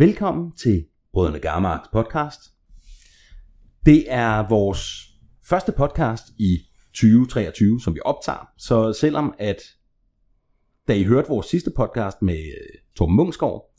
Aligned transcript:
Velkommen 0.00 0.52
til 0.52 0.86
Brødrene 1.12 1.38
Garmarks 1.38 1.88
podcast. 1.92 2.40
Det 3.86 4.12
er 4.12 4.48
vores 4.48 4.80
første 5.44 5.72
podcast 5.72 6.24
i 6.38 6.58
2023, 6.94 7.80
som 7.80 7.94
vi 7.94 8.00
optager. 8.04 8.52
Så 8.58 8.92
selvom 8.92 9.34
at, 9.38 9.56
da 10.88 10.94
I 10.94 11.04
hørte 11.04 11.28
vores 11.28 11.46
sidste 11.46 11.70
podcast 11.76 12.22
med 12.22 12.38
øh, 12.38 12.78
Torben 12.96 13.16
Mungsgaard, 13.16 13.74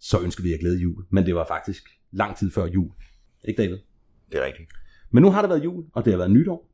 så 0.00 0.20
ønsker 0.20 0.42
vi 0.42 0.52
at 0.52 0.60
glæde 0.60 0.78
jul. 0.78 1.04
Men 1.10 1.26
det 1.26 1.34
var 1.34 1.46
faktisk 1.46 1.82
lang 2.10 2.36
tid 2.36 2.50
før 2.50 2.66
jul. 2.66 2.90
Ikke 3.44 3.62
David? 3.62 3.78
Det 4.30 4.40
er 4.40 4.46
rigtigt. 4.46 4.70
Men 5.10 5.22
nu 5.22 5.30
har 5.30 5.40
det 5.42 5.48
været 5.48 5.64
jul, 5.64 5.84
og 5.92 6.04
det 6.04 6.12
har 6.12 6.18
været 6.18 6.30
nytår. 6.30 6.70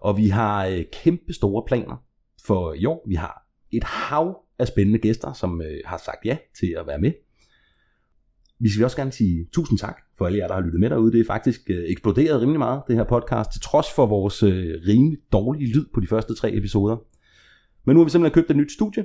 Og 0.00 0.16
vi 0.16 0.28
har 0.28 0.66
øh, 0.66 0.84
kæmpe 0.92 1.32
store 1.32 1.64
planer 1.66 2.04
for 2.44 2.74
i 2.74 2.86
år. 2.86 3.04
Vi 3.08 3.14
har 3.14 3.46
et 3.70 3.84
hav 3.84 4.44
af 4.58 4.68
spændende 4.68 4.98
gæster, 4.98 5.32
som 5.32 5.62
øh, 5.62 5.80
har 5.84 5.96
sagt 6.04 6.24
ja 6.24 6.38
til 6.60 6.74
at 6.78 6.86
være 6.86 6.98
med. 6.98 7.12
Vi 8.58 8.68
skal 8.68 8.84
også 8.84 8.96
gerne 8.96 9.12
sige 9.12 9.48
tusind 9.52 9.78
tak 9.78 10.00
for 10.18 10.26
alle 10.26 10.38
jer, 10.38 10.46
der 10.46 10.54
har 10.54 10.60
lyttet 10.60 10.80
med 10.80 10.90
derude. 10.90 11.12
Det 11.12 11.20
er 11.20 11.24
faktisk 11.24 11.70
øh, 11.70 11.84
eksploderet 11.86 12.40
rimelig 12.40 12.58
meget, 12.58 12.82
det 12.88 12.96
her 12.96 13.04
podcast, 13.04 13.52
til 13.52 13.60
trods 13.60 13.86
for 13.94 14.06
vores 14.06 14.42
øh, 14.42 14.80
rimelig 14.86 15.18
dårlige 15.32 15.74
lyd 15.74 15.86
på 15.94 16.00
de 16.00 16.06
første 16.06 16.34
tre 16.34 16.54
episoder. 16.54 16.96
Men 17.84 17.94
nu 17.94 18.00
har 18.00 18.04
vi 18.04 18.10
simpelthen 18.10 18.34
købt 18.34 18.50
et 18.50 18.56
nyt 18.56 18.72
studie, 18.72 19.04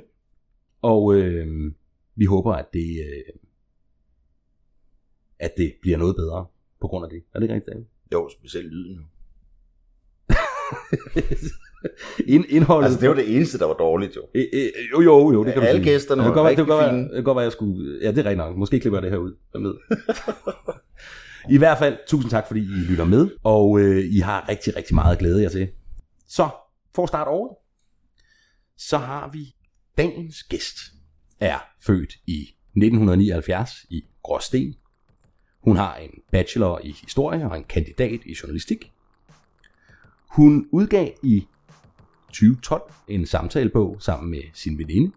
og 0.82 1.14
øh, 1.14 1.72
vi 2.16 2.24
håber, 2.24 2.52
at 2.52 2.66
det, 2.72 2.98
øh, 3.00 3.34
at 5.38 5.54
det 5.56 5.74
bliver 5.82 5.98
noget 5.98 6.16
bedre 6.16 6.46
på 6.80 6.88
grund 6.88 7.04
af 7.04 7.10
det. 7.10 7.22
Er 7.34 7.38
det 7.38 7.44
ikke 7.44 7.54
rigtigt, 7.54 7.72
David? 7.72 7.84
Jo, 8.12 8.28
specielt 8.28 8.72
lyden. 8.72 8.96
jo. 8.96 9.02
Ind, 12.26 12.44
indholdet... 12.48 12.86
Altså, 12.86 13.00
det 13.00 13.08
var 13.08 13.14
det 13.14 13.36
eneste, 13.36 13.58
der 13.58 13.64
var 13.66 13.74
dårligt, 13.74 14.16
jo. 14.16 14.22
Øh, 14.34 14.44
øh, 14.52 14.68
jo, 14.92 15.00
jo, 15.00 15.32
jo, 15.32 15.44
det 15.44 15.52
kan 15.52 15.62
du 15.62 15.68
Alle 15.68 15.82
sige. 15.84 15.92
gæsterne 15.92 16.22
det 16.22 16.24
kan 16.24 16.30
var 16.30 16.34
godt 16.34 16.44
være, 16.44 16.50
det 16.52 16.58
rigtig 16.58 16.66
godt 16.66 16.90
fine. 16.90 17.02
det 17.02 17.14
kan 17.14 17.24
godt 17.24 17.36
være, 17.36 17.42
jeg 17.42 17.52
skulle... 17.52 17.98
Ja, 18.02 18.10
det 18.10 18.18
er 18.18 18.24
rigtigt 18.24 18.36
nok. 18.36 18.56
Måske 18.56 18.80
klipper 18.80 18.98
jeg 18.98 19.02
det 19.02 19.10
her 19.10 19.18
ud. 19.18 19.36
Hvem 19.52 19.64
ved. 19.64 19.74
I 21.50 21.58
hvert 21.58 21.78
fald, 21.78 21.96
tusind 22.06 22.30
tak, 22.30 22.46
fordi 22.46 22.60
I 22.60 22.80
lytter 22.90 23.04
med, 23.04 23.28
og 23.42 23.80
øh, 23.80 24.04
I 24.04 24.18
har 24.18 24.48
rigtig, 24.48 24.76
rigtig 24.76 24.94
meget 24.94 25.18
glæde 25.18 25.42
jer 25.42 25.48
til. 25.48 25.68
Så, 26.28 26.48
for 26.94 27.02
at 27.02 27.08
starte 27.08 27.30
året, 27.30 27.56
så 28.78 28.98
har 28.98 29.30
vi 29.32 29.54
dagens 29.98 30.42
gæst, 30.42 30.76
er 31.40 31.58
født 31.86 32.12
i 32.26 32.40
1979 32.76 33.70
i 33.90 34.04
Gråsten. 34.22 34.74
Hun 35.62 35.76
har 35.76 35.96
en 35.96 36.10
bachelor 36.32 36.80
i 36.84 36.90
historie 37.00 37.50
og 37.50 37.56
en 37.56 37.64
kandidat 37.64 38.20
i 38.26 38.36
journalistik. 38.42 38.92
Hun 40.30 40.66
udgav 40.72 41.08
i 41.22 41.46
2012 42.34 42.82
en 43.08 43.26
samtalebog 43.26 43.96
sammen 44.00 44.30
med 44.30 44.42
sin 44.54 44.78
veninde. 44.78 45.12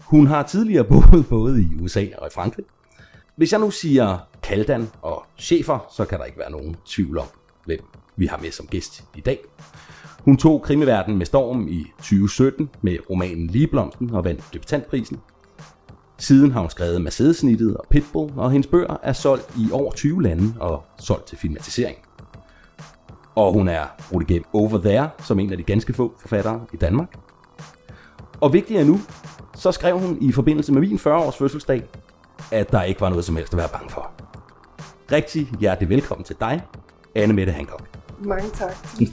Hun 0.00 0.26
har 0.26 0.42
tidligere 0.42 0.84
boet 0.92 1.26
både 1.28 1.62
i 1.62 1.68
USA 1.80 2.06
og 2.18 2.26
i 2.26 2.30
Frankrig. 2.34 2.64
Hvis 3.36 3.52
jeg 3.52 3.60
nu 3.60 3.70
siger 3.70 4.18
Kaldan 4.42 4.88
og 5.02 5.26
chefer, 5.38 5.86
så 5.96 6.04
kan 6.04 6.18
der 6.18 6.24
ikke 6.24 6.38
være 6.38 6.50
nogen 6.50 6.76
tvivl 6.86 7.18
om, 7.18 7.26
hvem 7.64 7.80
vi 8.16 8.26
har 8.26 8.38
med 8.38 8.50
som 8.50 8.66
gæst 8.66 9.04
i 9.16 9.20
dag. 9.20 9.38
Hun 10.20 10.36
tog 10.36 10.62
krimiverden 10.62 11.18
med 11.18 11.26
storm 11.26 11.68
i 11.68 11.84
2017 11.98 12.70
med 12.82 12.98
romanen 13.10 13.46
Ligeblomsten 13.46 14.10
og 14.10 14.24
vandt 14.24 14.44
debutantprisen. 14.52 15.20
Siden 16.18 16.50
har 16.52 16.60
hun 16.60 16.70
skrevet 16.70 17.02
Mercedes-snittet 17.02 17.76
og 17.76 17.86
Pitbull, 17.90 18.32
og 18.36 18.50
hendes 18.50 18.66
bøger 18.66 18.96
er 19.02 19.12
solgt 19.12 19.56
i 19.56 19.68
over 19.72 19.92
20 19.92 20.22
lande 20.22 20.54
og 20.60 20.84
solgt 20.98 21.26
til 21.26 21.38
filmatisering. 21.38 21.98
Og 23.34 23.52
hun 23.52 23.68
er 23.68 23.84
brugt 24.10 24.30
igennem 24.30 24.44
Over 24.52 24.78
There, 24.78 25.08
som 25.22 25.40
en 25.40 25.50
af 25.52 25.56
de 25.56 25.62
ganske 25.62 25.92
få 25.92 26.14
forfattere 26.20 26.60
i 26.72 26.76
Danmark. 26.76 27.08
Og 28.40 28.52
vigtigere 28.52 28.80
endnu, 28.82 29.00
så 29.56 29.72
skrev 29.72 29.98
hun 29.98 30.18
i 30.20 30.32
forbindelse 30.32 30.72
med 30.72 30.80
min 30.80 30.96
40-års 30.96 31.36
fødselsdag, 31.36 31.82
at 32.52 32.70
der 32.72 32.82
ikke 32.82 33.00
var 33.00 33.08
noget 33.08 33.24
som 33.24 33.36
helst 33.36 33.52
at 33.52 33.58
være 33.58 33.68
bange 33.68 33.90
for. 33.90 34.10
Rigtig 35.12 35.48
hjertelig 35.60 35.88
velkommen 35.88 36.24
til 36.24 36.36
dig, 36.40 36.62
Anne 37.14 37.34
Mette 37.34 37.52
Hancock. 37.52 37.82
Mange 38.20 38.50
tak. 38.50 38.74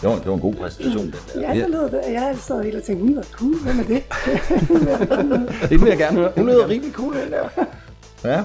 Det 0.00 0.08
var, 0.08 0.16
det 0.16 0.26
var 0.26 0.34
en 0.34 0.40
god 0.40 0.54
præstation, 0.54 1.04
den 1.06 1.14
der. 1.34 1.40
Ja, 1.54 1.60
det 1.60 1.70
lød 1.70 1.90
det. 1.90 2.00
Jeg 2.12 2.20
har 2.20 2.34
stået 2.34 2.64
helt 2.64 2.76
og 2.76 2.82
tænkt, 2.82 3.02
hun 3.02 3.16
var 3.16 3.22
cool. 3.22 3.54
Hvem 3.64 3.78
er 3.80 3.84
det? 3.84 4.02
Det 5.70 5.80
vil 5.80 5.88
jeg 5.88 5.98
gerne 5.98 6.16
høre. 6.18 6.32
Hun 6.36 6.46
lyder 6.46 6.68
rimelig 6.68 6.92
cool, 6.92 7.14
den 7.14 7.30
der. 7.32 7.48
Ja. 8.24 8.44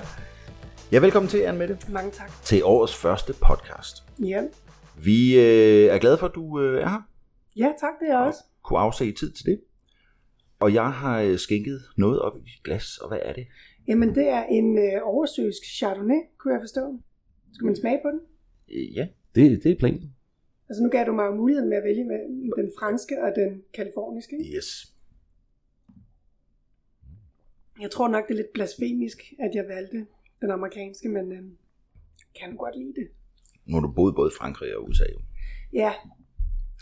Ja, 0.94 1.00
velkommen 1.00 1.30
til, 1.30 1.38
Anne 1.38 1.60
Mette. 1.60 1.78
Mange 1.92 2.12
tak. 2.12 2.32
Til 2.44 2.64
årets 2.64 2.96
første 2.96 3.34
podcast. 3.34 3.96
Ja. 4.20 4.44
Vi 5.04 5.40
øh, 5.40 5.96
er 5.96 5.98
glade 5.98 6.18
for, 6.18 6.28
at 6.28 6.36
du 6.36 6.62
øh, 6.62 6.82
er 6.82 6.90
her. 6.90 7.02
ja, 7.56 7.74
tak 7.80 7.94
det 8.00 8.08
er 8.10 8.18
jeg 8.18 8.28
også. 8.28 8.40
Kunne 8.64 8.80
afse 8.80 9.12
tid 9.12 9.32
til 9.32 9.46
det. 9.46 9.62
Og 10.60 10.74
jeg 10.74 10.92
har 10.92 11.22
øh, 11.22 11.38
skænket 11.38 11.82
noget 11.98 12.20
op 12.20 12.38
i 12.38 12.50
glas, 12.64 12.98
og 12.98 13.08
hvad 13.08 13.20
er 13.22 13.34
det? 13.34 13.48
Jamen, 13.88 14.16
det 14.16 14.28
er 14.28 14.44
en 14.44 14.78
øh, 14.78 15.02
oversøisk 15.04 15.64
Chardonnay, 15.78 16.22
kunne 16.38 16.54
jeg 16.54 16.62
forstå. 16.62 17.00
Skal 17.54 17.66
man 17.66 17.76
smage 17.76 18.00
på 18.04 18.10
den? 18.10 18.20
Øh, 18.72 18.96
ja. 18.96 19.08
Det, 19.36 19.64
det 19.64 19.72
er 19.72 19.76
planen. 19.80 20.16
Altså, 20.70 20.84
nu 20.84 20.90
gav 20.90 21.06
du 21.06 21.14
mig 21.14 21.26
jo 21.26 21.36
muligheden 21.36 21.70
med 21.70 21.78
at 21.78 21.84
vælge 21.84 22.04
mellem 22.04 22.52
den 22.58 22.72
franske 22.80 23.24
og 23.24 23.32
den 23.36 23.62
kaliforniske. 23.74 24.36
Yes. 24.56 24.94
Jeg 27.82 27.92
tror 27.92 28.08
nok, 28.08 28.28
det 28.28 28.34
er 28.34 28.38
lidt 28.38 28.54
blasfemisk, 28.54 29.34
at 29.40 29.52
jeg 29.56 29.66
valgte 29.68 30.06
den 30.44 30.52
amerikanske, 30.52 31.10
men 31.10 31.26
øh, 31.32 31.44
kan 32.40 32.56
godt 32.56 32.76
lide 32.78 32.94
det. 33.00 33.08
Nu 33.66 33.74
har 33.76 33.82
du 33.82 33.92
boet 33.92 34.16
både 34.16 34.32
i 34.34 34.38
Frankrig 34.40 34.78
og 34.78 34.90
USA. 34.90 35.06
Jo. 35.14 35.20
Ja, 35.74 35.92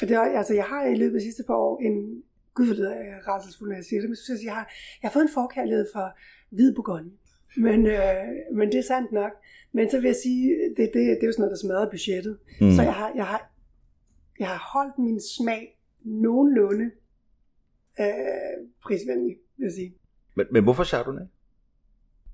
og 0.02 0.08
det 0.08 0.12
er, 0.12 0.22
altså, 0.22 0.54
jeg 0.54 0.64
har 0.64 0.86
i 0.86 0.96
løbet 0.96 1.16
af 1.16 1.20
de 1.20 1.26
sidste 1.30 1.44
par 1.48 1.56
år 1.56 1.80
en... 1.88 2.24
Gud, 2.54 2.66
hvor 2.66 2.76
lyder 2.76 2.96
jeg 2.96 3.20
rædselsfuld, 3.28 3.70
når 3.70 3.76
jeg 3.76 3.86
siger 3.86 4.00
det, 4.02 4.10
men 4.10 4.18
jeg 4.18 4.26
synes, 4.28 4.44
jeg 4.44 4.56
har, 4.56 4.66
jeg 5.02 5.08
har 5.10 5.14
fået 5.14 5.24
en 5.24 5.34
forkærlighed 5.34 5.86
for 5.94 6.06
hvid 6.50 6.76
bourgogne. 6.76 7.12
Men, 7.58 7.86
øh, 7.86 8.28
men 8.58 8.72
det 8.72 8.80
er 8.80 8.88
sandt 8.94 9.12
nok. 9.12 9.32
Men 9.72 9.90
så 9.90 9.98
vil 10.00 10.08
jeg 10.08 10.16
sige, 10.16 10.50
det, 10.78 10.86
det, 10.94 10.94
det 10.94 11.24
er 11.24 11.28
jo 11.28 11.32
sådan 11.32 11.42
noget, 11.42 11.52
der 11.56 11.68
smadrer 11.68 11.90
budgettet. 11.90 12.38
Mm. 12.62 12.72
Så 12.72 12.82
jeg 12.82 12.94
har, 12.94 13.12
jeg, 13.16 13.26
har, 13.26 13.52
jeg 14.40 14.48
har 14.48 14.72
holdt 14.74 14.98
min 15.00 15.20
smag 15.38 15.80
nogenlunde 16.04 16.92
øh, 18.00 18.58
prisvenlig, 18.84 19.36
vil 19.58 19.66
jeg 19.66 19.72
sige. 19.72 19.96
Men, 20.36 20.46
men 20.52 20.64
hvorfor 20.64 20.84
Chardonnay? 20.84 21.26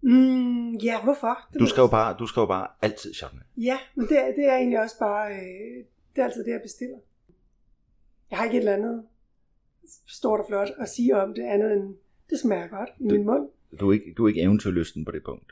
Mm, 0.01 0.73
ja, 0.75 1.03
hvorfor? 1.03 1.47
Det 1.53 1.59
Du 1.59 1.65
skal 1.65 1.81
jo 1.81 1.87
bare, 1.87 2.15
du 2.19 2.27
skal 2.27 2.39
jo 2.41 2.45
bare 2.45 2.67
altid 2.81 3.13
Chardonnay. 3.13 3.43
Ja, 3.57 3.77
men 3.95 4.07
det, 4.07 4.19
er- 4.19 4.31
det 4.35 4.45
er 4.45 4.55
egentlig 4.55 4.79
også 4.79 4.99
bare, 4.99 5.31
øh, 5.33 5.83
det 6.15 6.21
er 6.21 6.25
altid 6.25 6.43
det, 6.43 6.51
jeg 6.51 6.61
bestiller. 6.61 6.97
Jeg 8.31 8.37
har 8.37 8.45
ikke 8.45 8.55
et 8.57 8.59
eller 8.59 8.73
andet 8.73 9.03
stort 10.07 10.39
og 10.39 10.45
flot 10.47 10.69
at 10.79 10.89
sige 10.89 11.17
om 11.17 11.33
det, 11.33 11.43
andet 11.43 11.73
end, 11.73 11.95
det 12.29 12.39
smager 12.39 12.67
godt 12.67 12.89
i 12.99 13.03
min 13.03 13.25
mund. 13.25 13.49
Du 13.79 13.89
er 13.89 13.93
ikke, 13.93 14.13
du 14.17 14.23
er 14.23 14.27
ikke 14.27 14.41
eventyrlysten 14.41 15.05
på 15.05 15.11
det 15.11 15.23
punkt. 15.23 15.51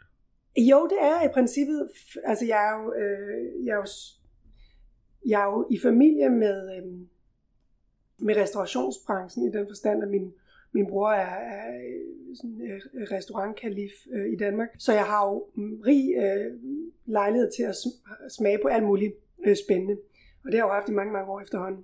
Jo, 0.57 0.87
det 0.87 0.97
er 1.01 1.21
i 1.29 1.33
princippet, 1.33 1.89
altså 2.23 2.45
jeg 2.45 2.69
er 2.69 2.81
jo, 2.83 2.93
øh, 2.93 3.65
jeg 3.65 3.71
er 3.71 3.75
jo, 3.77 3.85
jeg 5.25 5.41
er 5.41 5.45
jo 5.45 5.67
i 5.71 5.79
familie 5.79 6.29
med, 6.29 6.77
øh, 6.77 6.83
med 8.17 8.35
restaurationsbranchen 8.37 9.45
i 9.47 9.51
den 9.51 9.67
forstand, 9.67 10.03
at 10.03 10.09
min, 10.09 10.33
min 10.75 10.87
bror 10.87 11.11
er, 11.11 11.35
er 11.57 11.67
øh, 11.77 12.35
sådan, 12.35 12.61
øh, 12.61 13.07
restaurantkalif 13.11 13.91
øh, 14.15 14.33
i 14.33 14.35
Danmark. 14.35 14.69
Så 14.77 14.93
jeg 14.93 15.05
har 15.11 15.21
jo 15.29 15.45
mm, 15.55 15.79
rig 15.87 16.03
øh, 16.23 16.47
lejlighed 17.05 17.51
til 17.51 17.63
at 17.63 17.75
sm- 17.75 18.29
smage 18.37 18.59
på 18.61 18.67
alt 18.67 18.83
muligt 18.83 19.13
øh, 19.45 19.55
spændende. 19.65 19.97
Og 20.43 20.51
det 20.51 20.53
har 20.53 20.65
jeg 20.65 20.71
jo 20.71 20.77
haft 20.79 20.89
i 20.89 20.97
mange, 20.99 21.13
mange 21.13 21.31
år 21.31 21.41
efterhånden. 21.41 21.83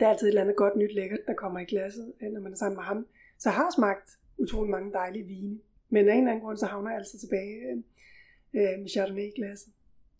Der 0.00 0.06
er 0.06 0.10
altid 0.10 0.26
et 0.26 0.28
eller 0.28 0.40
andet 0.40 0.56
godt 0.56 0.76
nyt 0.76 0.94
lækkert, 0.94 1.20
der 1.26 1.34
kommer 1.34 1.60
i 1.60 1.64
glasset, 1.64 2.12
øh, 2.22 2.32
når 2.32 2.40
man 2.40 2.52
er 2.52 2.56
sammen 2.56 2.76
med 2.76 2.84
ham. 2.84 3.06
Så 3.38 3.48
jeg 3.48 3.54
har 3.54 3.70
smagt 3.76 4.08
utrolig 4.38 4.70
mange 4.70 4.92
dejlige 4.92 5.26
vine. 5.26 5.58
Men 5.90 6.08
af 6.08 6.14
en 6.14 6.18
eller 6.18 6.30
anden 6.30 6.44
grund, 6.44 6.58
så 6.58 6.66
havner 6.66 6.90
jeg 6.90 6.98
altid 6.98 7.18
tilbage 7.18 7.54
øh, 8.54 8.80
med 8.80 8.88
Chardonnay 8.88 9.26
i 9.32 9.32
glasset. 9.36 9.72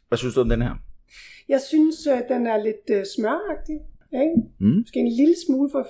Hvad 0.09 0.19
synes 0.19 0.35
du 0.35 0.41
om 0.41 0.49
den 0.49 0.63
her? 0.63 0.75
Jeg 1.49 1.61
synes, 1.61 2.09
den 2.29 2.47
er 2.47 2.65
lidt 2.65 2.91
øh, 2.91 3.05
smøragtig. 3.17 3.79
Ikke? 4.13 4.35
Mm. 4.61 4.67
Måske 4.67 4.99
en 4.99 5.13
lille 5.21 5.35
smule 5.47 5.71
for 5.71 5.87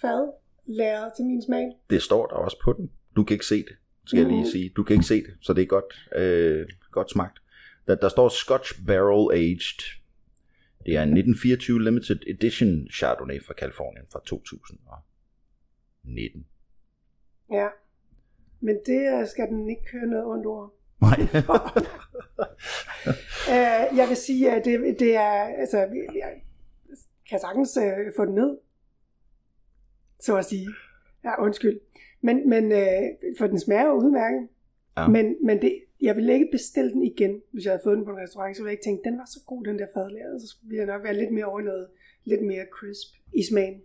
fad 0.00 0.32
læret 0.68 1.12
til 1.16 1.24
min 1.24 1.42
smag. 1.42 1.72
Det 1.90 2.02
står 2.02 2.26
der 2.26 2.34
også 2.34 2.56
på 2.64 2.72
den. 2.72 2.90
Du 3.16 3.24
kan 3.24 3.34
ikke 3.34 3.46
se 3.46 3.56
det, 3.56 3.76
skal 4.06 4.18
jeg 4.18 4.28
lige 4.28 4.50
sige. 4.50 4.72
Du 4.76 4.82
kan 4.82 4.94
ikke 4.94 5.06
se 5.06 5.14
det, 5.14 5.34
så 5.40 5.52
det 5.52 5.62
er 5.62 5.66
godt, 5.66 6.08
øh, 6.16 6.66
godt 6.92 7.10
smagt. 7.10 7.38
Der, 7.86 7.94
der 7.94 8.08
står 8.08 8.28
Scotch 8.28 8.86
Barrel 8.86 9.32
Aged. 9.32 9.98
Det 10.86 10.96
er 10.96 11.02
en 11.02 11.08
1924 11.08 11.82
Limited 11.82 12.20
Edition 12.26 12.88
Chardonnay 12.90 13.42
fra 13.42 13.54
Kalifornien 13.54 14.06
fra 14.12 14.20
2019. 14.26 16.46
Ja. 17.52 17.68
Men 18.60 18.76
det 18.86 19.20
øh, 19.20 19.26
skal 19.26 19.48
den 19.48 19.70
ikke 19.70 19.82
køre 19.92 20.06
noget 20.06 20.26
ondt 20.26 20.46
ord. 20.46 20.74
Nej. 21.00 21.18
Øh, 23.48 23.98
jeg 23.98 24.08
vil 24.08 24.16
sige, 24.16 24.52
at 24.52 24.64
det, 24.64 24.96
det 24.98 25.16
er, 25.16 25.42
altså, 25.58 25.78
jeg 25.78 26.42
kan 27.30 27.40
sagtens 27.40 27.76
øh, 27.76 28.12
få 28.16 28.24
den 28.24 28.34
ned, 28.34 28.58
så 30.20 30.36
at 30.36 30.44
sige. 30.44 30.68
Ja, 31.24 31.42
undskyld. 31.42 31.80
Men, 32.20 32.48
men 32.48 32.72
øh, 32.72 33.02
for 33.38 33.46
den 33.46 33.60
smager 33.60 33.86
jo 33.86 33.92
udmærket. 33.92 34.48
Ja. 34.96 35.08
Men, 35.08 35.36
men 35.44 35.62
det, 35.62 35.78
jeg 36.00 36.16
ville 36.16 36.32
ikke 36.32 36.48
bestille 36.52 36.90
den 36.92 37.02
igen, 37.02 37.40
hvis 37.52 37.64
jeg 37.64 37.72
havde 37.72 37.82
fået 37.84 37.96
den 37.96 38.04
på 38.04 38.10
en 38.10 38.18
restaurant, 38.18 38.56
så 38.56 38.62
ville 38.62 38.68
jeg 38.68 38.72
ikke 38.72 38.84
tænke, 38.84 39.08
den 39.08 39.18
var 39.18 39.24
så 39.24 39.40
god, 39.46 39.64
den 39.64 39.78
der 39.78 39.86
fadlæret, 39.94 40.42
så 40.42 40.56
ville 40.62 40.78
jeg 40.78 40.86
nok 40.86 41.04
være 41.04 41.14
lidt 41.14 41.32
mere 41.32 41.44
over 41.44 41.60
noget, 41.60 41.86
lidt 42.24 42.42
mere 42.42 42.64
crisp 42.72 43.08
i 43.34 43.42
smagen. 43.50 43.80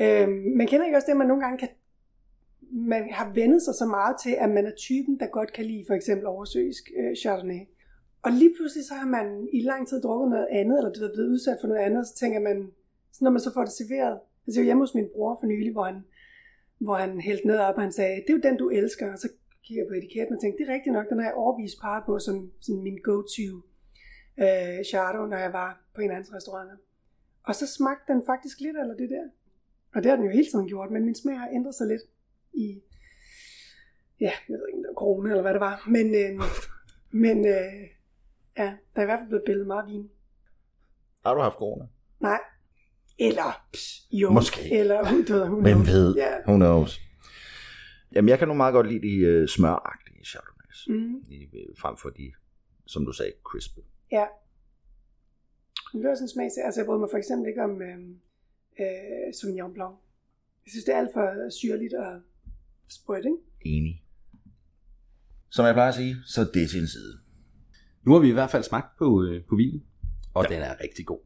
Øhm, 0.00 0.42
man 0.56 0.66
kender 0.66 0.86
ikke 0.86 0.96
også 0.96 1.06
det, 1.06 1.12
at 1.12 1.16
man 1.16 1.26
nogle 1.26 1.42
gange 1.42 1.58
kan 1.58 1.68
man 2.72 3.10
har 3.10 3.32
vendet 3.34 3.62
sig 3.62 3.74
så 3.74 3.86
meget 3.86 4.16
til, 4.22 4.30
at 4.30 4.50
man 4.50 4.66
er 4.66 4.74
typen, 4.76 5.20
der 5.20 5.26
godt 5.26 5.52
kan 5.52 5.64
lide 5.64 5.84
for 5.86 5.94
eksempel 5.94 6.26
oversøisk 6.26 6.90
øh, 6.98 7.16
Chardonnay. 7.16 7.60
Og 8.22 8.32
lige 8.32 8.54
pludselig 8.56 8.84
så 8.84 8.94
har 8.94 9.06
man 9.06 9.48
i 9.52 9.60
lang 9.60 9.88
tid 9.88 10.00
drukket 10.02 10.30
noget 10.30 10.46
andet, 10.50 10.78
eller 10.78 10.92
du 10.92 11.04
er 11.04 11.14
blevet 11.14 11.28
udsat 11.28 11.56
for 11.60 11.68
noget 11.68 11.80
andet, 11.80 11.98
og 11.98 12.06
så 12.06 12.14
tænker 12.16 12.40
man, 12.40 12.70
så 13.12 13.24
når 13.24 13.30
man 13.30 13.40
så 13.40 13.52
får 13.54 13.64
det 13.64 13.72
serveret, 13.72 14.18
altså 14.46 14.60
jeg 14.60 14.64
var 14.64 14.68
hjemme 14.68 14.82
hos 14.82 14.94
min 14.94 15.08
bror 15.14 15.36
for 15.40 15.46
nylig, 15.46 15.72
hvor 15.72 15.84
han, 15.84 16.04
hvor 16.78 16.96
han 16.96 17.20
hældte 17.20 17.46
noget 17.46 17.62
op, 17.62 17.74
og 17.74 17.82
han 17.82 17.92
sagde, 17.92 18.16
det 18.16 18.30
er 18.30 18.34
jo 18.38 18.40
den, 18.48 18.56
du 18.56 18.68
elsker, 18.68 19.12
og 19.12 19.18
så 19.18 19.28
kigger 19.64 19.82
jeg 19.82 19.88
på 19.88 19.94
etiketten 19.94 20.36
og 20.36 20.40
tænkte, 20.40 20.58
det 20.58 20.68
er 20.68 20.74
rigtigt 20.74 20.92
nok, 20.92 21.08
den 21.08 21.18
har 21.18 21.26
jeg 21.26 21.34
overvist 21.34 21.80
par 21.80 22.02
på 22.06 22.18
som, 22.18 22.52
som 22.60 22.74
min 22.76 22.98
go-to 23.04 23.50
øh, 24.44 24.84
Chardonnay, 24.90 25.30
når 25.30 25.38
jeg 25.46 25.52
var 25.52 25.70
på 25.94 26.00
en 26.00 26.10
anden 26.10 26.34
restaurant. 26.34 26.70
Og 27.48 27.54
så 27.54 27.66
smagte 27.76 28.12
den 28.12 28.22
faktisk 28.26 28.60
lidt 28.60 28.76
eller 28.76 28.94
det 28.94 29.10
der. 29.10 29.26
Og 29.94 30.02
det 30.02 30.10
har 30.10 30.16
den 30.16 30.24
jo 30.24 30.30
hele 30.30 30.50
tiden 30.50 30.68
gjort, 30.68 30.90
men 30.90 31.04
min 31.04 31.14
smag 31.14 31.38
har 31.38 31.48
ændret 31.48 31.74
sig 31.74 31.86
lidt 31.86 32.02
i, 32.52 32.82
ja, 34.20 34.32
jeg 34.48 34.58
ved 34.58 34.68
ikke, 34.68 34.82
det 34.82 34.88
var 34.88 34.94
corona 34.94 35.30
eller 35.30 35.42
hvad 35.42 35.54
det 35.54 35.60
var. 35.60 35.84
Men, 35.88 36.06
øh, 36.22 36.32
men 37.10 37.46
øh, 37.46 37.80
ja, 38.58 38.68
der 38.92 38.98
er 39.00 39.02
i 39.02 39.10
hvert 39.10 39.20
fald 39.20 39.28
blevet 39.28 39.44
billedet 39.44 39.66
meget 39.66 39.86
vin. 39.86 40.10
Har 41.24 41.34
du 41.34 41.40
haft 41.40 41.56
corona? 41.56 41.86
Nej. 42.20 42.40
Eller, 43.18 43.64
pss, 43.72 44.08
jo. 44.12 44.30
Måske. 44.30 44.72
Eller, 44.72 45.02
du 45.28 45.32
ved, 45.32 45.46
hun 45.46 45.62
Hvem 45.62 45.86
ved? 45.86 46.14
Ja. 46.14 46.30
Who 46.48 46.56
knows? 46.56 47.00
Jamen, 48.14 48.28
jeg 48.28 48.38
kan 48.38 48.48
nu 48.48 48.54
meget 48.54 48.72
godt 48.72 48.86
lide 48.92 49.02
de 49.08 49.42
uh, 49.42 49.48
smøragtige 49.48 50.24
chardonnays. 50.24 50.80
Mm, 50.88 51.24
De, 51.28 51.34
øh, 51.58 51.66
frem 51.78 51.96
for 51.96 52.10
de, 52.10 52.32
som 52.86 53.06
du 53.06 53.12
sagde, 53.12 53.32
crispy. 53.44 53.78
ja. 54.12 54.24
Men 55.92 56.02
det 56.02 56.08
var 56.08 56.14
sådan 56.14 56.24
en 56.24 56.28
smag, 56.28 56.44
altså 56.64 56.80
jeg 56.80 56.86
bryder 56.86 57.00
mig 57.00 57.08
for 57.12 57.18
eksempel 57.18 57.48
ikke 57.48 57.62
om 57.64 57.82
øh, 57.82 57.98
øh, 58.80 59.34
Sauvignon 59.40 59.74
Blanc. 59.74 59.94
Jeg 60.64 60.70
synes, 60.70 60.84
det 60.84 60.94
er 60.94 60.98
alt 60.98 61.10
for 61.12 61.50
syrligt 61.50 61.94
og 61.94 62.20
sprødt, 62.88 63.24
ikke? 63.24 63.38
Enig. 63.76 64.02
Som 65.50 65.66
jeg 65.66 65.74
plejer 65.74 65.88
at 65.88 65.94
sige, 65.94 66.16
så 66.26 66.40
er 66.40 66.44
det 66.44 66.70
til 66.70 66.80
en 66.80 66.88
side. 66.88 67.18
Nu 68.04 68.12
har 68.12 68.20
vi 68.20 68.28
i 68.28 68.32
hvert 68.32 68.50
fald 68.50 68.62
smagt 68.62 68.98
på, 68.98 69.24
øh, 69.24 69.44
på 69.48 69.56
vinen, 69.56 69.84
og 70.34 70.44
ja. 70.50 70.54
den 70.54 70.62
er 70.62 70.80
rigtig 70.80 71.06
god. 71.06 71.20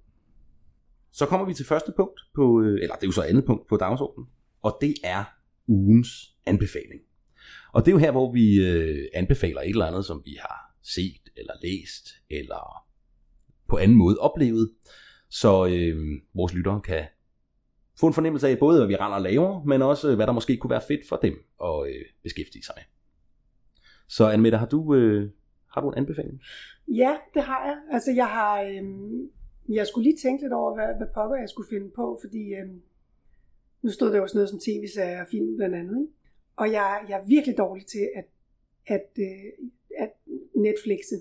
Så 1.13 1.27
kommer 1.27 1.47
vi 1.47 1.55
til 1.55 1.67
første 1.67 1.93
punkt, 1.97 2.21
på, 2.35 2.63
øh, 2.63 2.83
eller 2.83 2.95
det 2.95 3.03
er 3.03 3.07
jo 3.07 3.13
så 3.13 3.23
andet 3.23 3.45
punkt 3.45 3.69
på 3.69 3.77
dagsordenen, 3.77 4.29
og 4.63 4.79
det 4.81 4.95
er 5.05 5.25
ugens 5.69 6.09
anbefaling. 6.47 7.01
Og 7.73 7.85
det 7.85 7.91
er 7.91 7.93
jo 7.93 7.99
her, 7.99 8.11
hvor 8.11 8.33
vi 8.33 8.67
øh, 8.67 9.09
anbefaler 9.15 9.61
et 9.61 9.69
eller 9.69 9.87
andet, 9.87 10.05
som 10.05 10.23
vi 10.25 10.37
har 10.41 10.75
set, 10.83 11.23
eller 11.37 11.53
læst, 11.63 12.09
eller 12.31 12.89
på 13.69 13.77
anden 13.77 13.97
måde 13.97 14.19
oplevet, 14.19 14.71
så 15.31 15.67
øh, 15.67 16.21
vores 16.35 16.55
lyttere 16.55 16.81
kan 16.81 17.05
få 18.01 18.07
en 18.07 18.15
fornemmelse 18.15 18.49
af 18.49 18.59
både, 18.59 18.79
hvad 18.79 18.87
vi 18.87 18.97
render 18.97 19.17
og 19.17 19.23
laver, 19.23 19.65
men 19.65 19.83
også, 19.83 20.11
øh, 20.11 20.17
hvad 20.17 20.27
der 20.27 20.33
måske 20.33 20.57
kunne 20.57 20.71
være 20.71 20.83
fedt 20.89 21.09
for 21.09 21.17
dem 21.17 21.35
at 21.65 21.89
øh, 21.89 22.05
beskæftige 22.23 22.65
sig 22.65 22.75
med. 22.77 22.85
Så 24.09 24.29
Anne 24.29 24.57
har 24.57 24.67
du, 24.67 24.95
øh, 24.95 25.31
har 25.73 25.81
du 25.81 25.89
en 25.89 25.99
anbefaling? 25.99 26.41
Ja, 26.89 27.17
det 27.35 27.43
har 27.43 27.67
jeg. 27.67 27.77
Altså 27.93 28.13
jeg 28.13 28.27
har, 28.27 28.61
øh, 28.61 28.83
jeg 29.69 29.87
skulle 29.87 30.05
lige 30.05 30.17
tænke 30.17 30.43
lidt 30.43 30.53
over, 30.53 30.75
hvad, 30.75 30.97
hvad 30.97 31.07
pokker 31.15 31.37
jeg 31.37 31.49
skulle 31.49 31.69
finde 31.69 31.91
på, 31.91 32.19
fordi 32.21 32.55
øhm, 32.55 32.83
nu 33.83 33.91
stod 33.91 34.13
der 34.13 34.19
jo 34.19 34.27
sådan 34.27 34.39
noget 34.39 34.49
som 34.49 34.59
tv-serier 34.59 35.21
og 35.21 35.27
film 35.27 35.57
blandt 35.57 35.75
andet. 35.75 36.01
Ikke? 36.01 36.13
Og 36.57 36.73
jeg, 36.73 37.05
jeg 37.09 37.21
er 37.21 37.27
virkelig 37.27 37.59
dårlig 37.59 37.87
til 37.87 38.11
at, 38.15 38.27
at, 38.87 39.11
øh, 39.19 39.69
at 39.99 40.13
Netflixe 40.55 41.17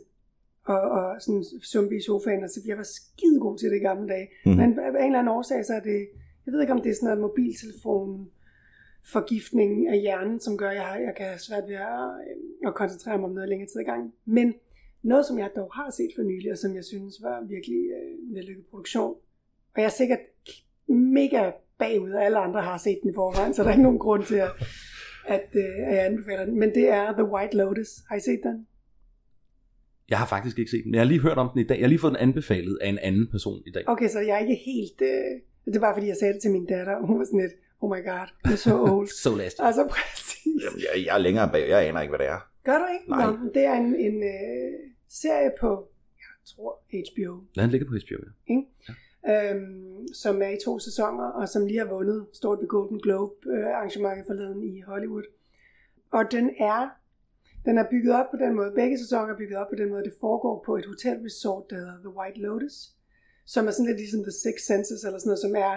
og, 0.63 0.81
og 0.81 1.21
sådan 1.21 1.43
sumpe 1.63 1.97
i 1.97 2.01
sofaen. 2.01 2.41
Altså, 2.43 2.61
jeg 2.65 2.77
var 2.77 2.83
skide 2.83 3.39
god 3.39 3.57
til 3.57 3.69
det 3.69 3.75
i 3.75 3.79
gamle 3.79 4.07
dage. 4.07 4.27
Mm. 4.45 4.51
Men 4.51 4.79
af 4.79 4.89
en 4.89 4.95
eller 4.95 5.19
anden 5.19 5.35
årsag, 5.37 5.65
så 5.65 5.73
er 5.73 5.79
det, 5.79 6.07
jeg 6.45 6.51
ved 6.53 6.61
ikke 6.61 6.73
om 6.73 6.81
det 6.81 6.89
er 6.89 6.93
sådan 6.93 7.07
noget 7.07 7.21
mobiltelefon 7.21 8.29
forgiftning 9.03 9.87
af 9.87 9.99
hjernen, 9.99 10.39
som 10.39 10.57
gør, 10.57 10.69
at 10.69 10.75
jeg, 10.75 11.01
jeg 11.05 11.15
kan 11.17 11.25
have 11.25 11.39
svært 11.39 11.63
ved 11.67 11.75
at, 11.75 12.09
øh, 12.29 12.67
at 12.67 12.75
koncentrere 12.75 13.17
mig 13.17 13.25
om 13.25 13.31
noget 13.31 13.49
længere 13.49 13.69
tid 13.69 13.79
ad 13.79 13.85
gangen. 13.85 14.13
Men 14.25 14.53
noget, 15.03 15.25
som 15.25 15.39
jeg 15.39 15.49
dog 15.55 15.71
har 15.73 15.89
set 15.89 16.11
for 16.15 16.23
nylig, 16.23 16.51
og 16.51 16.57
som 16.57 16.75
jeg 16.75 16.83
synes 16.83 17.15
var 17.21 17.43
virkelig 17.49 17.81
øh, 17.97 18.35
vellykket 18.35 18.65
produktion, 18.65 19.15
og 19.75 19.81
jeg 19.81 19.85
er 19.85 19.89
sikkert 19.89 20.19
mega 20.87 21.51
bagud, 21.79 22.11
og 22.11 22.25
alle 22.25 22.37
andre 22.37 22.61
har 22.61 22.77
set 22.77 22.99
den 23.01 23.09
i 23.09 23.13
forvejen, 23.13 23.53
så 23.53 23.63
der 23.63 23.69
er 23.69 23.73
ikke 23.73 23.83
nogen 23.83 23.99
grund 23.99 24.23
til, 24.23 24.35
at, 24.35 24.51
at, 25.27 25.49
øh, 25.55 25.87
at 25.87 25.95
jeg 25.95 26.05
anbefaler 26.05 26.45
den. 26.45 26.59
Men 26.59 26.69
det 26.75 26.89
er 26.89 27.13
The 27.13 27.23
White 27.23 27.57
Lotus. 27.57 27.89
Har 28.09 28.15
I 28.15 28.19
set 28.19 28.39
den? 28.43 28.67
Jeg 30.09 30.17
har 30.17 30.25
faktisk 30.25 30.59
ikke 30.59 30.71
set 30.71 30.83
den. 30.83 30.93
Jeg 30.93 31.01
har 31.01 31.05
lige 31.05 31.21
hørt 31.21 31.37
om 31.37 31.49
den 31.53 31.59
i 31.61 31.67
dag. 31.67 31.75
Jeg 31.75 31.83
har 31.83 31.89
lige 31.89 31.99
fået 31.99 32.13
den 32.13 32.21
anbefalet 32.21 32.77
af 32.81 32.89
en 32.89 32.99
anden 32.99 33.27
person 33.31 33.61
i 33.65 33.71
dag. 33.71 33.83
Okay, 33.87 34.09
så 34.09 34.19
jeg 34.19 34.35
er 34.35 34.39
ikke 34.39 34.59
helt... 34.65 35.01
Øh, 35.01 35.41
det 35.65 35.75
er 35.75 35.79
bare 35.79 35.95
fordi, 35.95 36.07
jeg 36.07 36.17
sagde 36.17 36.33
det 36.33 36.41
til 36.41 36.51
min 36.51 36.65
datter, 36.65 36.95
og 36.95 37.07
hun 37.07 37.19
var 37.19 37.25
sådan 37.25 37.39
lidt, 37.39 37.53
oh 37.81 37.89
my 37.89 38.01
god, 38.09 38.27
you're 38.47 38.61
so 38.67 38.73
old. 38.93 39.07
So 39.07 39.35
last. 39.35 39.57
altså 39.59 39.87
præcis. 39.89 40.63
Jamen, 40.63 40.79
jeg, 40.79 41.05
jeg 41.05 41.13
er 41.15 41.17
længere 41.17 41.49
bag. 41.51 41.69
Jeg 41.69 41.87
aner 41.87 42.01
ikke, 42.01 42.11
hvad 42.11 42.19
det 42.19 42.27
er. 42.27 42.39
Gør 42.67 42.77
du 42.83 42.87
ikke? 42.95 43.09
Nej. 43.09 43.25
Nå, 43.25 43.49
det 43.55 43.63
er 43.71 43.73
en, 43.73 43.95
en 43.95 44.17
øh, 44.23 44.71
serie 45.07 45.51
på, 45.61 45.69
jeg 46.23 46.33
tror, 46.45 46.71
HBO, 46.89 47.31
Lad 47.55 47.63
den 47.63 47.71
ligge 47.71 47.85
på 47.85 47.95
HBO. 48.03 48.19
Ja. 48.49 48.59
øhm, 49.33 50.07
som 50.13 50.41
er 50.41 50.49
i 50.49 50.57
to 50.65 50.79
sæsoner, 50.79 51.27
og 51.39 51.49
som 51.49 51.65
lige 51.65 51.79
har 51.79 51.89
vundet 51.95 52.27
stort 52.33 52.59
ved 52.61 52.67
Golden 52.67 52.99
Globe 53.01 53.35
øh, 53.53 53.67
arrangementet 53.77 54.25
forleden 54.27 54.63
i 54.63 54.81
Hollywood. 54.81 55.27
Og 56.11 56.23
den 56.31 56.45
er, 56.59 56.89
den 57.65 57.77
er 57.77 57.85
bygget 57.91 58.13
op 58.19 58.25
på 58.31 58.37
den 58.37 58.55
måde, 58.55 58.71
begge 58.75 58.97
sæsoner 58.97 59.33
er 59.33 59.37
bygget 59.37 59.57
op 59.57 59.69
på 59.69 59.75
den 59.75 59.89
måde, 59.89 60.03
det 60.03 60.13
foregår 60.19 60.63
på 60.65 60.77
et 60.77 60.85
hotelresort, 60.85 61.63
der 61.69 61.75
hedder 61.75 61.99
The 62.05 62.15
White 62.17 62.39
Lotus, 62.39 62.77
som 63.45 63.67
er 63.67 63.71
sådan 63.71 63.85
lidt 63.85 63.97
ligesom 63.97 64.23
The 64.23 64.35
Six 64.43 64.55
Senses, 64.69 65.03
eller 65.03 65.19
sådan 65.19 65.29
noget, 65.29 65.45
som 65.47 65.55
er 65.55 65.73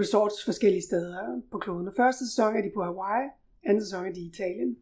resorts 0.00 0.44
forskellige 0.44 0.82
steder 0.82 1.42
på 1.52 1.58
kloden. 1.58 1.88
Og 1.88 1.94
første 1.96 2.28
sæson 2.28 2.56
er 2.56 2.62
de 2.62 2.70
på 2.74 2.82
Hawaii, 2.82 3.28
anden 3.62 3.84
sæson 3.84 4.06
er 4.06 4.12
de 4.12 4.20
i 4.20 4.26
Italien. 4.34 4.76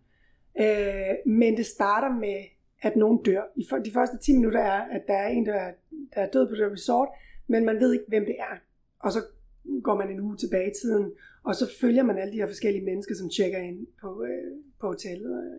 Øh, 0.60 1.14
men 1.32 1.56
det 1.56 1.66
starter 1.66 2.14
med, 2.14 2.44
at 2.82 2.96
nogen 2.96 3.22
dør. 3.22 3.42
I 3.56 3.66
for- 3.70 3.78
de 3.78 3.92
første 3.92 4.18
10 4.18 4.32
minutter 4.36 4.60
er, 4.60 4.80
at 4.80 5.02
der 5.06 5.14
er 5.14 5.28
en, 5.28 5.46
der 5.46 5.54
er, 5.54 5.72
der 6.14 6.20
er 6.20 6.30
død 6.30 6.48
på 6.48 6.54
det 6.54 6.72
resort, 6.72 7.08
men 7.46 7.64
man 7.64 7.76
ved 7.80 7.92
ikke, 7.92 8.04
hvem 8.08 8.24
det 8.24 8.36
er. 8.38 8.56
Og 9.00 9.12
så 9.12 9.18
går 9.82 9.94
man 9.96 10.10
en 10.10 10.20
uge 10.20 10.36
tilbage 10.36 10.70
i 10.70 10.74
tiden, 10.82 11.12
og 11.44 11.54
så 11.54 11.70
følger 11.80 12.02
man 12.02 12.18
alle 12.18 12.32
de 12.32 12.38
her 12.38 12.46
forskellige 12.46 12.84
mennesker, 12.84 13.14
som 13.14 13.30
tjekker 13.30 13.58
ind 13.58 13.86
på, 14.00 14.24
øh, 14.24 14.56
på 14.80 14.86
hotellet. 14.86 15.58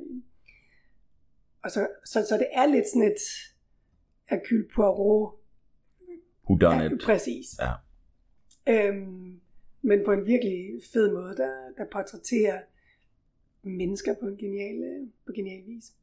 Og 1.63 1.71
så, 1.71 1.87
så, 2.05 2.25
så 2.29 2.37
det 2.37 2.47
er 2.53 2.65
lidt 2.65 2.87
sådan 2.87 3.07
et 3.11 3.21
Hercule 4.29 4.67
Poirot. 4.75 5.33
Who 6.49 6.57
done 6.57 6.83
Ja, 6.83 6.89
it? 6.93 7.01
præcis. 7.05 7.45
Ja. 7.59 7.71
Øhm, 8.87 9.39
men 9.81 9.99
på 10.05 10.11
en 10.11 10.25
virkelig 10.25 10.69
fed 10.93 11.13
måde, 11.13 11.35
der, 11.37 11.53
der 11.77 11.85
portrætterer 11.91 12.59
mennesker 13.63 14.15
på 14.19 14.25
en 14.25 14.37
genial, 14.37 14.83
øh, 14.83 15.07
på 15.25 15.31
genial 15.35 15.63
vis. 15.67 15.93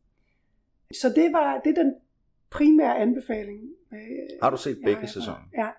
Så 0.93 1.09
det 1.17 1.33
var 1.33 1.61
det 1.61 1.79
er 1.79 1.83
den 1.83 1.95
primære 2.51 2.99
anbefaling. 2.99 3.71
Øh, 3.93 3.99
Har 4.43 4.51
du 4.51 4.57
set 4.57 4.79
begge 4.85 5.09
sæsoner? 5.09 5.49
Ja, 5.57 5.71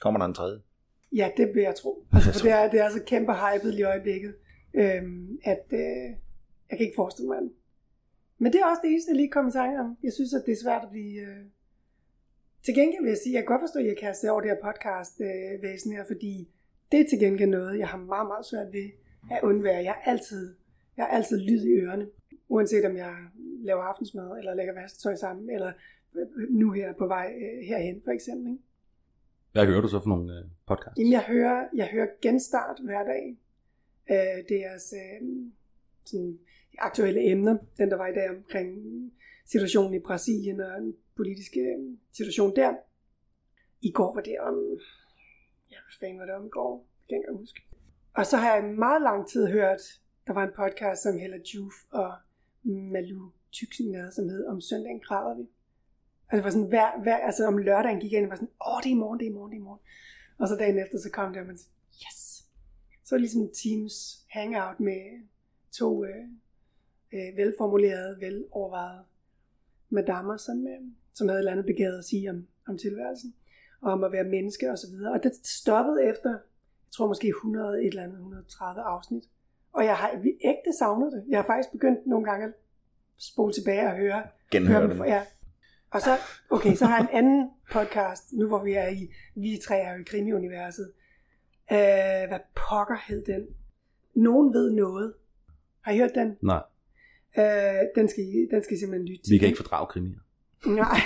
Kommer 0.00 0.18
der 0.20 0.26
en 0.26 0.34
tredje? 0.34 0.60
ja, 1.12 1.30
det 1.36 1.54
vil 1.54 1.62
jeg 1.62 1.74
tro. 1.74 2.04
Altså, 2.14 2.32
for 2.32 2.40
det 2.40 2.52
er, 2.52 2.70
det 2.70 2.80
er 2.80 2.90
så 2.90 3.02
kæmpe 3.06 3.32
hypet 3.32 3.74
i 3.78 3.82
øjeblikket, 3.82 4.34
øhm, 4.74 5.38
at 5.44 5.64
øh, 5.72 5.80
jeg 6.70 6.78
kan 6.78 6.80
ikke 6.80 6.96
forestille 6.96 7.28
mig 7.28 7.42
det. 7.42 7.52
Men 8.38 8.52
det 8.52 8.60
er 8.60 8.66
også 8.66 8.80
det 8.82 8.90
eneste, 8.90 9.10
jeg 9.10 9.16
lige 9.16 9.30
kom 9.30 9.48
i 9.48 9.52
tanke 9.52 9.80
om. 9.80 9.96
Jeg 10.02 10.12
synes, 10.12 10.34
at 10.34 10.42
det 10.46 10.52
er 10.52 10.62
svært 10.64 10.82
at 10.82 10.90
blive... 10.90 11.20
Øh... 11.20 11.36
Til 12.64 12.74
gengæld 12.74 13.02
vil 13.02 13.08
jeg 13.08 13.18
sige, 13.18 13.32
at 13.32 13.34
jeg 13.34 13.42
kan 13.42 13.52
godt 13.54 13.62
forstå, 13.62 13.78
at 13.78 13.86
jeg 13.86 13.96
kaster 13.96 14.30
over 14.30 14.40
det 14.40 14.50
her 14.50 14.60
podcast-væsen 14.68 15.92
her, 15.92 16.04
fordi 16.06 16.48
det 16.92 17.00
er 17.00 17.04
til 17.08 17.18
gengæld 17.18 17.50
noget, 17.50 17.78
jeg 17.78 17.88
har 17.88 17.98
meget, 17.98 18.26
meget 18.26 18.46
svært 18.46 18.72
ved 18.72 18.90
at 19.30 19.40
undvære. 19.42 19.84
Jeg 19.84 19.92
har 19.92 20.12
altid, 20.12 20.54
jeg 20.96 21.04
har 21.04 21.10
altid 21.16 21.38
lyd 21.38 21.64
i 21.64 21.72
ørerne. 21.80 22.06
Uanset 22.48 22.84
om 22.84 22.96
jeg 22.96 23.14
laver 23.64 23.82
aftensmad, 23.82 24.38
eller 24.38 24.54
lægger 24.54 24.74
vasketøj 24.74 25.14
sammen, 25.14 25.50
eller 25.50 25.72
nu 26.50 26.72
her 26.72 26.92
på 26.92 27.06
vej 27.06 27.34
øh, 27.36 27.66
herhen, 27.68 28.02
for 28.04 28.10
eksempel. 28.10 28.52
Ikke? 28.52 28.62
Hvad 29.52 29.66
hører 29.66 29.80
du 29.80 29.88
så 29.88 30.00
for 30.00 30.08
nogle 30.08 30.38
øh, 30.38 30.44
podcasts? 30.66 30.98
Jamen, 30.98 31.12
jeg 31.12 31.24
hører, 31.28 31.68
jeg 31.74 31.86
hører 31.86 32.06
genstart 32.22 32.78
hver 32.84 33.04
dag. 33.04 33.38
Øh, 34.10 34.44
deres 34.48 34.94
øh, 34.96 35.28
sådan, 36.04 36.38
aktuelle 36.78 37.30
emner, 37.30 37.56
den 37.78 37.90
der 37.90 37.96
var 37.96 38.06
i 38.06 38.14
dag 38.14 38.30
omkring 38.30 38.68
situationen 39.46 39.94
i 39.94 39.98
Brasilien 39.98 40.60
og 40.60 40.80
den 40.80 40.96
politiske 41.16 41.60
øh, 41.60 41.96
situation 42.12 42.56
der. 42.56 42.74
I 43.82 43.90
går 43.90 44.14
var 44.14 44.20
det 44.20 44.36
om, 44.40 44.54
ja, 45.70 45.76
hvad 45.76 45.94
fanden 46.00 46.18
var 46.18 46.24
det 46.26 46.34
om 46.34 46.46
i 46.46 46.48
går? 46.48 46.86
Det 47.00 47.08
kan 47.08 47.16
jeg 47.16 47.24
ikke 47.28 47.38
huske. 47.38 47.60
Og 48.14 48.26
så 48.26 48.36
har 48.36 48.54
jeg 48.54 48.64
i 48.64 48.76
meget 48.76 49.02
lang 49.02 49.28
tid 49.28 49.46
hørt, 49.46 49.80
der 50.26 50.32
var 50.32 50.44
en 50.44 50.54
podcast, 50.56 51.02
som 51.02 51.18
Hella 51.18 51.38
Juf 51.54 51.74
og 51.90 52.14
Malu 52.62 53.30
Tyksen 53.52 53.92
lavede, 53.92 54.12
som 54.12 54.28
hed 54.28 54.46
Om 54.46 54.60
søndagen 54.60 55.00
græder 55.00 55.34
vi. 55.34 55.48
Og 56.30 56.36
det 56.36 56.44
var 56.44 56.50
sådan, 56.50 56.68
hver, 56.68 57.02
hver, 57.02 57.16
altså 57.16 57.46
om 57.46 57.58
lørdagen 57.58 58.00
gik 58.00 58.12
jeg 58.12 58.18
ind 58.18 58.26
og 58.26 58.30
var 58.30 58.36
sådan, 58.36 58.54
åh, 58.66 58.78
det 58.82 58.90
er 58.90 58.96
i 58.96 58.98
morgen, 58.98 59.20
det 59.20 59.26
er 59.26 59.30
i 59.30 59.34
morgen, 59.34 59.50
det 59.52 59.56
er 59.56 59.60
i 59.60 59.64
morgen. 59.64 59.80
Og 60.38 60.48
så 60.48 60.56
dagen 60.56 60.78
efter, 60.78 60.98
så 60.98 61.10
kom 61.10 61.32
det, 61.32 61.40
og 61.40 61.46
man 61.46 61.58
sagde, 61.58 61.72
yes. 62.04 62.44
Så 63.04 63.14
var 63.14 63.18
ligesom 63.18 63.50
Teams 63.62 64.26
hangout 64.30 64.80
med 64.80 65.02
to 65.72 66.04
øh, 66.04 66.24
øh, 67.12 67.36
velformulerede, 67.36 68.20
velovervejede 68.20 69.04
madammer, 69.88 70.36
som, 70.36 70.66
øh, 70.66 70.80
som 71.14 71.28
havde 71.28 71.38
et 71.38 71.40
eller 71.40 71.52
andet 71.52 71.66
begavet 71.66 71.98
at 71.98 72.04
sige 72.04 72.30
om, 72.30 72.46
om 72.68 72.78
tilværelsen, 72.78 73.34
og 73.80 73.92
om 73.92 74.04
at 74.04 74.12
være 74.12 74.24
menneske 74.24 74.70
og 74.70 74.78
så 74.78 74.86
videre. 74.90 75.12
Og 75.12 75.22
det 75.22 75.46
stoppede 75.46 76.04
efter, 76.04 76.30
jeg 76.30 76.94
tror 76.96 77.08
måske 77.08 77.28
100, 77.28 77.80
et 77.80 77.86
eller 77.86 78.02
andet, 78.02 78.16
130 78.16 78.82
afsnit. 78.82 79.24
Og 79.74 79.84
jeg 79.84 79.96
har 79.96 80.16
vi 80.22 80.28
ægte 80.44 80.78
savnet 80.78 81.12
det. 81.12 81.24
Jeg 81.28 81.38
har 81.38 81.46
faktisk 81.46 81.72
begyndt 81.72 82.06
nogle 82.06 82.24
gange 82.30 82.46
at 82.46 82.52
spole 83.18 83.52
tilbage 83.52 83.86
og 83.86 83.96
høre. 83.96 84.22
Genhøre 84.50 84.80
høre 84.80 84.90
dem. 84.90 84.96
dem. 84.96 85.06
Ja. 85.06 85.22
Og 85.90 86.00
så, 86.00 86.10
okay, 86.50 86.74
så 86.74 86.86
har 86.86 86.96
jeg 86.96 87.08
en 87.10 87.16
anden 87.18 87.50
podcast, 87.72 88.32
nu 88.32 88.46
hvor 88.48 88.64
vi 88.64 88.72
er 88.72 88.88
i, 88.88 89.08
vi 89.34 89.60
tre 89.64 89.76
er 89.76 89.94
i 90.00 90.02
krimi-universet. 90.02 90.92
Øh, 91.72 92.28
hvad 92.28 92.40
pokker 92.54 92.96
hed 93.06 93.24
den? 93.24 93.46
Nogen 94.14 94.54
ved 94.54 94.72
noget. 94.72 95.14
Har 95.80 95.92
I 95.92 95.98
hørt 95.98 96.14
den? 96.14 96.36
Nej, 96.42 96.62
Øh, 97.38 97.44
den, 97.94 98.08
skal 98.08 98.24
den 98.50 98.62
skal 98.62 98.76
I 98.76 98.80
simpelthen 98.80 99.08
lytte 99.08 99.24
til. 99.24 99.32
vi 99.32 99.38
kan 99.38 99.48
ikke 99.48 99.56
fordrage 99.56 99.86
krimier. 99.86 100.18
Nej. 100.66 100.98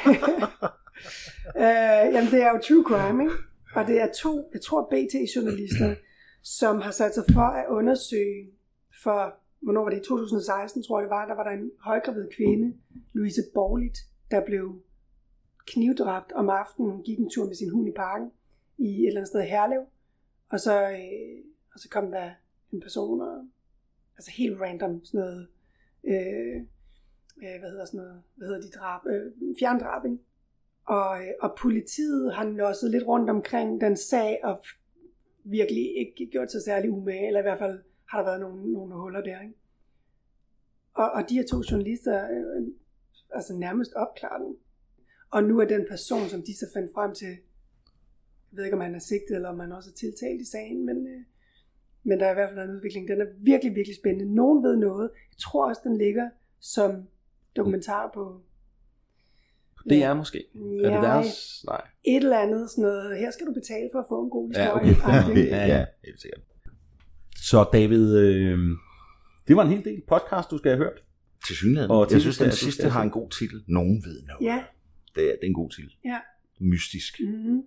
øh, 1.65 2.15
jamen, 2.15 2.31
det 2.31 2.43
er 2.43 2.51
jo 2.51 2.59
true 2.69 2.85
crime, 2.85 3.25
ikke? 3.25 3.35
Og 3.75 3.87
det 3.87 4.01
er 4.01 4.09
to, 4.13 4.51
jeg 4.53 4.61
tror, 4.61 4.89
BT-journalister, 4.91 5.95
som 6.43 6.81
har 6.81 6.91
sat 6.91 7.15
sig 7.15 7.25
for 7.33 7.41
at 7.41 7.67
undersøge 7.69 8.51
for, 9.03 9.35
hvornår 9.61 9.83
var 9.83 9.91
det, 9.91 9.99
i 9.99 10.05
2016, 10.05 10.83
tror 10.83 10.99
jeg 10.99 11.03
det 11.03 11.11
var, 11.11 11.27
der 11.27 11.35
var 11.35 11.45
der 11.45 11.51
en 11.51 11.71
højgravid 11.81 12.29
kvinde, 12.37 12.77
Louise 13.13 13.43
Borligt, 13.55 13.99
der 14.31 14.45
blev 14.45 14.83
knivdræbt 15.67 16.33
om 16.33 16.49
aftenen. 16.49 16.91
Hun 16.91 17.03
gik 17.03 17.19
en 17.19 17.31
tur 17.31 17.47
med 17.47 17.55
sin 17.55 17.71
hund 17.71 17.89
i 17.89 17.93
parken 17.93 18.31
i 18.79 19.03
et 19.03 19.07
eller 19.07 19.21
andet 19.21 19.29
sted 19.29 19.43
i 19.43 19.47
Herlev. 19.47 19.87
Og 20.49 20.61
så, 20.61 20.91
øh, 20.91 21.45
og 21.75 21.81
så 21.81 21.89
kom 21.89 22.11
der 22.11 22.31
en 22.73 22.81
person, 22.81 23.21
og, 23.21 23.47
altså 24.17 24.31
helt 24.31 24.61
random, 24.61 25.05
sådan 25.05 25.21
noget, 25.21 25.49
øh, 26.05 26.57
øh, 27.43 27.61
hvad 27.61 27.71
hedder 27.71 27.85
sådan 27.85 27.99
noget, 27.99 28.23
hvad 28.35 28.49
hedder 28.49 28.61
de 28.61 28.71
drab, 28.71 29.01
øh, 29.07 29.33
fjerndrab, 29.59 30.05
ikke? 30.05 30.19
Og, 30.87 31.21
øh, 31.21 31.33
og 31.41 31.57
politiet 31.59 32.35
har 32.35 32.45
nosset 32.45 32.91
lidt 32.91 33.07
rundt 33.07 33.31
omkring 33.31 33.81
den 33.81 33.97
sag, 33.97 34.41
og 34.45 34.65
virkelig 35.45 35.97
ikke 35.97 36.29
gjort 36.33 36.53
sig 36.53 36.63
særlig 36.63 36.91
umage, 36.91 37.27
eller 37.27 37.41
i 37.41 37.43
hvert 37.43 37.59
fald 37.59 37.81
har 38.11 38.19
der 38.19 38.25
været 38.25 38.41
nogle, 38.41 38.73
nogle 38.73 38.95
huller 38.95 39.21
der, 39.21 39.41
ikke? 39.41 39.55
Og, 40.95 41.11
og 41.11 41.23
de 41.29 41.35
her 41.35 41.47
to 41.47 41.63
journalister, 41.71 42.25
øh, 42.31 42.67
altså 43.31 43.55
nærmest 43.55 43.93
opklaret 43.93 44.41
den. 44.47 44.57
Og 45.31 45.45
nu 45.45 45.61
er 45.61 45.65
den 45.65 45.87
person, 45.91 46.29
som 46.29 46.43
de 46.43 46.57
så 46.59 46.67
fandt 46.75 46.91
frem 46.95 47.15
til, 47.15 47.29
jeg 47.29 48.57
ved 48.59 48.65
ikke, 48.65 48.75
om 48.77 48.81
han 48.83 48.95
er 48.95 48.99
sigtet, 48.99 49.35
eller 49.37 49.49
om 49.49 49.61
han 49.61 49.73
også 49.73 49.91
er 49.91 49.95
tiltalt 49.95 50.41
i 50.41 50.51
sagen, 50.51 50.87
men, 50.87 51.07
øh, 51.07 51.21
men 52.03 52.21
der 52.21 52.27
er 52.27 52.31
i 52.31 52.35
hvert 52.35 52.51
fald 52.55 52.69
en 52.71 52.77
udvikling. 52.77 53.09
Den 53.09 53.21
er 53.21 53.27
virkelig, 53.39 53.75
virkelig 53.75 53.97
spændende. 53.97 54.35
Nogen 54.35 54.63
ved 54.63 54.77
noget. 54.77 55.11
Jeg 55.31 55.39
tror 55.39 55.69
også, 55.69 55.81
den 55.85 55.97
ligger 55.97 56.31
som 56.61 57.09
dokumentar 57.57 58.11
på 58.15 58.41
Det 59.91 60.03
er 60.03 60.15
måske. 60.15 60.39
Er 60.55 60.59
det 60.61 60.83
Ja. 60.83 61.01
deres? 61.01 61.65
Nej. 61.67 61.87
et 62.05 62.17
eller 62.17 62.39
andet 62.39 62.71
sådan 62.71 62.83
noget. 62.83 63.19
Her 63.19 63.31
skal 63.31 63.47
du 63.47 63.53
betale 63.53 63.89
for 63.93 63.99
at 63.99 64.05
få 64.09 64.23
en 64.25 64.31
god 64.31 64.51
Ja, 64.51 64.63
historie. 64.63 64.97
okay. 65.31 65.47
Ja, 65.51 65.57
ja, 65.57 65.67
ja. 65.73 65.79
ja, 65.79 65.85
helt 66.05 66.21
sikkert. 66.21 66.41
Så 67.51 67.69
David, 67.73 68.19
øh, 68.19 68.59
det 69.49 69.57
var 69.57 69.63
en 69.63 69.69
hel 69.69 69.85
del 69.85 70.03
podcast, 70.09 70.51
du 70.51 70.59
skal 70.59 70.71
have 70.71 70.79
hørt. 70.79 71.05
Til 71.47 71.57
synligheden. 71.57 71.91
Og 71.91 72.09
til 72.09 72.15
jeg 72.15 72.21
synes, 72.21 72.39
den 72.39 72.51
du 72.51 72.57
sidste 72.57 72.89
har 72.89 73.03
en 73.03 73.11
god 73.11 73.31
titel. 73.31 73.65
Nogen 73.67 74.05
ved 74.05 74.23
noget. 74.23 74.47
ja. 74.47 74.65
Det, 75.15 75.25
er, 75.25 75.31
det 75.33 75.43
er 75.43 75.47
en 75.47 75.55
god 75.55 75.71
titel. 75.71 75.97
ja. 76.05 76.21
Mystisk. 76.61 77.21
Mm-hmm. 77.21 77.63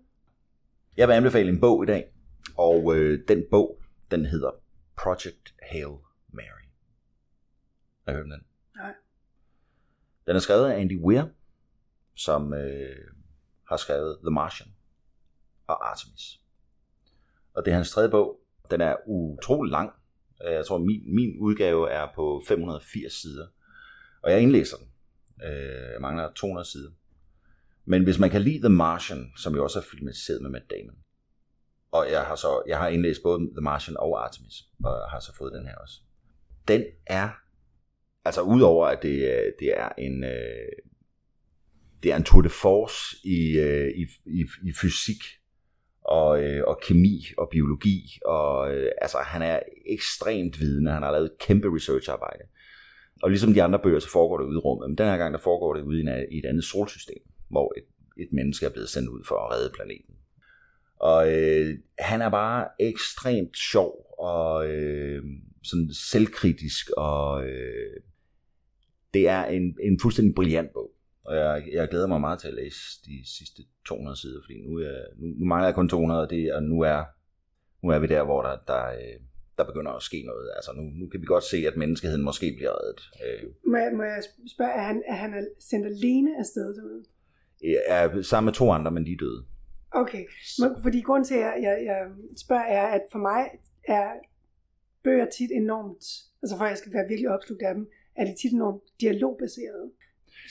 Jeg 0.98 1.08
vil 1.08 1.14
anbefale 1.14 1.50
en 1.50 1.60
bog 1.60 1.84
i 1.84 1.88
dag, 1.88 2.12
og 2.58 2.96
øh, 2.96 3.20
den 3.28 3.44
bog, 3.52 3.82
den 4.12 4.26
hedder 4.26 4.52
Project 4.98 5.56
Hail 5.62 5.96
Mary. 6.34 6.66
Har 8.06 8.12
I 8.12 8.16
hørt 8.16 8.26
den? 8.26 8.44
Nej. 8.76 8.94
Den 10.28 10.36
er 10.36 10.40
skrevet 10.40 10.72
af 10.72 10.80
Andy 10.80 11.00
Weir, 11.02 11.24
som 12.16 12.54
øh, 12.54 12.96
har 13.68 13.78
skrevet 13.78 14.18
The 14.24 14.32
Martian 14.32 14.70
og 15.68 15.92
Artemis. 15.92 16.42
Og 17.54 17.66
det 17.66 17.72
er 17.72 17.76
hans 17.76 17.92
tredje 17.92 18.10
bog. 18.10 18.40
Den 18.72 18.82
er 18.82 18.96
utrolig 19.08 19.72
lang. 19.72 19.92
Øh, 20.46 20.54
jeg 20.54 20.66
tror, 20.66 20.78
min, 20.78 21.16
min 21.16 21.38
udgave 21.40 21.90
er 21.90 22.08
på 22.16 22.44
580 22.48 23.14
sider. 23.14 23.48
Og 24.24 24.32
jeg 24.32 24.42
indlæser 24.42 24.78
den. 24.78 24.88
Øh, 25.48 25.92
jeg 25.94 26.02
mangler 26.02 26.32
200 26.36 26.70
sider. 26.70 26.92
Men 27.86 28.04
hvis 28.04 28.20
man 28.20 28.30
kan 28.30 28.42
lide 28.42 28.60
The 28.60 28.70
Martian, 28.70 29.32
som 29.38 29.56
jo 29.56 29.64
også 29.64 29.80
er 29.80 29.84
filmatiseret 29.92 30.42
med 30.42 30.50
Matt 30.50 30.72
Damon, 30.72 30.98
og 31.92 32.12
jeg 32.12 32.22
har 32.22 32.36
så 32.36 32.64
jeg 32.68 32.78
har 32.78 32.88
indlæst 32.88 33.24
både 33.24 33.40
The 33.40 33.62
Martian 33.62 33.98
og 33.98 34.26
Artemis, 34.26 34.54
og 34.84 35.10
har 35.12 35.20
så 35.20 35.36
fået 35.36 35.54
den 35.54 35.68
her 35.68 35.76
også. 35.76 36.02
Den 36.68 36.84
er, 37.06 37.30
altså 38.26 38.42
udover 38.42 38.88
at 38.88 39.04
det, 39.04 39.16
øh, 39.16 39.54
det 39.60 39.80
er 39.80 39.90
en, 39.98 40.24
det 42.04 42.12
er 42.12 42.16
en 42.16 42.24
tour 42.24 42.42
de 42.42 42.50
force 42.50 43.18
i, 43.24 43.60
i, 44.02 44.08
i, 44.26 44.46
i 44.64 44.74
fysik, 44.82 45.39
og, 46.04 46.44
øh, 46.44 46.64
og 46.68 46.80
kemi 46.84 47.26
og 47.38 47.50
biologi, 47.52 48.20
og 48.26 48.74
øh, 48.74 48.92
altså 49.02 49.18
han 49.18 49.42
er 49.42 49.60
ekstremt 49.86 50.60
vidende, 50.60 50.92
han 50.92 51.04
har 51.04 51.12
lavet 51.12 51.26
et 51.26 51.38
kæmpe 51.40 51.76
researcharbejde. 51.76 52.44
Og 53.24 53.30
ligesom 53.30 53.54
de 53.54 53.64
andre 53.64 53.80
bøger, 53.80 54.00
så 54.00 54.10
foregår 54.10 54.38
det 54.38 54.46
ude 54.46 54.56
i 54.56 54.58
rummet, 54.58 54.90
men 54.90 54.98
den 54.98 55.06
her 55.06 55.18
gang, 55.18 55.34
der 55.34 55.40
foregår 55.40 55.74
det 55.74 55.82
ude 55.82 56.00
i, 56.02 56.36
i 56.36 56.40
et 56.40 56.46
andet 56.46 56.64
solsystem, 56.64 57.22
hvor 57.50 57.74
et, 57.78 57.84
et 58.24 58.34
menneske 58.34 58.66
er 58.66 58.70
blevet 58.70 58.90
sendt 58.90 59.10
ud 59.10 59.24
for 59.28 59.36
at 59.36 59.52
redde 59.52 59.72
planeten. 59.76 60.16
Og 61.00 61.34
øh, 61.34 61.78
han 62.00 62.22
er 62.22 62.30
bare 62.30 62.68
ekstremt 62.80 63.58
sjov 63.58 64.16
og 64.20 64.68
øh, 64.68 65.24
sådan 65.64 65.90
selvkritisk, 65.94 66.90
og 66.98 67.46
øh, 67.46 68.02
det 69.14 69.28
er 69.28 69.46
en, 69.46 69.76
en 69.84 70.00
fuldstændig 70.00 70.36
brilliant 70.36 70.74
bog. 70.74 70.92
Og 71.30 71.36
jeg, 71.36 71.68
jeg 71.72 71.88
glæder 71.88 72.08
mig 72.08 72.22
meget 72.22 72.40
til 72.40 72.48
at 72.48 72.54
læse 72.54 72.80
de 73.06 73.18
sidste 73.38 73.62
200 73.86 74.22
sider, 74.22 74.42
fordi 74.46 74.58
nu, 74.68 74.72
er, 74.78 75.00
nu, 75.20 75.28
nu 75.40 75.46
mangler 75.46 75.68
jeg 75.68 75.76
kun 75.76 75.90
200, 75.90 76.22
og, 76.22 76.30
det, 76.30 76.54
og 76.54 76.64
nu, 76.64 76.82
er, 76.82 77.04
nu 77.84 77.90
er 77.90 78.00
vi 78.00 78.08
der, 78.08 78.24
hvor 78.24 78.42
der, 78.42 78.58
der, 78.68 78.86
øh, 78.88 79.18
der 79.58 79.64
begynder 79.66 79.92
at 79.92 80.04
ske 80.04 80.24
noget. 80.26 80.50
Altså 80.56 80.72
nu, 80.78 80.84
nu 81.00 81.10
kan 81.10 81.22
vi 81.22 81.26
godt 81.26 81.44
se, 81.44 81.58
at 81.58 81.78
menneskeheden 81.78 82.24
måske 82.24 82.54
bliver 82.58 82.74
reddet. 82.80 83.02
Øh, 83.26 83.50
Må, 83.72 83.78
jeg, 83.78 83.92
må 83.94 84.04
jeg 84.04 84.24
spørge, 84.56 84.72
er 84.72 84.86
han, 84.92 85.04
er 85.08 85.16
han 85.16 85.48
sendt 85.60 85.86
alene 85.86 86.30
afsted 86.40 86.76
derude? 86.76 87.04
er 87.88 88.22
sammen 88.22 88.46
med 88.46 88.54
to 88.54 88.72
andre, 88.72 88.92
men 88.92 89.06
de 89.06 89.12
er 89.12 89.18
døde. 89.18 89.46
Okay, 89.92 90.24
men, 90.60 90.70
fordi 90.82 91.02
grund 91.02 91.26
til, 91.26 91.34
at 91.34 91.40
jeg, 91.40 91.56
jeg, 91.62 91.78
jeg 91.86 92.02
spørger, 92.38 92.64
er, 92.64 92.88
at 92.88 93.02
for 93.12 93.20
mig 93.20 93.44
er 93.88 94.10
bøger 95.04 95.28
tit 95.38 95.52
enormt, 95.52 96.04
altså 96.42 96.58
for 96.58 96.64
at 96.64 96.70
jeg 96.70 96.78
skal 96.78 96.94
være 96.94 97.08
virkelig 97.08 97.30
opslugt 97.30 97.62
af 97.62 97.74
dem, 97.76 97.88
er 98.16 98.26
de 98.26 98.36
tit 98.42 98.54
enormt 98.54 98.84
dialogbaserede. 99.02 99.92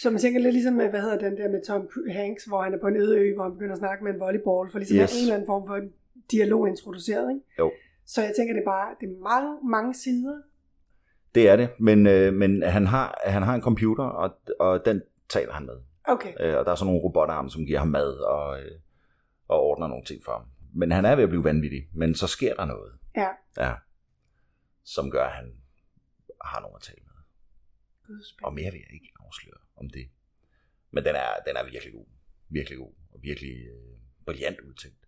Så 0.00 0.11
man 0.11 0.21
tænker 0.21 0.40
lidt 0.40 0.52
ligesom, 0.52 0.75
med, 0.75 0.88
hvad 0.88 1.00
hedder 1.00 1.19
den 1.19 1.37
der 1.37 1.49
med 1.49 1.64
Tom 1.64 1.88
Hanks, 2.11 2.45
hvor 2.45 2.62
han 2.62 2.75
er 2.75 2.78
på 2.78 2.87
en 2.87 2.97
øde 2.97 3.19
ø, 3.19 3.35
hvor 3.35 3.43
han 3.43 3.52
begynder 3.52 3.73
at 3.73 3.78
snakke 3.78 4.05
med 4.05 4.14
en 4.14 4.21
volleyball, 4.21 4.71
for 4.71 4.78
ligesom 4.78 4.97
yes. 4.97 5.02
Yes. 5.02 5.11
at 5.11 5.14
have 5.14 5.19
en 5.19 5.25
eller 5.25 5.35
anden 5.35 5.47
form 5.47 5.67
for 5.67 5.76
en 5.76 5.93
dialog 6.31 6.69
introduceret, 6.69 7.31
ikke? 7.31 7.45
Jo. 7.59 7.73
Så 8.07 8.23
jeg 8.23 8.33
tænker, 8.37 8.55
det 8.55 8.61
er 8.61 8.71
bare, 8.71 8.95
det 9.00 9.07
er 9.09 9.23
mange, 9.23 9.71
mange 9.71 9.95
sider. 9.95 10.37
Det 11.35 11.49
er 11.49 11.57
det, 11.57 11.69
men, 11.81 12.07
øh, 12.07 12.35
men 12.35 12.62
han, 12.62 12.87
har, 12.87 13.21
han 13.25 13.43
har 13.43 13.55
en 13.55 13.62
computer, 13.62 14.05
og, 14.05 14.31
og 14.61 14.85
den 14.85 15.02
taler 15.28 15.52
han 15.52 15.67
med. 15.67 15.75
Okay, 16.05 16.33
Øh, 16.40 16.59
og 16.59 16.64
der 16.64 16.71
er 16.71 16.75
sådan 16.75 16.87
nogle 16.87 17.05
robotarme, 17.05 17.50
som 17.50 17.67
giver 17.67 17.78
ham 17.78 17.88
mad 17.88 18.12
og, 18.12 18.61
øh, 18.61 18.71
og 19.49 19.61
ordner 19.61 19.87
nogle 19.87 20.05
ting 20.05 20.25
for 20.25 20.33
ham. 20.33 20.43
Men 20.75 20.93
han 20.93 21.05
er 21.05 21.17
ved 21.17 21.23
at 21.23 21.28
blive 21.28 21.45
vanvittig, 21.45 21.88
men 21.95 22.14
så 22.14 22.26
sker 22.26 22.55
der 22.55 22.64
noget, 22.64 22.93
ja. 23.17 23.28
ja, 23.59 23.75
som 24.85 25.11
gør, 25.11 25.25
at 25.25 25.33
han 25.33 25.52
har 26.45 26.61
nogen 26.61 26.76
at 26.76 26.83
tale 26.83 27.00
med. 27.02 27.08
Og 28.43 28.55
mere 28.55 28.71
vil 28.73 28.81
jeg 28.87 28.93
ikke 28.99 29.11
afsløre 29.27 29.61
om 29.77 29.91
det. 29.91 30.07
Men 30.91 31.05
den 31.05 31.15
er, 31.25 31.31
den 31.47 31.55
er 31.61 31.65
virkelig 31.73 31.93
god. 31.99 32.07
Virkelig 32.49 32.79
god. 32.79 32.93
Og 33.12 33.19
virkelig 33.23 33.55
øh, 33.75 33.95
brilliant 34.27 34.61
udtænkt. 34.61 35.03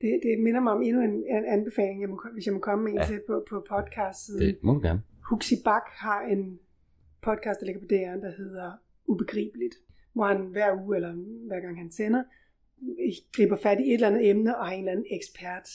Det, 0.00 0.20
det 0.22 0.38
minder 0.46 0.60
mig 0.60 0.72
om 0.72 0.82
endnu 0.82 1.00
en, 1.02 1.10
en 1.10 1.44
anbefaling, 1.56 2.00
jeg 2.00 2.08
må, 2.08 2.22
hvis 2.32 2.46
jeg 2.46 2.54
må 2.54 2.60
komme 2.60 2.84
med 2.84 2.92
en 2.92 2.98
Ja. 2.98 3.06
til 3.06 3.20
på, 3.26 3.44
på 3.50 3.66
podcast-siden. 3.74 4.40
Det 4.46 4.58
må 4.62 4.74
du 4.74 4.80
gerne. 4.80 5.02
Huxi 5.30 5.54
Bak 5.64 5.82
har 6.04 6.20
en 6.32 6.58
podcast, 7.22 7.60
der 7.60 7.66
ligger 7.66 7.80
på 7.80 7.86
DR, 7.90 8.16
der 8.26 8.32
hedder 8.36 8.72
Ubegribeligt, 9.06 9.74
hvor 10.12 10.26
han 10.26 10.46
hver 10.46 10.82
uge, 10.84 10.96
eller 10.96 11.12
hver 11.48 11.60
gang 11.60 11.78
han 11.78 11.90
sender, 11.92 12.22
griber 13.32 13.56
fat 13.56 13.80
i 13.80 13.82
et 13.82 13.94
eller 13.94 14.06
andet 14.08 14.28
emne 14.30 14.58
og 14.58 14.66
har 14.66 14.72
en 14.72 14.78
eller 14.78 14.92
anden 14.92 15.06
ekspert. 15.10 15.68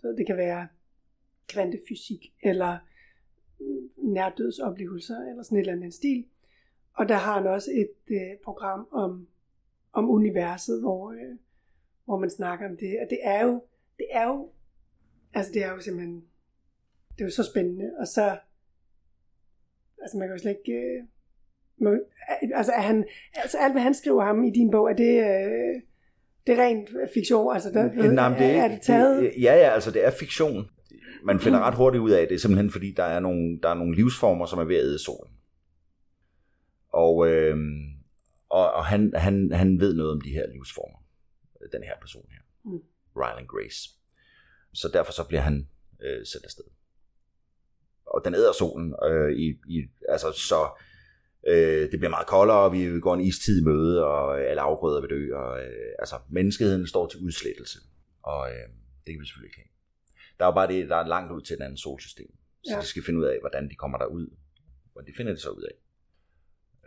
Så 0.00 0.14
Det 0.18 0.26
kan 0.26 0.36
være 0.36 0.68
kvantefysik, 1.48 2.22
eller 2.42 2.78
nærdødsoplevelser, 3.96 5.18
eller 5.30 5.42
sådan 5.42 5.58
et 5.58 5.60
eller 5.60 5.72
andet 5.72 5.94
stil. 5.94 6.24
Og 6.94 7.08
der 7.08 7.14
har 7.14 7.34
han 7.34 7.46
også 7.46 7.70
et 7.74 8.14
øh, 8.16 8.36
program 8.44 8.88
om, 8.92 9.28
om 9.92 10.10
universet, 10.10 10.80
hvor, 10.80 11.12
øh, 11.12 11.36
hvor 12.04 12.18
man 12.18 12.30
snakker 12.30 12.68
om 12.68 12.76
det. 12.76 12.98
Og 13.02 13.06
det 13.10 13.18
er 13.22 13.44
jo, 13.44 13.62
det 13.98 14.06
er 14.10 14.26
jo, 14.26 14.50
altså 15.34 15.52
det 15.52 15.64
er 15.64 15.70
jo 15.72 15.80
simpelthen, 15.80 16.24
det 17.12 17.20
er 17.20 17.24
jo 17.24 17.30
så 17.30 17.42
spændende. 17.42 17.90
Og 17.98 18.06
så, 18.06 18.38
altså 20.02 20.18
man 20.18 20.28
kan 20.28 20.36
jo 20.36 20.42
slet 20.42 20.56
ikke, 20.66 20.72
øh, 20.72 21.04
man, 21.76 22.02
altså, 22.54 22.72
er 22.72 22.80
han, 22.80 23.04
altså 23.34 23.58
alt 23.58 23.72
hvad 23.72 23.82
han 23.82 23.94
skriver 23.94 24.24
ham 24.24 24.44
i 24.44 24.50
din 24.50 24.70
bog, 24.70 24.90
er 24.90 24.94
det, 24.94 25.16
øh, 25.18 25.82
det 26.46 26.58
er 26.58 26.62
rent 26.62 26.90
fiktion? 27.14 27.54
Altså, 27.54 27.70
der, 27.70 27.82
ved, 27.82 28.12
Nej, 28.12 28.38
det 28.38 28.46
er, 28.46 28.62
er 28.62 28.68
det 28.68 28.80
taget? 28.80 29.22
Det, 29.22 29.32
ja, 29.42 29.54
ja, 29.54 29.70
altså 29.74 29.90
det 29.90 30.06
er 30.06 30.10
fiktion. 30.10 30.68
Man 31.24 31.40
finder 31.40 31.60
ret 31.60 31.74
hurtigt 31.74 32.02
ud 32.02 32.10
af, 32.10 32.22
at 32.22 32.28
det 32.28 32.34
er 32.34 32.38
simpelthen 32.38 32.70
fordi, 32.70 32.92
der 32.92 33.04
er 33.04 33.20
nogle, 33.20 33.60
der 33.62 33.68
er 33.68 33.74
nogle 33.74 33.94
livsformer, 33.94 34.46
som 34.46 34.58
er 34.58 34.64
ved 34.64 34.76
at 34.76 34.84
æde 34.84 34.98
solen. 34.98 35.34
Og, 36.88 37.28
øh, 37.28 37.56
og, 38.48 38.72
og 38.72 38.84
han, 38.86 39.12
han, 39.16 39.52
han 39.52 39.80
ved 39.80 39.94
noget 39.94 40.12
om 40.12 40.20
de 40.20 40.30
her 40.30 40.46
livsformer. 40.52 40.98
Den 41.72 41.82
her 41.82 41.94
person 42.00 42.26
her. 42.30 42.40
Mm. 42.64 42.82
Ryland 43.16 43.46
Grace. 43.46 43.90
Så 44.72 44.90
derfor 44.92 45.12
så 45.12 45.24
bliver 45.28 45.40
han 45.40 45.68
øh, 46.02 46.26
sendt 46.26 46.44
afsted. 46.44 46.64
og 48.06 48.22
den 48.24 48.34
æder 48.34 48.52
solen. 48.52 48.94
Øh, 49.04 49.32
i, 49.32 49.46
i, 49.68 49.88
altså, 50.08 50.32
så 50.32 50.80
øh, 51.46 51.90
det 51.90 51.98
bliver 52.00 52.10
meget 52.10 52.26
koldere, 52.26 52.58
og 52.58 52.72
vi 52.72 53.00
går 53.00 53.14
en 53.14 53.20
istid 53.20 53.60
i 53.60 53.64
møde, 53.64 54.04
og 54.04 54.40
alle 54.40 54.62
afgrøder 54.62 55.00
vil 55.00 55.10
dø. 55.10 55.34
Og, 55.34 55.60
øh, 55.64 55.92
altså, 55.98 56.16
menneskeheden 56.28 56.86
står 56.86 57.06
til 57.06 57.20
udslettelse, 57.20 57.78
og 58.22 58.50
øh, 58.50 58.68
det 59.04 59.12
kan 59.12 59.20
vi 59.20 59.26
selvfølgelig 59.26 59.48
ikke 59.48 59.60
have. 59.60 59.72
Der 60.42 60.46
er 60.46 60.50
jo 60.52 60.54
bare 60.60 60.68
det, 60.68 60.88
der 60.88 60.96
er 60.96 61.06
langt 61.06 61.32
ud 61.32 61.40
til 61.42 61.54
et 61.56 61.62
andet 61.62 61.80
solsystem. 61.80 62.30
Så 62.64 62.74
Ja. 62.74 62.80
de 62.80 62.86
skal 62.86 63.02
finde 63.06 63.20
ud 63.20 63.24
af, 63.24 63.36
hvordan 63.40 63.68
de 63.70 63.74
kommer 63.74 63.98
derud. 63.98 64.26
Og 64.96 65.02
det 65.06 65.14
finder 65.16 65.32
de 65.32 65.40
så 65.40 65.50
ud 65.50 65.62
af. 65.62 65.74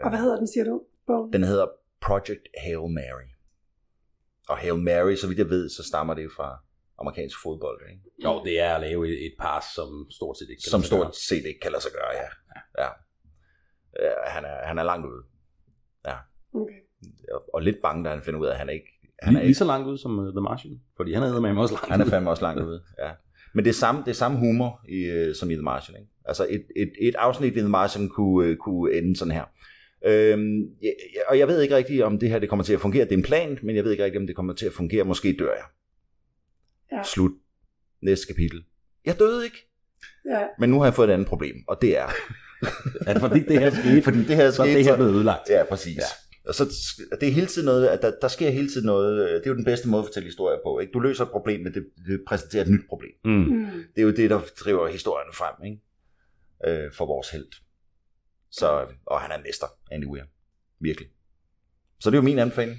Og 0.03 0.09
hvad 0.09 0.19
hedder 0.19 0.37
den, 0.37 0.47
siger 0.47 0.63
du? 0.63 0.83
Bogen? 1.07 1.33
Den 1.33 1.43
hedder 1.43 1.67
Project 2.01 2.45
Hail 2.63 2.77
Mary. 2.99 3.27
Og 4.49 4.57
Hail 4.57 4.75
Mary, 4.89 5.15
så 5.15 5.27
vidt 5.27 5.39
jeg 5.39 5.49
ved, 5.49 5.69
så 5.69 5.83
stammer 5.83 6.13
det 6.13 6.31
fra 6.37 6.49
amerikansk 6.99 7.37
fodbold, 7.43 7.81
ikke? 7.91 8.01
Jo, 8.23 8.43
det 8.43 8.59
er 8.59 8.75
at 8.75 8.81
lave 8.81 9.07
et, 9.25 9.33
par, 9.39 9.65
som 9.75 10.07
stort 10.11 10.37
set 10.37 10.49
ikke 10.49 10.61
kan 10.65 10.69
som 10.71 10.79
lade 10.79 10.87
sig 10.87 10.97
gøre. 10.97 11.05
stort 11.05 11.15
set 11.29 11.45
ikke 11.49 11.59
kan 11.59 11.71
lade 11.71 11.83
sig 11.83 11.91
gøre, 11.91 12.11
ja. 12.21 12.29
ja. 12.83 12.89
ja 14.05 14.13
han, 14.35 14.45
er, 14.45 14.65
han 14.69 14.77
er 14.79 14.83
langt 14.83 15.05
ude. 15.07 15.23
Okay. 16.53 16.79
Og- 17.33 17.53
Og 17.53 17.61
lidt 17.61 17.77
bange, 17.83 18.03
da 18.05 18.09
han 18.09 18.21
finder 18.23 18.39
ud 18.39 18.45
af, 18.45 18.51
at 18.51 18.57
han 18.57 18.69
er 18.69 18.73
ikke... 18.73 18.87
Han 19.23 19.29
er, 19.29 19.31
lige, 19.31 19.39
lige 19.41 19.47
ikke, 19.47 19.57
så 19.57 19.65
langt 19.65 19.87
ud 19.87 19.97
som 19.97 20.19
uh, 20.19 20.25
The 20.33 20.41
Martian, 20.41 20.81
fordi 20.97 21.13
han 21.13 21.23
er 21.23 21.39
med 21.39 21.61
også 21.61 21.73
langt 21.73 21.89
han 21.91 22.01
er 22.01 22.05
fandme 22.05 22.29
også 22.29 22.43
langt 22.43 22.63
ude, 22.69 22.83
ja. 22.99 23.11
Men 23.55 23.65
det 23.65 23.69
er 23.69 23.73
samme, 23.73 24.01
det 24.01 24.07
er 24.09 24.13
samme 24.13 24.37
humor 24.37 24.81
i, 24.89 25.03
øh, 25.03 25.35
som 25.35 25.51
i 25.51 25.53
The 25.53 25.63
Martian, 25.63 25.97
ikke? 25.99 26.11
Altså 26.25 26.47
et, 26.49 26.65
et, 26.75 26.91
et 27.01 27.15
afsnit 27.15 27.55
i 27.57 27.59
The 27.59 27.69
Martian 27.69 28.09
kunne, 28.09 28.47
øh, 28.47 28.57
kunne 28.57 28.93
ende 28.93 29.15
sådan 29.15 29.31
her. 29.31 29.43
Øhm, 30.05 30.61
og 31.27 31.39
jeg 31.39 31.47
ved 31.47 31.61
ikke 31.61 31.75
rigtigt, 31.75 32.03
om 32.03 32.19
det 32.19 32.29
her 32.29 32.39
det 32.39 32.49
kommer 32.49 32.63
til 32.65 32.73
at 32.73 32.79
fungere. 32.81 33.03
Det 33.05 33.11
er 33.11 33.17
en 33.17 33.23
plan, 33.23 33.59
men 33.63 33.75
jeg 33.75 33.83
ved 33.83 33.91
ikke 33.91 34.03
rigtigt, 34.03 34.21
om 34.21 34.27
det 34.27 34.35
kommer 34.35 34.53
til 34.53 34.65
at 34.65 34.73
fungere. 34.73 35.03
Måske 35.03 35.35
dør 35.39 35.51
jeg. 35.53 35.63
Ja. 36.91 37.03
Slut. 37.03 37.31
Næste 38.01 38.27
kapitel. 38.27 38.63
Jeg 39.05 39.19
døde 39.19 39.43
ikke, 39.45 39.57
Ja, 40.29 40.41
men 40.59 40.69
nu 40.69 40.77
har 40.79 40.85
jeg 40.85 40.93
fået 40.93 41.09
et 41.09 41.13
andet 41.13 41.27
problem, 41.27 41.55
og 41.67 41.77
det 41.81 41.97
er, 41.97 42.07
det 43.13 43.19
fordi 43.19 43.39
det 43.39 43.59
her 43.59 43.69
skete? 43.69 44.01
fordi 44.07 44.17
det 44.23 44.35
her 44.35 44.51
så 44.51 44.61
er 44.61 44.65
skete, 44.65 44.77
det 44.77 44.85
her 44.85 44.91
så- 44.91 44.95
blevet 44.95 45.13
ødelagt. 45.13 45.49
Ja, 45.49 45.63
præcis. 45.63 45.97
Ja. 45.97 46.01
Og 46.47 46.55
så 46.55 46.65
det 47.21 47.29
er 47.29 47.33
hele 47.33 47.47
tiden 47.47 47.65
noget, 47.65 47.87
at 47.87 48.01
der, 48.01 48.11
der 48.21 48.27
sker 48.27 48.49
hele 48.49 48.69
tiden 48.69 48.85
noget, 48.85 49.29
øh, 49.29 49.33
det 49.33 49.45
er 49.45 49.49
jo 49.49 49.55
den 49.55 49.65
bedste 49.65 49.89
måde 49.89 49.99
at 49.99 50.05
fortælle 50.05 50.27
historier 50.27 50.59
på. 50.65 50.79
Ikke? 50.79 50.91
Du 50.91 50.99
løser 50.99 51.23
et 51.23 51.31
problem, 51.31 51.61
men 51.61 51.73
det, 51.73 51.89
det 52.07 52.23
præsenterer 52.27 52.63
et 52.63 52.71
nyt 52.71 52.87
problem. 52.89 53.11
Mm. 53.25 53.31
mm. 53.31 53.65
Det 53.95 54.01
er 54.01 54.05
jo 54.05 54.11
det, 54.11 54.29
der 54.29 54.41
driver 54.59 54.87
historien 54.87 55.33
frem 55.33 55.65
ikke? 55.65 55.81
Øh, 56.67 56.91
for 56.93 57.05
vores 57.05 57.29
held. 57.29 57.51
Så, 58.51 58.87
og 59.05 59.21
han 59.21 59.31
er 59.31 59.35
en 59.35 59.43
mester, 59.43 59.67
Andy 59.91 60.05
Weir. 60.05 60.23
Virkelig. 60.79 61.09
Så 61.99 62.09
det 62.09 62.17
er 62.17 62.21
jo 62.21 62.25
min 62.25 62.39
anbefaling. 62.39 62.77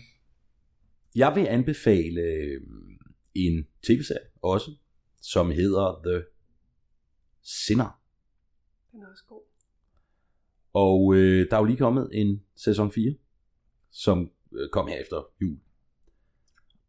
Jeg 1.14 1.34
vil 1.34 1.46
anbefale 1.46 2.20
øh, 2.20 2.60
en 3.34 3.66
tv-serie 3.82 4.26
også, 4.42 4.70
som 5.22 5.50
hedder 5.50 6.00
The 6.06 6.24
Sinner. 7.42 8.00
Den 8.92 9.02
er 9.02 9.10
også 9.10 9.24
god. 9.28 9.42
Og 10.72 11.14
øh, 11.14 11.50
der 11.50 11.56
er 11.56 11.60
jo 11.60 11.64
lige 11.64 11.76
kommet 11.76 12.08
en 12.12 12.42
sæson 12.56 12.92
4, 12.92 13.14
som 14.02 14.30
øh, 14.52 14.68
kom 14.68 14.86
her 14.86 14.96
efter 14.96 15.16
jul. 15.42 15.56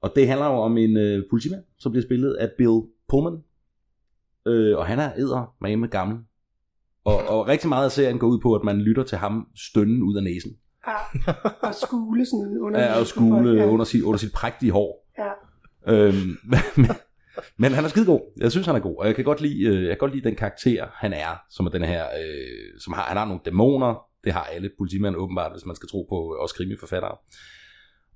Og 0.01 0.11
det 0.15 0.27
handler 0.27 0.45
jo 0.45 0.53
om 0.53 0.77
en 0.77 0.97
øh, 0.97 1.23
politimand, 1.29 1.63
som 1.77 1.91
bliver 1.91 2.05
spillet 2.05 2.33
af 2.33 2.51
Bill 2.57 2.81
Pullman. 3.09 3.43
Øh, 4.45 4.77
og 4.77 4.85
han 4.85 4.99
er 4.99 5.13
æder 5.17 5.55
med 5.77 5.89
gammel. 5.89 6.17
Og, 7.03 7.17
og 7.27 7.47
rigtig 7.47 7.69
meget 7.69 7.85
af 7.85 7.91
serien 7.91 8.19
går 8.19 8.27
ud 8.27 8.39
på, 8.39 8.55
at 8.55 8.63
man 8.63 8.81
lytter 8.81 9.03
til 9.03 9.17
ham 9.17 9.47
stønnen 9.55 10.03
ud 10.03 10.17
af 10.17 10.23
næsen. 10.23 10.57
Ja, 10.87 11.33
og 11.61 11.75
skule 11.75 12.25
sådan 12.25 12.57
under 12.61 12.79
Ja, 12.79 12.99
og 12.99 13.07
skule 13.07 13.65
under, 13.65 13.85
sit, 13.85 14.03
under 14.03 14.17
sit 14.17 14.33
prægtige 14.33 14.71
hår. 14.71 15.07
Ja, 15.17 15.31
Øhm, 15.87 16.37
men, 16.75 16.89
men 17.57 17.71
han 17.71 17.83
er 17.83 17.87
skide 17.87 18.05
god. 18.05 18.33
Jeg 18.37 18.51
synes, 18.51 18.67
han 18.67 18.75
er 18.75 18.79
god. 18.79 18.95
Og 18.99 19.07
jeg 19.07 19.15
kan 19.15 19.25
godt 19.25 19.41
lide, 19.41 19.63
øh, 19.63 19.81
jeg 19.81 19.89
kan 19.89 19.97
godt 19.97 20.13
lide 20.13 20.29
den 20.29 20.35
karakter, 20.35 20.87
han 20.93 21.13
er, 21.13 21.41
som 21.49 21.65
er 21.65 21.69
den 21.69 21.83
her, 21.83 22.05
øh, 22.05 22.79
som 22.79 22.93
har, 22.93 23.01
han 23.01 23.17
har 23.17 23.25
nogle 23.25 23.41
dæmoner. 23.45 24.06
Det 24.27 24.35
har 24.35 24.43
alle 24.43 24.69
politimænd 24.77 25.15
åbenbart, 25.15 25.51
hvis 25.51 25.65
man 25.65 25.75
skal 25.75 25.89
tro 25.89 26.05
på 26.09 26.35
øh, 26.35 26.41
også 26.41 26.55
krimiforfattere. 26.55 27.15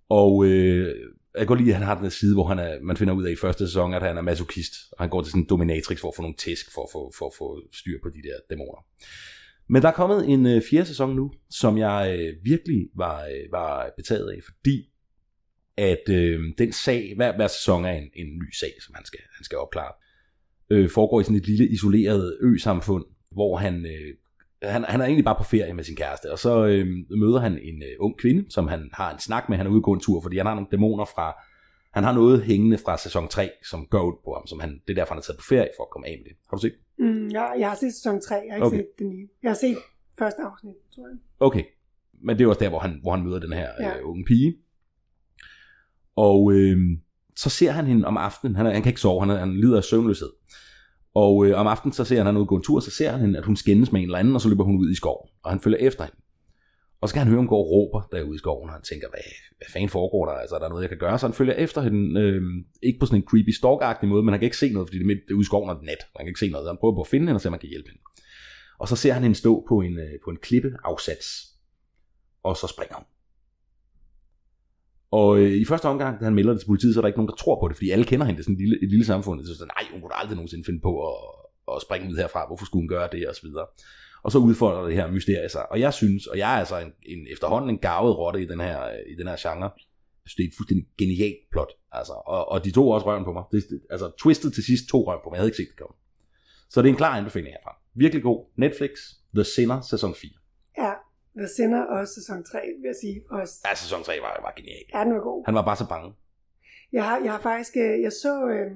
Og 0.09 0.45
øh, 0.45 0.95
jeg 1.37 1.47
går 1.47 1.55
lige, 1.55 1.69
at 1.69 1.75
han 1.75 1.87
har 1.87 2.01
den 2.01 2.11
side, 2.11 2.33
hvor 2.33 2.47
han 2.47 2.59
er, 2.59 2.79
man 2.81 2.97
finder 2.97 3.13
ud 3.13 3.23
af 3.23 3.31
i 3.31 3.35
første 3.35 3.67
sæson, 3.67 3.93
at 3.93 4.01
han 4.01 4.17
er 4.17 4.21
masochist. 4.21 4.73
Og 4.91 5.03
han 5.03 5.09
går 5.09 5.21
til 5.21 5.31
sådan 5.31 5.41
en 5.41 5.49
dominatrix 5.49 5.99
for 5.99 6.07
at 6.07 6.15
få 6.15 6.21
nogle 6.21 6.37
tæsk, 6.37 6.73
for 6.73 6.83
at 6.83 6.89
få, 6.91 7.11
for 7.17 7.25
at 7.25 7.33
få 7.37 7.61
styr 7.73 7.97
på 8.03 8.09
de 8.09 8.21
der 8.27 8.35
dæmoner. 8.49 8.85
Men 9.69 9.81
der 9.81 9.87
er 9.87 9.93
kommet 9.93 10.29
en 10.29 10.45
øh, 10.45 10.61
fjerde 10.69 10.85
sæson 10.85 11.15
nu, 11.15 11.31
som 11.49 11.77
jeg 11.77 12.17
øh, 12.19 12.33
virkelig 12.43 12.89
var, 12.95 13.23
øh, 13.23 13.51
var 13.51 13.89
betaget 13.97 14.29
af, 14.31 14.39
fordi 14.43 14.87
at 15.77 16.09
øh, 16.09 16.39
den 16.57 16.73
sag, 16.73 17.13
hver, 17.15 17.35
hver 17.35 17.47
sæson 17.47 17.85
er 17.85 17.91
en, 17.91 18.09
en 18.15 18.27
ny 18.27 18.51
sag, 18.59 18.73
som 18.85 18.95
han 18.95 19.05
skal, 19.05 19.19
han 19.37 19.43
skal 19.43 19.57
opklare, 19.57 19.93
øh, 20.69 20.89
foregår 20.89 21.21
i 21.21 21.23
sådan 21.23 21.37
et 21.37 21.47
lille 21.47 21.67
isoleret 21.67 22.37
ø-samfund, 22.41 23.05
hvor 23.31 23.57
han, 23.57 23.85
øh, 23.85 24.13
han, 24.63 24.83
han 24.83 25.01
er 25.01 25.05
egentlig 25.05 25.25
bare 25.25 25.35
på 25.37 25.43
ferie 25.43 25.73
med 25.73 25.83
sin 25.83 25.95
kæreste, 25.95 26.31
og 26.31 26.39
så 26.39 26.65
øh, 26.65 26.87
møder 27.09 27.39
han 27.39 27.53
en 27.61 27.83
øh, 27.83 27.89
ung 27.99 28.17
kvinde, 28.17 28.51
som 28.51 28.67
han 28.67 28.89
har 28.93 29.13
en 29.13 29.19
snak 29.19 29.49
med, 29.49 29.57
han 29.57 29.67
er 29.67 29.71
ude 29.71 29.81
på 29.81 29.91
en 29.91 29.99
tur, 29.99 30.21
fordi 30.21 30.37
han 30.37 30.45
har 30.45 30.53
nogle 30.55 30.67
dæmoner 30.71 31.05
fra, 31.05 31.33
han 31.93 32.03
har 32.03 32.13
noget 32.13 32.43
hængende 32.43 32.77
fra 32.77 32.97
sæson 32.97 33.27
3, 33.27 33.49
som 33.69 33.85
går 33.85 34.03
ud 34.03 34.13
på 34.25 34.33
ham, 34.33 34.47
som 34.47 34.59
han, 34.59 34.69
det 34.87 34.89
er 34.89 34.95
derfor, 35.01 35.13
han 35.13 35.19
er 35.19 35.23
taget 35.23 35.37
på 35.37 35.45
ferie 35.49 35.69
for 35.77 35.83
at 35.83 35.89
komme 35.91 36.07
af 36.07 36.15
med 36.17 36.25
det. 36.29 36.37
Har 36.49 36.57
du 36.57 36.61
set? 36.61 36.73
mm, 36.99 37.29
jeg, 37.31 37.55
jeg 37.59 37.67
har 37.69 37.75
set 37.75 37.93
sæson 37.93 38.21
3, 38.21 38.35
jeg 38.35 38.43
har 38.49 38.55
ikke 38.55 38.65
Okay. 38.67 38.77
set 38.77 38.87
den 38.99 39.09
nye. 39.09 39.27
Jeg 39.43 39.49
har 39.49 39.55
set 39.55 39.77
første 40.19 40.41
afsnit, 40.41 40.75
tror 40.95 41.07
jeg. 41.07 41.17
Okay. 41.39 41.63
Men 42.23 42.37
det 42.37 42.43
er 42.43 42.47
også 42.47 42.59
der, 42.59 42.69
hvor 42.69 42.79
han, 42.79 42.99
hvor 43.01 43.11
han 43.15 43.23
møder 43.25 43.39
den 43.39 43.53
her 43.53 43.69
Ja. 43.79 43.97
øh, 43.97 44.09
unge 44.09 44.25
pige. 44.25 44.55
Og 46.15 46.51
øh, 46.53 46.77
så 47.35 47.49
ser 47.49 47.71
han 47.71 47.85
hende 47.85 48.07
om 48.07 48.17
aftenen. 48.17 48.55
Han, 48.55 48.65
han 48.65 48.81
kan 48.81 48.89
ikke 48.89 49.01
sove, 49.01 49.25
han, 49.25 49.39
han 49.39 49.53
lider 49.55 49.77
af 49.77 49.83
søvnløshed. 49.83 50.29
Og 51.13 51.45
øh, 51.45 51.59
om 51.59 51.67
aftenen, 51.67 51.93
så 51.93 52.03
ser 52.03 52.17
han, 52.17 52.25
han 52.25 52.35
er 52.35 52.39
ude 52.39 52.47
gå 52.47 52.55
en 52.55 52.63
tur, 52.63 52.79
så 52.79 52.91
ser 52.91 53.11
han 53.11 53.19
hende, 53.19 53.39
at 53.39 53.45
hun 53.45 53.55
skændes 53.55 53.91
med 53.91 54.01
en 54.01 54.05
eller 54.05 54.17
anden, 54.17 54.35
og 54.35 54.41
så 54.41 54.49
løber 54.49 54.63
hun 54.63 54.77
ud 54.77 54.91
i 54.91 54.95
skoven. 54.95 55.29
Og 55.43 55.51
han 55.51 55.59
følger 55.59 55.79
efter 55.79 56.03
hende. 56.03 56.17
Og 57.01 57.09
så 57.09 57.13
kan 57.13 57.19
han 57.19 57.27
høre, 57.27 57.37
hun 57.37 57.47
går 57.47 57.63
og 57.63 57.71
råber 57.71 58.01
derude 58.11 58.35
i 58.35 58.37
skoven, 58.37 58.69
og 58.69 58.73
han 58.75 58.81
tænker, 58.81 59.07
hvad, 59.09 59.19
hvad 59.57 59.67
fanden 59.73 59.89
foregår 59.89 60.25
der? 60.25 60.33
Altså, 60.33 60.55
er 60.55 60.59
der 60.59 60.69
noget, 60.69 60.81
jeg 60.81 60.89
kan 60.89 60.97
gøre? 60.97 61.19
Så 61.19 61.27
han 61.27 61.33
følger 61.33 61.53
efter 61.53 61.81
hende, 61.81 62.21
øh, 62.21 62.41
ikke 62.83 62.99
på 62.99 63.05
sådan 63.05 63.21
en 63.21 63.27
creepy 63.27 63.49
stalk 63.49 64.03
måde, 64.03 64.23
men 64.23 64.33
han 64.33 64.39
kan 64.39 64.45
ikke 64.45 64.57
se 64.57 64.73
noget, 64.73 64.87
fordi 64.87 64.97
det 64.97 65.03
er, 65.03 65.07
midt, 65.07 65.31
ude 65.31 65.41
i 65.41 65.43
skoven, 65.43 65.69
og 65.69 65.75
det 65.75 65.81
er 65.81 65.85
nat. 65.85 66.03
Han 66.15 66.25
kan 66.25 66.27
ikke 66.27 66.39
se 66.39 66.49
noget. 66.49 66.65
Så 66.65 66.69
han 66.69 66.77
prøver 66.81 66.95
på 66.95 67.01
at 67.01 67.07
finde 67.07 67.25
hende, 67.25 67.37
og 67.37 67.41
se, 67.41 67.49
om 67.49 67.53
han 67.53 67.59
kan 67.59 67.69
hjælpe 67.69 67.89
hende. 67.89 68.01
Og 68.79 68.87
så 68.87 68.95
ser 68.95 69.13
han 69.13 69.23
hende 69.23 69.35
stå 69.35 69.65
på 69.69 69.81
en, 69.81 69.99
øh, 69.99 70.13
på 70.23 70.29
en 70.29 70.37
klippeafsats, 70.37 71.27
og 72.43 72.57
så 72.57 72.67
springer 72.67 72.95
hun. 72.95 73.05
Og 75.11 75.39
øh, 75.39 75.51
i 75.51 75.65
første 75.65 75.85
omgang, 75.85 76.19
da 76.19 76.23
han 76.23 76.35
melder 76.35 76.53
det 76.53 76.61
til 76.61 76.67
politiet, 76.67 76.93
så 76.93 76.99
er 76.99 77.01
der 77.01 77.07
ikke 77.07 77.19
nogen, 77.19 77.29
der 77.29 77.35
tror 77.35 77.59
på 77.59 77.67
det, 77.67 77.77
fordi 77.77 77.89
alle 77.89 78.05
kender 78.05 78.25
hende. 78.25 78.37
Det 78.37 78.41
er 78.41 78.43
sådan 78.43 78.55
et 78.55 78.61
lille, 78.61 78.83
et 78.83 78.89
lille 78.89 79.05
samfund. 79.05 79.45
Så 79.45 79.53
sådan, 79.57 79.71
nej, 79.77 79.91
hun 79.91 80.01
kunne 80.01 80.19
aldrig 80.21 80.35
nogensinde 80.35 80.63
finde 80.65 80.81
på 80.81 80.91
at, 81.09 81.17
at 81.75 81.81
springe 81.81 82.09
ud 82.09 82.17
herfra. 82.17 82.47
Hvorfor 82.47 82.65
skulle 82.65 82.81
hun 82.81 82.87
gøre 82.87 83.09
det, 83.11 83.27
og 83.27 83.35
så 83.35 83.41
videre. 83.47 83.65
Og 84.23 84.31
så 84.31 84.37
udfordrer 84.37 84.85
det 84.85 84.95
her 84.95 85.11
mysterie 85.11 85.49
sig. 85.49 85.71
Og 85.71 85.79
jeg 85.79 85.93
synes, 85.93 86.27
og 86.27 86.37
jeg 86.37 86.53
er 86.53 86.59
altså 86.59 86.77
en, 86.79 86.91
en 87.03 87.27
efterhånden 87.31 87.69
en 87.69 87.77
gavet 87.77 88.17
rotte 88.17 88.41
i 88.41 88.45
den 88.45 88.59
her, 88.59 88.79
i 89.13 89.15
den 89.19 89.27
her 89.27 89.37
genre. 89.39 89.69
Jeg 90.23 90.27
synes, 90.29 90.35
det 90.35 90.43
er 90.43 90.47
et 90.47 90.57
fuldstændig 90.57 90.87
genialt 90.97 91.43
plot. 91.51 91.71
Altså, 91.91 92.13
og, 92.13 92.51
og 92.51 92.65
de 92.65 92.71
to 92.71 92.89
også 92.89 93.05
røven 93.07 93.23
på 93.23 93.33
mig. 93.33 93.43
Det, 93.51 93.63
det, 93.69 93.81
altså, 93.89 94.11
twistet 94.19 94.53
til 94.53 94.63
sidst 94.63 94.83
to 94.89 95.07
røven 95.07 95.21
på 95.23 95.29
mig. 95.29 95.35
Jeg 95.35 95.41
havde 95.41 95.49
ikke 95.51 95.61
set 95.63 95.71
det 95.71 95.79
komme. 95.83 95.95
Så 96.69 96.81
det 96.81 96.87
er 96.87 96.93
en 96.93 96.97
klar 97.03 97.17
anbefaling 97.17 97.53
herfra. 97.53 97.73
Virkelig 97.95 98.23
god. 98.23 98.39
Netflix, 98.57 98.91
The 99.35 99.43
Sinner, 99.43 99.81
sæson 99.81 100.15
4. 100.15 100.40
The 101.37 101.47
Sinner 101.55 101.81
også 101.97 102.13
sæson 102.13 102.43
3, 102.43 102.59
vil 102.81 102.87
jeg 102.91 102.95
sige. 103.01 103.23
Også. 103.29 103.53
Ja, 103.69 103.75
sæson 103.75 104.03
3 104.03 104.11
var, 104.21 104.39
var 104.47 104.53
genial. 104.57 104.83
Ja, 104.93 104.99
den 105.05 105.13
var 105.13 105.19
god. 105.29 105.43
Han 105.45 105.55
var 105.55 105.65
bare 105.69 105.77
så 105.83 105.87
bange. 105.93 106.13
Jeg 106.91 107.03
har, 107.09 107.17
jeg 107.25 107.31
har 107.31 107.41
faktisk, 107.49 107.73
øh, 107.77 108.01
jeg 108.01 108.11
så, 108.23 108.33
øh, 108.55 108.71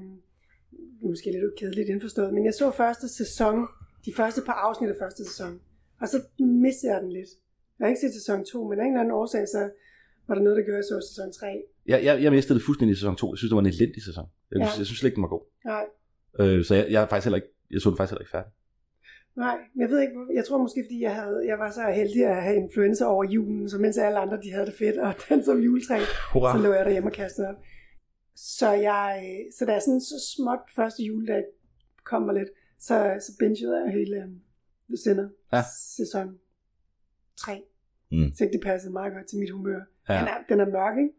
måske 1.09 1.31
lidt 1.31 1.55
kedeligt 1.59 1.89
indforstået, 1.89 2.33
men 2.33 2.45
jeg 2.45 2.53
så 2.53 2.71
første 2.71 3.07
sæson, 3.19 3.67
de 4.05 4.11
første 4.19 4.41
par 4.47 4.53
afsnit 4.67 4.89
af 4.89 4.95
første 5.03 5.25
sæson, 5.25 5.59
og 6.01 6.07
så 6.07 6.17
mistede 6.39 6.93
jeg 6.93 7.01
den 7.01 7.11
lidt. 7.11 7.29
Jeg 7.79 7.85
har 7.85 7.89
ikke 7.89 8.01
set 8.01 8.13
sæson 8.13 8.45
2, 8.45 8.63
men 8.69 8.79
af 8.79 8.83
en 8.83 8.91
eller 8.91 8.99
anden 8.99 9.11
årsag, 9.21 9.47
så 9.47 9.61
var 10.27 10.35
der 10.35 10.41
noget, 10.41 10.57
der 10.57 10.63
gjorde, 10.63 10.77
at 10.77 10.85
jeg 10.91 11.01
så 11.01 11.07
sæson 11.09 11.31
3. 11.33 11.63
Jeg, 11.91 12.03
jeg, 12.03 12.23
jeg 12.23 12.31
mistede 12.31 12.59
det 12.59 12.65
fuldstændig 12.65 12.93
i 12.93 12.95
sæson 12.95 13.15
2. 13.15 13.33
Jeg 13.33 13.37
synes, 13.37 13.49
det 13.51 13.55
var 13.55 13.61
en 13.67 13.73
elendig 13.75 14.01
sæson. 14.09 14.25
Jeg, 14.51 14.57
Ja. 14.59 14.63
jeg 14.65 14.85
synes 14.85 14.99
slet 14.99 15.07
ikke, 15.09 15.15
den 15.15 15.23
var 15.27 15.33
god. 15.37 15.43
Nej, 15.65 15.85
Øh, 16.39 16.65
så 16.65 16.75
jeg, 16.75 16.85
jeg, 16.91 17.09
faktisk 17.09 17.25
heller 17.25 17.35
ikke, 17.41 17.47
jeg 17.71 17.81
så 17.81 17.89
det 17.89 17.97
faktisk 17.97 18.11
heller 18.13 18.21
ikke 18.25 18.31
færdig. 18.37 18.51
Nej, 19.35 19.57
jeg 19.75 19.89
ved 19.89 20.01
ikke, 20.01 20.13
jeg 20.33 20.45
tror 20.45 20.57
måske, 20.57 20.83
fordi 20.87 21.01
jeg, 21.01 21.15
havde, 21.15 21.43
jeg 21.47 21.59
var 21.59 21.71
så 21.71 21.81
heldig 21.95 22.25
at 22.25 22.43
have 22.43 22.55
influenza 22.55 23.05
over 23.05 23.23
julen, 23.23 23.69
så 23.69 23.77
mens 23.77 23.97
alle 23.97 24.17
andre, 24.19 24.39
de 24.43 24.51
havde 24.51 24.65
det 24.65 24.73
fedt, 24.75 24.97
og 24.97 25.13
danse 25.29 25.51
om 25.51 25.57
juletræ, 25.59 25.99
Hurra. 26.33 26.57
så 26.57 26.63
lå 26.63 26.73
jeg 26.73 26.85
derhjemme 26.85 27.09
og 27.09 27.13
kastede 27.13 27.47
op. 27.47 27.55
Så, 28.35 28.71
jeg, 28.71 29.37
så 29.57 29.65
da 29.65 29.71
jeg 29.73 29.81
sådan 29.81 30.01
så 30.01 30.15
småt 30.35 30.59
første 30.75 31.03
juledag 31.03 31.43
kom 32.03 32.21
mig 32.21 32.35
lidt, 32.35 32.49
så, 32.79 33.17
så 33.19 33.31
bingede 33.39 33.83
jeg 33.83 33.93
hele 33.93 34.23
um, 34.23 34.41
The 34.89 34.97
Sinner 34.97 35.29
Ja. 35.53 35.61
sæson 35.97 36.37
3. 37.37 37.63
Mm. 38.11 38.31
Så 38.35 38.49
det 38.53 38.61
passede 38.63 38.93
meget 38.93 39.13
godt 39.13 39.25
til 39.27 39.39
mit 39.39 39.49
humør. 39.51 39.79
Ja. 40.09 40.13
Den, 40.19 40.27
er, 40.27 40.37
den 40.49 40.59
er 40.59 40.65
mørk, 40.65 40.97
ikke? 40.97 41.09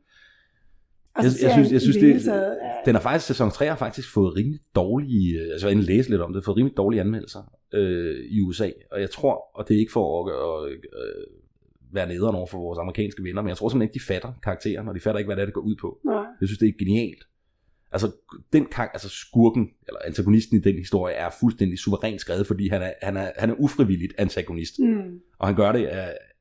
Jeg- 1.19 1.25
jeg 1.43 1.53
synes- 1.53 1.73
jeg 1.73 1.81
synes, 1.81 1.97
det, 1.97 2.15
det- 2.15 2.25
taget, 2.25 2.53
er- 2.63 2.83
Den 2.85 2.95
har 2.95 3.03
faktisk, 3.03 3.27
sæson 3.27 3.51
3 3.51 3.67
har 3.67 3.77
faktisk 3.77 4.13
fået 4.13 4.37
rimelig 4.37 4.61
dårlige, 4.75 5.53
altså 5.53 5.69
jeg 5.69 5.77
læse 5.77 6.11
lidt 6.11 6.21
om 6.23 6.33
det, 6.33 6.45
fået 6.45 6.57
rimelig 6.57 6.77
dårlige 6.77 7.01
anmeldelser 7.01 7.53
øh, 7.75 8.17
i 8.31 8.41
USA. 8.41 8.71
Og 8.93 9.01
jeg 9.01 9.11
tror, 9.11 9.45
og 9.55 9.69
det 9.69 9.75
er 9.75 9.79
ikke 9.81 9.93
for 9.93 10.31
at, 10.31 10.73
øh, 10.73 10.79
være 11.93 12.09
nederen 12.09 12.37
over 12.37 12.47
for 12.47 12.59
vores 12.59 12.79
amerikanske 12.79 13.23
venner, 13.23 13.43
men 13.43 13.49
jeg 13.49 13.57
tror 13.57 13.69
simpelthen 13.69 13.87
ikke, 13.95 14.05
de 14.05 14.13
fatter 14.13 14.33
karakteren, 14.43 14.89
og 14.89 14.95
de 14.95 15.01
fatter 15.01 15.19
ikke, 15.19 15.29
hvad 15.29 15.37
det 15.37 15.43
er, 15.43 15.47
det 15.47 15.55
går 15.55 15.61
ud 15.61 15.77
på. 15.81 15.99
Nej, 16.05 16.15
Jeg 16.41 16.49
synes, 16.49 16.59
det 16.59 16.69
er 16.69 16.73
genialt. 16.79 17.25
Altså, 17.93 18.11
den 18.53 18.67
kar- 18.67 18.91
altså 18.93 19.09
skurken, 19.09 19.69
eller 19.89 20.01
antagonisten 20.05 20.57
i 20.59 20.61
den 20.61 20.75
historie, 20.75 21.15
er 21.15 21.31
fuldstændig 21.41 21.79
suverænt 21.79 22.21
skrevet, 22.21 22.47
fordi 22.47 22.69
han 22.69 22.83
er, 22.83 22.93
han 23.03 23.17
er, 23.17 23.31
han 23.39 23.51
er 23.51 23.55
ufrivilligt 23.59 24.13
antagonist. 24.19 24.75
Mm. 24.79 25.21
Og 25.39 25.47
han 25.47 25.57
gør 25.57 25.73
det, 25.73 25.89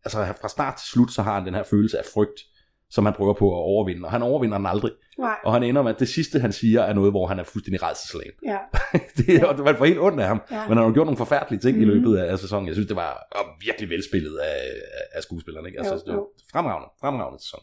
altså 0.06 0.18
fra 0.42 0.48
start 0.50 0.76
til 0.78 0.88
slut, 0.92 1.12
så 1.12 1.22
har 1.22 1.36
han 1.38 1.46
den 1.46 1.54
her 1.54 1.64
følelse 1.64 1.98
af 1.98 2.04
frygt, 2.14 2.40
som 2.90 3.06
han 3.06 3.14
prøver 3.14 3.34
på 3.34 3.46
at 3.52 3.56
overvinde, 3.58 4.06
og 4.06 4.12
han 4.12 4.22
overvinder 4.24 4.58
den 4.58 4.66
aldrig. 4.66 4.92
Nej, 5.18 5.36
Og 5.46 5.54
han 5.54 5.64
ender 5.64 5.82
med, 5.82 5.94
at 5.94 6.00
det 6.00 6.08
sidste, 6.10 6.40
han 6.40 6.52
siger, 6.54 6.82
er 6.82 6.94
noget, 6.94 7.12
hvor 7.12 7.28
han 7.28 7.40
er 7.40 7.44
fuldstændig 7.44 7.84
redselslagen. 7.84 8.32
ja. 8.46 8.58
det 9.18 9.30
er, 9.30 9.48
ja. 9.58 9.64
Man 9.64 9.78
får 9.78 9.86
helt 9.86 10.00
ondt 10.00 10.20
af 10.20 10.28
ham, 10.28 10.42
Ja. 10.52 10.68
men 10.68 10.78
han 10.78 10.86
har 10.88 10.94
gjort 10.94 11.08
nogle 11.08 11.18
forfærdelige 11.18 11.60
ting 11.62 11.78
mm. 11.78 11.84
i 11.84 11.86
Mhm. 11.86 11.94
løbet 11.94 12.18
af, 12.18 12.32
af 12.32 12.40
sæsonen. 12.40 12.68
Jeg 12.68 12.76
synes, 12.76 12.88
det 12.88 12.96
var 12.96 13.28
og 13.32 13.46
virkelig 13.66 13.90
velspillet 13.90 14.38
af, 14.38 14.58
af- 15.16 15.24
skuespillerne. 15.24 15.68
Ikke? 15.68 15.80
Altså, 15.80 15.94
Jo, 15.94 16.00
det 16.00 16.08
var 16.08 16.14
jo. 16.14 16.28
fremragende, 16.52 16.88
fremragende 17.02 17.44
sæson. 17.44 17.60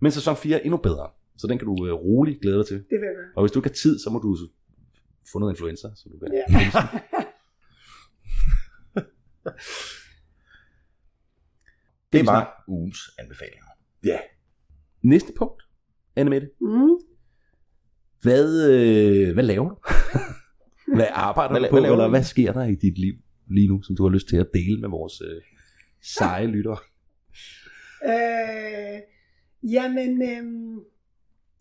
Men 0.00 0.12
sæson 0.12 0.36
4 0.36 0.56
er 0.56 0.60
endnu 0.60 0.76
bedre, 0.76 1.08
så 1.38 1.46
den 1.46 1.58
kan 1.58 1.66
du 1.66 1.72
uh, 1.72 1.88
roligt 1.92 2.40
glæde 2.42 2.58
dig 2.58 2.66
til. 2.66 2.76
Det 2.76 2.84
vil 2.90 3.00
jeg. 3.00 3.14
Og 3.36 3.42
hvis 3.42 3.52
du 3.52 3.58
ikke 3.58 3.68
har 3.68 3.74
tid, 3.74 3.98
så 3.98 4.10
må 4.10 4.18
du 4.18 4.36
få 5.32 5.38
noget 5.38 5.52
influenza, 5.52 5.88
så 5.96 6.08
du 6.12 6.18
kan 6.18 6.28
Ja. 6.34 6.44
Det 12.12 12.26
var 12.26 12.64
ugens 12.68 12.98
anbefalinger. 13.18 13.64
Ja. 14.04 14.18
Næste 15.02 15.32
punkt, 15.38 15.62
Anne 16.16 16.30
Mette. 16.30 16.48
Mm. 16.60 16.88
Hvad, 18.22 18.70
øh, 18.70 19.32
hvad 19.34 19.44
laver 19.44 19.68
du? 19.68 19.76
hvad 20.96 21.06
arbejder 21.10 21.52
Hvad 21.52 21.60
du 21.60 21.66
på, 21.76 21.80
hvad 21.80 21.90
eller 21.90 22.04
du? 22.04 22.10
hvad 22.10 22.22
sker 22.24 22.52
der 22.52 22.64
i 22.64 22.74
dit 22.74 22.98
liv 22.98 23.14
lige 23.50 23.68
nu, 23.68 23.82
som 23.82 23.96
du 23.96 24.02
har 24.02 24.10
lyst 24.10 24.28
til 24.28 24.36
at 24.36 24.46
dele 24.54 24.80
med 24.80 24.88
vores 24.88 25.20
øh, 25.20 25.42
seje 26.02 26.46
lyttere? 26.54 26.76
Øh, 28.06 29.00
jamen, 29.72 30.22
øhm, 30.22 30.80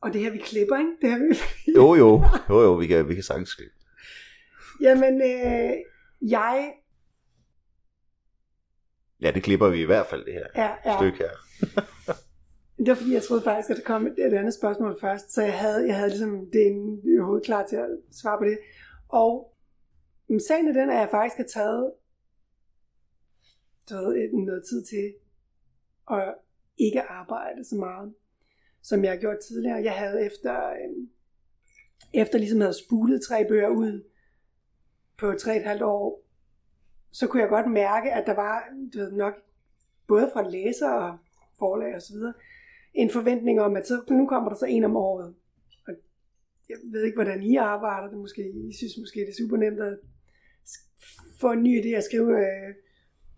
og 0.02 0.14
det 0.14 0.22
her 0.22 0.32
vi 0.32 0.38
klipper, 0.38 0.78
ikke? 0.78 0.92
Det 1.02 1.10
her 1.10 1.18
vi... 1.30 1.36
Jo, 1.78 1.96
jo. 1.96 2.24
Jo, 2.50 2.62
jo, 2.62 2.74
vi 2.74 2.88
kan, 2.88 3.10
vi 3.10 3.14
kan 3.14 3.24
sagtens 3.24 3.50
skrive. 3.50 3.70
jamen, 4.82 5.22
øh, 5.22 5.72
jeg 6.22 6.72
Ja, 9.22 9.32
det 9.32 9.44
klipper 9.44 9.70
vi 9.70 9.82
i 9.82 9.86
hvert 9.86 10.06
fald, 10.08 10.26
det 10.26 10.34
her 10.34 10.46
er... 10.54 10.76
er 10.84 10.98
stykke 10.98 11.18
her. 11.18 11.30
Det 12.82 12.90
var 12.90 12.96
fordi, 12.96 13.14
jeg 13.14 13.24
troede 13.24 13.44
faktisk, 13.44 13.70
at 13.70 13.78
der 13.78 13.84
kom 13.84 14.08
et, 14.08 14.20
et 14.20 14.34
andet 14.34 14.54
spørgsmål 14.54 15.00
først, 15.02 15.34
så 15.34 15.42
jeg 15.42 15.60
havde, 15.60 15.88
jeg 15.88 15.96
havde 15.96 16.10
ligesom 16.10 16.50
det 16.54 16.60
inde 16.60 17.14
i 17.14 17.18
hovedet 17.18 17.46
klar 17.46 17.68
til 17.68 17.76
at 17.76 17.90
svare 18.12 18.38
på 18.38 18.46
det. 18.46 18.60
Og 19.10 19.48
men 20.28 20.40
sagen 20.40 20.68
er 20.68 20.74
den, 20.74 20.90
at 20.90 20.96
jeg 20.96 21.10
faktisk 21.12 21.38
har 21.38 21.44
taget 21.44 21.94
du 23.90 23.96
ved, 23.96 24.16
et- 24.16 24.34
noget 24.34 24.64
tid 24.70 24.84
til 24.86 25.14
at 26.12 26.36
ikke 26.78 27.02
arbejde 27.02 27.66
så 27.66 27.76
meget, 27.76 28.14
som 28.82 29.04
jeg 29.04 29.12
har 29.12 29.18
gjort 29.20 29.40
tidligere. 29.48 29.84
Jeg 29.84 29.94
havde 29.94 30.26
efter, 30.26 30.70
øhm, 30.70 31.10
efter 32.14 32.38
ligesom 32.40 32.62
havde 32.62 32.86
spulet 32.86 33.22
tre 33.22 33.46
bøger 33.48 33.70
ud 33.70 34.04
på 35.18 35.34
tre 35.40 35.52
og 35.52 35.58
et 35.58 35.64
halvt 35.64 35.82
år, 35.84 36.24
så 37.12 37.28
kunne 37.28 37.42
jeg 37.42 37.50
godt 37.50 37.72
mærke, 37.72 38.12
at 38.14 38.28
der 38.28 38.36
var 38.36 38.64
du 38.94 38.98
ved, 39.00 39.12
nok 39.12 39.34
både 40.08 40.30
fra 40.34 40.50
læser 40.50 40.90
og 40.90 41.18
forlag 41.60 41.96
og 41.96 42.02
så 42.02 42.14
videre, 42.14 42.34
en 42.94 43.10
forventning 43.10 43.62
om, 43.62 43.76
at 43.76 43.88
så, 43.88 44.04
nu 44.10 44.28
kommer 44.28 44.50
der 44.50 44.58
så 44.58 44.66
en 44.66 44.84
om 44.84 44.96
året. 44.96 45.36
Og 45.88 45.94
jeg 46.70 46.78
ved 46.84 47.04
ikke, 47.04 47.16
hvordan 47.16 47.44
I 47.44 47.56
arbejder 47.56 48.10
det. 48.10 48.18
Måske, 48.18 48.50
I 48.50 48.74
synes 48.74 48.98
måske, 49.00 49.20
det 49.20 49.30
er 49.30 49.44
super 49.44 49.58
nemt 49.58 49.80
at 49.80 50.00
få 51.40 51.52
en 51.52 51.64
ny 51.64 51.82
idé 51.82 51.90
at 51.90 52.04
skrive 52.04 52.38
øh, 52.38 52.76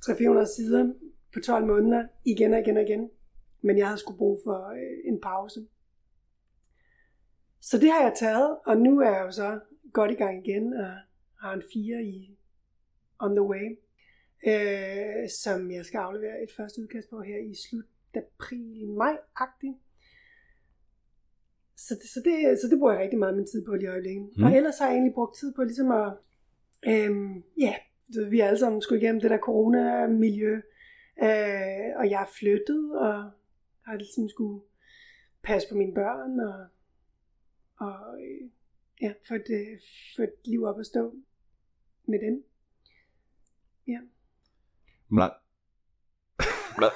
300-400 0.06 0.56
sider 0.56 0.94
på 1.34 1.40
12 1.40 1.66
måneder 1.66 2.08
igen 2.26 2.54
og 2.54 2.60
igen 2.60 2.78
og 2.78 2.84
igen. 2.84 3.10
Men 3.62 3.78
jeg 3.78 3.88
havde 3.88 4.00
skulle 4.00 4.18
brug 4.18 4.40
for 4.44 4.70
øh, 4.70 5.12
en 5.12 5.22
pause. 5.22 5.68
Så 7.62 7.78
det 7.78 7.92
har 7.92 8.02
jeg 8.02 8.14
taget, 8.16 8.58
og 8.66 8.78
nu 8.78 9.00
er 9.00 9.12
jeg 9.12 9.26
jo 9.26 9.32
så 9.32 9.60
godt 9.94 10.12
i 10.12 10.16
gang 10.16 10.48
igen, 10.48 10.74
og 10.74 10.92
har 11.42 11.54
en 11.54 11.64
fire 11.74 12.04
i 12.04 12.38
on 13.20 13.36
the 13.36 13.44
way, 13.44 13.78
øh, 14.48 15.30
som 15.30 15.72
jeg 15.72 15.86
skal 15.86 15.98
aflevere 15.98 16.44
et 16.44 16.52
første 16.58 16.82
udkast 16.82 17.10
på 17.10 17.22
her 17.22 17.38
i 17.38 17.56
slut 17.56 17.86
april-maj-agtigt. 18.44 19.78
Så 21.76 21.96
det, 21.96 22.10
så, 22.10 22.22
det, 22.26 22.60
så 22.62 22.68
det 22.68 22.80
bruger 22.80 22.94
jeg 22.94 23.02
rigtig 23.02 23.20
meget 23.20 23.36
min 23.36 23.48
tid 23.48 23.66
på 23.66 23.76
lige 23.76 23.86
i 23.86 23.90
øjeblikket. 23.90 24.30
Mm. 24.38 24.44
Og 24.44 24.56
ellers 24.56 24.80
har 24.80 24.86
jeg 24.86 24.94
egentlig 24.94 25.14
brugt 25.14 25.38
tid 25.38 25.54
på 25.54 25.64
ligesom 25.64 25.92
at, 25.92 26.14
øhm, 26.88 27.44
ja, 27.60 27.76
vi 28.30 28.40
er 28.40 28.48
alle 28.48 28.60
sammen 28.60 28.82
skulle 28.82 29.02
igennem 29.02 29.22
det 29.22 29.30
der 29.32 29.38
corona-miljø, 29.38 30.54
øh, 31.24 31.90
og 32.00 32.10
jeg 32.10 32.22
er 32.22 32.34
flyttet, 32.40 33.00
og 33.00 33.32
har 33.86 33.96
ligesom 33.98 34.30
skulle 34.30 34.64
passe 35.44 35.68
på 35.70 35.76
mine 35.76 35.94
børn, 35.94 36.40
og, 36.40 36.68
og 37.88 38.22
øh, 38.22 38.50
ja, 39.02 39.14
få 39.28 39.34
et, 39.34 39.50
øh, 39.50 39.80
få 40.16 40.22
et 40.22 40.34
liv 40.46 40.64
op 40.64 40.80
at 40.80 40.86
stå 40.86 41.16
med 42.06 42.20
dem. 42.20 42.46
Hvor, 46.74 46.82
lang... 46.82 46.94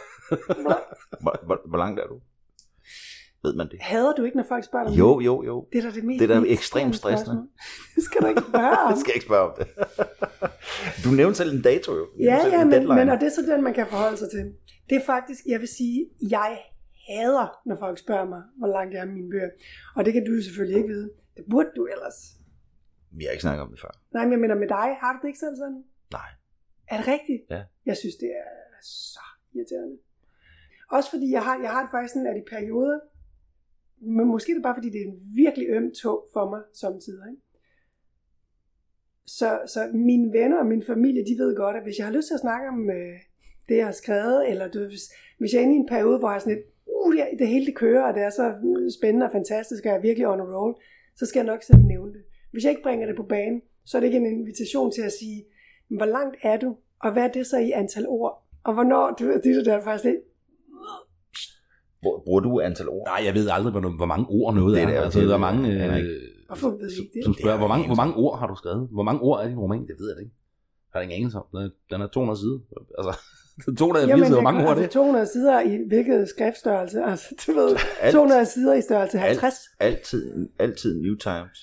hvor, 1.22 1.46
hvor, 1.46 1.62
hvor 1.66 1.78
langt 1.78 2.00
er 2.00 2.08
du? 2.08 2.20
Ved 3.44 3.56
man 3.56 3.70
det? 3.72 3.82
Hader 3.82 4.14
du 4.14 4.24
ikke, 4.24 4.38
når 4.38 4.44
folk 4.44 4.64
spørger 4.64 4.88
dig 4.90 4.98
Jo, 4.98 5.20
jo, 5.20 5.44
jo. 5.44 5.68
Det 5.72 5.78
er 5.80 5.90
da 5.90 5.96
det 5.96 6.04
mest 6.04 6.22
Det 6.22 6.32
er 6.32 6.40
da 6.40 6.46
ekstremt 6.48 6.96
stressende. 6.96 7.48
Det 7.96 8.04
skal 8.04 8.22
du 8.22 8.28
ikke 8.28 8.42
spørge 8.50 8.78
om. 8.78 8.90
Jeg 8.92 8.98
skal 8.98 9.14
ikke 9.16 9.26
spørge 9.26 9.46
om 9.50 9.54
det. 9.60 9.68
Du 11.04 11.10
nævnte 11.10 11.38
selv 11.38 11.52
en 11.56 11.62
dato 11.62 11.92
jo. 11.92 12.06
Du 12.06 12.12
Ja, 12.20 12.48
ja, 12.48 12.62
en 12.62 12.70
men, 12.70 12.88
men 12.88 13.10
og 13.10 13.20
det 13.20 13.26
er 13.26 13.30
så 13.30 13.42
den, 13.52 13.64
man 13.64 13.74
kan 13.74 13.88
forholde 13.88 14.18
sig 14.18 14.30
til. 14.30 14.54
Det 14.90 14.96
er 14.96 15.06
faktisk, 15.06 15.42
jeg 15.46 15.60
vil 15.60 15.68
sige, 15.68 16.10
jeg 16.22 16.60
hader, 17.08 17.48
når 17.66 17.76
folk 17.80 17.98
spørger 18.00 18.26
mig, 18.26 18.42
hvor 18.58 18.68
langt 18.68 18.94
jeg 18.94 19.02
er 19.02 19.06
med 19.06 19.14
mine 19.14 19.30
bøger. 19.30 19.50
Og 19.96 20.06
det 20.06 20.14
kan 20.14 20.26
du 20.26 20.42
selvfølgelig 20.42 20.78
ikke 20.78 20.94
vide. 20.94 21.10
Det 21.38 21.46
burde 21.52 21.70
du 21.76 21.88
ellers. 21.94 22.18
Vi 23.12 23.24
har 23.24 23.32
ikke 23.32 23.42
snakket 23.42 23.62
om 23.62 23.70
det 23.70 23.80
før. 23.82 23.94
Nej, 24.14 24.24
men 24.26 24.32
jeg 24.32 24.40
mener 24.40 24.56
med 24.56 24.68
dig, 24.68 24.88
har 25.02 25.12
du 25.14 25.18
det 25.22 25.28
ikke 25.28 25.40
selv 25.40 25.56
sådan? 25.64 25.84
Nej. 26.12 26.30
Er 26.92 26.98
det 26.98 27.08
rigtigt? 27.08 27.42
Ja. 27.50 27.62
Jeg 27.86 27.98
synes, 27.98 28.16
det 28.16 28.30
er 28.44 28.50
så 28.82 29.26
irriterende. 29.56 29.98
Også 30.92 31.10
fordi 31.10 31.32
jeg 31.32 31.44
har, 31.44 31.60
jeg 31.62 31.70
har 31.70 31.82
det 31.82 31.92
faktisk 31.92 32.14
sådan, 32.14 32.28
at 32.28 32.38
i 32.38 32.50
perioder, 32.50 33.00
men 34.02 34.28
måske 34.28 34.52
er 34.52 34.56
det 34.56 34.64
bare 34.64 34.76
fordi, 34.76 34.90
det 34.90 35.02
er 35.02 35.06
en 35.06 35.20
virkelig 35.36 35.68
øm 35.70 35.92
tog 35.92 36.28
for 36.34 36.50
mig 36.50 36.62
samtidig. 36.74 37.24
Ikke? 37.30 37.42
Så, 39.26 39.60
så 39.68 39.90
mine 39.94 40.34
venner 40.34 40.60
og 40.60 40.66
min 40.66 40.84
familie, 40.84 41.26
de 41.26 41.38
ved 41.38 41.56
godt, 41.56 41.76
at 41.76 41.84
hvis 41.84 41.98
jeg 41.98 42.06
har 42.06 42.14
lyst 42.14 42.28
til 42.28 42.34
at 42.34 42.40
snakke 42.40 42.68
om 42.68 42.90
øh, 42.90 43.20
det, 43.70 43.78
jeg 43.78 43.86
har 43.86 43.92
skrevet, 43.92 44.50
eller 44.50 44.68
du, 44.68 44.80
hvis, 44.86 45.06
hvis 45.38 45.54
jeg 45.54 45.60
er 45.60 45.64
inde 45.64 45.76
i 45.76 45.80
en 45.80 45.88
periode, 45.88 46.20
hvor 46.20 46.30
jeg 46.30 46.36
er 46.36 46.40
sådan 46.40 46.56
lidt, 46.56 46.66
uh, 46.86 47.16
det, 47.16 47.40
det 47.40 47.48
hele 47.48 47.66
det 47.66 47.76
kører, 47.76 48.04
og 48.04 48.14
det 48.14 48.24
er 48.24 48.30
så 48.30 48.54
spændende 49.00 49.26
og 49.26 49.32
fantastisk, 49.32 49.86
og 49.86 49.90
jeg 49.90 49.98
er 49.98 50.02
virkelig 50.02 50.28
on 50.28 50.40
a 50.40 50.44
roll, 50.44 50.76
så 51.16 51.26
skal 51.26 51.40
jeg 51.40 51.46
nok 51.46 51.64
selv 51.64 51.84
nævne 51.84 52.14
det. 52.14 52.24
Hvis 52.52 52.64
jeg 52.64 52.72
ikke 52.72 52.84
bringer 52.84 53.08
det 53.08 53.16
på 53.16 53.24
banen, 53.24 53.62
så 53.86 53.98
er 53.98 54.00
det 54.00 54.08
ikke 54.08 54.18
en 54.18 54.40
invitation 54.40 54.92
til 54.92 55.02
at 55.02 55.12
sige, 55.12 55.46
hvor 55.90 56.06
langt 56.06 56.38
er 56.44 56.58
du, 56.58 56.78
og 57.00 57.14
hvad 57.14 57.24
er 57.24 57.28
det 57.28 57.48
så 57.48 57.58
i 57.58 57.72
antal 57.72 58.08
ord? 58.08 58.48
Og 58.64 58.74
hvornår, 58.74 59.12
du 59.12 59.34
det 59.44 59.58
er 59.58 59.64
der 59.64 59.82
faktisk 59.82 60.04
lidt, 60.04 60.18
hvor, 62.02 62.22
bruger 62.26 62.40
du 62.40 62.60
antal 62.62 62.90
ord? 62.90 63.08
Nej, 63.08 63.26
jeg 63.26 63.34
ved 63.34 63.50
aldrig, 63.52 63.72
hvor, 63.72 63.96
hvor 64.02 64.06
mange 64.06 64.26
ord 64.30 64.54
noget 64.56 64.76
Det 64.76 64.84
er. 64.84 64.88
er 64.88 64.92
det, 64.92 64.98
altså, 65.04 65.20
det 65.20 65.26
er 65.26 65.28
der 65.28 65.36
er 65.36 65.52
det. 65.52 65.64
mange, 65.64 65.70
øh, 65.92 65.98
ikke. 65.98 66.10
hvorfor 66.48 66.70
ved 66.70 66.90
I 66.92 67.02
det? 67.14 67.24
som 67.26 67.34
Det 67.34 67.42
spørger, 67.42 67.58
har 67.58 67.62
hvor 67.64 67.68
mange, 67.74 67.86
hvor 67.86 67.96
mange 68.04 68.14
ord 68.16 68.40
har 68.40 68.48
du 68.48 68.56
skrevet? 68.56 68.88
Hvor 68.92 69.04
mange 69.04 69.22
ord 69.22 69.38
er 69.44 69.48
din 69.48 69.58
roman? 69.58 69.82
Det 69.90 69.96
ved 70.00 70.08
jeg 70.14 70.20
ikke. 70.24 70.34
Jeg 70.94 71.00
har 71.00 71.02
ingen 71.04 71.18
anelse 71.20 71.38
om. 71.38 71.46
Den 71.54 71.60
er, 71.66 71.70
den 71.92 72.02
er 72.02 72.08
200 72.08 72.40
sider. 72.44 72.60
Altså, 73.00 73.14
280 73.80 74.28
sider. 74.28 74.36
Hvor 74.38 74.42
mange 74.50 74.60
ord 74.64 74.70
er 74.70 74.76
det? 74.76 74.82
altså 74.84 75.00
200 75.00 75.26
sider 75.36 75.60
i 75.72 75.74
hvilket 75.92 76.30
skriftstørrelse? 76.30 76.98
Altså, 77.12 77.28
du 77.48 77.52
ved, 77.60 77.70
Alt. 78.06 78.14
200 78.14 78.46
sider 78.46 78.74
i 78.74 78.82
størrelse 78.82 79.18
50. 79.18 79.54
Altid, 79.80 80.24
altid 80.60 80.92
New 81.06 81.16
Times, 81.28 81.58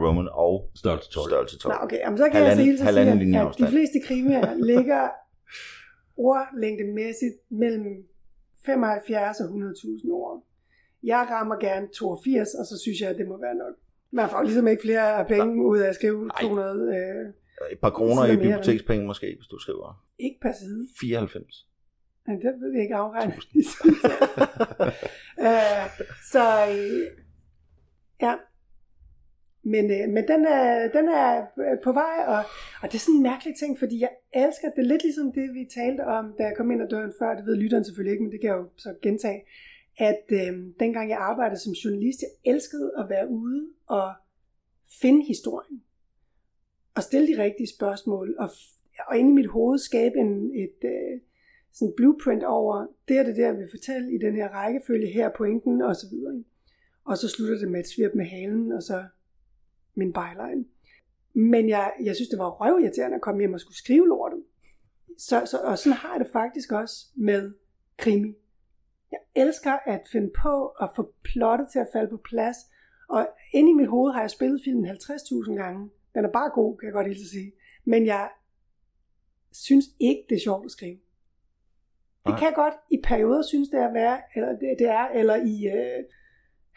Roman 0.00 0.28
og 0.46 0.54
Størrelse 0.80 1.08
12. 1.10 1.28
størrelse 1.30 1.58
12. 1.58 1.74
Nå, 1.74 1.78
okay, 1.86 1.98
jamen, 2.04 2.18
så 2.18 2.24
kan 2.24 2.32
Halvanden- 2.32 2.50
jeg 2.50 2.56
så 2.56 2.64
hilse 2.70 2.82
at 2.82 2.86
halvanden 2.86 3.14
sige, 3.18 3.24
linje 3.24 3.40
at 3.48 3.54
de 3.58 3.66
fleste 3.74 3.98
krimier 4.06 4.44
ligger 4.72 5.02
ordlængdemæssigt 6.16 7.36
mellem 7.50 7.86
75 8.66 9.40
og 9.40 9.46
100.000 9.46 10.10
ord. 10.12 10.44
Jeg 11.02 11.26
rammer 11.30 11.56
gerne 11.56 11.88
82, 11.98 12.48
og 12.54 12.66
så 12.66 12.78
synes 12.82 13.00
jeg, 13.00 13.10
at 13.10 13.18
det 13.18 13.28
må 13.28 13.40
være 13.40 13.54
nok. 13.54 13.74
Man 14.10 14.28
får 14.30 14.42
ligesom 14.42 14.68
ikke 14.68 14.82
flere 14.82 15.24
penge 15.24 15.66
ud 15.66 15.78
af 15.78 15.88
at 15.88 15.94
skrive 15.94 16.26
Nej. 16.26 16.36
200, 16.40 16.96
øh, 16.96 17.32
Et 17.72 17.78
par 17.80 17.90
kroner 17.90 18.24
i 18.24 18.36
bibliotekspenge 18.36 19.06
måske, 19.06 19.34
hvis 19.36 19.46
du 19.46 19.58
skriver. 19.58 20.04
ikke 20.18 20.38
per 20.42 20.52
side. 20.52 20.88
94. 21.00 21.66
Men 22.26 22.36
det 22.36 22.44
ved 22.60 22.72
jeg 22.72 22.82
ikke 22.82 22.94
afregne. 22.94 23.32
øh, 25.46 25.86
så 26.32 26.44
øh, 26.70 27.06
ja. 28.22 28.34
Men, 29.62 29.84
øh, 29.90 30.08
men 30.08 30.28
den, 30.28 30.46
er, 30.46 30.88
den 30.88 31.08
er 31.08 31.46
øh, 31.58 31.78
på 31.84 31.92
vej, 31.92 32.24
og, 32.26 32.42
og 32.82 32.88
det 32.88 32.94
er 32.94 32.98
sådan 32.98 33.14
en 33.14 33.22
mærkelig 33.22 33.54
ting, 33.56 33.78
fordi 33.78 34.00
jeg 34.00 34.10
elsker 34.34 34.70
det. 34.76 34.86
lidt 34.86 35.02
ligesom 35.02 35.32
det, 35.32 35.54
vi 35.54 35.68
talte 35.74 36.00
om, 36.00 36.34
da 36.38 36.42
jeg 36.42 36.56
kom 36.56 36.70
ind 36.70 36.82
ad 36.82 36.88
døren 36.88 37.12
før. 37.18 37.34
Det 37.34 37.46
ved 37.46 37.56
lytteren 37.56 37.84
selvfølgelig 37.84 38.12
ikke, 38.12 38.24
men 38.24 38.32
det 38.32 38.40
kan 38.40 38.50
jeg 38.50 38.56
jo 38.56 38.68
så 38.76 38.94
gentage. 39.02 39.42
At 39.98 40.24
øh, 40.32 40.52
dengang 40.80 41.10
jeg 41.10 41.18
arbejdede 41.18 41.60
som 41.60 41.72
journalist, 41.72 42.22
jeg 42.22 42.52
elskede 42.52 42.92
at 42.98 43.06
være 43.08 43.28
ude 43.28 43.66
og 43.86 44.12
finde 45.00 45.26
historien. 45.26 45.82
Og 46.96 47.02
stille 47.02 47.28
de 47.28 47.42
rigtige 47.42 47.74
spørgsmål. 47.76 48.36
Og, 48.38 48.50
og 49.08 49.18
inde 49.18 49.30
i 49.30 49.34
mit 49.34 49.46
hoved 49.46 49.78
skabe 49.78 50.18
en, 50.18 50.50
et, 50.54 50.84
øh, 50.84 51.20
sådan 51.72 51.94
blueprint 51.96 52.44
over, 52.44 52.86
det 53.08 53.18
er 53.18 53.22
det 53.22 53.36
der, 53.36 53.52
vi 53.52 53.62
fortæller 53.70 54.08
i 54.08 54.18
den 54.18 54.34
her 54.34 54.48
rækkefølge, 54.48 55.12
her 55.12 55.30
pointen 55.36 55.82
og 55.82 55.96
så 55.96 56.06
videre. 56.10 56.44
og 57.04 57.18
så 57.18 57.28
slutter 57.28 57.58
det 57.58 57.70
med 57.70 57.80
et 57.80 57.86
svirp 57.86 58.14
med 58.14 58.24
halen, 58.24 58.72
og 58.72 58.82
så 58.82 59.04
min 59.98 60.12
byline. 60.12 60.64
Men 61.32 61.68
jeg, 61.68 61.92
jeg 62.04 62.14
synes, 62.14 62.28
det 62.28 62.38
var 62.38 62.50
røvirriterende 62.50 63.14
at 63.14 63.20
komme 63.20 63.40
hjem 63.40 63.54
og 63.54 63.60
skulle 63.60 63.76
skrive 63.76 64.08
lortet. 64.08 64.44
Så, 65.18 65.46
så, 65.46 65.58
og 65.58 65.78
sådan 65.78 65.98
har 65.98 66.12
jeg 66.12 66.20
det 66.24 66.32
faktisk 66.32 66.72
også 66.72 67.06
med 67.14 67.52
krimi. 67.96 68.34
Jeg 69.12 69.20
elsker 69.34 69.72
at 69.72 70.00
finde 70.12 70.30
på 70.42 70.66
at 70.66 70.90
få 70.96 71.14
plottet 71.24 71.68
til 71.72 71.78
at 71.78 71.88
falde 71.92 72.10
på 72.10 72.16
plads. 72.16 72.56
Og 73.08 73.28
inde 73.52 73.70
i 73.70 73.74
mit 73.74 73.88
hoved 73.88 74.12
har 74.12 74.20
jeg 74.20 74.30
spillet 74.30 74.60
filmen 74.64 74.86
50.000 74.90 75.54
gange. 75.54 75.90
Den 76.14 76.24
er 76.24 76.30
bare 76.30 76.50
god, 76.50 76.78
kan 76.78 76.86
jeg 76.86 76.92
godt 76.92 77.06
hilse 77.06 77.30
sige. 77.30 77.52
Men 77.84 78.06
jeg 78.06 78.30
synes 79.52 79.84
ikke, 80.00 80.22
det 80.28 80.34
er 80.34 80.40
sjovt 80.40 80.64
at 80.64 80.70
skrive. 80.70 80.98
Det 82.26 82.38
kan 82.38 82.46
jeg 82.46 82.54
godt 82.54 82.74
i 82.90 83.00
perioder 83.04 83.42
synes, 83.42 83.68
det 83.68 83.80
er, 83.80 83.92
være, 83.92 84.20
eller 84.34 84.48
det, 84.48 84.76
det 84.78 84.88
er, 84.88 85.08
eller 85.08 85.36
i 85.36 85.66
øh, 85.66 86.04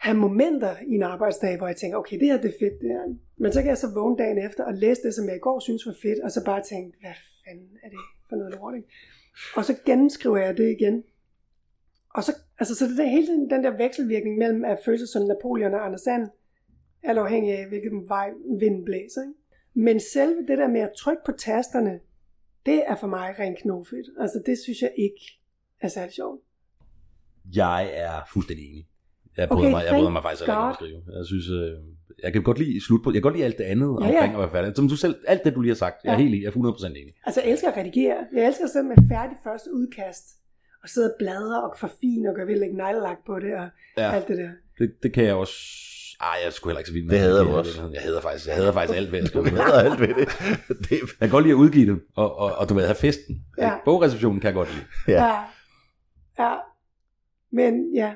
have 0.02 0.16
momenter 0.16 0.76
i 0.86 0.94
en 0.94 1.02
arbejdsdag, 1.02 1.56
hvor 1.56 1.66
jeg 1.66 1.76
tænker, 1.76 1.98
okay, 1.98 2.20
det 2.20 2.28
her 2.28 2.40
det 2.40 2.48
er 2.54 2.58
fedt, 2.60 2.80
det 2.80 2.88
her. 2.88 3.14
Men 3.36 3.52
så 3.52 3.60
kan 3.60 3.68
jeg 3.68 3.78
så 3.78 3.90
vågne 3.94 4.16
dagen 4.16 4.38
efter 4.46 4.64
og 4.64 4.74
læse 4.74 5.02
det, 5.02 5.14
som 5.14 5.28
jeg 5.28 5.36
i 5.36 5.38
går 5.46 5.60
synes 5.60 5.86
var 5.86 5.96
fedt, 6.02 6.20
og 6.20 6.30
så 6.30 6.44
bare 6.44 6.62
tænke, 6.62 6.98
hvad 7.00 7.16
fanden 7.44 7.70
er 7.82 7.88
det 7.88 7.98
for 8.28 8.36
noget 8.36 8.54
lort, 8.54 8.74
ikke? 8.76 8.88
Og 9.56 9.64
så 9.64 9.74
genskriver 9.86 10.36
jeg 10.36 10.56
det 10.56 10.70
igen. 10.70 11.04
Og 12.14 12.24
så, 12.24 12.32
altså, 12.58 12.74
så 12.74 12.84
det 12.88 12.98
der, 12.98 13.04
hele 13.04 13.26
tiden 13.26 13.50
den 13.50 13.64
der 13.64 13.76
vekselvirkning 13.76 14.38
mellem 14.38 14.64
at 14.64 14.78
føle 14.84 14.98
sig 14.98 15.08
som 15.08 15.26
Napoleon 15.26 15.74
og 15.74 15.86
Anders 15.86 16.00
Sand, 16.00 16.28
alt 17.02 17.18
afhængig 17.18 17.58
af, 17.58 17.68
hvilken 17.68 18.08
vej 18.08 18.30
vinden 18.60 18.84
blæser. 18.84 19.22
Ikke? 19.22 19.34
Men 19.74 20.00
selve 20.00 20.46
det 20.48 20.58
der 20.58 20.68
med 20.68 20.80
at 20.80 20.92
trykke 20.98 21.22
på 21.26 21.32
tasterne, 21.32 22.00
det 22.66 22.82
er 22.86 22.96
for 22.96 23.06
mig 23.06 23.34
rent 23.38 23.58
knofedt. 23.58 24.06
Altså 24.20 24.42
det 24.46 24.58
synes 24.58 24.82
jeg 24.82 24.92
ikke 24.98 25.40
er 25.80 25.88
særlig 25.88 26.14
sjovt. 26.14 26.40
Jeg 27.54 27.90
er 27.94 28.28
fuldstændig 28.32 28.70
enig. 28.70 28.86
Jeg 29.36 29.48
bryder, 29.48 29.62
Okay, 29.62 29.70
mig, 29.70 29.84
jeg 29.88 29.94
bryder 29.98 30.10
mig 30.10 30.22
faktisk 30.22 30.42
heller 30.42 30.54
ikke 30.54 30.62
om 30.64 30.70
at 30.70 30.74
skrive. 30.76 30.98
Jeg 31.18 31.26
synes, 31.26 31.48
øh, 31.58 31.70
jeg 32.24 32.32
kan 32.32 32.42
godt 32.42 32.58
lide 32.58 32.84
slut 32.86 33.00
på, 33.04 33.10
jeg 33.10 33.14
kan 33.14 33.22
godt 33.22 33.34
lide 33.34 33.44
alt 33.44 33.58
det 33.58 33.64
andet 33.64 33.90
Ja, 34.00 34.06
ja, 34.06 34.12
ja. 34.12 34.16
omkring 34.18 34.34
at 34.34 34.40
være 34.40 34.50
færdig. 34.50 34.76
Som 34.76 34.88
du 34.88 34.96
selv, 34.96 35.14
alt 35.32 35.44
det 35.44 35.54
du 35.54 35.60
lige 35.60 35.70
har 35.70 35.82
sagt, 35.86 35.96
jeg 36.04 36.10
er 36.10 36.18
Ja. 36.18 36.22
helt 36.24 36.42
jeg 36.42 36.48
er 36.48 36.52
100% 36.52 36.86
enig. 37.00 37.14
Altså 37.26 37.40
jeg 37.40 37.50
elsker 37.52 37.68
at 37.70 37.76
redigere. 37.76 38.16
Jeg 38.34 38.46
elsker 38.46 38.64
at 38.64 38.70
sidde 38.70 38.84
med 38.92 38.96
færdig 39.14 39.36
første 39.44 39.68
udkast, 39.74 40.24
og 40.82 40.88
sidde 40.88 41.06
og 41.10 41.14
bladre 41.18 41.62
og 41.62 41.74
forfine 41.78 42.28
og 42.30 42.34
gøre 42.34 42.46
ved 42.46 42.54
at 42.54 42.60
lægge 42.60 42.76
neglelak 42.76 43.18
på 43.26 43.34
det, 43.40 43.54
og 43.54 43.68
Ja. 43.96 44.12
alt 44.16 44.28
det 44.28 44.36
der. 44.38 44.50
Det, 44.78 44.92
det 45.02 45.12
kan 45.12 45.24
jeg 45.24 45.34
også... 45.34 45.54
Ej, 46.20 46.36
jeg 46.44 46.52
sgu 46.52 46.68
heller 46.68 46.78
ikke 46.78 46.88
så 46.88 46.92
vild 46.94 47.04
med 47.06 47.12
Det 47.14 47.20
hader 47.20 47.44
jeg 47.46 47.54
også. 47.54 47.90
Jeg 47.92 48.02
hader 48.02 48.20
faktisk, 48.20 48.46
jeg 48.48 48.54
hader 48.56 48.72
faktisk 48.72 48.96
alt, 48.98 49.08
hvad 49.08 49.18
jeg 49.18 49.28
skriver. 49.28 49.46
Du 49.50 49.56
hader 49.56 49.90
alt 49.90 50.00
ved 50.00 50.08
det. 50.08 50.28
det 50.88 50.92
er, 50.92 50.96
Jeg 51.20 51.28
kan 51.28 51.30
godt 51.30 51.44
lide 51.44 51.52
at 51.54 51.58
udgive 51.58 51.92
det, 51.92 52.00
og, 52.16 52.36
og, 52.38 52.52
og 52.54 52.68
du 52.68 52.74
ved, 52.74 52.84
have 52.84 52.94
festen. 52.94 53.44
Ja. 53.58 53.72
Bogreceptionen 53.84 54.40
kan 54.40 54.46
jeg 54.46 54.54
godt 54.54 54.68
lide. 54.74 54.84
Ja. 55.08 55.24
Ja. 55.26 55.40
ja. 56.38 56.54
Men 57.52 57.94
ja. 57.94 58.12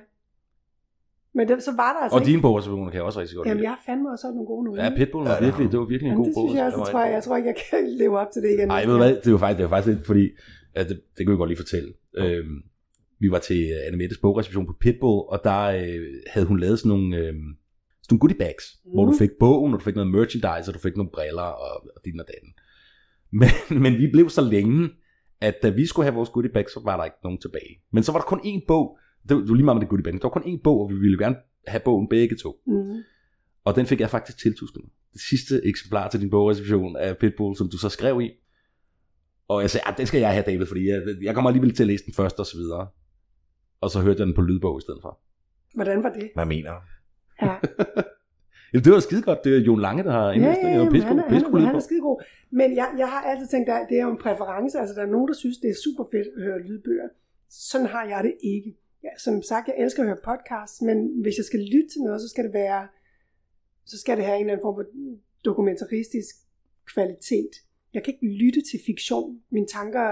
Men 1.37 1.49
det, 1.49 1.63
så 1.69 1.73
var 1.83 1.91
der 1.95 2.01
altså 2.03 2.15
Og 2.17 2.21
ikke... 2.21 2.31
dine 2.31 2.43
bogreceptioner 2.43 2.91
kan 2.91 2.97
jeg 2.99 3.07
også 3.09 3.21
rigtig 3.21 3.37
godt 3.37 3.47
Jamen 3.49 3.57
lide. 3.57 3.69
jeg 3.69 3.75
har 3.77 3.83
fandme 3.87 4.07
også 4.13 4.23
sådan 4.23 4.35
nogle 4.35 4.49
gode 4.53 4.65
nogle. 4.65 4.83
Ja, 4.83 4.89
Pitbull 4.99 5.25
var 5.25 5.31
Ja, 5.31 5.37
det 5.37 5.45
virkelig, 5.49 5.67
det 5.73 5.79
var 5.83 5.89
virkelig 5.93 6.09
en 6.09 6.13
Jamen, 6.13 6.25
god 6.25 6.31
det 6.31 6.35
bog. 6.37 6.49
synes 6.49 6.57
jeg 6.59 6.67
også, 6.67 6.77
Den 6.77 6.85
jeg 6.85 6.93
tror, 6.93 7.03
jeg, 7.05 7.13
jeg 7.17 7.23
tror 7.25 7.37
ikke, 7.39 7.49
jeg 7.53 7.59
kan 7.71 7.81
leve 8.03 8.15
op 8.23 8.31
til 8.35 8.41
det 8.45 8.51
igen. 8.57 8.69
Nej, 8.75 8.83
ved 8.87 8.93
du 8.97 9.03
hvad, 9.05 9.15
det 9.25 9.33
var 9.35 9.41
faktisk, 9.45 9.59
det 9.59 9.65
var 9.67 9.73
faktisk 9.77 9.91
lidt, 9.93 10.07
fordi, 10.11 10.25
at 10.79 10.85
det, 10.91 10.97
det 11.17 11.21
kan 11.25 11.33
vi 11.33 11.37
godt 11.43 11.51
lige 11.53 11.63
fortælle. 11.65 11.91
Øhm, 12.23 12.57
vi 13.23 13.29
var 13.35 13.39
til 13.49 13.61
Anne 13.87 13.97
Mettes 14.01 14.19
bogreception 14.25 14.67
på 14.67 14.75
Pitbull, 14.83 15.19
og 15.33 15.39
der 15.49 15.61
øh, 15.81 16.01
havde 16.33 16.47
hun 16.51 16.59
lavet 16.65 16.77
sådan 16.79 16.89
nogle, 16.95 17.17
øh, 17.17 17.33
sådan 18.03 18.11
nogle 18.11 18.23
goodie 18.25 18.39
bags, 18.45 18.65
mm. 18.85 18.93
hvor 18.95 19.05
du 19.11 19.13
fik 19.23 19.33
bogen, 19.41 19.71
og 19.75 19.79
du 19.81 19.85
fik 19.85 19.95
noget 19.95 20.11
merchandise, 20.17 20.67
og 20.71 20.75
du 20.77 20.83
fik 20.87 20.97
nogle 20.97 21.11
briller, 21.17 21.49
og, 21.65 21.75
og 21.97 22.01
din 22.05 22.21
og 22.23 22.27
datten. 22.33 22.51
Men, 23.41 23.83
men 23.83 23.93
vi 24.03 24.07
blev 24.13 24.27
så 24.39 24.43
længe, 24.55 24.91
at 25.41 25.55
da 25.63 25.69
vi 25.69 25.87
skulle 25.87 26.05
have 26.07 26.15
vores 26.15 26.29
goodie 26.29 26.53
bags, 26.53 26.73
så 26.73 26.81
var 26.85 26.97
der 26.97 27.05
ikke 27.05 27.17
nogen 27.25 27.39
tilbage. 27.41 27.73
Men 27.93 28.03
så 28.03 28.13
var 28.13 28.19
der 28.21 28.27
kun 28.27 28.41
én 28.41 28.65
bog, 28.69 28.99
det 29.29 29.37
var, 29.37 29.55
lige 29.55 29.65
meget 29.65 29.77
med 29.77 29.81
det 29.81 29.89
goodie 29.89 30.05
bag, 30.05 30.13
der 30.13 30.19
var 30.23 30.29
kun 30.29 30.43
én 30.43 30.61
bog, 30.65 30.81
og 30.81 30.91
vi 30.91 30.95
ville 30.95 31.19
gerne 31.19 31.37
have 31.67 31.81
bogen 31.85 32.09
begge 32.09 32.37
to. 32.37 32.63
Mm. 32.67 33.03
Og 33.65 33.77
den 33.77 33.87
fik 33.87 34.01
jeg 34.01 34.11
faktisk 34.11 34.39
tiltusket 34.39 34.83
mig. 34.83 34.91
Det 35.13 35.21
sidste 35.21 35.61
eksemplar 35.65 36.09
til 36.09 36.21
din 36.21 36.31
bogreception 36.31 36.97
af 36.97 37.19
Pitbull, 37.19 37.57
som 37.57 37.69
du 37.69 37.79
så 37.79 37.89
skrev 37.89 38.21
i. 38.21 38.31
Og 39.49 39.63
jeg 39.63 39.71
sagde, 39.71 39.89
at 39.89 39.95
den 39.99 40.07
skal 40.07 40.21
jeg 40.21 40.33
have, 40.33 40.45
David, 40.47 40.67
fordi 40.67 40.89
jeg, 40.89 41.03
jeg 41.23 41.35
kommer 41.35 41.51
alligevel 41.51 41.75
til 41.75 41.83
at 41.83 41.87
læse 41.87 42.05
den 42.05 42.15
først 42.15 42.41
og 42.41 42.47
så 42.47 42.57
videre. 42.57 42.89
Og 43.81 43.91
så 43.91 44.01
hørte 44.01 44.19
jeg 44.21 44.27
den 44.27 44.35
på 44.35 44.43
lydbog 44.43 44.79
i 44.79 44.81
stedet 44.81 44.99
for. 45.03 45.21
Hvordan 45.75 46.03
var 46.03 46.13
det? 46.13 46.31
hvad 46.35 46.47
mener 46.47 46.71
du? 46.71 46.81
Ja, 47.47 47.57
Ja, 48.75 48.79
det 48.79 48.93
var 48.93 49.01
skide 49.01 49.23
godt. 49.23 49.45
Det 49.45 49.57
er 49.57 49.61
Jon 49.61 49.81
Lange, 49.81 50.03
der 50.05 50.13
har 50.13 50.27
ja, 50.27 50.33
indlæst 50.33 50.61
ja, 50.63 50.69
det. 50.69 50.75
ja 50.75 50.83
men 50.85 50.93
pisse 50.93 51.09
han, 51.09 51.19
er, 51.19 51.29
pisse 51.29 51.45
han, 51.45 51.53
god 51.53 51.61
er, 51.61 51.67
han 51.67 51.77
er 51.77 51.87
skide 51.89 52.01
god. 52.01 52.23
Men 52.51 52.77
jeg, 52.77 52.89
jeg 52.99 53.09
har 53.09 53.21
altid 53.31 53.47
tænkt, 53.55 53.69
at 53.69 53.87
det 53.91 53.99
er 53.99 54.03
jo 54.03 54.11
en 54.11 54.23
præference. 54.27 54.79
Altså, 54.79 54.95
der 54.95 55.03
er 55.03 55.11
nogen, 55.17 55.29
der 55.29 55.35
synes, 55.35 55.59
det 55.59 55.71
er 55.71 55.79
super 55.85 56.05
fedt 56.13 56.29
at 56.37 56.43
høre 56.47 56.59
lydbøger. 56.69 57.09
Sådan 57.51 57.87
har 57.87 58.05
jeg 58.13 58.21
det 58.25 58.35
ikke. 58.55 58.71
Ja, 59.05 59.09
som 59.19 59.43
sagt, 59.43 59.69
jeg 59.69 59.77
elsker 59.79 60.03
at 60.03 60.09
høre 60.09 60.19
podcasts, 60.25 60.83
men 60.83 61.21
hvis 61.23 61.37
jeg 61.37 61.45
skal 61.45 61.61
lytte 61.61 61.89
til 61.89 62.01
noget, 62.01 62.21
så 62.21 62.29
skal 62.29 62.45
det 62.45 62.53
være, 62.53 62.89
så 63.85 63.99
skal 63.99 64.17
det 64.17 64.25
have 64.25 64.37
en 64.37 64.41
eller 64.41 64.53
anden 64.53 64.65
form 64.65 64.75
for 64.75 64.87
dokumentaristisk 65.45 66.37
kvalitet. 66.95 67.51
Jeg 67.95 68.05
kan 68.05 68.15
ikke 68.15 68.27
lytte 68.27 68.61
til 68.71 68.81
fiktion. 68.87 69.43
Mine 69.51 69.67
tanker, 69.67 70.03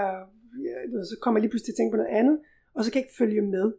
ja, 0.67 0.75
du 0.91 0.97
ved, 0.97 1.05
så 1.05 1.17
kommer 1.21 1.37
jeg 1.39 1.41
lige 1.41 1.49
pludselig 1.49 1.65
til 1.65 1.73
at 1.73 1.77
tænke 1.77 1.91
på 1.91 1.97
noget 1.97 2.17
andet, 2.19 2.39
og 2.73 2.83
så 2.83 2.91
kan 2.91 2.99
jeg 2.99 3.05
ikke 3.05 3.17
følge 3.17 3.41
med. 3.41 3.73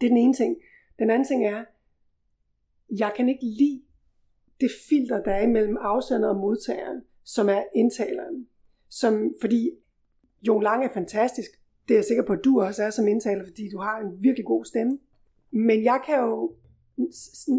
Det 0.00 0.06
er 0.06 0.10
den 0.10 0.16
ene 0.16 0.34
ting. 0.34 0.56
Den 0.98 1.10
anden 1.10 1.28
ting 1.28 1.46
er, 1.46 1.64
jeg 2.90 3.12
kan 3.16 3.28
ikke 3.28 3.44
lide 3.44 3.82
det 4.60 4.70
filter, 4.88 5.22
der 5.22 5.32
er 5.32 5.42
imellem 5.42 5.76
afsender 5.80 6.28
og 6.28 6.36
modtageren, 6.36 7.02
som 7.24 7.48
er 7.48 7.64
indtaleren. 7.74 8.48
Som, 8.88 9.34
fordi 9.40 9.70
Jon 10.42 10.62
Lang 10.62 10.84
er 10.84 10.88
fantastisk. 10.94 11.50
Det 11.88 11.94
er 11.94 11.98
jeg 11.98 12.04
sikker 12.04 12.22
på, 12.22 12.32
at 12.32 12.44
du 12.44 12.60
også 12.60 12.82
er 12.82 12.90
som 12.90 13.08
indtaler, 13.08 13.44
fordi 13.44 13.68
du 13.68 13.78
har 13.78 13.98
en 13.98 14.22
virkelig 14.22 14.46
god 14.46 14.64
stemme. 14.64 14.98
Men 15.50 15.84
jeg 15.84 16.00
kan 16.06 16.18
jo, 16.18 16.54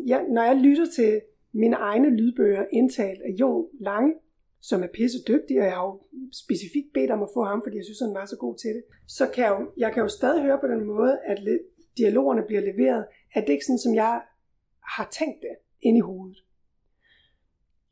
jeg, 0.06 0.26
når 0.30 0.44
jeg 0.44 0.56
lytter 0.56 0.86
til 0.96 1.22
mine 1.52 1.76
egne 1.76 2.10
lydbøger 2.10 2.66
indtalt 2.72 3.22
af 3.22 3.32
Jon 3.40 3.68
Lange, 3.80 4.14
som 4.62 4.84
er 4.84 4.88
pisse 4.94 5.18
dygtig, 5.28 5.60
og 5.60 5.66
jeg 5.66 5.74
har 5.74 5.86
jo 5.86 6.02
specifikt 6.32 6.94
bedt 6.94 7.12
om 7.12 7.24
at 7.24 7.30
få 7.34 7.44
ham, 7.44 7.62
fordi 7.64 7.78
jeg 7.78 7.86
synes, 7.86 8.00
han 8.00 8.14
var 8.14 8.26
så 8.26 8.38
god 8.38 8.56
til 8.58 8.70
det, 8.70 8.84
så 9.08 9.28
kan 9.34 9.44
jeg 9.44 9.56
jo, 9.60 9.72
jeg 9.78 9.94
kan 9.94 10.04
jo 10.04 10.10
stadig 10.10 10.42
høre 10.44 10.60
på 10.62 10.68
den 10.68 10.84
måde, 10.86 11.20
at 11.26 11.38
dialogerne 11.98 12.44
bliver 12.48 12.62
leveret, 12.62 13.06
at 13.34 13.44
det 13.48 13.54
ikke 13.54 13.66
sådan, 13.66 13.80
som 13.80 13.96
jeg 13.96 14.22
har 14.96 15.08
tænkt 15.12 15.42
det 15.42 15.56
ind 15.82 15.98
i 15.98 16.00
hovedet. 16.00 16.38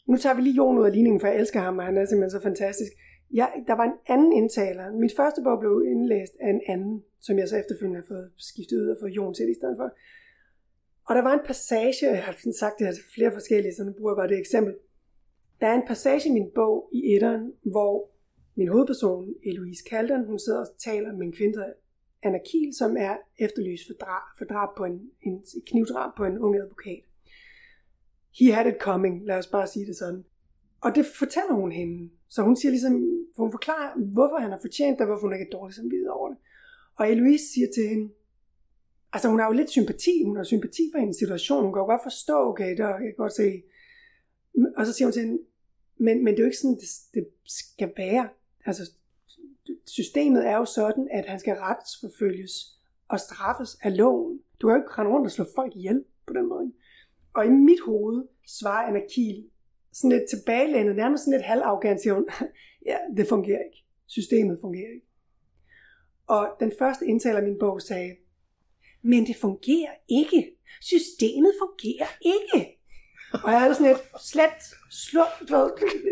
Nu 0.08 0.18
tager 0.18 0.36
vi 0.36 0.42
lige 0.42 0.56
Jon 0.56 0.78
ud 0.78 0.86
af 0.86 0.92
ligningen, 0.92 1.20
for 1.20 1.28
jeg 1.28 1.40
elsker 1.40 1.60
ham, 1.60 1.78
og 1.78 1.86
han 1.86 1.98
er 1.98 2.06
simpelthen 2.06 2.40
så 2.40 2.44
fantastisk. 2.44 2.92
Jeg, 3.34 3.64
der 3.68 3.74
var 3.74 3.84
en 3.84 3.98
anden 4.08 4.34
indtaler. 4.34 4.92
Mit 4.92 5.16
første 5.16 5.42
bog 5.44 5.60
blev 5.60 5.84
indlæst 5.92 6.34
af 6.40 6.50
en 6.50 6.62
anden, 6.68 7.04
som 7.20 7.38
jeg 7.38 7.48
så 7.50 7.58
efterfølgende 7.58 8.02
har 8.02 8.08
fået 8.08 8.32
skiftet 8.38 8.78
ud 8.82 8.88
og 8.88 8.98
fået 9.02 9.12
Jon 9.12 9.34
til 9.34 9.50
i 9.50 9.54
stedet 9.54 9.78
for. 9.78 9.90
Og 11.08 11.16
der 11.16 11.22
var 11.22 11.34
en 11.34 11.46
passage, 11.46 12.08
jeg 12.08 12.24
har 12.24 12.54
sagt 12.60 12.80
det 12.80 12.88
her 12.88 12.94
til 12.94 13.04
flere 13.16 13.32
forskellige, 13.32 13.76
så 13.76 13.84
nu 13.84 13.92
bruger 13.98 14.12
jeg 14.12 14.18
bare 14.22 14.28
det 14.28 14.40
eksempel. 14.40 14.74
Der 15.62 15.68
er 15.68 15.76
en 15.76 15.88
passage 15.88 16.30
i 16.30 16.32
min 16.32 16.50
bog 16.56 16.90
i 16.94 17.16
etteren, 17.16 17.54
hvor 17.62 18.12
min 18.56 18.68
hovedperson, 18.68 19.34
Eloise 19.46 19.84
Kalden, 19.90 20.26
hun 20.26 20.40
sidder 20.40 20.60
og 20.60 20.68
taler 20.78 21.12
med 21.14 21.26
en 21.26 21.34
kvinde, 21.34 21.74
Anna 22.24 22.40
Kiel, 22.46 22.76
som 22.76 22.98
er 22.98 23.16
efterlyst 23.40 23.84
for 23.88 24.06
drab, 24.06 24.26
for 24.38 24.46
drab 24.46 24.70
på 24.78 24.86
en, 24.86 25.12
en 25.22 25.44
knivdrab 25.68 26.12
på 26.18 26.26
en 26.26 26.40
ung 26.40 26.56
advokat. 26.56 27.04
He 28.40 28.54
had 28.54 28.66
it 28.66 28.80
coming, 28.82 29.26
lad 29.26 29.38
os 29.38 29.48
bare 29.48 29.68
sige 29.68 29.86
det 29.86 29.96
sådan. 29.96 30.24
Og 30.82 30.96
det 30.96 31.06
fortæller 31.20 31.54
hun 31.54 31.72
hende. 31.72 32.10
Så 32.32 32.42
hun 32.42 32.56
siger 32.56 32.70
ligesom, 32.72 32.94
for 33.36 33.44
hun 33.44 33.52
forklarer, 33.52 34.00
hvorfor 34.00 34.38
han 34.40 34.52
har 34.52 34.60
fortjent 34.62 35.00
det, 35.00 35.02
og 35.02 35.08
hvorfor 35.08 35.28
hun 35.28 35.34
ikke 35.34 35.46
er 35.46 35.58
dårlig 35.58 35.76
samvittighed 35.76 36.10
over 36.10 36.30
det. 36.30 36.38
Og 36.96 37.12
Eloise 37.12 37.46
siger 37.54 37.68
til 37.76 37.90
hende, 37.90 38.14
altså 39.14 39.30
hun 39.30 39.40
har 39.40 39.48
jo 39.48 39.54
lidt 39.54 39.70
sympati, 39.70 40.24
hun 40.26 40.36
har 40.36 40.44
sympati 40.44 40.84
for 40.92 41.00
hendes 41.00 41.18
situation, 41.18 41.64
hun 41.64 41.74
kan 41.74 41.80
jo 41.80 41.86
godt 41.86 42.04
forstå, 42.04 42.38
okay, 42.52 42.78
der 42.78 42.88
jeg 42.88 43.12
kan 43.12 43.24
godt 43.24 43.34
se. 43.34 43.64
Og 44.78 44.86
så 44.86 44.94
siger 44.94 45.06
hun 45.08 45.14
til 45.14 45.22
hende, 45.22 45.38
men, 45.98 46.24
men 46.24 46.34
det 46.34 46.40
er 46.40 46.44
jo 46.44 46.52
ikke 46.52 46.58
sådan, 46.58 46.80
det, 46.84 46.90
det 47.14 47.28
skal 47.46 47.92
være. 47.98 48.30
Altså, 48.66 48.92
systemet 49.86 50.48
er 50.48 50.58
jo 50.58 50.66
sådan, 50.66 51.08
at 51.12 51.26
han 51.26 51.40
skal 51.40 51.56
retsforfølges 51.56 52.54
og 53.08 53.20
straffes 53.20 53.78
af 53.82 53.98
loven. 53.98 54.40
Du 54.62 54.68
kan 54.68 54.76
jo 54.76 54.82
ikke 54.82 54.92
rende 54.98 55.12
rundt 55.12 55.26
og 55.26 55.32
slå 55.32 55.46
folk 55.56 55.76
ihjel 55.76 56.04
på 56.28 56.34
den 56.34 56.50
måde. 56.50 56.72
Og 57.34 57.46
i 57.46 57.50
mit 57.50 57.80
hoved 57.86 58.28
svarer 58.48 58.88
Anna 58.88 59.02
Kiel 59.14 59.50
sådan 59.94 60.12
lidt 60.12 60.30
tilbagelænet, 60.30 60.96
nærmest 60.96 61.24
sådan 61.24 61.38
lidt 61.38 61.48
halvarrogant, 61.48 62.02
siger 62.02 62.14
hun, 62.14 62.26
ja, 62.90 62.98
det 63.18 63.28
fungerer 63.28 63.64
ikke. 63.66 63.86
Systemet 64.08 64.58
fungerer 64.62 64.94
ikke. 64.94 65.08
Og 66.28 66.50
den 66.60 66.72
første 66.80 67.06
indtaler 67.06 67.38
af 67.38 67.44
min 67.44 67.60
bog 67.60 67.82
sagde, 67.82 68.16
men 69.02 69.28
det 69.28 69.36
fungerer 69.36 69.94
ikke. 70.10 70.58
Systemet 70.82 71.54
fungerer 71.62 72.08
ikke. 72.22 72.78
Og 73.44 73.52
jeg 73.52 73.60
havde 73.62 73.76
sådan 73.76 73.92
et 73.92 74.02
slet, 74.22 74.60
slå, 74.90 75.22
du 75.50 75.56
ved, 75.56 75.72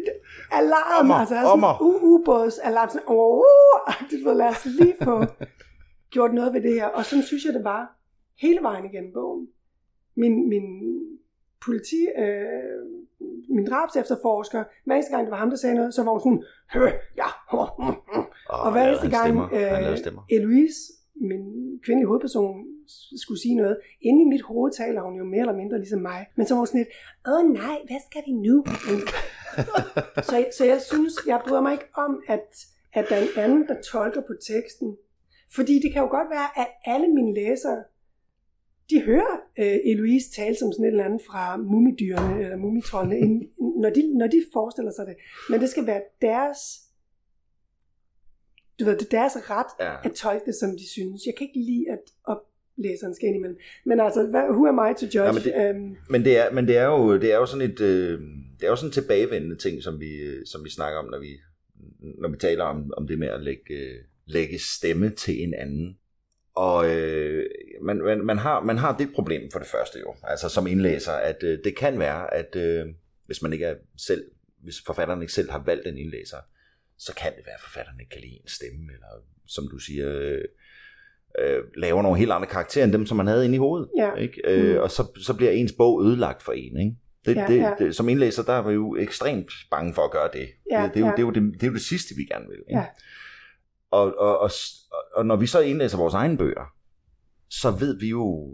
alarm, 0.60 1.00
Ommer, 1.00 1.16
altså 1.16 1.36
jeg 1.36 1.42
havde 1.42 1.62
sådan 1.62 1.86
en 1.86 2.02
ubådsalarm, 2.02 2.90
sådan, 2.90 3.08
uh, 3.08 3.44
du 4.12 4.30
ved, 4.30 4.36
lad 4.36 4.48
os 4.48 4.66
lige 4.66 4.96
få 5.04 5.26
gjort 6.14 6.34
noget 6.34 6.54
ved 6.54 6.62
det 6.62 6.74
her. 6.74 6.86
Og 6.86 7.06
sådan 7.06 7.24
synes 7.24 7.46
jeg, 7.46 7.54
det 7.54 7.64
var 7.64 8.00
hele 8.42 8.60
vejen 8.62 8.86
igennem 8.86 9.14
bogen. 9.14 9.48
Min, 10.16 10.50
min 10.50 10.66
politi, 11.66 12.08
øh, 12.18 13.09
min 13.50 13.66
drabs 13.70 13.96
efterforsker, 13.96 14.64
hver 14.86 14.96
eneste 14.96 15.12
gang, 15.14 15.24
det 15.26 15.32
var 15.32 15.38
ham, 15.38 15.50
der 15.50 15.58
sagde 15.58 15.76
noget, 15.76 15.94
så 15.94 16.04
var 16.04 16.12
hun 16.12 16.22
sådan, 16.22 16.44
hø, 16.74 16.86
ja, 17.22 17.30
hu, 17.52 17.58
hu, 17.58 17.92
hu. 18.12 18.20
Oh, 18.50 18.66
Og 18.66 18.72
hver 18.72 18.88
eneste 18.88 19.10
gang 19.10 19.54
øh. 19.54 20.36
Eloise 20.38 20.82
min 21.30 21.44
kvindelige 21.86 22.08
hovedperson 22.08 22.56
skulle 23.24 23.42
sige 23.42 23.56
noget. 23.56 23.78
Inde 24.02 24.22
i 24.22 24.26
mit 24.26 24.42
hoved 24.42 24.72
taler 24.72 25.02
hun 25.02 25.16
jo 25.18 25.24
mere 25.24 25.40
eller 25.40 25.56
mindre 25.62 25.78
ligesom 25.78 26.02
mig. 26.02 26.28
Men 26.38 26.46
så 26.46 26.54
var 26.54 26.60
hun 26.60 26.68
sådan 26.68 26.82
lidt, 26.84 26.94
åh 27.32 27.44
nej, 27.62 27.78
hvad 27.90 28.02
skal 28.10 28.24
vi 28.28 28.34
nu? 28.48 28.56
så, 30.30 30.36
så 30.58 30.64
jeg 30.66 30.82
synes, 30.82 31.14
jeg 31.28 31.42
bryder 31.48 31.62
mig 31.62 31.74
ikke 31.74 31.90
om, 32.06 32.22
at, 32.28 32.48
at 32.94 33.06
der 33.10 33.16
er 33.16 33.22
en 33.22 33.36
anden, 33.38 33.68
der 33.68 33.82
tolker 33.92 34.22
på 34.22 34.34
teksten. 34.52 34.98
Fordi 35.56 35.74
det 35.84 35.94
kan 35.94 36.02
jo 36.02 36.10
godt 36.18 36.30
være, 36.38 36.50
at 36.62 36.68
alle 36.86 37.08
mine 37.08 37.34
læsere, 37.34 37.84
de 38.90 39.02
hører 39.02 39.36
øh, 39.60 39.92
Eloise 39.92 40.32
tale 40.32 40.56
som 40.56 40.72
sådan 40.72 40.86
et 40.86 40.92
eller 40.92 41.06
andet 41.06 41.22
fra 41.22 41.58
mumidyrene 41.58 42.44
eller 42.44 42.58
mumitrollene, 42.58 43.42
når 43.82 43.90
de, 43.90 44.18
når 44.18 44.28
de 44.28 44.44
forestiller 44.54 44.92
sig 44.92 45.06
det. 45.08 45.16
Men 45.50 45.62
det 45.62 45.70
skal 45.70 45.88
være 45.88 46.02
deres 46.22 46.60
du 48.80 48.86
ved, 48.86 48.98
det 48.98 49.14
er 49.14 49.20
deres 49.20 49.34
ret 49.50 49.72
ja. 49.80 50.10
at 50.10 50.12
tolke 50.16 50.46
det, 50.46 50.56
som 50.56 50.70
de 50.78 50.90
synes. 50.90 51.22
Jeg 51.26 51.34
kan 51.38 51.48
ikke 51.48 51.60
lide, 51.60 51.86
at 51.92 52.04
oplæseren 52.24 53.16
skal 53.16 53.28
ind 53.28 53.36
imellem. 53.36 53.58
Men 53.86 54.00
altså, 54.00 54.28
hvad, 54.28 54.44
who 54.44 54.68
am 54.68 54.92
I 54.92 54.94
to 55.00 55.06
judge? 55.06 55.24
Ja, 55.24 55.32
men, 55.32 55.44
det, 55.44 55.76
um, 55.76 55.98
men, 56.10 56.26
det 56.26 56.38
er, 56.38 56.52
men 56.52 56.68
det 56.68 56.78
er 56.78 56.86
jo, 56.86 57.18
det 57.18 57.32
er 57.34 57.38
jo 57.38 57.46
sådan 57.46 57.70
et, 57.72 57.82
øh, 57.82 58.20
det 58.60 58.64
er 58.66 58.70
jo 58.70 58.76
sådan 58.76 58.90
en 58.90 58.94
tilbagevendende 58.94 59.56
ting, 59.56 59.84
som 59.84 60.00
vi, 60.00 60.12
som 60.46 60.64
vi 60.64 60.70
snakker 60.70 61.00
om, 61.00 61.06
når 61.06 61.20
vi, 61.20 61.40
når 62.22 62.30
vi 62.30 62.38
taler 62.38 62.64
om, 62.64 62.94
om 62.98 63.08
det 63.08 63.20
med 63.20 63.28
at 63.28 63.42
lægge, 63.42 63.78
lægge 64.26 64.60
stemme 64.60 65.10
til 65.10 65.44
en 65.44 65.54
anden. 65.54 65.98
Og 66.60 66.90
øh, 66.96 67.46
man, 67.82 67.98
man, 67.98 68.26
man, 68.26 68.38
har, 68.38 68.64
man 68.64 68.78
har 68.78 68.98
det 68.98 69.10
problem 69.16 69.52
for 69.52 69.60
det 69.60 69.68
første 69.68 70.00
jo, 70.00 70.16
altså 70.24 70.50
som 70.50 70.68
indlæser, 70.68 71.12
at 71.12 71.44
øh, 71.44 71.60
det 71.64 71.78
kan 71.78 72.00
være, 72.00 72.34
at 72.34 72.56
øh, 72.56 72.86
hvis 73.26 73.42
man 73.42 73.54
ikke 73.54 73.66
er 73.66 73.76
selv, 73.98 74.24
hvis 74.64 74.76
forfatteren 74.86 75.22
ikke 75.22 75.34
selv 75.34 75.52
har 75.52 75.64
valgt 75.66 75.88
en 75.88 75.98
indlæser, 75.98 76.38
så 76.98 77.16
kan 77.16 77.32
det 77.38 77.46
være, 77.46 77.56
at 77.56 77.62
forfatteren 77.62 78.00
ikke 78.00 78.10
kan 78.10 78.22
lide 78.22 78.34
en 78.34 78.48
stemme, 78.48 78.94
eller 78.94 79.08
som 79.48 79.68
du 79.72 79.78
siger, 79.78 80.10
øh, 80.10 80.42
øh, 81.40 81.64
laver 81.78 82.02
nogle 82.02 82.18
helt 82.18 82.32
andre 82.32 82.48
karakterer, 82.48 82.86
end 82.86 82.94
dem, 82.94 83.06
som 83.06 83.18
man 83.18 83.28
havde 83.28 83.46
inde 83.46 83.56
i 83.56 83.60
hovedet. 83.60 83.90
Ja. 83.98 84.14
Ikke? 84.14 84.42
Øh, 84.46 84.76
mm. 84.76 84.82
Og 84.82 84.92
så, 84.92 85.22
så 85.26 85.34
bliver 85.34 85.52
ens 85.52 85.74
bog 85.78 86.04
ødelagt 86.04 86.44
for 86.44 86.52
en. 86.52 86.80
Ikke? 86.80 86.96
Det, 87.26 87.36
ja, 87.36 87.46
det, 87.48 87.58
ja. 87.58 87.74
Det, 87.80 87.96
som 87.96 88.10
indlæser, 88.10 88.44
der 88.44 88.54
er 88.54 88.68
vi 88.68 88.74
jo 88.74 88.96
ekstremt 88.96 89.52
bange 89.72 89.94
for 89.94 90.02
at 90.02 90.12
gøre 90.12 90.30
det. 90.34 90.50
Ja, 90.72 90.84
det, 90.84 90.94
det, 90.94 91.00
er 91.00 91.00
jo, 91.00 91.06
ja. 91.06 91.12
det, 91.12 91.20
er 91.20 91.24
jo 91.24 91.32
det, 91.32 91.54
det 91.54 91.64
er 91.64 91.68
jo 91.68 91.74
det 91.74 91.82
sidste, 91.82 92.16
vi 92.16 92.24
gerne 92.24 92.46
vil. 92.50 92.60
Ikke? 92.70 92.80
Ja. 92.80 92.86
Og, 93.92 94.18
og, 94.18 94.40
og, 94.40 94.50
og 95.16 95.26
når 95.26 95.36
vi 95.36 95.48
så 95.48 95.60
indlæser 95.60 95.98
vores 95.98 96.14
egne 96.14 96.38
bøger, 96.38 96.74
så 97.50 97.72
ved 97.72 98.00
vi 98.00 98.10
jo 98.10 98.50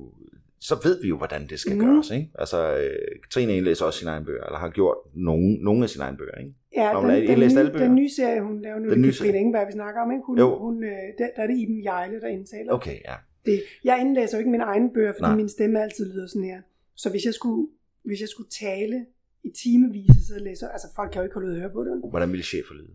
så 0.59 0.75
ved 0.83 1.01
vi 1.01 1.07
jo, 1.07 1.17
hvordan 1.17 1.47
det 1.47 1.59
skal 1.59 1.75
mm. 1.75 1.85
gøres. 1.85 2.11
Ikke? 2.11 2.31
Altså, 2.39 2.77
øh, 2.77 3.21
Katrine 3.23 3.57
indlæser 3.57 3.85
også 3.85 3.99
sine 3.99 4.11
egne 4.11 4.25
bøger, 4.25 4.43
eller 4.43 4.59
har 4.59 4.69
gjort 4.69 4.97
nogle, 5.13 5.53
nogle 5.53 5.83
af 5.83 5.89
sine 5.89 6.03
egne 6.03 6.17
bøger. 6.17 6.37
Ikke? 6.37 6.53
Ja, 6.75 6.89
den, 6.95 7.09
den, 7.09 7.27
den, 7.27 7.39
nye, 7.39 7.59
alle 7.59 7.71
bøger. 7.71 7.85
den 7.85 7.95
nye 7.95 8.09
serie, 8.09 8.41
hun 8.41 8.61
laver 8.61 8.79
nu, 8.79 8.89
den 8.89 9.03
det 9.03 9.09
er 9.09 9.11
Katrine 9.11 9.37
Ingeberg, 9.37 9.67
vi 9.67 9.71
snakker 9.71 10.01
om. 10.01 10.11
Ikke? 10.11 10.23
Hun, 10.25 10.37
jo. 10.37 10.59
hun, 10.59 10.83
øh, 10.83 10.89
der, 11.17 11.27
der 11.35 11.41
er 11.43 11.47
det 11.47 11.57
Iben 11.57 11.83
Jejle, 11.83 12.21
der 12.21 12.27
indtaler. 12.27 12.73
Okay, 12.73 12.97
ja. 13.09 13.15
Det, 13.45 13.63
jeg 13.83 14.01
indlæser 14.01 14.37
jo 14.37 14.39
ikke 14.39 14.51
mine 14.51 14.63
egne 14.63 14.89
bøger, 14.93 15.13
fordi 15.13 15.29
Nej. 15.31 15.35
min 15.35 15.49
stemme 15.49 15.83
altid 15.83 16.13
lyder 16.13 16.27
sådan 16.27 16.43
her. 16.43 16.61
Så 16.95 17.09
hvis 17.09 17.25
jeg 17.25 17.33
skulle, 17.33 17.67
hvis 18.03 18.21
jeg 18.21 18.29
skulle 18.29 18.49
tale 18.49 19.05
i 19.43 19.49
timevis, 19.63 20.11
så 20.27 20.39
læser, 20.39 20.67
altså 20.69 20.87
folk 20.95 21.11
kan 21.11 21.19
jo 21.19 21.23
ikke 21.23 21.33
holde 21.33 21.47
ud 21.47 21.53
at 21.53 21.59
høre 21.59 21.71
på 21.77 21.83
det. 21.83 22.09
Hvordan 22.09 22.31
ville 22.31 22.43
chefer 22.43 22.73
lyde? 22.73 22.93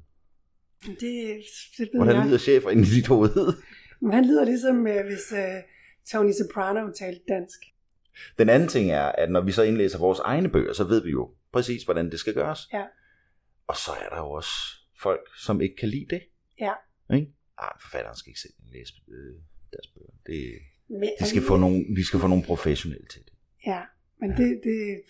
Det, 0.87 1.01
det 1.01 1.79
ved 1.79 1.89
Hvordan 1.95 2.17
jeg. 2.17 2.27
lyder 2.27 2.39
chefer 2.39 2.71
inde 2.71 2.83
i 2.83 2.87
dit 2.87 3.07
hoved? 3.07 3.63
Han 4.13 4.25
lyder 4.25 4.45
ligesom, 4.45 4.87
øh, 4.87 5.07
hvis 5.07 5.33
øh, 5.33 5.63
Tony 6.11 6.33
Soprano 6.33 6.93
talte 6.93 7.21
dansk. 7.29 7.61
Den 8.39 8.49
anden 8.49 8.69
ting 8.69 8.91
er, 8.91 9.03
at 9.03 9.31
når 9.31 9.41
vi 9.41 9.53
så 9.53 9.63
indlæser 9.63 9.99
vores 9.99 10.19
egne 10.19 10.49
bøger, 10.49 10.73
så 10.73 10.85
ved 10.85 11.03
vi 11.05 11.11
jo 11.11 11.35
præcis, 11.53 11.83
hvordan 11.85 12.11
det 12.11 12.19
skal 12.21 12.35
gøres. 12.35 12.61
Ja. 12.73 12.85
Og 13.67 13.77
så 13.77 13.91
er 14.05 14.09
der 14.09 14.19
jo 14.19 14.31
også 14.31 14.51
folk, 15.03 15.21
som 15.37 15.61
ikke 15.61 15.77
kan 15.77 15.89
lide 15.89 16.07
det. 16.11 16.23
Ja. 16.61 16.73
Ikke? 17.15 17.33
Ah, 17.59 17.73
forfatteren 17.81 18.17
skal 18.17 18.31
ikke 18.31 18.41
selv 18.41 18.55
læse 18.73 18.93
øh, 19.09 19.35
deres 19.73 19.87
bøger. 19.95 20.15
Det, 20.27 20.53
men, 20.89 21.09
de, 21.21 21.27
skal 21.27 21.43
få 21.43 21.57
nogle, 21.57 21.97
de 21.97 22.07
skal 22.07 22.21
få 22.21 22.27
nogle 22.27 22.45
professionelle 22.45 23.07
til 23.07 23.23
det. 23.25 23.33
Ja, 23.67 23.83
men 24.21 24.31
det, 24.31 24.61
det, 24.65 25.03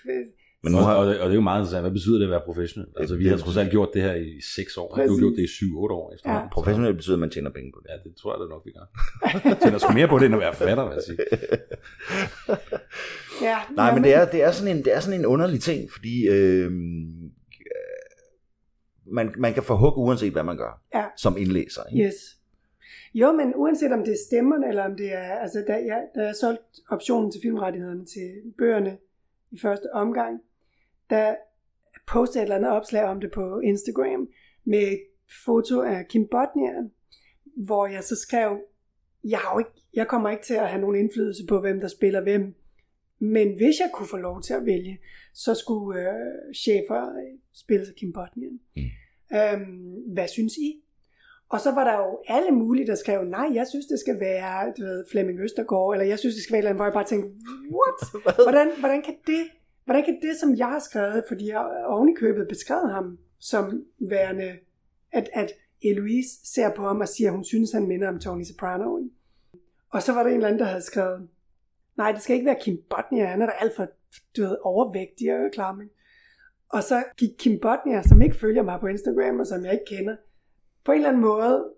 men 0.63 0.73
nu 0.73 0.79
har, 0.79 0.95
og, 0.95 1.07
det, 1.07 1.21
og 1.21 1.25
det 1.25 1.31
er 1.31 1.35
jo 1.35 1.41
meget 1.41 1.61
interessant, 1.61 1.83
hvad 1.83 1.91
betyder 1.91 2.19
det 2.19 2.25
at 2.25 2.31
være 2.31 2.41
professionel? 2.45 2.89
Altså 2.97 3.17
vi 3.17 3.27
har 3.27 3.37
trods 3.37 3.57
alt 3.57 3.71
gjort 3.71 3.89
det 3.95 4.03
her 4.03 4.15
i 4.15 4.41
6 4.55 4.77
år, 4.77 4.95
Præcis. 4.95 5.09
du 5.09 5.15
har 5.15 5.21
gjort 5.21 5.37
det 5.37 5.43
i 5.43 5.47
7-8 5.47 5.77
år. 6.01 6.13
Efter 6.15 6.31
ja. 6.33 6.49
Professionel 6.53 6.95
betyder, 6.95 7.17
at 7.17 7.21
man 7.21 7.31
tjener 7.31 7.51
penge 7.51 7.73
på 7.73 7.81
det. 7.83 7.89
Ja, 7.93 8.09
det 8.09 8.17
tror 8.17 8.33
jeg 8.33 8.41
da 8.41 8.47
nok, 8.55 8.63
vi 8.65 8.73
gør. 8.79 8.87
tjener 9.63 9.79
sgu 9.79 9.93
mere 9.93 10.09
på 10.09 10.19
det, 10.19 10.27
end 10.27 10.35
at 10.35 10.41
være 10.41 10.55
forfatter, 10.55 10.85
vil 10.85 10.95
jeg 10.95 11.03
sige. 11.03 11.19
ja, 13.49 13.59
Nej, 13.77 13.95
men 13.95 14.05
det 14.05 14.15
er, 14.15 14.25
det, 14.31 14.43
er 14.43 14.51
sådan 14.51 14.77
en, 14.77 14.85
det 14.85 14.97
er 14.97 15.01
sådan 15.01 15.21
en 15.21 15.27
underlig 15.27 15.61
ting, 15.61 15.91
fordi 15.93 16.29
øh, 16.29 16.71
man, 19.13 19.35
man 19.39 19.55
kan 19.55 19.63
få 19.63 19.77
hug 19.77 19.99
uanset 19.99 20.33
hvad 20.33 20.43
man 20.43 20.57
gør, 20.57 20.83
ja. 20.95 21.05
som 21.17 21.37
indlæser. 21.39 21.83
Ikke? 21.93 22.07
Yes. 22.07 22.15
Jo, 23.15 23.33
men 23.33 23.53
uanset 23.57 23.93
om 23.93 24.05
det 24.05 24.13
er 24.13 24.23
stemmerne, 24.27 24.69
eller 24.69 24.85
om 24.85 24.97
det 24.97 25.13
er, 25.15 25.35
altså 25.45 25.65
da 25.69 25.73
jeg, 25.73 26.03
da 26.15 26.21
jeg 26.21 26.35
solgte 26.41 26.65
optionen 26.91 27.33
til 27.33 27.41
filmrettighederne 27.43 28.07
til 28.07 28.29
bøgerne 28.59 28.99
i 29.51 29.59
første 29.59 29.93
omgang, 29.93 30.41
der 31.11 31.35
postede 32.07 32.39
et 32.39 32.43
eller 32.43 32.57
andet 32.57 32.71
opslag 32.71 33.05
om 33.05 33.21
det 33.21 33.31
på 33.33 33.61
Instagram 33.61 34.29
med 34.65 34.79
et 34.79 35.01
foto 35.45 35.81
af 35.81 36.09
Kim 36.09 36.29
Botnia, 36.31 36.73
hvor 37.57 37.87
jeg 37.87 38.05
så 38.05 38.17
skrev, 38.17 38.61
jeg, 39.25 39.39
har 39.39 39.59
ikke, 39.59 39.71
jeg 39.95 40.09
kommer 40.09 40.31
ikke 40.31 40.43
til 40.43 40.55
at 40.55 40.69
have 40.69 40.81
nogen 40.81 40.97
indflydelse 40.97 41.43
på, 41.49 41.61
hvem 41.61 41.81
der 41.81 41.89
spiller 41.89 42.21
hvem, 42.21 42.55
men 43.19 43.57
hvis 43.57 43.81
jeg 43.81 43.91
kunne 43.95 44.09
få 44.09 44.17
lov 44.17 44.43
til 44.43 44.55
at 44.55 44.67
vælge, 44.67 44.99
så 45.35 45.55
skulle 45.55 46.01
øh, 46.01 46.55
chefer 46.55 47.03
øh, 47.03 47.39
spille 47.55 47.87
sig 47.87 47.95
Kim 47.95 48.13
Botnia. 48.13 48.51
Mm. 48.77 48.83
Øhm, 49.37 50.13
hvad 50.15 50.29
synes 50.29 50.57
I? 50.57 50.83
Og 51.49 51.61
så 51.61 51.71
var 51.71 51.85
der 51.85 51.97
jo 51.99 52.19
alle 52.27 52.51
mulige, 52.51 52.87
der 52.87 52.95
skrev, 52.95 53.25
nej, 53.25 53.49
jeg 53.55 53.67
synes, 53.67 53.87
det 53.87 53.99
skal 54.01 54.21
være 54.21 54.73
du 54.79 54.83
ved, 54.83 55.05
Flemming 55.11 55.41
Østergaard, 55.41 55.93
eller 55.93 56.07
jeg 56.07 56.19
synes, 56.19 56.35
det 56.35 56.45
skal 56.45 56.65
være, 56.65 56.73
hvor 56.73 56.85
jeg 56.85 56.93
bare 56.93 57.05
tænkte, 57.05 57.31
what? 57.79 57.99
Hvordan, 58.47 58.69
hvordan 58.79 59.03
kan 59.03 59.15
det 59.27 59.45
Hvordan 59.91 60.05
kan 60.05 60.21
det, 60.23 60.37
som 60.37 60.55
jeg 60.55 60.67
har 60.67 60.79
skrevet, 60.79 61.25
fordi 61.29 61.49
jeg 61.49 61.85
ovenikøbet 61.87 62.49
beskrev 62.49 62.49
beskrevet 62.49 62.93
ham 62.93 63.19
som 63.39 63.85
værende, 63.99 64.59
at, 65.13 65.31
at 65.33 65.53
Eloise 65.83 66.29
ser 66.45 66.75
på 66.75 66.83
ham 66.87 67.01
og 67.01 67.09
siger, 67.09 67.29
at 67.29 67.35
hun 67.35 67.45
synes, 67.45 67.73
han 67.73 67.87
minder 67.87 68.09
om 68.09 68.21
Tony 68.21 68.43
Soprano. 68.43 69.09
Og 69.91 70.03
så 70.03 70.13
var 70.13 70.23
der 70.23 70.31
en 70.31 70.37
eller 70.37 70.49
anden, 70.49 70.61
der 70.61 70.67
havde 70.67 70.83
skrevet, 70.83 71.29
nej, 71.97 72.13
det 72.13 72.23
skal 72.23 72.35
ikke 72.35 72.47
være 72.47 72.61
Kim 72.61 72.83
Botnia, 72.91 73.25
han 73.25 73.43
er 73.43 73.47
da 73.47 73.53
alt 73.53 73.77
for 73.77 73.87
du 74.37 74.43
ved, 74.43 74.57
overvægtig 74.63 75.35
og 75.35 75.51
klam. 75.53 75.83
Og 76.69 76.83
så 76.83 77.05
gik 77.17 77.31
Kim 77.39 77.61
Botnia, 77.63 78.03
som 78.03 78.23
ikke 78.23 78.37
følger 78.37 78.63
mig 78.63 78.81
på 78.81 78.87
Instagram, 78.87 79.41
og 79.41 79.47
som 79.47 79.65
jeg 79.65 79.73
ikke 79.73 79.97
kender, 79.97 80.17
på 80.85 80.93
en 80.93 80.97
eller 80.97 81.09
anden 81.09 81.23
måde 81.23 81.73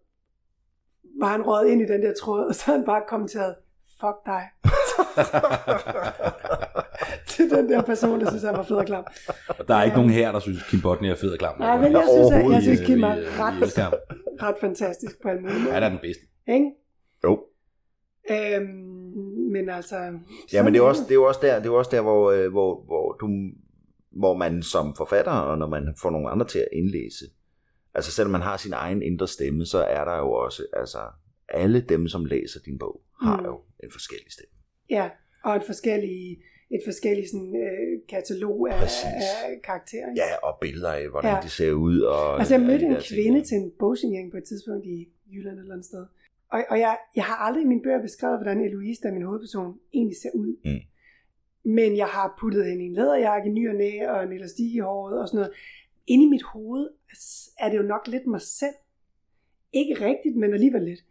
var 1.21 1.29
han 1.29 1.43
røget 1.43 1.71
ind 1.71 1.83
i 1.83 1.87
den 1.87 2.03
der 2.03 2.15
tråd, 2.15 2.45
og 2.45 2.55
så 2.55 2.67
havde 2.67 2.79
han 2.79 2.87
bare 2.87 3.03
kommenteret, 3.09 3.55
fuck 4.01 4.27
dig. 4.27 4.43
til 7.33 7.51
den 7.51 7.69
der 7.69 7.83
person, 7.83 8.21
der 8.21 8.31
synes, 8.31 8.43
han 8.43 8.55
var 8.55 8.63
fed 8.63 8.77
og 8.77 8.87
klam. 8.87 9.05
Og 9.49 9.69
der 9.69 9.75
er 9.75 9.83
ikke 9.83 9.97
nogen 9.97 10.11
her, 10.11 10.33
der 10.33 10.41
synes, 10.41 10.63
Kim 10.63 10.81
Botnia 10.81 11.11
er 11.11 11.15
fed 11.15 11.31
og 11.31 11.39
klam. 11.39 11.59
Nej, 11.59 11.81
men 11.81 11.93
jeg 11.93 12.05
synes, 12.13 12.33
at, 12.33 12.53
jeg 12.53 12.63
synes 12.63 12.81
Kim 12.81 13.03
er 13.03 13.17
ret, 13.41 13.93
ret 14.43 14.57
fantastisk 14.61 15.23
på 15.23 15.29
alle 15.29 15.43
mulige 15.43 15.59
måder. 15.59 15.73
Han 15.73 15.83
er 15.83 15.89
den 15.89 15.99
bedste. 16.03 16.23
Ikke? 16.49 16.71
Jo. 17.25 17.45
Øhm, 18.31 18.93
men 19.53 19.69
altså... 19.69 19.97
Ja, 20.53 20.63
men 20.63 20.73
det 20.73 20.81
er, 20.81 20.85
også, 20.85 21.03
det 21.03 21.11
er 21.11 21.15
jo 21.15 21.25
også 21.25 21.41
der, 21.43 21.59
det 21.59 21.67
er 21.67 21.71
også 21.71 21.91
der 21.91 22.01
hvor, 22.01 22.31
øh, 22.31 22.51
hvor, 22.51 22.85
hvor, 22.85 23.17
du, 23.21 23.29
hvor 24.11 24.37
man 24.37 24.63
som 24.63 24.97
forfatter, 24.97 25.33
og 25.33 25.59
når 25.59 25.67
man 25.67 25.95
får 26.03 26.11
nogle 26.11 26.31
andre 26.31 26.47
til 26.47 26.59
at 26.59 26.69
indlæse, 26.73 27.25
altså 27.95 28.13
selvom 28.13 28.33
man 28.33 28.41
har 28.41 28.57
sin 28.57 28.73
egen 28.73 29.03
indre 29.03 29.29
stemme, 29.29 29.67
så 29.67 29.79
er 29.79 30.05
der 30.05 30.19
jo 30.19 30.33
også, 30.33 30.67
altså 30.73 30.99
alle 31.49 31.81
dem, 31.81 32.09
som 32.09 32.25
læser 32.25 32.61
din 32.61 32.79
bog, 32.79 33.01
har 33.23 33.37
mm. 33.37 33.45
jo 33.45 33.61
en 33.85 33.91
forskellig 33.93 34.33
stemme. 34.33 34.52
Ja, 34.97 35.09
og 35.45 35.57
en 35.57 35.63
forskellig 35.67 36.39
et 36.77 36.83
forskelligt 36.85 37.31
sådan, 37.31 37.57
øh, 37.57 38.01
katalog 38.09 38.69
af, 38.71 38.75
af 38.75 39.63
karakterer. 39.65 40.09
Ja, 40.17 40.37
og 40.43 40.59
billeder 40.61 40.93
af, 40.93 41.09
hvordan 41.09 41.35
ja. 41.35 41.41
de 41.43 41.49
ser 41.49 41.73
ud. 41.73 42.01
Og, 42.01 42.39
altså, 42.39 42.55
jeg 42.55 42.63
mødte 42.63 42.87
en 42.87 42.97
kvinde 43.11 43.39
ting. 43.39 43.47
til 43.47 43.57
en 43.57 43.73
bogsignering 43.79 44.31
på 44.31 44.37
et 44.37 44.45
tidspunkt 44.45 44.87
i 44.87 45.09
Jylland 45.33 45.59
eller 45.59 45.73
andet 45.73 45.87
sted. 45.87 46.05
Og, 46.53 46.65
og 46.71 46.79
jeg, 46.79 46.99
jeg 47.17 47.25
har 47.25 47.35
aldrig 47.35 47.63
i 47.63 47.67
min 47.67 47.83
bøger 47.83 48.03
beskrevet, 48.03 48.39
hvordan 48.39 48.61
Eloise, 48.61 49.03
der 49.03 49.09
er 49.09 49.13
min 49.13 49.23
hovedperson, 49.23 49.79
egentlig 49.95 50.17
ser 50.17 50.31
ud. 50.35 50.57
Mm. 50.65 50.81
Men 51.65 51.97
jeg 51.97 52.07
har 52.07 52.37
puttet 52.41 52.67
hende 52.67 52.85
i 52.85 52.87
en 52.87 52.93
læderjakke, 52.93 53.51
ny 53.51 53.69
og 53.69 53.75
næ, 53.75 54.09
og 54.09 54.23
en 54.23 54.33
elastik 54.33 54.75
i 54.75 54.79
håret 54.79 55.21
og 55.21 55.29
sådan 55.29 55.39
noget. 55.39 55.53
Inde 56.07 56.25
i 56.25 56.29
mit 56.29 56.43
hoved 56.43 56.89
er 57.59 57.69
det 57.71 57.77
jo 57.77 57.83
nok 57.83 58.09
lidt 58.09 58.27
mig 58.27 58.41
selv. 58.41 58.75
Ikke 59.73 59.95
rigtigt, 59.95 60.37
men 60.37 60.55
alligevel 60.55 60.83
lidt. 60.83 61.05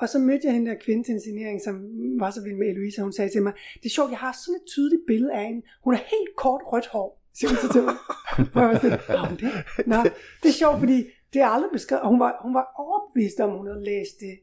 Og 0.00 0.08
så 0.08 0.18
mødte 0.18 0.46
jeg 0.46 0.52
hende 0.54 0.70
der 0.70 0.76
kvinde 0.86 1.04
til 1.04 1.14
en 1.14 1.20
signering, 1.20 1.62
som 1.62 1.74
var 2.20 2.30
så 2.30 2.40
vild 2.42 2.56
med 2.56 2.68
Eloise, 2.68 3.00
og 3.00 3.02
hun 3.02 3.12
sagde 3.12 3.30
til 3.30 3.42
mig, 3.42 3.52
det 3.80 3.86
er 3.86 3.94
sjovt, 3.98 4.10
jeg 4.10 4.18
har 4.18 4.34
sådan 4.44 4.60
et 4.60 4.66
tydeligt 4.66 5.02
billede 5.06 5.32
af 5.32 5.44
hende. 5.48 5.62
Hun 5.84 5.94
har 5.94 6.02
helt 6.14 6.36
kort 6.36 6.62
rødt 6.72 6.86
hår, 6.86 7.22
siger 7.36 7.48
hun 7.50 7.58
så 7.64 7.68
til 7.72 7.82
mig. 7.82 7.96
Hvor 8.52 8.60
jeg 8.60 8.70
var 8.70 8.78
sådan, 8.78 9.36
det? 9.42 9.86
Nå, 9.92 9.98
det 10.42 10.48
er 10.48 10.58
sjovt, 10.62 10.78
fordi 10.78 10.98
det 11.32 11.40
er 11.42 11.46
aldrig 11.46 11.70
beskrevet, 11.72 12.02
og 12.02 12.08
hun 12.08 12.20
var, 12.20 12.32
hun 12.42 12.54
var 12.54 12.66
overbevist 12.84 13.40
om, 13.40 13.50
hun 13.58 13.66
havde 13.66 13.84
læst 13.84 14.16
det. 14.20 14.34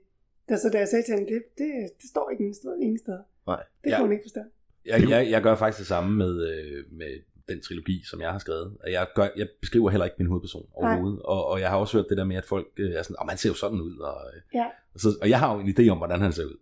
Da, 0.50 0.58
så 0.58 0.70
da 0.70 0.78
jeg 0.78 0.88
sagde 0.88 1.06
til 1.06 1.14
hende, 1.16 1.34
det, 1.34 1.42
det, 1.58 1.70
det 2.02 2.08
står 2.10 2.30
ikke 2.30 2.42
ingen 2.42 2.60
sted. 2.62 2.72
Ingen 2.82 3.00
sted. 3.00 3.20
Nej. 3.48 3.62
Det 3.82 3.90
kan 3.90 3.92
ja. 3.92 4.02
hun 4.02 4.12
ikke 4.12 4.24
forstå. 4.24 4.42
Jeg, 4.86 5.10
jeg, 5.10 5.22
jeg 5.30 5.42
gør 5.42 5.56
faktisk 5.56 5.80
det 5.80 5.88
samme 5.88 6.18
med, 6.18 6.34
øh, 6.52 6.84
med 6.92 7.12
den 7.50 7.62
trilogi, 7.62 8.04
som 8.10 8.22
jeg 8.22 8.32
har 8.32 8.40
skrevet. 8.40 8.78
Jeg, 8.88 9.08
gør, 9.16 9.28
jeg 9.38 9.48
beskriver 9.62 9.90
heller 9.90 10.06
ikke 10.06 10.16
min 10.20 10.28
hovedperson 10.28 10.66
overhovedet. 10.74 11.20
Og, 11.22 11.48
og 11.48 11.60
jeg 11.62 11.70
har 11.70 11.78
også 11.78 11.98
hørt 11.98 12.06
det 12.10 12.18
der 12.18 12.24
med, 12.24 12.36
at 12.36 12.46
folk 12.46 12.68
øh, 12.78 12.92
er 12.92 13.04
sådan, 13.04 13.16
oh, 13.20 13.28
man 13.28 13.38
ser 13.38 13.50
jo 13.50 13.56
sådan 13.56 13.82
ud. 13.82 13.98
Og, 13.98 14.16
ja. 14.54 14.66
og, 14.94 15.00
så, 15.00 15.10
og 15.22 15.30
jeg 15.30 15.40
har 15.40 15.54
jo 15.54 15.60
en 15.60 15.68
idé 15.68 15.90
om, 15.90 15.98
hvordan 15.98 16.22
han 16.22 16.34
ser 16.34 16.46
ud. 16.46 16.58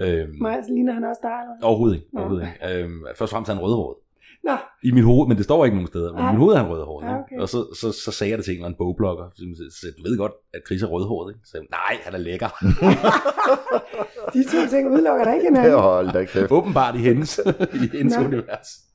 Øhm, 0.00 0.36
Mig, 0.40 0.64
så 0.66 0.72
ligner 0.72 0.92
han 0.92 1.04
også 1.04 1.20
dig, 1.22 1.38
eller? 1.42 1.66
overhovedet 1.68 1.96
ikke. 1.96 2.08
Overhovedet 2.16 2.48
ikke. 2.48 2.82
Øhm, 2.84 3.04
først 3.08 3.22
og 3.22 3.28
fremmest 3.28 3.50
er 3.50 3.54
han 3.54 3.62
rødhåret. 3.62 3.96
Nå, 4.44 4.56
I 4.82 4.90
mit 4.90 5.04
hoved, 5.04 5.28
men 5.28 5.36
det 5.36 5.44
står 5.44 5.64
ikke 5.64 5.76
nogen 5.76 5.86
steder. 5.86 6.12
Men 6.12 6.22
i 6.24 6.26
mit 6.30 6.38
hoved 6.38 6.54
er 6.54 6.58
han 6.58 6.70
rødhåret. 6.70 7.06
Ja, 7.06 7.18
okay. 7.18 7.38
Og 7.38 7.48
så, 7.48 7.74
så, 7.80 7.92
så 7.92 8.10
sagde 8.12 8.30
jeg 8.30 8.38
det 8.38 8.44
til 8.44 8.52
en 8.52 8.56
eller 8.56 8.66
anden 8.66 8.78
bogblogger. 8.78 9.30
Så, 9.34 9.42
så, 9.70 9.86
du 9.98 10.02
ved 10.02 10.18
godt, 10.18 10.32
at 10.54 10.60
Chris 10.66 10.82
er 10.82 10.86
rødhåret. 10.86 11.34
Ikke? 11.34 11.40
Så 11.44 11.58
jeg, 11.58 11.66
nej, 11.70 11.96
han 12.04 12.14
er 12.14 12.18
lækker. 12.18 12.48
de 14.34 14.44
to 14.44 14.70
ting 14.70 14.90
udelukker 14.92 15.24
der 15.24 15.34
ikke 15.34 15.46
hinanden. 15.46 15.72
Hold 15.72 16.12
da 16.12 16.24
kæft. 16.24 16.50
Åbenbart 16.50 16.94
i 16.94 16.98
hendes, 16.98 17.40
i 17.84 17.96
hendes 17.96 18.16
Nå. 18.16 18.24
univers. 18.24 18.85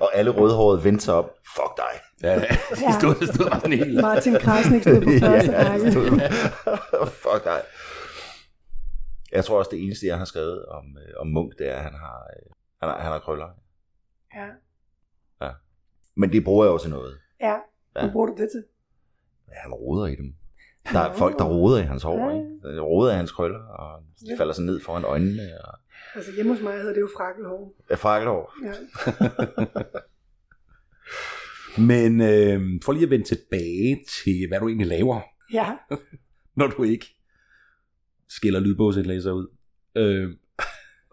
Og 0.00 0.10
alle 0.16 0.30
rødhårede 0.30 0.84
vendte 0.84 1.04
sig 1.04 1.14
op. 1.14 1.30
Fuck 1.56 1.76
dig. 1.76 2.00
Ja, 2.22 2.34
de 2.40 2.92
stod, 3.00 3.14
de 3.14 3.34
stod 3.34 3.50
bare 3.50 3.60
sådan 3.60 3.78
helt... 3.78 4.00
Martin 4.00 4.34
Krasnik 4.34 4.82
stod 4.82 5.00
på 5.00 5.10
første 5.26 5.52
Ja, 5.52 5.70
række. 5.72 5.90
stod- 5.92 7.06
Fuck 7.24 7.44
dig. 7.44 7.60
Jeg 9.32 9.44
tror 9.44 9.58
også, 9.58 9.70
det 9.74 9.82
eneste, 9.84 10.06
jeg 10.06 10.18
har 10.18 10.24
skrevet 10.24 10.64
om, 10.66 10.84
øh, 10.98 11.14
om 11.20 11.26
Munk, 11.26 11.52
det 11.58 11.68
er, 11.70 11.76
at 11.76 11.82
han 11.82 11.94
har, 11.94 12.16
øh, 12.36 12.50
han 12.80 12.88
har, 12.90 12.98
han 13.02 13.12
har 13.12 13.18
krøller. 13.18 13.48
Ja, 14.36 14.48
Men 16.16 16.32
det 16.32 16.44
bruger 16.44 16.64
jeg 16.64 16.72
jo 16.72 16.78
til 16.78 16.90
noget. 16.90 17.18
ja. 17.40 17.56
Ja. 17.96 18.00
Hvad 18.02 18.12
bruger 18.12 18.26
du 18.26 18.32
det 18.42 18.48
til? 18.52 18.64
Ja, 19.48 19.54
han 19.62 19.72
roder 19.72 20.06
i 20.06 20.14
dem. 20.16 20.34
Der 20.92 21.00
er 21.00 21.12
folk, 21.12 21.38
der 21.38 21.44
roder 21.44 21.78
i 21.78 21.82
hans 21.82 22.02
hår. 22.02 22.18
Ja. 22.30 22.36
Ikke? 22.36 22.76
Der 22.76 22.80
roder 22.82 23.12
i 23.12 23.16
hans 23.16 23.32
krøller, 23.32 23.66
og 23.66 24.02
de 24.20 24.26
Ja. 24.30 24.38
falder 24.38 24.54
så 24.54 24.62
ned 24.62 24.80
foran 24.80 25.04
øjnene. 25.04 25.42
Og... 25.64 25.78
Altså 26.14 26.32
hjemme 26.32 26.52
hos 26.52 26.62
mig 26.62 26.72
hedder 26.74 26.92
det 26.94 27.00
jo 27.00 27.08
frakkelhår. 27.16 27.74
Ja, 27.90 27.94
frakkelhår. 27.94 28.54
Ja. 28.64 28.72
Men 31.82 32.20
øh, 32.20 32.80
for 32.84 32.92
lige 32.92 33.04
at 33.04 33.10
vende 33.10 33.24
tilbage 33.24 34.04
til, 34.24 34.48
hvad 34.48 34.60
du 34.60 34.68
egentlig 34.68 34.86
laver, 34.86 35.20
ja. 35.52 35.76
når 36.56 36.66
du 36.66 36.82
ikke 36.82 37.06
skiller 38.28 38.60
lydbogsindlæser 38.60 39.32
ud. 39.32 39.48
Øh, 39.96 40.30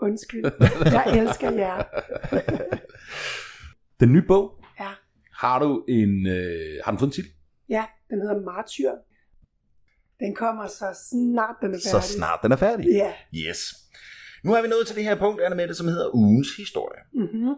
Undskyld. 0.01 0.43
Jeg 0.95 1.17
elsker 1.17 1.51
jer. 1.51 1.83
den 3.99 4.13
nye 4.13 4.23
bog, 4.27 4.63
Ja. 4.79 4.89
har 5.33 5.59
du 5.59 5.85
en, 5.87 6.27
øh, 6.27 6.79
har 6.85 6.91
den 6.91 6.99
fået 6.99 7.07
en 7.09 7.13
titel? 7.13 7.31
Ja, 7.69 7.85
den 8.09 8.21
hedder 8.21 8.41
Martyr. 8.41 8.91
Den 10.19 10.35
kommer 10.35 10.67
så 10.67 10.85
snart 11.09 11.55
den 11.61 11.73
er 11.73 11.77
Så 11.79 11.91
færdig. 11.91 12.09
snart 12.09 12.39
den 12.43 12.51
er 12.51 12.55
færdig. 12.55 12.85
Ja. 12.91 13.13
Yes. 13.35 13.73
Nu 14.43 14.53
er 14.53 14.61
vi 14.61 14.67
nået 14.67 14.87
til 14.87 14.95
det 14.95 15.03
her 15.03 15.15
punkt, 15.19 15.41
Anna 15.41 15.55
Mette, 15.55 15.73
som 15.75 15.87
hedder 15.87 16.15
ugens 16.15 16.55
historie. 16.57 17.01
Mm-hmm. 17.13 17.55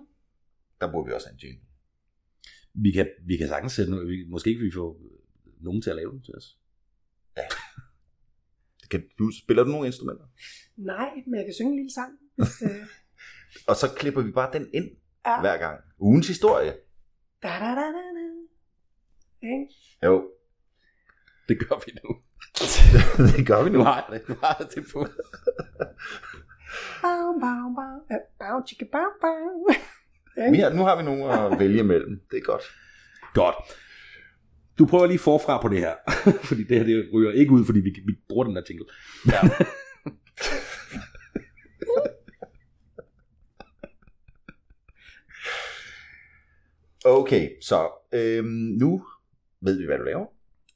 Der 0.82 0.92
burde 0.92 1.08
vi 1.08 1.14
også 1.14 1.28
have 1.28 1.34
en 1.34 1.40
jingle. 1.44 1.66
Vi 2.74 2.92
kan, 2.92 3.08
vi 3.28 3.38
kan 3.38 3.48
sagtens 3.48 3.74
sætte 3.74 3.92
noget, 3.92 4.08
vi, 4.08 4.26
måske 4.30 4.50
ikke 4.50 4.62
vi 4.62 4.72
får 4.74 5.02
nogen 5.62 5.82
til 5.82 5.90
at 5.90 5.96
lave 5.96 6.12
den 6.12 6.22
til 6.24 6.34
os. 6.38 6.58
Kan 8.92 9.04
du, 9.20 9.32
spiller 9.44 9.64
du 9.64 9.70
nogle 9.70 9.88
instrumenter? 9.88 10.26
Nej, 10.78 11.10
men 11.28 11.36
jeg 11.36 11.46
kan 11.46 11.54
synge 11.54 11.72
en 11.72 11.78
lille 11.78 11.94
sang. 11.94 12.12
Hvis, 12.36 12.62
øh, 12.62 12.88
Og 13.70 13.76
så 13.76 13.88
klipper 13.98 14.22
vi 14.22 14.32
bare 14.32 14.54
den 14.54 14.70
ind 14.74 14.90
ja. 15.26 15.42
hver 15.42 15.58
gang. 15.58 15.80
Ugens 16.00 16.28
historie. 16.28 16.72
Da, 17.44 17.48
da, 17.48 17.70
da, 17.80 17.86
da, 17.96 18.04
da. 18.18 18.26
Ikke? 19.44 19.68
Jo, 20.06 20.32
Det 21.48 21.60
gør 21.60 21.76
vi 21.86 21.92
nu. 22.04 22.10
det 23.38 23.48
gør 23.48 23.64
vi 23.64 23.70
nu. 23.70 23.78
Nu 23.78 23.84
har 23.84 24.06
jeg 24.10 24.20
det, 24.20 24.30
nu 24.30 24.36
har 24.44 24.56
jeg 24.60 24.68
det 24.76 24.86
på. 24.94 25.00
Bau, 27.02 27.40
bau, 27.42 27.76
bau. 27.76 27.98
Ja, 28.12 28.18
Bau, 28.40 28.62
chicka. 28.68 28.86
Vi 30.36 30.46
Ikke? 30.46 30.64
har, 30.64 30.74
nu 30.74 30.84
har 30.84 30.96
vi 30.98 31.04
nogen 31.04 31.22
at 31.54 31.60
vælge 31.60 31.84
mellem. 31.84 32.22
Det 32.32 32.38
er 32.38 32.42
godt. 32.42 32.64
Godt. 33.34 33.56
Du 34.80 34.86
prøver 34.86 35.06
lige 35.06 35.20
forfra 35.20 35.62
på 35.62 35.68
det 35.68 35.78
her, 35.80 35.96
fordi 36.50 36.64
det 36.64 36.78
her 36.78 36.84
det 36.84 37.10
ryger 37.14 37.32
ikke 37.32 37.52
ud, 37.52 37.66
fordi 37.66 37.80
vi, 37.80 37.90
vi 38.08 38.14
bruger 38.30 38.44
den 38.46 38.56
der 38.56 38.62
jingle. 38.70 38.86
Ja. 39.28 39.40
Okay, 47.06 47.50
så 47.62 47.90
øhm, 48.14 48.46
nu 48.80 49.06
ved 49.62 49.78
vi, 49.80 49.86
hvad 49.86 49.98
du 49.98 50.04
laver, 50.04 50.26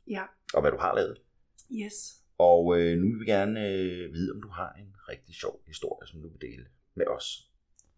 Ja, 0.07 0.23
og 0.53 0.61
hvad 0.61 0.71
du 0.71 0.77
har 0.77 0.95
lavet. 0.95 1.17
yes. 1.71 1.93
Og 2.37 2.79
øh, 2.79 2.97
nu 2.97 3.07
vil 3.11 3.19
vi 3.19 3.25
gerne 3.25 3.59
øh, 3.69 4.13
vide, 4.13 4.31
om 4.35 4.41
du 4.41 4.47
har 4.47 4.73
en 4.79 4.95
rigtig 5.09 5.35
sjov 5.35 5.61
historie, 5.67 6.07
som 6.07 6.21
du 6.21 6.27
vil 6.29 6.41
dele 6.41 6.65
med 6.95 7.07
os 7.07 7.49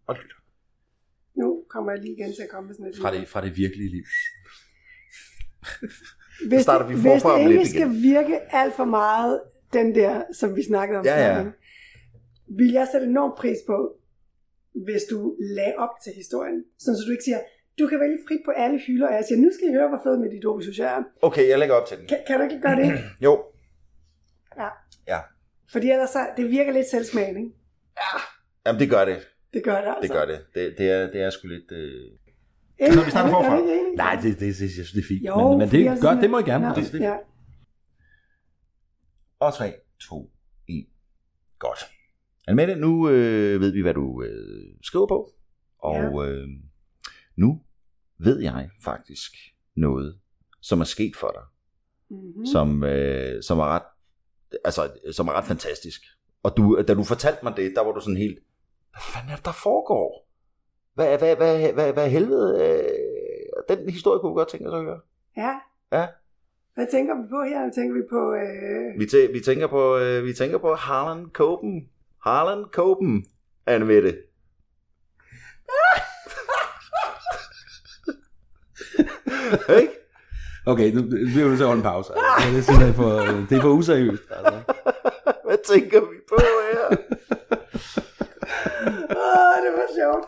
og 0.08 0.16
lytter. 0.16 0.36
Nu 1.36 1.64
kommer 1.70 1.92
jeg 1.92 2.02
lige 2.02 2.14
igen 2.14 2.34
til 2.36 2.42
at 2.44 2.50
komme 2.50 2.68
med 2.68 2.76
sådan 2.76 2.92
et 2.92 2.98
Fra 2.98 3.14
det, 3.16 3.28
fra 3.28 3.42
det 3.46 3.58
virkelige 3.58 3.90
liv. 3.90 4.04
Hvis, 6.50 6.62
starter 6.62 6.86
vi 6.88 6.94
det, 6.94 7.02
hvis 7.02 7.24
det 7.24 7.52
ikke 7.52 7.70
skal 7.70 7.90
virke 7.92 8.56
alt 8.56 8.74
for 8.74 8.86
meget, 8.86 9.42
den 9.74 9.96
der, 9.96 10.24
som 10.34 10.56
vi 10.56 10.64
snakkede 10.64 11.00
om 11.00 11.06
Ja, 11.06 11.38
ja. 11.38 11.46
vil 12.58 12.72
jeg 12.72 12.88
sætte 12.92 13.08
enormt 13.08 13.36
pris 13.38 13.58
på, 13.68 13.98
hvis 14.86 15.02
du 15.12 15.36
lagde 15.40 15.74
op 15.78 15.90
til 16.04 16.14
historien. 16.16 16.64
Sådan, 16.80 16.98
så 16.98 17.04
du 17.08 17.12
ikke 17.12 17.24
siger, 17.24 17.40
du 17.80 17.88
kan 17.88 18.00
vælge 18.00 18.18
frit 18.28 18.42
på 18.46 18.52
alle 18.52 18.80
hylder, 18.88 19.08
og 19.08 19.14
jeg 19.14 19.24
siger, 19.28 19.40
nu 19.42 19.50
skal 19.54 19.68
I 19.70 19.72
høre, 19.72 19.88
hvor 19.90 20.00
fed 20.06 20.18
mit 20.18 20.34
idol 20.34 20.62
synes 20.62 20.80
jeg 20.80 20.98
er. 20.98 21.04
Okay, 21.22 21.50
jeg 21.50 21.60
lægger 21.60 21.76
op 21.76 21.88
til 21.88 21.98
den. 21.98 22.08
Kan, 22.08 22.18
kan 22.28 22.38
du 22.40 22.44
ikke 22.44 22.62
gøre 22.62 22.76
det? 22.82 23.00
Jo, 23.26 23.44
Ja. 24.58 24.70
Ja. 25.08 25.20
Fordi 25.72 25.90
ellers 25.92 26.10
så, 26.10 26.20
det 26.38 26.52
virker 26.52 26.74
lidt 26.74 26.88
selvsmagning. 26.92 27.54
Ja, 27.98 28.20
jamen 28.66 28.80
det 28.80 28.90
gør 28.90 29.06
det. 29.06 29.20
det 29.54 29.64
gør 29.64 29.82
det 29.82 29.88
altså. 29.88 30.02
Det 30.02 30.12
gør 30.12 30.26
det. 30.26 30.40
Det, 30.56 30.76
det, 30.78 30.92
er, 30.92 31.12
det 31.12 31.22
er 31.22 31.30
sgu 31.30 31.48
lidt... 31.48 31.72
Øh... 31.72 32.12
Når 32.80 33.06
vi 33.06 33.12
starter 33.12 33.30
Er 33.30 33.40
er 33.40 33.44
forfra. 33.44 33.60
Nej, 33.96 34.16
det, 34.16 34.24
det, 34.24 34.40
det, 34.40 34.48
jeg 34.48 34.56
synes, 34.56 34.92
det 34.92 35.00
er 35.00 35.08
fint. 35.08 35.26
Jo, 35.28 35.50
men, 35.50 35.58
men 35.58 35.70
det, 35.70 35.84
jeg 35.84 35.98
gør, 36.02 36.12
det 36.12 36.30
må 36.30 36.40
I 36.40 36.44
gerne. 36.44 36.68
Ja, 36.68 36.74
Det, 36.74 36.92
det, 36.92 37.00
ja. 37.00 37.18
Og 39.40 39.54
3, 39.54 39.74
2, 40.10 40.32
1. 40.70 40.86
Godt. 41.60 41.80
Annemette, 42.48 42.76
nu 42.76 43.10
øh, 43.10 43.62
ved 43.62 43.72
vi, 43.72 43.82
hvad 43.82 43.94
du 43.94 44.24
øh, 44.24 44.76
skriver 44.84 45.08
på. 45.08 45.30
Og 45.80 46.28
øh, 46.28 46.48
nu 47.36 47.62
ved 48.20 48.42
jeg 48.42 48.70
faktisk 48.84 49.32
noget, 49.76 50.20
som 50.62 50.80
er 50.82 50.86
sket 50.86 51.16
for 51.16 51.32
dig. 51.36 51.44
Mm-hmm. 52.10 52.46
som, 52.46 52.84
øh, 52.84 53.44
som, 53.44 53.60
er 53.60 53.66
ret, 53.66 53.84
altså, 54.66 54.90
som 55.12 55.28
er 55.28 55.34
ret 55.34 55.46
fantastisk. 55.46 56.02
Og 56.44 56.58
du, 56.58 56.82
da 56.88 56.94
du 56.94 57.04
fortalte 57.04 57.40
mig 57.44 57.58
det, 57.58 57.74
der 57.76 57.84
var 57.84 57.92
du 57.92 58.00
sådan 58.00 58.18
helt, 58.18 58.40
hvad 58.92 59.02
fanden 59.14 59.32
er 59.32 59.36
det, 59.36 59.46
der 59.46 59.52
foregår? 59.52 60.28
Hvad, 60.94 61.18
hvad, 61.18 61.36
hvad, 61.36 61.74
hvad, 61.74 61.94
hvad 61.94 62.10
helvede? 62.10 62.64
Øh, 62.64 63.78
den 63.78 63.90
historie 63.90 64.20
kunne 64.20 64.32
vi 64.32 64.38
godt 64.38 64.50
tænke 64.50 64.68
os 64.68 64.74
at 64.74 64.82
høre. 64.84 65.00
Ja. 65.38 65.60
Ja. 65.92 66.08
Hvad 66.74 66.88
tænker 66.92 67.16
vi 67.22 67.28
på 67.30 67.44
her? 67.44 67.62
Hvad 67.62 67.72
tænker 67.74 67.94
vi 67.96 68.02
på... 68.10 68.34
Øh... 68.34 69.00
Vi, 69.00 69.06
tæ- 69.06 69.32
vi, 69.32 69.40
tænker 69.40 69.68
på, 69.68 69.98
øh, 69.98 70.26
vi 70.26 70.34
tænker 70.34 70.58
på 70.58 70.76
Harlan 70.76 71.30
Coben. 71.34 71.90
Harlan 72.24 72.66
Coben, 72.72 73.26
Annemette. 73.66 74.18
Ikke? 79.82 79.94
Okay, 80.72 80.92
nu 80.94 81.02
bliver 81.02 81.26
vi 81.26 81.44
nødt 81.44 81.58
til 81.58 81.64
at 81.64 81.68
holde 81.68 81.80
en 81.80 81.84
pause. 81.84 82.12
Altså. 82.14 82.50
Det, 82.52 82.58
er 82.60 82.62
simpelthen 82.62 82.94
for, 82.94 83.12
det 83.50 83.58
er 83.58 83.62
for 83.62 83.70
useriøst. 83.70 84.24
Altså. 84.38 84.60
Hvad 85.48 85.58
tænker 85.72 86.00
vi 86.00 86.18
på 86.30 86.36
her? 86.68 86.86
Åh, 89.24 89.56
det 89.64 89.72
var 89.80 89.88
sjovt. 90.00 90.28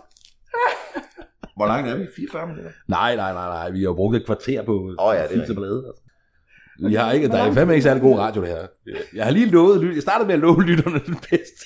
Hvor 1.58 1.68
langt 1.68 1.90
er 1.90 1.96
vi? 1.98 2.08
44 2.16 2.48
minutter? 2.48 2.72
Nej, 2.88 3.16
nej, 3.16 3.34
nej, 3.34 3.48
nej. 3.48 3.70
Vi 3.72 3.78
har 3.78 3.84
jo 3.84 3.94
brugt 3.94 4.16
et 4.16 4.26
kvarter 4.26 4.64
på 4.64 4.74
Åh, 5.00 5.16
ja, 5.16 5.24
det 5.24 5.36
er 5.36 5.40
rigtigt. 5.40 5.58
blade. 5.58 5.84
Altså. 5.88 7.00
Har 7.00 7.12
ikke, 7.12 7.28
der 7.28 7.38
er 7.38 7.54
fandme 7.54 7.74
ikke 7.74 7.84
særlig 7.84 8.02
god 8.02 8.20
radio, 8.20 8.42
det 8.42 8.50
her. 8.50 8.68
Jeg 9.14 9.26
har 9.26 9.32
lige 9.32 9.46
lovet, 9.46 9.96
jeg 9.96 10.02
startede 10.02 10.28
med 10.28 10.34
at 10.34 10.40
love 10.40 10.64
lytterne 10.64 11.00
den 11.06 11.16
bedste 11.30 11.66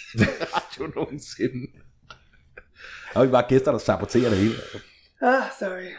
radio 0.56 0.92
nogensinde. 0.96 1.68
Og 3.16 3.26
vi 3.28 3.32
bare 3.32 3.46
gæster, 3.50 3.72
der 3.72 3.78
saboterer 3.80 4.30
det 4.30 4.38
hele. 4.38 4.54
Ah, 5.22 5.44
sorry. 5.60 5.92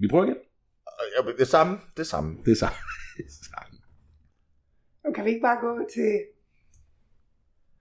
Vi 0.00 0.08
prøver 0.08 0.24
igen. 0.24 0.36
Ja, 1.16 1.32
det 1.38 1.48
samme. 1.48 1.78
Det 1.96 2.06
samme. 2.06 2.30
Det 2.44 2.50
er 2.52 2.56
samme. 2.64 2.78
Det 3.16 3.24
er 3.26 3.30
samme. 3.54 3.76
Nu 5.04 5.12
kan 5.12 5.24
vi 5.24 5.30
ikke 5.30 5.42
bare 5.48 5.60
gå 5.66 5.70
til... 5.94 6.10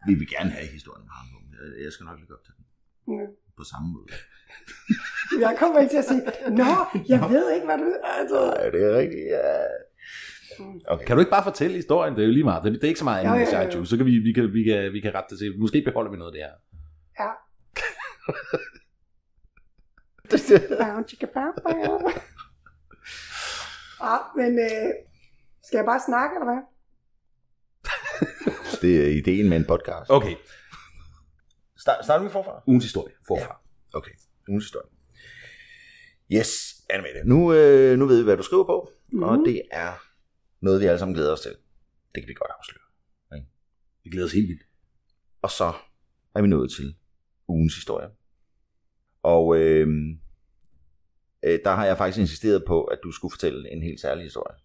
Vi 0.08 0.14
vil 0.20 0.28
gerne 0.36 0.50
have 0.50 0.68
historien 0.68 1.02
om 1.04 1.10
Harlan 1.14 1.32
Coben. 1.34 1.50
Jeg- 1.60 1.84
Jeg 1.84 1.92
skal 1.94 2.06
nok 2.06 2.20
lægge 2.20 2.34
op 2.38 2.44
til 2.48 2.54
den. 2.58 2.64
Ja. 3.20 3.26
På 3.58 3.64
samme 3.72 3.88
måde. 3.94 4.08
Jeg 5.46 5.56
kommer 5.60 5.80
ikke 5.80 5.92
til 5.94 5.98
at 6.04 6.06
sige, 6.12 6.22
Nå, 6.62 6.70
jeg 7.14 7.20
ved 7.34 7.46
ikke, 7.56 7.66
hvad 7.66 7.78
du... 7.78 7.88
Altså... 8.04 8.40
Nej, 8.58 8.70
det 8.70 8.82
er 8.90 8.94
rigtigt. 8.98 9.26
Ja. 9.38 9.58
Okay. 10.94 11.06
Kan 11.06 11.16
du 11.16 11.20
ikke 11.20 11.30
bare 11.38 11.44
fortælle 11.44 11.76
historien? 11.76 12.16
Det 12.16 12.22
er 12.22 12.26
jo 12.28 12.34
lige 12.34 12.44
meget. 12.44 12.64
Det, 12.64 12.84
er 12.84 12.88
ikke 12.88 13.00
så 13.00 13.10
meget 13.12 13.20
andet 13.26 13.42
jo. 13.42 13.46
Shai 13.46 13.86
Så 13.86 13.98
kan 13.98 14.06
vi, 14.06 14.20
vi, 14.28 14.34
kan, 14.34 14.54
vi, 14.54 14.64
kan, 14.64 14.94
vi 14.94 15.00
kan 15.00 15.16
rette 15.16 15.30
det 15.30 15.40
til. 15.40 15.60
Måske 15.60 15.82
beholder 15.86 16.12
vi 16.12 16.18
noget 16.18 16.32
af 16.32 16.36
det 16.38 16.44
her. 16.48 16.54
Ja. 17.24 17.30
Bow, 17.80 18.38
chicka, 18.40 18.40
bow, 18.40 18.48
bow. 20.12 20.19
Ah, 24.02 24.20
men 24.38 24.60
øh, 24.60 24.90
skal 25.64 25.78
jeg 25.78 25.86
bare 25.86 26.02
snakke, 26.08 26.36
eller 26.36 26.46
hvad? 26.52 26.62
Det 28.82 29.06
er 29.06 29.08
ideen 29.18 29.50
med 29.50 29.58
en 29.58 29.66
podcast. 29.66 30.10
Okay, 30.12 30.36
Start, 31.78 32.06
starter 32.06 32.24
vi 32.26 32.30
forfra? 32.32 32.64
ugens 32.68 32.84
historie. 32.84 33.14
Forfra. 33.28 33.62
Okay, 33.94 34.12
ugens 34.50 34.64
historie. 34.66 34.88
Yes, 36.32 36.50
Annemette. 36.90 37.22
Nu, 37.26 37.54
øh, 37.54 37.98
nu 38.00 38.06
ved 38.06 38.18
vi, 38.18 38.24
hvad 38.24 38.38
du 38.38 38.44
skriver 38.44 38.64
på, 38.66 38.92
mm. 39.12 39.24
og 39.24 39.36
Mhm. 39.36 39.44
det 39.46 39.62
er 39.72 39.94
noget, 40.62 40.82
vi 40.82 40.86
alle 40.86 41.00
sammen 41.00 41.16
glæder 41.16 41.34
os 41.34 41.42
til. 41.42 41.52
Det 42.16 42.24
kan 42.24 42.28
vi 42.28 42.34
godt 42.34 42.52
afsløre. 42.58 42.84
Ikke? 43.36 43.48
Vi 44.04 44.10
glæder 44.10 44.26
os 44.26 44.32
helt 44.34 44.48
vildt. 44.48 44.64
Og 45.42 45.52
så 45.52 45.74
er 46.36 46.42
vi 46.42 46.48
nået 46.48 46.72
til 46.72 46.96
ugens 47.48 47.76
historie. 47.76 48.10
Og 49.30 49.58
øh, 49.60 49.88
øh, 51.46 51.60
der 51.66 51.72
har 51.72 51.86
jeg 51.86 51.98
faktisk 51.98 52.20
insisteret 52.20 52.64
på, 52.68 52.84
at 52.84 53.00
du 53.04 53.12
skulle 53.12 53.32
fortælle 53.32 53.72
en 53.72 53.84
helt 53.84 54.02
særlig 54.02 54.24
historie. 54.24 54.56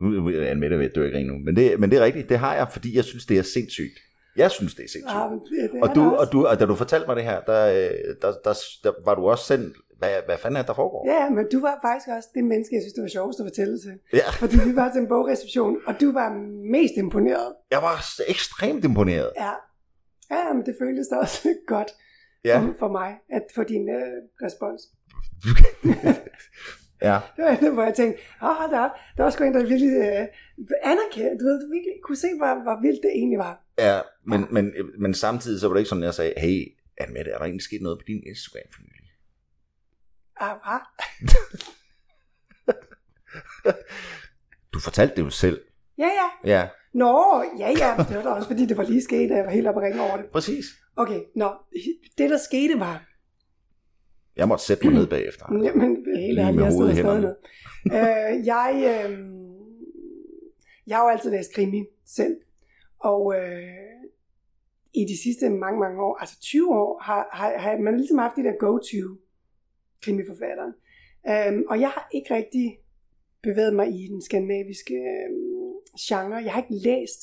Nu 0.00 0.06
er 0.26 0.54
med 0.54 0.70
det 0.70 0.78
ved 0.78 0.86
at 0.86 0.94
dø 0.94 1.04
ikke 1.06 1.28
nu, 1.32 1.38
men 1.38 1.56
det, 1.56 1.80
men 1.80 1.90
det 1.90 1.98
er 1.98 2.04
rigtigt, 2.04 2.28
det 2.28 2.38
har 2.38 2.54
jeg, 2.54 2.68
fordi 2.72 2.96
jeg 2.96 3.04
synes, 3.04 3.26
det 3.26 3.38
er 3.38 3.42
sindssygt. 3.42 3.96
Jeg 4.36 4.50
synes, 4.50 4.74
det 4.74 4.84
er 4.84 4.88
sindssygt. 4.88 5.14
Ja, 5.14 5.62
det, 5.62 5.70
det 5.72 5.82
Og, 5.82 5.94
du, 5.94 6.02
og, 6.20 6.32
du, 6.32 6.46
og 6.46 6.60
da 6.60 6.66
du 6.66 6.74
fortalte 6.74 7.06
mig 7.06 7.16
det 7.16 7.24
her, 7.24 7.40
der, 7.40 7.62
øh, 7.66 8.14
der, 8.22 8.32
der, 8.44 8.54
der 8.84 8.92
var 9.04 9.14
du 9.14 9.28
også 9.28 9.44
selv, 9.44 9.74
hvad, 9.98 10.10
hvad 10.26 10.38
fanden 10.38 10.56
er 10.56 10.62
det, 10.62 10.68
der 10.68 10.74
foregår? 10.74 11.02
Ja, 11.14 11.30
men 11.30 11.44
du 11.52 11.60
var 11.60 11.78
faktisk 11.86 12.08
også 12.16 12.28
det 12.34 12.44
menneske, 12.44 12.74
jeg 12.74 12.82
synes, 12.82 12.92
det 12.92 13.02
var 13.02 13.08
sjovest 13.08 13.40
at 13.40 13.46
fortælle 13.50 13.78
til. 13.78 13.94
Ja. 14.12 14.30
Fordi 14.42 14.56
vi 14.68 14.76
var 14.76 14.92
til 14.92 15.00
en 15.00 15.08
bogreception, 15.08 15.76
og 15.86 16.00
du 16.00 16.12
var 16.12 16.28
mest 16.76 16.94
imponeret. 16.96 17.48
Jeg 17.70 17.82
var 17.82 17.94
ekstremt 18.28 18.84
imponeret. 18.84 19.30
Ja, 19.44 19.52
ja 20.30 20.52
men 20.52 20.66
det 20.66 20.74
føltes 20.82 21.06
da 21.08 21.16
også 21.16 21.48
godt 21.74 21.90
Ja, 22.44 22.58
for, 22.58 22.74
for 22.78 22.88
mig, 22.88 23.18
at 23.30 23.42
få 23.54 23.62
din 23.62 23.88
øh, 23.88 24.12
respons. 24.42 24.82
ja. 27.08 27.20
Det 27.36 27.44
var 27.44 27.56
det, 27.56 27.72
hvor 27.72 27.82
jeg 27.82 27.94
tænkte, 27.94 28.22
da 28.40 28.84
op. 28.84 28.90
Der 29.16 29.22
var 29.22 29.30
sgu 29.30 29.44
en, 29.44 29.54
der 29.54 29.66
virkelig 29.66 29.92
øh, 29.92 30.26
anerkendte, 30.82 31.44
du 31.44 31.48
ved, 31.48 31.60
du 31.60 31.72
virkelig 31.72 31.94
kunne 32.04 32.16
se, 32.16 32.28
hvor, 32.36 32.62
hvor 32.62 32.80
vildt 32.82 33.00
det 33.02 33.10
egentlig 33.10 33.38
var. 33.38 33.64
ja 33.78 34.00
men, 34.26 34.46
men, 34.50 34.72
men 34.98 35.14
samtidig 35.14 35.60
så 35.60 35.68
var 35.68 35.74
det 35.74 35.80
ikke 35.80 35.88
sådan, 35.88 36.02
at 36.02 36.06
jeg 36.06 36.14
sagde, 36.14 36.32
hey, 36.36 36.72
Annemette, 37.00 37.30
er 37.30 37.36
der 37.38 37.44
egentlig 37.44 37.62
sket 37.62 37.82
noget 37.82 37.98
på 37.98 38.04
din 38.06 38.22
Instagram 38.26 38.66
for 38.74 38.82
nylig? 38.82 39.10
Ah, 40.40 40.56
hvad? 40.64 40.80
Du 44.74 44.80
fortalte 44.80 45.16
det 45.16 45.22
jo 45.22 45.30
selv. 45.30 45.60
Ja, 45.98 46.04
ja. 46.20 46.56
Ja, 46.56 46.68
Nå, 46.94 47.44
ja, 47.58 47.68
ja. 47.68 47.94
Det 48.08 48.16
var 48.16 48.22
da 48.22 48.28
også, 48.28 48.48
fordi 48.48 48.66
det 48.66 48.76
var 48.76 48.82
lige 48.84 49.02
sket, 49.02 49.30
at 49.30 49.36
jeg 49.36 49.44
var 49.44 49.50
helt 49.50 49.66
oppe 49.66 49.80
over 49.80 50.16
det. 50.16 50.26
præcis. 50.32 50.64
Okay, 50.96 51.20
nå. 51.34 51.50
Det, 52.18 52.30
der 52.30 52.38
skete, 52.38 52.80
var, 52.80 53.16
Jeg 54.36 54.48
måtte 54.48 54.64
sætte 54.64 54.84
mig 54.86 54.94
ned 54.94 55.06
bagefter. 55.06 55.46
Jamen, 55.66 56.06
helt 56.16 56.38
ærligt, 56.38 56.62
jeg 56.62 56.72
sidder 56.72 56.94
stadig 56.94 57.20
ned. 57.20 57.36
Øh, 57.86 58.46
jeg, 58.46 58.70
øh, 58.74 59.18
jeg 60.86 60.96
har 60.96 61.04
jo 61.04 61.08
altid 61.08 61.30
læst 61.30 61.54
krimi 61.54 61.84
selv, 62.06 62.36
og 62.98 63.34
øh, 63.36 63.62
i 64.94 65.04
de 65.04 65.22
sidste 65.22 65.50
mange, 65.50 65.80
mange 65.80 66.02
år, 66.02 66.16
altså 66.16 66.40
20 66.40 66.74
år, 66.74 67.02
har, 67.02 67.28
har, 67.32 67.58
har 67.58 67.78
man 67.78 67.96
ligesom 67.96 68.18
haft 68.18 68.36
de 68.36 68.42
der 68.42 68.58
go-to 68.58 69.16
krimiforfattere. 70.02 70.72
Øh, 71.28 71.62
og 71.68 71.80
jeg 71.80 71.88
har 71.88 72.08
ikke 72.14 72.34
rigtig 72.34 72.78
bevæget 73.42 73.74
mig 73.74 73.88
i 73.88 74.06
den 74.06 74.22
skandinaviske 74.22 74.94
øh, 74.94 75.30
genre. 76.00 76.36
Jeg 76.44 76.52
har 76.52 76.62
ikke 76.62 76.88
læst 76.88 77.22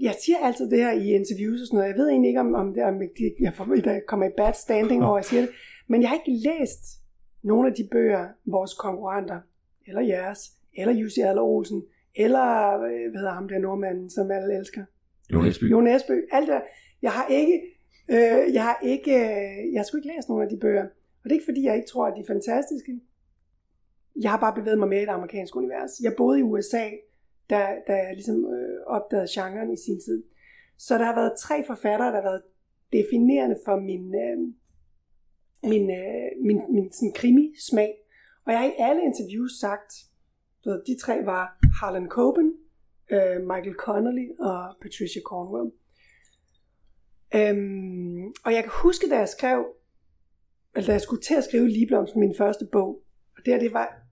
jeg- 0.00 0.14
siger 0.24 0.38
altid 0.42 0.70
det 0.70 0.78
her 0.78 0.92
i 0.92 1.06
interviews 1.10 1.60
og 1.60 1.66
sådan 1.66 1.76
noget. 1.78 1.88
Jeg 1.90 1.98
ved 1.98 2.08
egentlig 2.08 2.28
ikke, 2.28 2.40
om, 2.40 2.54
om, 2.54 2.74
det, 2.74 2.82
om 2.84 3.00
jeg, 3.40 3.54
får, 3.54 3.88
jeg 3.90 4.02
kommer 4.08 4.26
i 4.26 4.30
bad 4.36 4.52
standing 4.54 5.04
over, 5.04 5.16
jeg 5.18 5.24
siger 5.24 5.40
det. 5.40 5.50
Men 5.88 6.00
jeg 6.02 6.08
har 6.10 6.16
ikke 6.26 6.40
læst 6.48 6.82
nogle 7.42 7.68
af 7.68 7.74
de 7.74 7.88
bøger, 7.92 8.28
vores 8.46 8.74
konkurrenter, 8.74 9.40
eller 9.86 10.00
jeres, 10.00 10.40
eller 10.78 10.94
Jussi 10.94 11.20
Adler 11.20 11.42
Olsen, 11.42 11.82
eller 12.14 12.74
øh, 12.74 13.10
hvad 13.10 13.20
hedder 13.20 13.34
ham 13.34 13.48
der 13.48 13.58
nordmanden, 13.58 14.10
som 14.10 14.30
alle 14.30 14.58
elsker, 14.58 14.84
Jon 15.32 15.46
Esby. 15.46 15.64
Jon 15.70 15.86
Esbø, 15.86 16.20
alt 16.32 16.48
det. 16.48 16.62
Jeg 17.02 17.10
har 17.12 17.26
ikke, 17.28 17.60
øh, 18.10 18.54
jeg 18.54 18.62
har 18.62 18.78
ikke, 18.82 19.10
øh, 19.14 19.72
jeg 19.72 19.78
har 19.78 19.84
sgu 19.84 19.96
ikke 19.96 20.08
læst 20.16 20.28
nogle 20.28 20.44
af 20.44 20.50
de 20.50 20.56
bøger. 20.60 20.82
Og 20.84 21.24
det 21.24 21.30
er 21.30 21.34
ikke 21.34 21.44
fordi, 21.44 21.62
jeg 21.64 21.76
ikke 21.76 21.88
tror, 21.88 22.06
at 22.06 22.12
de 22.16 22.20
er 22.20 22.26
fantastiske. 22.26 23.00
Jeg 24.22 24.30
har 24.30 24.40
bare 24.40 24.54
bevæget 24.54 24.78
mig 24.78 24.88
med 24.88 24.98
i 24.98 25.00
det 25.00 25.08
amerikanske 25.08 25.56
univers. 25.56 25.90
Jeg 26.02 26.12
boede 26.16 26.38
i 26.38 26.42
USA, 26.42 26.84
da, 27.50 27.58
da 27.86 27.92
jeg 27.92 28.12
ligesom 28.14 28.36
øh, 28.36 28.78
opdagede 28.86 29.28
genren 29.34 29.72
i 29.72 29.76
sin 29.86 30.00
tid. 30.00 30.24
Så 30.78 30.98
der 30.98 31.04
har 31.04 31.14
været 31.14 31.38
tre 31.38 31.64
forfattere, 31.66 32.08
der 32.08 32.14
har 32.14 32.28
været 32.30 32.42
definerende 32.92 33.58
for 33.64 33.76
min, 33.80 34.14
øh, 34.24 34.38
min, 35.70 35.90
øh, 35.90 36.28
min, 36.46 36.60
min 36.74 36.92
sådan 36.92 37.12
krimi-smag. 37.12 37.92
Og 38.44 38.52
jeg 38.52 38.60
har 38.60 38.66
i 38.66 38.74
alle 38.78 39.02
interviews 39.02 39.52
sagt, 39.60 39.92
du 40.64 40.70
ved, 40.70 40.82
de 40.86 40.98
tre 40.98 41.24
var 41.24 41.58
Harlan 41.80 42.08
Coben, 42.08 42.52
øh, 43.10 43.40
Michael 43.40 43.74
Connolly 43.74 44.28
og 44.38 44.60
Patricia 44.82 45.22
Cornwell. 45.22 45.72
Øhm, 47.34 48.26
og 48.44 48.52
jeg 48.52 48.62
kan 48.62 48.72
huske, 48.82 49.08
da 49.10 49.18
jeg 49.18 49.28
skrev, 49.28 49.66
eller 50.74 50.86
da 50.86 50.92
jeg 50.92 51.00
skulle 51.00 51.22
til 51.22 51.34
at 51.34 51.44
skrive 51.44 51.68
Ligeblomst, 51.68 52.16
min 52.16 52.34
første 52.34 52.66
bog, 52.72 53.02
og 53.36 53.44
det 53.44 53.52
her, 53.54 53.60
det 53.60 53.72
var, 53.72 54.05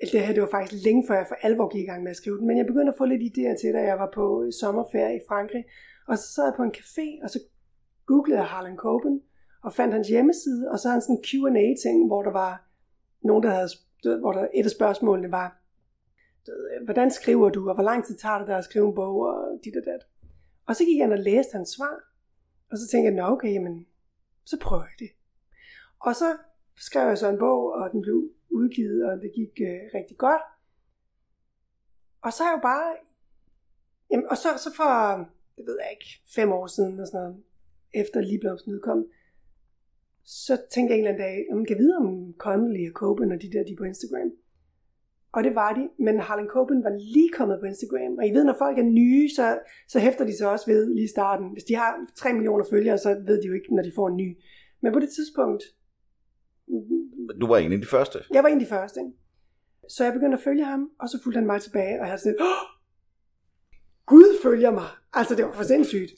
Altså, 0.00 0.16
det 0.16 0.26
her, 0.26 0.34
det 0.34 0.42
var 0.42 0.48
faktisk 0.50 0.84
længe 0.84 1.06
før 1.08 1.16
jeg 1.16 1.26
for 1.28 1.34
alvor 1.34 1.68
gik 1.68 1.82
i 1.82 1.86
gang 1.90 2.02
med 2.02 2.10
at 2.10 2.16
skrive 2.16 2.38
den, 2.38 2.46
men 2.46 2.58
jeg 2.58 2.66
begyndte 2.66 2.92
at 2.92 2.98
få 2.98 3.04
lidt 3.04 3.22
idéer 3.30 3.60
til, 3.60 3.72
da 3.72 3.82
jeg 3.90 3.98
var 3.98 4.10
på 4.14 4.50
sommerferie 4.60 5.16
i 5.16 5.26
Frankrig, 5.28 5.64
og 6.08 6.18
så 6.18 6.26
sad 6.34 6.44
jeg 6.44 6.54
på 6.56 6.62
en 6.62 6.74
café, 6.76 7.24
og 7.24 7.30
så 7.30 7.38
googlede 8.06 8.40
jeg 8.40 8.48
Harlan 8.48 8.76
Coben, 8.76 9.22
og 9.64 9.72
fandt 9.72 9.94
hans 9.94 10.08
hjemmeside, 10.08 10.70
og 10.70 10.78
så 10.78 10.88
havde 10.88 10.96
han 10.96 11.02
sådan 11.02 11.16
en 11.16 11.24
Q&A-ting, 11.28 12.06
hvor 12.06 12.22
der 12.22 12.32
var 12.32 12.52
nogen, 13.22 13.42
der 13.42 13.50
havde, 13.50 13.68
hvor 14.20 14.32
der, 14.32 14.48
et 14.54 14.64
af 14.64 14.70
spørgsmålene 14.70 15.30
var, 15.32 15.48
hvordan 16.84 17.10
skriver 17.10 17.48
du, 17.50 17.68
og 17.68 17.74
hvor 17.74 17.84
lang 17.84 18.04
tid 18.04 18.16
tager 18.16 18.38
det 18.38 18.46
dig 18.46 18.58
at 18.58 18.64
skrive 18.64 18.88
en 18.88 18.94
bog, 18.94 19.16
og 19.20 19.58
dit 19.64 19.76
og 19.76 19.82
dat. 19.84 20.02
Og 20.66 20.76
så 20.76 20.84
gik 20.84 20.98
jeg 20.98 21.04
ind 21.04 21.12
og 21.12 21.18
læste 21.18 21.52
hans 21.56 21.68
svar, 21.68 21.96
og 22.70 22.78
så 22.78 22.88
tænkte 22.90 23.06
jeg, 23.08 23.14
nå 23.14 23.34
okay, 23.34 23.52
jamen, 23.52 23.86
så 24.44 24.58
prøver 24.60 24.82
jeg 24.82 24.98
det. 24.98 25.10
Og 26.00 26.14
så 26.16 26.36
skrev 26.76 27.08
jeg 27.08 27.18
så 27.18 27.28
en 27.28 27.38
bog, 27.38 27.72
og 27.72 27.90
den 27.92 28.00
blev 28.00 28.30
udgivet, 28.50 29.00
og 29.10 29.20
det 29.22 29.30
gik 29.34 29.54
øh, 29.68 29.80
rigtig 29.94 30.16
godt. 30.16 30.42
Og 32.24 32.32
så 32.32 32.42
er 32.42 32.48
jeg 32.48 32.56
jo 32.58 32.62
bare, 32.62 32.88
jamen, 34.10 34.26
og 34.30 34.36
så, 34.36 34.48
så 34.64 34.70
for, 34.78 34.90
det 35.56 35.64
ved 35.68 35.76
jeg 35.82 35.90
ikke, 35.96 36.10
fem 36.36 36.52
år 36.52 36.66
siden, 36.66 36.92
eller 36.92 37.04
sådan 37.04 37.20
noget, 37.20 37.42
efter 37.94 38.20
Ligeblomsten 38.20 38.74
udkom, 38.74 39.06
så 40.24 40.54
tænkte 40.72 40.90
jeg 40.90 40.98
en 40.98 41.04
eller 41.04 41.14
anden 41.14 41.26
dag, 41.26 41.36
om 41.52 41.58
jeg 41.60 41.68
kan 41.68 41.78
vide 41.78 41.96
om 41.96 42.34
Connelly 42.38 42.84
og 42.90 42.94
Coben 43.00 43.32
og 43.32 43.42
de 43.42 43.52
der, 43.52 43.64
de 43.64 43.72
er 43.72 43.76
på 43.76 43.84
Instagram. 43.84 44.30
Og 45.32 45.44
det 45.44 45.54
var 45.54 45.74
de, 45.74 45.88
men 46.04 46.20
Harlan 46.20 46.48
Coben 46.54 46.84
var 46.84 46.94
lige 47.14 47.30
kommet 47.38 47.60
på 47.60 47.66
Instagram. 47.66 48.18
Og 48.18 48.26
I 48.26 48.30
ved, 48.30 48.44
når 48.44 48.56
folk 48.58 48.78
er 48.78 48.82
nye, 48.82 49.28
så, 49.28 49.58
så 49.88 49.98
hæfter 50.00 50.24
de 50.24 50.36
sig 50.36 50.50
også 50.50 50.66
ved 50.66 50.94
lige 50.94 51.04
i 51.04 51.14
starten. 51.16 51.46
Hvis 51.52 51.64
de 51.64 51.74
har 51.74 51.90
3 52.16 52.32
millioner 52.32 52.64
følgere, 52.70 52.98
så 52.98 53.10
ved 53.26 53.42
de 53.42 53.46
jo 53.46 53.54
ikke, 53.54 53.74
når 53.74 53.82
de 53.82 53.92
får 53.94 54.08
en 54.08 54.16
ny. 54.16 54.38
Men 54.82 54.92
på 54.92 54.98
det 54.98 55.10
tidspunkt, 55.16 55.62
du 57.40 57.46
var 57.46 57.58
en 57.58 57.72
af 57.72 57.80
de 57.80 57.86
første. 57.86 58.18
jeg 58.34 58.42
var 58.42 58.48
en 58.48 58.58
af 58.60 58.64
de 58.64 58.66
første. 58.66 59.00
Ikke? 59.00 59.12
Så 59.88 60.04
jeg 60.04 60.12
begyndte 60.12 60.36
at 60.36 60.42
følge 60.42 60.64
ham, 60.64 60.90
og 60.98 61.08
så 61.08 61.22
fulgte 61.22 61.38
han 61.38 61.46
mig 61.46 61.60
tilbage, 61.62 61.94
og 61.94 62.00
jeg 62.00 62.06
havde 62.06 62.18
sådan, 62.18 62.40
oh, 62.40 62.66
Gud 64.06 64.42
følger 64.42 64.70
mig. 64.70 64.88
Altså, 65.12 65.34
det 65.34 65.44
var 65.44 65.52
for 65.52 65.62
sindssygt. 65.62 66.10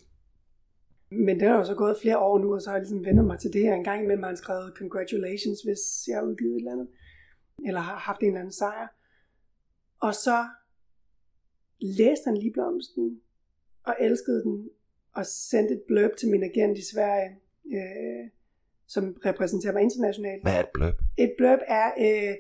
Men 1.11 1.41
det 1.41 1.49
har 1.49 1.57
jo 1.57 1.65
så 1.65 1.75
gået 1.75 1.97
flere 2.03 2.19
år 2.19 2.39
nu, 2.39 2.55
og 2.55 2.63
så 2.63 2.71
har 2.71 2.77
jeg 2.77 2.83
ligesom 2.83 3.05
vendt 3.05 3.25
mig 3.25 3.39
til 3.39 3.53
det 3.53 3.63
her. 3.63 3.75
En 3.75 3.85
gang 3.85 4.03
imellem 4.03 4.23
har 4.23 4.31
han 4.31 4.37
skrevet 4.37 4.75
congratulations, 4.77 5.61
hvis 5.63 6.09
jeg 6.09 6.17
har 6.17 6.25
udgivet 6.25 6.53
et 6.55 6.59
eller 6.59 6.73
andet. 6.73 6.89
Eller 7.67 7.81
har 7.81 7.97
haft 7.97 8.21
en 8.21 8.27
eller 8.27 8.41
anden 8.41 8.53
sejr. 8.53 8.89
Og 10.01 10.15
så 10.15 10.47
læste 11.81 12.29
han 12.29 12.37
lige 12.37 12.53
blomsten, 12.53 13.21
og 13.85 13.97
elskede 14.01 14.43
den, 14.43 14.69
og 15.15 15.27
sendte 15.27 15.75
et 15.75 15.83
blurb 15.89 16.17
til 16.17 16.29
min 16.29 16.43
agent 16.43 16.79
i 16.79 16.85
Sverige, 16.93 17.31
øh, 17.67 18.31
som 18.95 19.05
repræsenterer 19.29 19.73
mig 19.73 19.83
internationalt. 19.89 20.43
Hvad 20.45 20.53
er 20.59 20.61
et 20.61 20.73
bløb? 20.75 20.95
Et 21.25 21.33
blurb 21.39 21.59
er, 21.81 21.87
øh, 22.07 22.33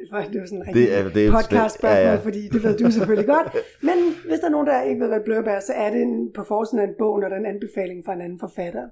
det 0.00 0.10
var 0.12 0.18
var 0.40 0.46
sådan 0.46 0.58
en 0.58 0.60
Det 0.60 0.66
rigtig 0.68 0.88
er- 0.96 1.08
det 1.16 1.22
er- 1.26 1.32
podcast 1.38 1.74
spørgsmål, 1.78 2.06
ja, 2.06 2.12
ja, 2.12 2.26
fordi 2.28 2.42
det 2.54 2.60
ved 2.64 2.74
du 2.78 2.90
selvfølgelig 2.90 3.28
godt. 3.36 3.48
Men 3.88 3.98
hvis 4.28 4.38
der 4.40 4.46
er 4.50 4.54
nogen, 4.56 4.66
der 4.66 4.82
ikke 4.88 5.00
ved, 5.02 5.08
hvad 5.08 5.24
blurb 5.28 5.46
er, 5.46 5.60
så 5.68 5.72
er 5.84 5.90
det 5.94 6.02
en, 6.02 6.32
på 6.32 6.42
forsiden 6.44 6.78
af 6.84 6.88
en 6.88 6.94
bog, 6.98 7.14
når 7.20 7.28
der 7.28 7.36
er 7.36 7.40
en 7.40 7.52
anbefaling 7.54 8.04
fra 8.04 8.12
en 8.14 8.20
anden 8.20 8.40
forfatter. 8.46 8.86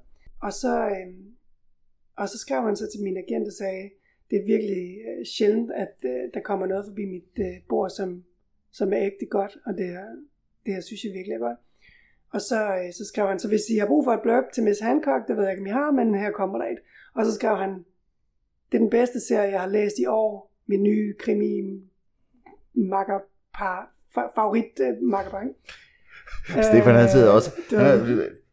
Og 0.46 0.52
så, 0.52 0.74
øh, 0.96 1.08
og 2.20 2.28
så 2.28 2.38
skrev 2.38 2.60
han 2.68 2.76
så 2.76 2.86
til 2.92 3.00
min 3.06 3.16
agent 3.24 3.46
og 3.46 3.52
sagde, 3.62 3.84
det 4.30 4.36
er 4.40 4.44
virkelig 4.54 4.84
øh, 5.08 5.24
sjældent, 5.36 5.70
at 5.84 5.94
øh, 6.04 6.20
der 6.34 6.40
kommer 6.40 6.66
noget 6.66 6.84
forbi 6.88 7.04
mit 7.16 7.32
øh, 7.46 7.54
bord, 7.68 7.90
som, 7.98 8.24
som 8.72 8.92
er 8.92 9.00
ægte 9.08 9.26
godt, 9.30 9.54
og 9.66 9.72
det, 9.78 9.86
er, 10.00 10.06
det 10.64 10.74
her 10.74 10.80
synes 10.80 11.04
jeg 11.04 11.12
virkelig 11.18 11.34
er 11.34 11.38
godt. 11.48 11.58
Og 12.34 12.40
så, 12.40 12.60
øh, 12.64 12.92
så 12.98 13.04
skrev 13.12 13.26
han, 13.28 13.38
så 13.38 13.48
hvis 13.48 13.60
I 13.70 13.76
har 13.78 13.86
brug 13.86 14.04
for 14.04 14.12
et 14.12 14.20
blurb 14.22 14.44
til 14.54 14.62
Miss 14.64 14.80
Hancock, 14.80 15.28
det 15.28 15.36
ved 15.36 15.42
jeg 15.44 15.52
ikke, 15.52 15.60
om 15.62 15.66
I 15.66 15.70
har, 15.70 15.90
men 15.90 16.14
her 16.14 16.30
kommer 16.30 16.58
der 16.58 16.66
et. 16.66 16.78
Og 17.14 17.24
så 17.26 17.32
skrev 17.34 17.56
han, 17.56 17.70
det 18.72 18.74
er 18.78 18.82
den 18.86 18.90
bedste 18.90 19.20
serie, 19.20 19.50
jeg 19.52 19.60
har 19.60 19.68
læst 19.68 19.98
i 19.98 20.06
år. 20.06 20.50
Min 20.66 20.82
nye 20.82 21.14
krimi 21.18 21.50
makkerpar, 22.74 23.90
fa- 24.18 24.32
favorit 24.34 24.80
øh, 24.80 25.02
makkerpar. 25.02 25.44
Stefan 26.68 26.94
han 26.94 27.08
sidder 27.08 27.30
også. 27.30 27.50
det 27.70 27.78
var- 27.78 27.84
er, 27.84 28.04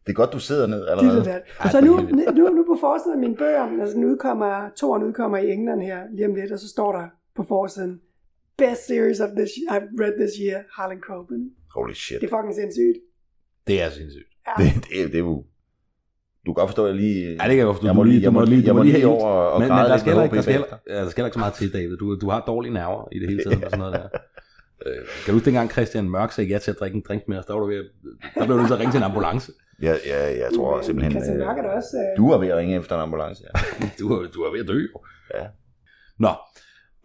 det 0.06 0.08
er 0.08 0.12
godt, 0.12 0.32
du 0.32 0.38
sidder 0.38 0.66
ned 0.66 0.86
allerede. 0.86 1.20
og 1.20 1.24
dat. 1.24 1.42
Ej, 1.60 1.70
Så 1.70 1.80
nu, 1.80 1.96
nu, 2.36 2.48
nu 2.48 2.64
på 2.64 2.76
forsiden 2.80 3.12
af 3.12 3.18
mine 3.18 3.36
bøger, 3.36 3.80
altså 3.80 3.94
den 3.96 4.04
udkommer, 4.04 4.70
toren 4.76 5.02
udkommer 5.02 5.38
i 5.38 5.50
England 5.52 5.82
her 5.82 6.02
lige 6.12 6.26
om 6.26 6.34
lidt, 6.34 6.52
og 6.52 6.58
så 6.58 6.68
står 6.68 6.92
der 6.92 7.08
på 7.36 7.42
forsiden, 7.48 8.00
best 8.58 8.86
series 8.86 9.20
of 9.20 9.28
this, 9.36 9.50
I've 9.50 9.88
read 10.02 10.12
this 10.20 10.32
year, 10.44 10.62
Harlan 10.72 11.00
Coben. 11.00 11.50
Holy 11.74 11.92
shit. 11.92 12.20
Det 12.20 12.26
er 12.32 12.36
fucking 12.36 12.54
sindssygt. 12.54 12.98
Det 13.66 13.82
er 13.82 13.90
sindssygt. 13.90 14.26
Ja. 14.58 14.64
Det, 14.64 14.72
det, 14.90 15.02
er- 15.02 15.06
det 15.06 15.14
er 15.14 15.18
jo... 15.18 15.44
Du 16.46 16.52
kan 16.52 16.60
godt 16.60 16.68
forstå, 16.70 16.84
at 16.84 16.88
jeg 16.88 16.96
lige... 16.96 17.26
Ja, 17.28 17.32
det 17.32 17.38
kan 17.48 17.56
jeg 17.56 17.64
godt 17.64 17.76
forstå. 17.76 17.86
Jeg 17.86 17.94
Du 17.94 18.00
må 18.00 18.02
lige, 18.04 18.22
jeg 18.22 18.32
må 18.32 18.44
lige, 18.44 18.66
jeg 18.66 18.74
må 18.74 18.82
lige 18.82 18.92
helt- 18.92 19.04
herover 19.04 19.26
og 19.30 19.60
men, 19.60 19.68
men 19.68 19.78
der 19.78 19.96
skal, 19.96 20.06
med 20.06 20.12
heller 20.12 20.24
ikke, 20.24 20.36
der, 20.36 20.42
skal, 20.42 20.52
heller, 20.52 20.66
ja, 20.88 20.94
der 21.04 21.08
skal 21.10 21.20
heller 21.22 21.26
ikke 21.28 21.34
så 21.34 21.38
meget 21.38 21.54
til, 21.54 21.72
David. 21.72 21.96
Du, 21.96 22.16
du 22.20 22.28
har 22.30 22.40
dårlige 22.46 22.72
nerver 22.74 23.08
i 23.12 23.18
det 23.18 23.28
hele 23.28 23.42
taget. 23.44 23.64
og 23.64 23.70
sådan 23.70 23.78
noget 23.78 23.94
der. 23.94 24.08
Øh, 24.86 24.94
kan 24.96 25.26
du 25.26 25.32
huske 25.32 25.44
dengang 25.44 25.70
Christian 25.70 26.10
Mørk 26.10 26.32
sagde 26.32 26.50
ja 26.50 26.58
til 26.58 26.70
at 26.70 26.76
drikke 26.80 26.94
en 26.96 27.02
drink 27.08 27.22
med 27.28 27.38
os? 27.38 27.44
Der, 27.46 27.52
var 27.54 27.60
du 27.60 27.66
ved, 27.66 27.76
at- 27.76 27.84
der 28.34 28.44
blev 28.44 28.48
du 28.48 28.56
nødt 28.56 28.66
til 28.68 28.74
at 28.74 28.80
ringe 28.80 28.92
til 28.92 28.98
en 28.98 29.02
ambulance. 29.04 29.52
Ja, 29.82 29.94
ja, 30.06 30.26
jeg 30.26 30.48
tror 30.56 30.82
simpelthen... 30.82 31.12
Christian 31.12 31.40
øh, 31.40 31.46
Mørk 31.46 31.58
er 31.58 31.62
da 31.62 31.68
også... 31.68 31.96
Øh, 31.96 32.16
Du 32.24 32.30
er 32.30 32.38
ved 32.38 32.48
at 32.48 32.56
ringe 32.56 32.76
efter 32.76 32.94
en 32.96 33.00
ambulance, 33.02 33.42
ja. 33.44 33.60
Du, 33.98 34.12
er- 34.12 34.28
du 34.34 34.40
er 34.42 34.52
ved 34.52 34.60
at 34.60 34.68
dø, 34.68 34.78
jo. 34.94 35.00
Ja. 35.34 35.46
Nå, 36.18 36.30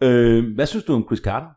øh, 0.02 0.54
hvad 0.54 0.66
synes 0.66 0.84
du 0.84 0.94
om 0.94 1.04
Chris 1.08 1.18
Carter? 1.20 1.48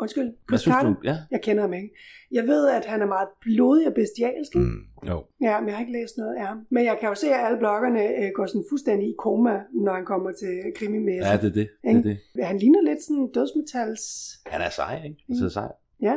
Undskyld, 0.00 0.24
Hvad 0.24 0.34
Chris 0.48 0.60
synes 0.60 0.74
Carter. 0.74 0.90
du? 0.90 0.96
Ja. 1.04 1.16
Jeg 1.30 1.40
kender 1.42 1.62
ham 1.62 1.72
ikke. 1.72 1.90
Jeg 2.32 2.44
ved, 2.46 2.68
at 2.68 2.84
han 2.84 3.02
er 3.02 3.06
meget 3.06 3.28
blodig 3.40 3.86
og 3.86 3.94
bestialsk. 3.94 4.54
Mm. 4.54 4.60
Mm. 4.60 5.08
Jo. 5.08 5.24
Ja, 5.40 5.60
men 5.60 5.68
jeg 5.68 5.76
har 5.76 5.80
ikke 5.80 5.92
læst 5.92 6.14
noget 6.16 6.34
af 6.36 6.46
ham. 6.46 6.66
Men 6.70 6.84
jeg 6.84 6.96
kan 7.00 7.08
jo 7.08 7.14
se, 7.14 7.26
at 7.34 7.46
alle 7.46 7.58
bloggerne 7.58 8.02
øh, 8.24 8.30
går 8.34 8.46
sådan 8.46 8.64
fuldstændig 8.70 9.08
i 9.08 9.14
koma, 9.18 9.60
når 9.84 9.94
han 9.94 10.04
kommer 10.04 10.32
til 10.32 10.54
krimimæssigt. 10.76 11.26
Ja, 11.26 11.36
det 11.36 11.44
er 11.44 11.52
det. 11.52 11.68
det, 11.84 11.96
er 11.96 12.02
det. 12.36 12.44
Han 12.44 12.58
ligner 12.58 12.82
lidt 12.82 13.02
sådan 13.02 13.16
en 13.16 13.30
dødsmetals... 13.32 14.02
Han 14.46 14.60
er 14.60 14.70
sej, 14.70 15.02
ikke? 15.04 15.24
Han 15.28 15.44
er 15.44 15.48
sej. 15.48 15.72
Ja. 16.02 16.14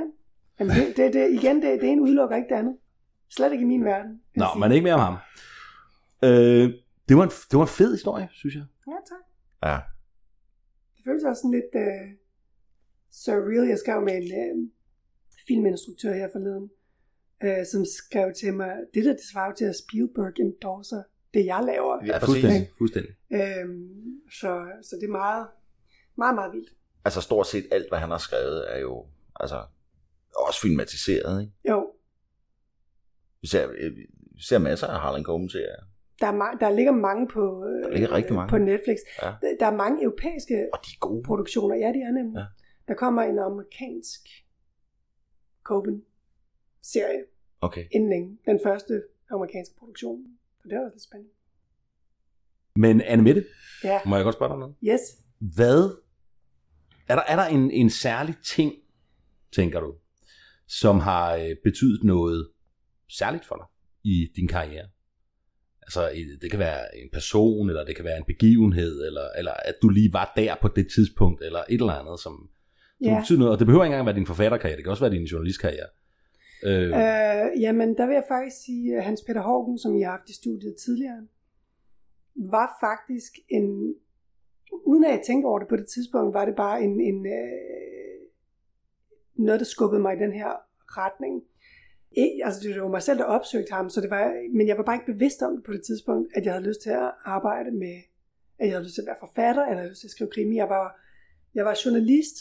Jamen, 0.60 0.76
det, 0.76 0.98
det, 0.98 1.14
det, 1.14 1.32
igen, 1.32 1.56
det, 1.62 1.82
det 1.82 1.90
ene 1.92 2.02
udelukker 2.02 2.36
ikke 2.36 2.50
det 2.50 2.56
andet. 2.56 2.76
Slet 3.30 3.52
ikke 3.52 3.62
i 3.62 3.68
min 3.68 3.86
verden. 3.86 4.12
Nå, 4.36 4.46
sige. 4.54 4.60
men 4.60 4.72
ikke 4.72 4.84
mere 4.84 4.94
om 4.94 5.00
ham. 5.00 5.16
Øh, 6.24 6.74
det, 7.10 7.18
var 7.18 7.24
en, 7.24 7.30
det 7.50 7.56
var 7.60 7.62
en 7.62 7.76
fed 7.80 7.92
historie, 7.92 8.28
synes 8.32 8.56
jeg. 8.56 8.64
Ja, 8.88 8.98
tak. 9.12 9.24
Ja. 9.72 9.78
Det 10.96 11.02
føles 11.06 11.24
også 11.24 11.42
sådan 11.42 11.52
lidt 11.60 11.76
uh, 13.14 13.18
surreal. 13.24 13.68
Jeg 13.68 13.78
skrev 13.80 14.02
med 14.02 14.14
en 14.22 14.28
uh, 14.34 14.70
filminstruktør 15.48 16.14
her 16.14 16.30
forleden, 16.32 16.70
uh, 17.46 17.66
som 17.72 17.82
skrev 17.86 18.34
til 18.42 18.54
mig, 18.54 18.72
det 18.94 19.06
der 19.06 19.12
det 19.12 19.26
svarer 19.32 19.54
til, 19.56 19.66
at 19.66 19.76
Spielberg 19.76 20.34
endorser 20.40 21.04
det, 21.34 21.46
jeg 21.46 21.64
laver. 21.66 22.06
Ja, 22.06 22.18
fuldstændig. 22.18 22.70
fuldstændig. 22.78 23.12
Øhm, 23.34 24.22
så, 24.40 24.52
så 24.88 24.96
det 25.02 25.08
er 25.08 25.12
meget, 25.12 25.48
meget, 26.18 26.36
meget 26.36 26.52
vildt. 26.54 26.70
Altså 27.06 27.22
stort 27.22 27.48
set 27.48 27.66
alt, 27.72 27.90
hvad 27.90 28.00
han 28.00 28.10
har 28.10 28.18
skrevet, 28.18 28.76
er 28.76 28.80
jo 28.80 29.06
altså, 29.40 29.60
også 30.48 30.62
filmatiseret. 30.62 31.42
Ikke? 31.42 31.54
Jo, 31.70 31.92
Vi, 33.42 33.48
ser, 33.48 33.70
øh, 33.78 33.96
vi 34.36 34.42
ser 34.50 34.58
masser 34.58 34.88
af 34.88 35.00
Harlan 35.00 35.24
Coben-serier. 35.24 35.76
der, 36.22 36.28
er 36.28 36.32
ma- 36.42 36.58
der 36.60 36.70
ligger 36.70 36.92
mange 36.92 37.28
på, 37.28 37.66
øh, 37.66 37.84
Der 37.84 37.90
ligger 37.92 38.12
rigtig 38.12 38.34
mange. 38.36 38.50
på 38.50 38.58
Netflix. 38.58 38.98
Ja. 39.22 39.28
Der, 39.42 39.56
der 39.60 39.66
er 39.66 39.76
mange 39.76 40.04
europæiske 40.04 40.56
Og 40.74 40.80
de 40.86 40.90
er 40.96 41.00
gode. 41.00 41.24
produktioner. 41.24 41.76
Ja, 41.76 41.88
de 41.88 42.00
er 42.10 42.12
nemlig. 42.12 42.38
Ja. 42.40 42.46
Der 42.88 42.94
kommer 42.94 43.22
en 43.22 43.40
amerikansk 43.40 44.22
Coben-serie 45.64 47.24
Okay. 47.62 47.86
inden 47.92 48.10
længe. 48.10 48.38
Den 48.46 48.60
første 48.64 49.04
amerikanske 49.32 49.76
produktion. 49.80 50.26
Og 50.64 50.70
det 50.70 50.76
er 50.76 50.84
også 50.84 50.96
lidt 50.96 51.04
spændende. 51.04 51.34
Men 52.76 53.02
Anne 53.02 53.24
Mette, 53.24 53.46
Ja, 53.84 54.00
må 54.06 54.16
jeg 54.16 54.24
godt 54.24 54.36
spørge 54.36 54.50
dig 54.50 54.60
noget? 54.60 54.76
yes. 54.84 55.02
Hvad? 55.40 55.98
Er 57.08 57.16
der, 57.16 57.22
er 57.22 57.36
der 57.36 57.46
en, 57.46 57.72
en 57.72 57.90
særlig 57.90 58.36
ting, 58.46 58.74
tænker 59.52 59.80
du, 59.80 59.96
som 60.68 61.00
har 61.00 61.36
øh, 61.36 61.56
betydet 61.64 62.04
noget 62.04 62.52
særligt 63.10 63.46
for 63.46 63.56
dig 63.56 63.66
i 64.12 64.32
din 64.36 64.48
karriere? 64.48 64.88
Altså, 65.82 66.10
det 66.42 66.50
kan 66.52 66.60
være 66.60 66.98
en 66.98 67.10
person, 67.14 67.70
eller 67.70 67.86
det 67.86 67.96
kan 67.96 68.06
være 68.06 68.18
en 68.18 68.24
begivenhed, 68.28 69.06
eller, 69.06 69.30
eller 69.38 69.54
at 69.54 69.76
du 69.82 69.90
lige 69.90 70.14
var 70.14 70.34
der 70.36 70.56
på 70.62 70.68
det 70.68 70.88
tidspunkt, 70.96 71.44
eller 71.44 71.60
et 71.70 71.80
eller 71.82 71.94
andet, 71.94 72.20
som, 72.20 72.50
som 73.04 73.14
Ja. 73.14 73.20
betyder 73.20 73.40
noget. 73.40 73.52
Og 73.54 73.60
det 73.60 73.68
behøver 73.68 73.84
ikke 73.84 73.94
engang 73.94 74.06
være 74.06 74.16
din 74.16 74.26
forfatterkarriere, 74.28 74.78
det 74.78 74.84
kan 74.86 74.92
også 74.92 75.04
være 75.04 75.14
din 75.18 75.24
journalistkarriere. 75.26 75.90
Øh, 76.66 76.88
Øh, 76.88 77.62
jamen, 77.62 77.98
der 77.98 78.06
vil 78.08 78.14
jeg 78.14 78.26
faktisk 78.28 78.58
sige, 78.66 78.98
at 78.98 79.04
Hans 79.04 79.22
Peter 79.28 79.42
Hågen, 79.42 79.78
som 79.80 79.96
I 79.96 80.02
har 80.02 80.12
haft 80.12 80.30
i 80.30 80.34
studiet 80.36 80.76
tidligere, 80.86 81.22
var 82.36 82.78
faktisk 82.82 83.32
en, 83.50 83.96
uden 84.86 85.06
at 85.06 85.12
jeg 85.12 85.22
tænkte 85.26 85.46
over 85.48 85.60
det 85.60 85.68
på 85.68 85.76
det 85.76 85.88
tidspunkt, 85.88 86.34
var 86.34 86.46
det 86.46 86.56
bare 86.56 86.84
en, 86.84 87.02
en 87.02 87.26
øh, 87.26 88.20
noget, 89.36 89.60
der 89.60 89.66
skubbede 89.66 90.02
mig 90.02 90.16
i 90.16 90.20
den 90.20 90.34
her 90.34 90.52
retning. 90.98 91.44
Ikke, 92.12 92.46
altså 92.46 92.60
det 92.64 92.82
var 92.82 92.88
mig 92.88 93.02
selv, 93.02 93.18
der 93.18 93.24
opsøgte 93.24 93.74
ham, 93.74 93.90
så 93.90 94.02
det 94.02 94.10
var, 94.10 94.48
men 94.54 94.68
jeg 94.68 94.78
var 94.78 94.84
bare 94.84 94.96
ikke 94.96 95.12
bevidst 95.14 95.42
om 95.42 95.56
det 95.56 95.64
på 95.66 95.74
det 95.74 95.84
tidspunkt, 95.84 96.30
at 96.36 96.46
jeg 96.46 96.54
havde 96.54 96.68
lyst 96.68 96.82
til 96.82 96.90
at 96.90 97.12
arbejde 97.26 97.72
med, 97.72 97.96
at 98.60 98.66
jeg 98.68 98.72
havde 98.74 98.84
lyst 98.84 98.96
til 98.96 99.02
at 99.02 99.08
være 99.08 99.16
forfatter, 99.20 99.62
eller 99.64 99.74
jeg 99.74 99.78
havde 99.78 99.90
lyst 99.90 100.00
til 100.02 100.08
at 100.08 100.12
skrive 100.12 100.30
krimi. 100.30 100.56
Jeg 100.56 100.70
var, 100.70 101.00
jeg 101.56 101.66
var 101.66 101.76
journalist, 101.86 102.36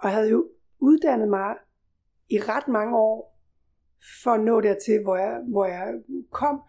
og 0.00 0.10
havde 0.10 0.30
jo 0.30 0.48
uddannet 0.78 1.28
mig 1.28 1.56
i 2.28 2.38
ret 2.38 2.68
mange 2.68 2.96
år, 2.96 3.38
for 4.22 4.30
at 4.30 4.40
nå 4.40 4.60
dertil, 4.60 5.02
hvor 5.02 5.16
jeg, 5.16 5.40
hvor 5.48 5.66
jeg 5.66 5.94
kom. 6.30 6.62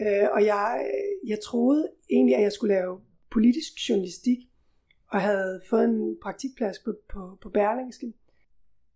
Øh, 0.00 0.28
og 0.32 0.44
jeg, 0.44 0.86
jeg 1.26 1.38
troede 1.44 1.90
egentlig, 2.10 2.36
at 2.36 2.42
jeg 2.42 2.52
skulle 2.52 2.74
lave 2.74 3.00
politisk 3.30 3.72
journalistik, 3.88 4.38
og 5.14 5.20
havde 5.20 5.60
fået 5.70 5.84
en 5.84 6.16
praktikplads 6.22 6.78
på, 6.78 6.94
på, 7.12 7.38
på 7.42 7.48
Berlingske. 7.48 8.12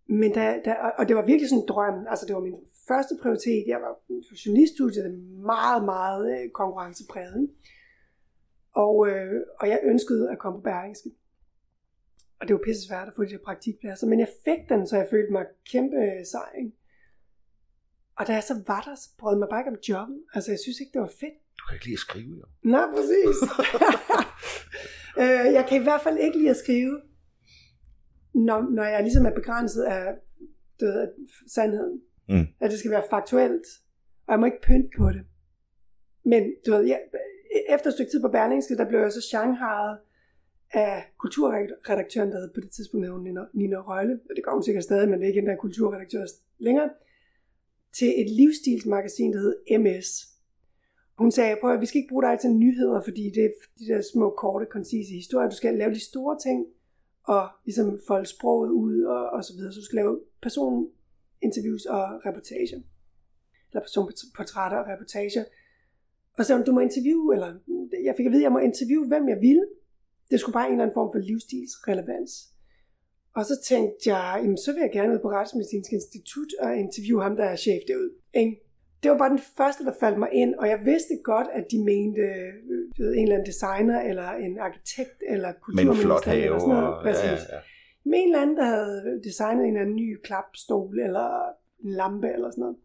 Men 0.06 0.32
da, 0.32 0.60
da, 0.64 0.74
og 0.98 1.08
det 1.08 1.16
var 1.16 1.26
virkelig 1.26 1.48
sådan 1.48 1.62
en 1.62 1.68
drøm. 1.68 2.06
Altså 2.08 2.26
det 2.26 2.34
var 2.34 2.40
min 2.40 2.56
første 2.88 3.14
prioritet. 3.22 3.64
Jeg 3.66 3.80
var 3.80 3.92
på 4.06 4.34
journaliststudiet, 4.46 5.04
det 5.04 5.12
er 5.12 5.42
meget, 5.54 5.84
meget 5.84 6.22
øh, 6.32 6.50
konkurrencepræget. 6.50 7.42
Ikke? 7.42 7.54
Og, 8.72 9.08
øh, 9.08 9.40
og 9.60 9.68
jeg 9.68 9.80
ønskede 9.82 10.30
at 10.30 10.38
komme 10.38 10.58
på 10.58 10.62
Berlingske. 10.62 11.10
Og 12.40 12.48
det 12.48 12.54
var 12.54 12.60
pisse 12.64 12.86
svært 12.86 13.08
at 13.08 13.14
få 13.14 13.24
de 13.24 13.30
der 13.30 13.38
praktikpladser. 13.44 14.06
Men 14.06 14.20
jeg 14.20 14.28
fik 14.44 14.68
den, 14.68 14.86
så 14.86 14.96
jeg 14.96 15.06
følte 15.10 15.32
mig 15.32 15.44
kæmpe 15.70 15.96
øh, 15.96 16.26
sej. 16.32 16.50
Ikke? 16.58 16.72
Og 18.16 18.26
da 18.26 18.32
jeg 18.32 18.42
så 18.42 18.54
var 18.66 18.80
der, 18.80 18.94
så 18.94 19.08
brød 19.18 19.38
mig 19.38 19.48
bare 19.50 19.60
ikke 19.60 19.70
om 19.70 19.78
jobben. 19.88 20.18
Altså 20.34 20.50
jeg 20.50 20.58
synes 20.58 20.80
ikke, 20.80 20.92
det 20.92 21.00
var 21.00 21.12
fedt. 21.20 21.36
Du 21.58 21.62
kan 21.66 21.74
ikke 21.76 21.86
lide 21.86 21.94
at 22.00 22.06
skrive, 22.08 22.34
jo. 22.40 22.46
Nå, 22.62 22.80
præcis. 22.94 23.36
øh, 25.22 25.46
jeg 25.56 25.64
kan 25.68 25.80
i 25.80 25.84
hvert 25.84 26.02
fald 26.02 26.18
ikke 26.18 26.38
lide 26.38 26.50
at 26.50 26.56
skrive, 26.56 27.00
når, 28.34 28.60
når 28.70 28.84
jeg 28.84 29.02
ligesom 29.02 29.26
er 29.26 29.34
begrænset 29.34 29.82
af 29.82 30.14
du 30.80 30.84
ved, 30.86 31.00
af 31.00 31.08
sandheden. 31.46 32.00
Mm. 32.28 32.46
At 32.60 32.70
det 32.70 32.78
skal 32.78 32.90
være 32.90 33.10
faktuelt, 33.10 33.66
og 34.26 34.32
jeg 34.32 34.40
må 34.40 34.46
ikke 34.46 34.62
pynte 34.62 34.88
på 34.98 35.08
det. 35.08 35.24
Men 36.24 36.52
du 36.66 36.70
ved, 36.70 36.82
jeg, 36.82 37.00
efter 37.68 37.88
et 37.88 37.94
stykke 37.94 38.10
tid 38.10 38.20
på 38.20 38.28
Berlingske, 38.28 38.76
der 38.76 38.88
blev 38.88 39.00
jeg 39.00 39.12
så 39.12 39.20
shanghajet 39.20 39.98
af 40.72 41.04
kulturredaktøren, 41.18 42.30
der 42.32 42.40
hed 42.40 42.50
på 42.54 42.60
det 42.60 42.70
tidspunkt 42.70 43.06
hed 43.06 43.18
Nina, 43.18 43.40
Nina 43.52 43.76
Røgle, 43.76 44.20
og 44.30 44.36
det 44.36 44.44
gør 44.44 44.52
hun 44.52 44.62
sikkert 44.62 44.84
stadig, 44.84 45.08
men 45.08 45.18
det 45.18 45.24
er 45.24 45.28
ikke 45.28 45.40
den 45.40 45.48
der 45.48 45.56
kulturredaktør 45.56 46.26
længere, 46.58 46.90
til 47.92 48.20
et 48.20 48.30
livsstilsmagasin, 48.30 49.32
der 49.32 49.38
hed 49.38 49.78
MS. 49.78 50.08
Hun 51.18 51.30
sagde, 51.30 51.56
prøv 51.60 51.74
at 51.74 51.80
vi 51.80 51.86
skal 51.86 51.98
ikke 51.98 52.08
bruge 52.08 52.22
dig 52.22 52.38
til 52.40 52.50
nyheder, 52.50 53.00
fordi 53.00 53.30
det 53.34 53.44
er 53.44 53.50
de 53.78 53.86
der 53.86 54.00
små, 54.12 54.30
korte, 54.30 54.66
koncise 54.66 55.14
historier. 55.14 55.50
Du 55.50 55.56
skal 55.56 55.74
lave 55.74 55.94
de 55.94 56.00
store 56.00 56.38
ting, 56.38 56.66
og 57.24 57.48
ligesom 57.64 58.00
folde 58.06 58.26
sproget 58.26 58.70
ud, 58.70 59.02
og, 59.02 59.30
og 59.30 59.44
så 59.44 59.52
videre. 59.56 59.72
Så 59.72 59.80
du 59.80 59.84
skal 59.84 59.96
lave 59.96 60.20
personinterviews 60.42 61.84
og 61.86 62.26
reportager. 62.26 62.80
Eller 63.70 63.80
personportrætter 63.80 64.78
og 64.78 64.86
reportager. 64.88 65.44
Og 66.38 66.44
så 66.44 66.62
du 66.66 66.72
må 66.72 66.80
interviewe, 66.80 67.34
eller 67.34 67.54
jeg 68.04 68.14
fik 68.16 68.26
at 68.26 68.32
vide, 68.32 68.42
at 68.42 68.44
jeg 68.44 68.52
må 68.52 68.58
interviewe, 68.58 69.06
hvem 69.06 69.28
jeg 69.28 69.38
ville. 69.40 69.66
Det 70.30 70.40
skulle 70.40 70.54
bare 70.54 70.66
en 70.66 70.72
eller 70.72 70.84
anden 70.84 70.94
form 70.94 71.10
for 71.14 71.18
livsstilsrelevans. 71.18 72.32
Og 73.36 73.44
så 73.44 73.54
tænkte 73.64 73.96
jeg, 74.12 74.40
jamen, 74.42 74.58
så 74.64 74.72
vil 74.72 74.80
jeg 74.80 74.90
gerne 74.92 75.14
ud 75.14 75.18
på 75.18 75.30
Retsmedicinsk 75.30 75.92
Institut 75.92 76.50
og 76.60 76.76
interviewe 76.76 77.22
ham, 77.22 77.36
der 77.36 77.44
er 77.44 77.56
chef 77.56 77.82
derude. 77.88 78.10
Ikke? 78.34 78.64
Det 79.02 79.10
var 79.10 79.18
bare 79.18 79.30
den 79.30 79.42
første, 79.56 79.84
der 79.84 79.92
faldt 80.00 80.18
mig 80.18 80.28
ind, 80.32 80.54
og 80.54 80.68
jeg 80.68 80.80
vidste 80.84 81.14
godt, 81.24 81.48
at 81.52 81.64
de 81.70 81.84
mente 81.84 82.20
øh, 82.20 82.52
ved, 82.98 83.14
en 83.14 83.22
eller 83.22 83.34
anden 83.34 83.46
designer, 83.46 84.00
eller 84.00 84.28
en 84.30 84.58
arkitekt, 84.58 85.22
eller 85.28 85.52
kulturminister. 85.52 86.32
eller 86.44 86.58
sådan 86.58 86.74
noget. 86.74 86.94
Og, 86.96 87.02
Præcis. 87.02 87.24
ja, 87.24 87.54
ja. 87.56 87.60
Med 88.04 88.18
en 88.18 88.28
eller 88.28 88.42
anden, 88.42 88.56
der 88.56 88.64
havde 88.64 89.20
designet 89.24 89.62
en 89.62 89.68
eller 89.68 89.80
anden 89.80 89.96
ny 89.96 90.20
klapstol, 90.24 91.00
eller 91.00 91.28
en 91.84 91.90
lampe, 91.90 92.28
eller 92.28 92.50
sådan 92.50 92.62
noget. 92.62 92.76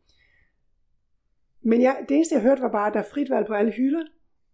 Men 1.62 1.82
jeg, 1.82 2.06
det 2.10 2.16
eneste, 2.16 2.36
jeg 2.36 2.42
hørte, 2.44 2.62
var 2.62 2.72
bare, 2.72 2.88
at 2.88 2.94
der 2.94 3.00
er 3.00 3.10
frit 3.14 3.30
valg 3.30 3.48
på 3.48 3.54
alle 3.54 3.72
hylder. 3.72 4.06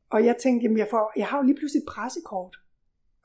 Og 0.10 0.26
jeg 0.26 0.36
tænkte, 0.38 0.64
jamen 0.64 0.78
jeg, 0.78 0.88
får, 0.90 1.12
jeg 1.18 1.28
har 1.28 1.38
jo 1.38 1.44
lige 1.44 1.56
pludselig 1.56 1.82
et 1.82 1.88
pressekort. 1.88 2.56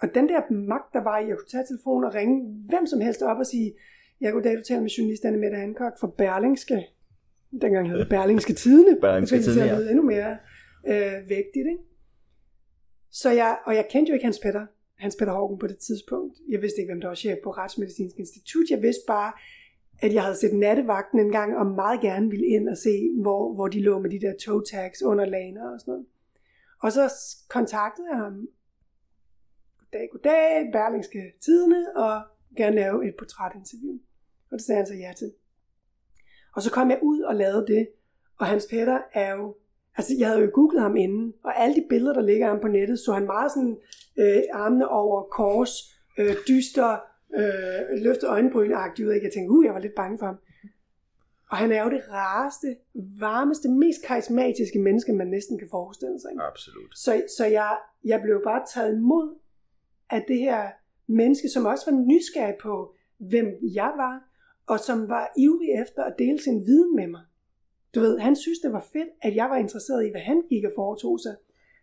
Og 0.03 0.15
den 0.15 0.29
der 0.29 0.53
magt, 0.53 0.93
der 0.93 1.03
var 1.03 1.19
i, 1.19 1.23
at 1.23 1.29
jeg 1.29 1.37
kunne 1.37 1.49
tage 1.49 1.65
telefonen 1.69 2.05
og 2.05 2.15
ringe 2.15 2.37
hvem 2.69 2.87
som 2.87 3.01
helst 3.01 3.23
op 3.23 3.39
og 3.39 3.47
sige, 3.47 3.75
jeg 4.21 4.33
kunne 4.33 4.45
dag, 4.45 4.57
du 4.57 4.63
taler 4.63 4.81
med 4.81 4.91
journalist 4.91 5.25
Anne 5.25 5.39
Mette 5.39 5.57
Hancock 5.57 6.01
for 6.01 6.07
Berlingske. 6.07 6.87
Dengang 7.63 7.91
hed 7.91 7.99
det 7.99 8.09
Berlingske 8.09 8.53
Tidene. 8.53 9.01
Berlingske 9.01 9.37
Det 9.37 9.45
det 9.45 9.53
Tidene, 9.53 9.71
ja. 9.71 9.79
lyde 9.79 9.91
endnu 9.91 10.05
mere 10.05 10.37
øh, 10.87 11.29
vægtigt, 11.29 11.67
ikke? 11.73 11.85
Så 13.11 13.31
jeg, 13.31 13.59
og 13.65 13.75
jeg 13.75 13.87
kendte 13.91 14.11
jo 14.11 14.15
ikke 14.15 14.25
Hans 14.25 14.41
Peter, 14.43 14.67
Hans 14.99 15.17
Peter 15.19 15.33
Hågen 15.33 15.59
på 15.59 15.67
det 15.67 15.79
tidspunkt. 15.79 16.39
Jeg 16.49 16.63
vidste 16.63 16.81
ikke, 16.81 16.93
hvem 16.93 17.01
der 17.01 17.09
var 17.09 17.15
chef 17.15 17.39
på 17.45 17.51
Retsmedicinsk 17.51 18.17
Institut. 18.19 18.71
Jeg 18.71 18.83
vidste 18.83 19.05
bare, 19.07 19.33
at 20.03 20.15
jeg 20.15 20.23
havde 20.23 20.37
set 20.37 20.55
nattevagten 20.55 21.21
en 21.21 21.33
gang, 21.33 21.57
og 21.57 21.67
meget 21.67 22.01
gerne 22.01 22.31
ville 22.31 22.47
ind 22.47 22.69
og 22.69 22.77
se, 22.77 23.11
hvor, 23.23 23.55
hvor 23.55 23.69
de 23.69 23.81
lå 23.83 23.99
med 23.99 24.11
de 24.11 24.21
der 24.21 24.35
toe 24.45 24.63
tags 24.65 25.03
under 25.03 25.25
laner 25.25 25.73
og 25.73 25.81
sådan 25.81 25.93
noget. 25.93 26.07
Og 26.83 26.93
så 26.93 27.03
kontaktede 27.49 28.09
jeg 28.11 28.19
ham. 28.19 28.49
Goddag, 29.95 30.09
goddag, 30.13 30.71
Berlingske 30.73 31.33
Tidene, 31.41 31.97
og 31.97 32.23
gerne 32.57 32.77
lave 32.77 33.09
et 33.09 33.15
portrætinterview. 33.19 33.99
Og 34.51 34.59
det 34.59 34.67
sagde 34.67 34.77
han 34.77 34.87
så 34.87 34.95
ja 34.95 35.13
til. 35.17 35.33
Og 36.57 36.63
så 36.63 36.71
kom 36.71 36.91
jeg 36.91 36.99
ud 37.03 37.21
og 37.21 37.35
lavede 37.35 37.67
det, 37.67 37.89
og 38.39 38.47
Hans 38.47 38.67
Peter 38.71 38.99
er 39.13 39.35
jo, 39.35 39.57
altså 39.97 40.13
jeg 40.19 40.29
havde 40.29 40.41
jo 40.41 40.51
googlet 40.55 40.83
ham 40.83 40.97
inden, 40.97 41.35
og 41.45 41.61
alle 41.61 41.75
de 41.75 41.87
billeder, 41.89 42.13
der 42.13 42.23
ligger 42.23 42.47
ham 42.47 42.61
på 42.61 42.69
nettet, 42.69 42.99
så 42.99 43.13
han 43.13 43.27
meget 43.27 43.53
sådan 43.53 43.77
øh, 44.19 44.43
armene 44.53 44.89
over 44.89 45.23
kors, 45.23 45.73
øh, 46.19 46.37
dyster, 46.49 46.91
øh, 47.37 48.03
løftede 48.05 48.31
øjenbryn-agtigt 48.31 49.07
ud, 49.07 49.13
ikke? 49.13 49.27
Jeg 49.27 49.33
tænkte, 49.33 49.51
uh, 49.51 49.65
jeg 49.65 49.75
var 49.75 49.81
lidt 49.81 49.95
bange 49.95 50.19
for 50.19 50.27
ham. 50.27 50.39
Og 51.51 51.57
han 51.57 51.73
er 51.73 51.83
jo 51.85 51.91
det 51.91 52.03
rareste, 52.11 52.77
varmeste, 53.21 53.69
mest 53.69 54.07
karismatiske 54.07 54.79
menneske, 54.79 55.13
man 55.13 55.27
næsten 55.27 55.59
kan 55.59 55.69
forestille 55.71 56.21
sig. 56.21 56.31
Ikke? 56.31 56.43
Absolut. 56.43 56.91
Så, 56.99 57.23
så 57.37 57.47
jeg, 57.47 57.79
jeg 58.05 58.23
blev 58.23 58.41
bare 58.45 58.63
taget 58.75 58.97
imod 58.97 59.44
af 60.15 60.25
det 60.29 60.39
her 60.39 60.71
menneske, 61.07 61.49
som 61.49 61.67
også 61.67 61.91
var 61.91 61.99
nysgerrig 61.99 62.55
på, 62.63 62.95
hvem 63.19 63.47
jeg 63.63 63.93
var, 63.97 64.17
og 64.67 64.81
som 64.81 65.09
var 65.09 65.33
ivrig 65.39 65.83
efter 65.83 66.05
at 66.05 66.15
dele 66.19 66.43
sin 66.43 66.67
viden 66.67 66.97
med 66.97 67.07
mig. 67.07 67.21
Du 67.95 68.01
ved, 68.01 68.19
han 68.19 68.37
synes, 68.37 68.59
det 68.59 68.73
var 68.73 68.87
fedt, 68.93 69.09
at 69.23 69.37
jeg 69.37 69.51
var 69.51 69.57
interesseret 69.57 70.07
i, 70.07 70.11
hvad 70.11 70.21
han 70.21 70.43
gik 70.49 70.65
og 70.65 70.73
foretog 70.75 71.21
sig. 71.21 71.37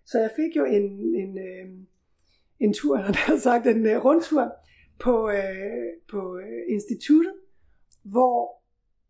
Så 0.05 0.19
jeg 0.19 0.31
fik 0.35 0.55
jo 0.55 0.65
en, 0.65 1.15
en, 1.15 1.37
øh, 1.37 1.69
en 2.59 2.73
tur, 2.73 2.95
han 2.97 3.15
havde 3.25 3.39
sagt, 3.39 3.67
en 3.67 3.85
øh, 3.85 4.05
rundtur 4.05 4.53
på, 4.99 5.29
øh, 5.29 5.91
på 6.11 6.37
øh, 6.37 6.61
instituttet, 6.69 7.33
hvor 8.03 8.61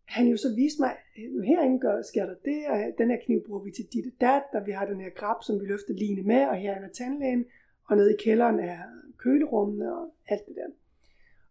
han 0.06 0.28
jo 0.28 0.38
så 0.38 0.56
viste 0.56 0.82
mig, 0.82 0.96
øh, 1.18 1.44
herinde 1.44 1.80
gør, 1.80 2.02
sker 2.02 2.26
der 2.26 2.36
det, 2.46 2.60
og 2.70 2.78
den 2.98 3.10
her 3.10 3.18
kniv 3.26 3.40
bruger 3.48 3.64
vi 3.64 3.72
til 3.72 3.86
dit 3.94 4.06
og 4.06 4.22
dat, 4.22 4.44
og 4.54 4.66
vi 4.66 4.72
har 4.72 4.86
den 4.86 5.02
her 5.02 5.10
grab, 5.10 5.44
som 5.44 5.60
vi 5.62 5.66
løfter 5.66 5.94
line 5.94 6.24
med, 6.24 6.42
og 6.46 6.56
her 6.56 6.74
er 6.74 6.90
tandlægen, 6.94 7.46
og 7.90 7.98
nede 7.98 8.14
i 8.14 8.24
kælderen 8.24 8.60
er 8.60 8.80
kølerummene 9.24 9.98
og 9.98 10.14
alt 10.28 10.46
det 10.48 10.56
der. 10.56 10.70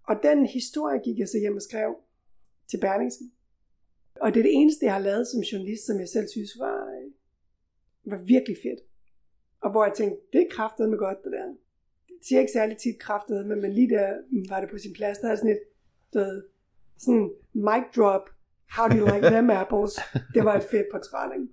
Og 0.08 0.14
den 0.22 0.46
historie 0.46 0.98
gik 1.06 1.18
jeg 1.18 1.28
så 1.28 1.38
hjem 1.38 1.56
og 1.56 1.62
skrev 1.62 1.96
til 2.70 2.80
Berlingsen. 2.80 3.32
Og 4.20 4.34
det 4.34 4.40
er 4.40 4.44
det 4.44 4.54
eneste, 4.54 4.84
jeg 4.84 4.94
har 4.94 5.00
lavet 5.00 5.26
som 5.26 5.40
journalist, 5.40 5.86
som 5.86 6.00
jeg 6.00 6.08
selv 6.08 6.28
synes 6.28 6.58
var, 6.58 6.78
øh, 6.96 7.10
var 8.04 8.18
virkelig 8.34 8.56
fedt. 8.62 8.80
Og 9.60 9.70
hvor 9.70 9.84
jeg 9.84 9.94
tænkte, 9.96 10.18
det 10.32 10.40
er 10.40 10.86
mig 10.86 10.98
godt, 10.98 11.24
det 11.24 11.32
der. 11.32 11.46
Det 12.08 12.26
siger 12.26 12.40
ikke 12.40 12.52
særlig 12.52 12.76
tit 12.76 12.98
kraftet 12.98 13.46
men 13.46 13.72
lige 13.72 13.88
der 13.88 14.08
var 14.48 14.60
det 14.60 14.70
på 14.70 14.78
sin 14.78 14.92
plads. 14.92 15.18
Der 15.18 15.28
er 15.28 15.36
sådan 15.36 15.50
et, 15.50 15.62
der, 16.12 16.42
sådan 16.98 17.30
mic 17.52 17.84
drop, 17.96 18.24
how 18.76 18.88
do 18.88 18.96
you 19.00 19.06
like 19.14 19.26
them 19.26 19.50
apples? 19.50 19.92
Det 20.34 20.44
var 20.44 20.54
et 20.56 20.66
fedt 20.70 20.86
portræt, 20.92 21.30
ikke? 21.38 21.48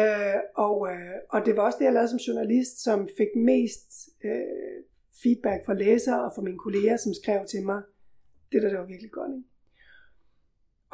Øh, 0.00 0.40
og, 0.54 0.76
øh, 0.90 1.16
og 1.30 1.46
det 1.46 1.56
var 1.56 1.62
også 1.62 1.78
det, 1.78 1.84
jeg 1.84 1.92
lavede 1.92 2.08
som 2.08 2.18
journalist, 2.18 2.82
som 2.82 3.08
fik 3.16 3.32
mest 3.36 3.88
øh, 4.24 4.76
feedback 5.22 5.66
fra 5.66 5.74
læsere 5.74 6.24
og 6.24 6.32
fra 6.34 6.42
mine 6.42 6.58
kolleger, 6.58 6.96
som 6.96 7.12
skrev 7.22 7.46
til 7.46 7.62
mig, 7.62 7.82
det 8.52 8.62
der, 8.62 8.68
det 8.68 8.78
var 8.78 8.86
virkelig 8.86 9.10
godt, 9.10 9.32
ikke? 9.36 9.48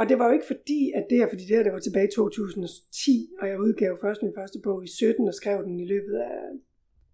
Og 0.01 0.09
det 0.09 0.18
var 0.18 0.27
jo 0.27 0.33
ikke 0.33 0.47
fordi, 0.47 0.93
at 0.95 1.07
det 1.11 1.18
her, 1.18 1.29
fordi 1.29 1.43
det 1.43 1.57
her, 1.57 1.62
det 1.62 1.73
var 1.73 1.79
tilbage 1.79 2.09
i 2.09 2.14
2010, 2.14 3.31
og 3.41 3.49
jeg 3.49 3.61
udgav 3.61 3.99
først 4.01 4.23
min 4.23 4.33
første 4.39 4.59
bog 4.64 4.85
i 4.85 4.89
17 4.89 5.29
og 5.29 5.35
skrev 5.35 5.64
den 5.64 5.81
i 5.81 5.87
løbet 5.87 6.16
af 6.16 6.39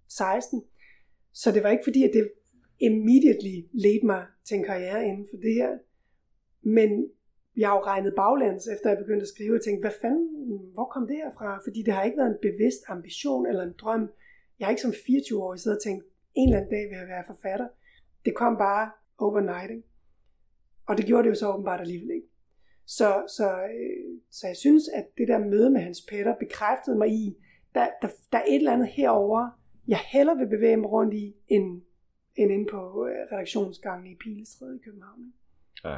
16. 0.08 0.62
Så 1.32 1.52
det 1.52 1.62
var 1.62 1.70
ikke 1.70 1.84
fordi, 1.84 2.02
at 2.02 2.10
det 2.14 2.30
immediately 2.80 3.56
ledte 3.72 4.06
mig 4.06 4.26
til 4.46 4.56
en 4.56 4.64
karriere 4.64 5.06
inden 5.08 5.26
for 5.30 5.36
det 5.36 5.54
her. 5.54 5.78
Men 6.62 7.10
jeg 7.56 7.68
har 7.68 7.76
jo 7.76 7.82
regnet 7.82 8.14
baglands, 8.16 8.68
efter 8.68 8.90
jeg 8.90 8.98
begyndte 8.98 9.22
at 9.22 9.28
skrive, 9.34 9.54
og 9.54 9.62
tænkte, 9.64 9.80
hvad 9.80 9.96
fanden, 10.02 10.28
hvor 10.74 10.88
kom 10.94 11.06
det 11.06 11.16
her 11.16 11.30
fra? 11.38 11.60
Fordi 11.64 11.82
det 11.82 11.94
har 11.94 12.04
ikke 12.04 12.18
været 12.18 12.34
en 12.34 12.44
bevidst 12.48 12.82
ambition 12.88 13.46
eller 13.46 13.62
en 13.62 13.74
drøm. 13.82 14.10
Jeg 14.58 14.66
har 14.66 14.70
ikke 14.70 14.82
som 14.82 14.94
24 15.06 15.42
år 15.42 15.56
siddet 15.56 15.78
og 15.78 15.82
tænkt, 15.82 16.04
en 16.36 16.48
eller 16.48 16.58
anden 16.58 16.70
dag 16.70 16.84
vil 16.90 16.98
jeg 16.98 17.08
være 17.08 17.24
forfatter. 17.26 17.68
Det 18.24 18.34
kom 18.34 18.56
bare 18.56 18.90
overnight, 19.18 19.70
ikke? 19.70 19.88
Og 20.86 20.96
det 20.96 21.06
gjorde 21.06 21.24
det 21.24 21.30
jo 21.30 21.34
så 21.34 21.52
åbenbart 21.52 21.80
alligevel 21.80 22.10
ikke. 22.10 22.28
Så, 22.86 23.24
så, 23.36 23.48
øh, 23.62 24.20
så 24.30 24.46
jeg 24.46 24.56
synes, 24.56 24.84
at 24.94 25.06
det 25.18 25.28
der 25.28 25.38
møde 25.38 25.70
med 25.70 25.80
Hans 25.80 26.00
Peter 26.08 26.34
bekræftede 26.34 26.98
mig 26.98 27.08
i, 27.08 27.36
der, 27.74 27.88
der, 28.02 28.08
der 28.32 28.38
er 28.38 28.44
et 28.48 28.54
eller 28.54 28.72
andet 28.72 28.88
herover, 28.88 29.50
jeg 29.88 29.98
hellere 30.12 30.36
vil 30.36 30.48
bevæge 30.48 30.76
mig 30.76 30.90
rundt 30.90 31.14
i, 31.14 31.34
end, 31.48 31.82
end 32.36 32.52
inde 32.52 32.66
på 32.70 33.06
øh, 33.06 33.32
redaktionsgangen 33.32 34.12
i 34.12 34.14
Pilestræde 34.14 34.76
i 34.76 34.84
København. 34.84 35.32
Ja. 35.84 35.96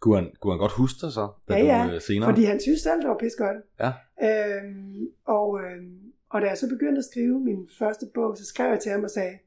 Kunne 0.00 0.16
han, 0.16 0.32
kunne 0.40 0.52
han 0.52 0.58
godt 0.58 0.72
huske 0.72 1.06
dig 1.06 1.12
så, 1.12 1.28
da 1.48 1.54
Ja, 1.54 1.64
ja, 1.64 1.88
du 1.88 1.94
øh, 1.94 2.00
senere? 2.00 2.30
Fordi 2.30 2.44
han 2.44 2.60
synes 2.60 2.80
selv, 2.80 3.00
det 3.00 3.08
var 3.08 3.18
pis 3.18 3.36
godt. 3.38 3.56
Ja. 3.80 3.92
Øhm, 4.28 5.08
og, 5.24 5.60
øhm, 5.60 6.12
og 6.30 6.40
da 6.40 6.46
jeg 6.46 6.58
så 6.58 6.68
begyndte 6.68 6.98
at 6.98 7.04
skrive 7.04 7.40
min 7.40 7.68
første 7.78 8.06
bog, 8.14 8.36
så 8.36 8.44
skrev 8.44 8.70
jeg 8.70 8.80
til 8.80 8.92
ham 8.92 9.04
og 9.04 9.10
sagde 9.10 9.38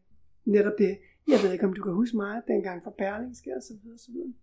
netop 0.45 0.73
det. 0.77 0.97
Jeg 1.27 1.39
ved 1.43 1.51
ikke, 1.53 1.65
om 1.65 1.73
du 1.73 1.83
kan 1.83 1.93
huske 1.93 2.17
mig 2.17 2.41
dengang 2.47 2.83
fra 2.83 2.91
Berlingske 2.97 3.49
og 3.55 3.63
så 3.63 3.73
videre, 3.83 3.97
så 3.97 4.11
videre. 4.11 4.33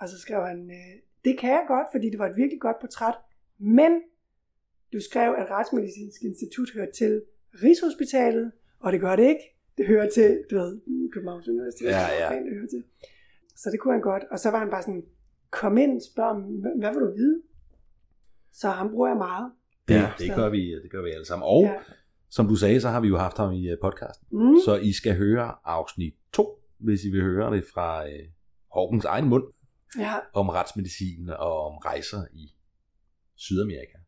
Og 0.00 0.08
så 0.08 0.18
skrev 0.18 0.40
han, 0.46 0.70
øh, 0.70 0.94
det 1.24 1.38
kan 1.38 1.50
jeg 1.50 1.64
godt, 1.68 1.86
fordi 1.92 2.10
det 2.10 2.18
var 2.18 2.28
et 2.28 2.36
virkelig 2.36 2.60
godt 2.60 2.76
portræt, 2.80 3.14
men 3.58 3.92
du 4.92 5.00
skrev, 5.00 5.34
at 5.38 5.50
Retsmedicinsk 5.50 6.22
Institut 6.22 6.68
hører 6.74 6.90
til 6.90 7.22
Rigshospitalet, 7.62 8.52
og 8.80 8.92
det 8.92 9.00
gør 9.00 9.16
det 9.16 9.28
ikke. 9.28 9.44
Det 9.78 9.86
hører 9.86 10.10
til, 10.10 10.44
du 10.50 10.54
ved, 10.56 10.80
Københavns 11.12 11.48
Universitet, 11.48 11.86
Ja, 11.86 12.06
ja. 12.32 12.34
det 12.44 12.54
hører 12.56 12.66
til. 12.66 12.84
Så 13.56 13.70
det 13.70 13.80
kunne 13.80 13.94
han 13.94 14.00
godt. 14.02 14.24
Og 14.30 14.38
så 14.38 14.50
var 14.50 14.58
han 14.58 14.70
bare 14.70 14.82
sådan, 14.82 15.04
kom 15.50 15.78
ind, 15.78 16.00
spørg 16.00 16.26
om, 16.26 16.42
"Hvad- 16.42 16.92
vil 16.92 17.00
du 17.02 17.12
vide? 17.14 17.42
Så 18.52 18.68
ham 18.68 18.90
bruger 18.90 19.08
jeg 19.08 19.16
meget. 19.16 19.52
Det, 19.88 19.94
Ja. 19.94 20.10
det, 20.18 20.34
gør 20.36 20.48
vi, 20.50 20.82
det 20.82 20.90
gør 20.90 21.02
vi 21.02 21.10
alle 21.10 21.24
sammen. 21.26 21.44
Og 21.48 21.62
ja. 21.62 21.74
Ja. 22.34 22.36
som 22.36 22.48
du 22.48 22.56
sagde, 22.56 22.80
så 22.80 22.88
har 22.88 23.00
vi 23.00 23.08
jo 23.08 23.16
haft 23.18 23.36
ham 23.36 23.52
i 23.52 23.68
øh, 23.68 23.76
podcasten. 23.82 24.26
Mm. 24.30 24.56
Så 24.64 24.76
I 24.82 24.92
skal 24.92 25.16
høre 25.16 25.54
afsnit 25.64 26.14
2, 26.32 26.62
hvis 26.78 27.04
I 27.04 27.10
vil 27.10 27.22
høre 27.22 27.56
det 27.56 27.64
fra 27.74 28.06
øh, 28.08 28.28
Håkens 28.72 29.04
egen 29.04 29.28
mund, 29.28 29.44
ja. 29.98 30.14
om 30.34 30.48
retsmedicin 30.48 31.28
og 31.28 31.66
om 31.66 31.76
rejser 31.76 32.22
i 32.32 32.54
Sydamerika. 33.36 33.98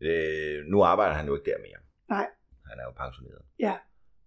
Øh, 0.00 0.64
nu 0.70 0.82
arbejder 0.82 1.14
han 1.14 1.26
jo 1.26 1.34
ikke 1.36 1.50
der 1.50 1.58
mere. 1.58 1.80
Nej. 2.08 2.26
Han 2.70 2.78
er 2.78 2.84
jo 2.84 2.90
pensioneret. 3.04 3.42
Ja. 3.58 3.76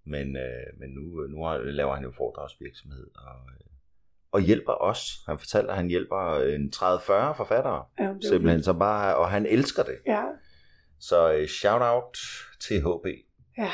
Men, 0.05 0.35
øh, 0.37 0.79
men 0.79 0.89
nu, 0.89 1.01
nu 1.27 1.43
har- 1.43 1.57
laver 1.57 1.95
han 1.95 2.03
jo 2.03 2.11
foredragsvirksomhed 2.17 3.07
og, 3.15 3.35
øh, 3.53 3.67
og 4.31 4.41
hjælper 4.41 4.71
os. 4.73 5.01
Han 5.27 5.39
fortalte, 5.39 5.69
at 5.71 5.75
han 5.77 5.87
hjælper 5.87 6.39
en 6.55 6.71
30-40 6.75 7.33
forfattere. 7.37 7.85
Ja, 7.99 8.13
Simpelthen, 8.29 8.63
så 8.63 8.73
bare, 8.73 9.17
og 9.17 9.29
han 9.29 9.45
elsker 9.45 9.83
det. 9.83 9.97
Ja, 10.05 10.23
Så 10.99 11.33
øh, 11.33 11.47
shout 11.47 11.81
out 11.81 12.17
til 12.59 12.81
HB. 12.81 13.05
ja. 13.57 13.71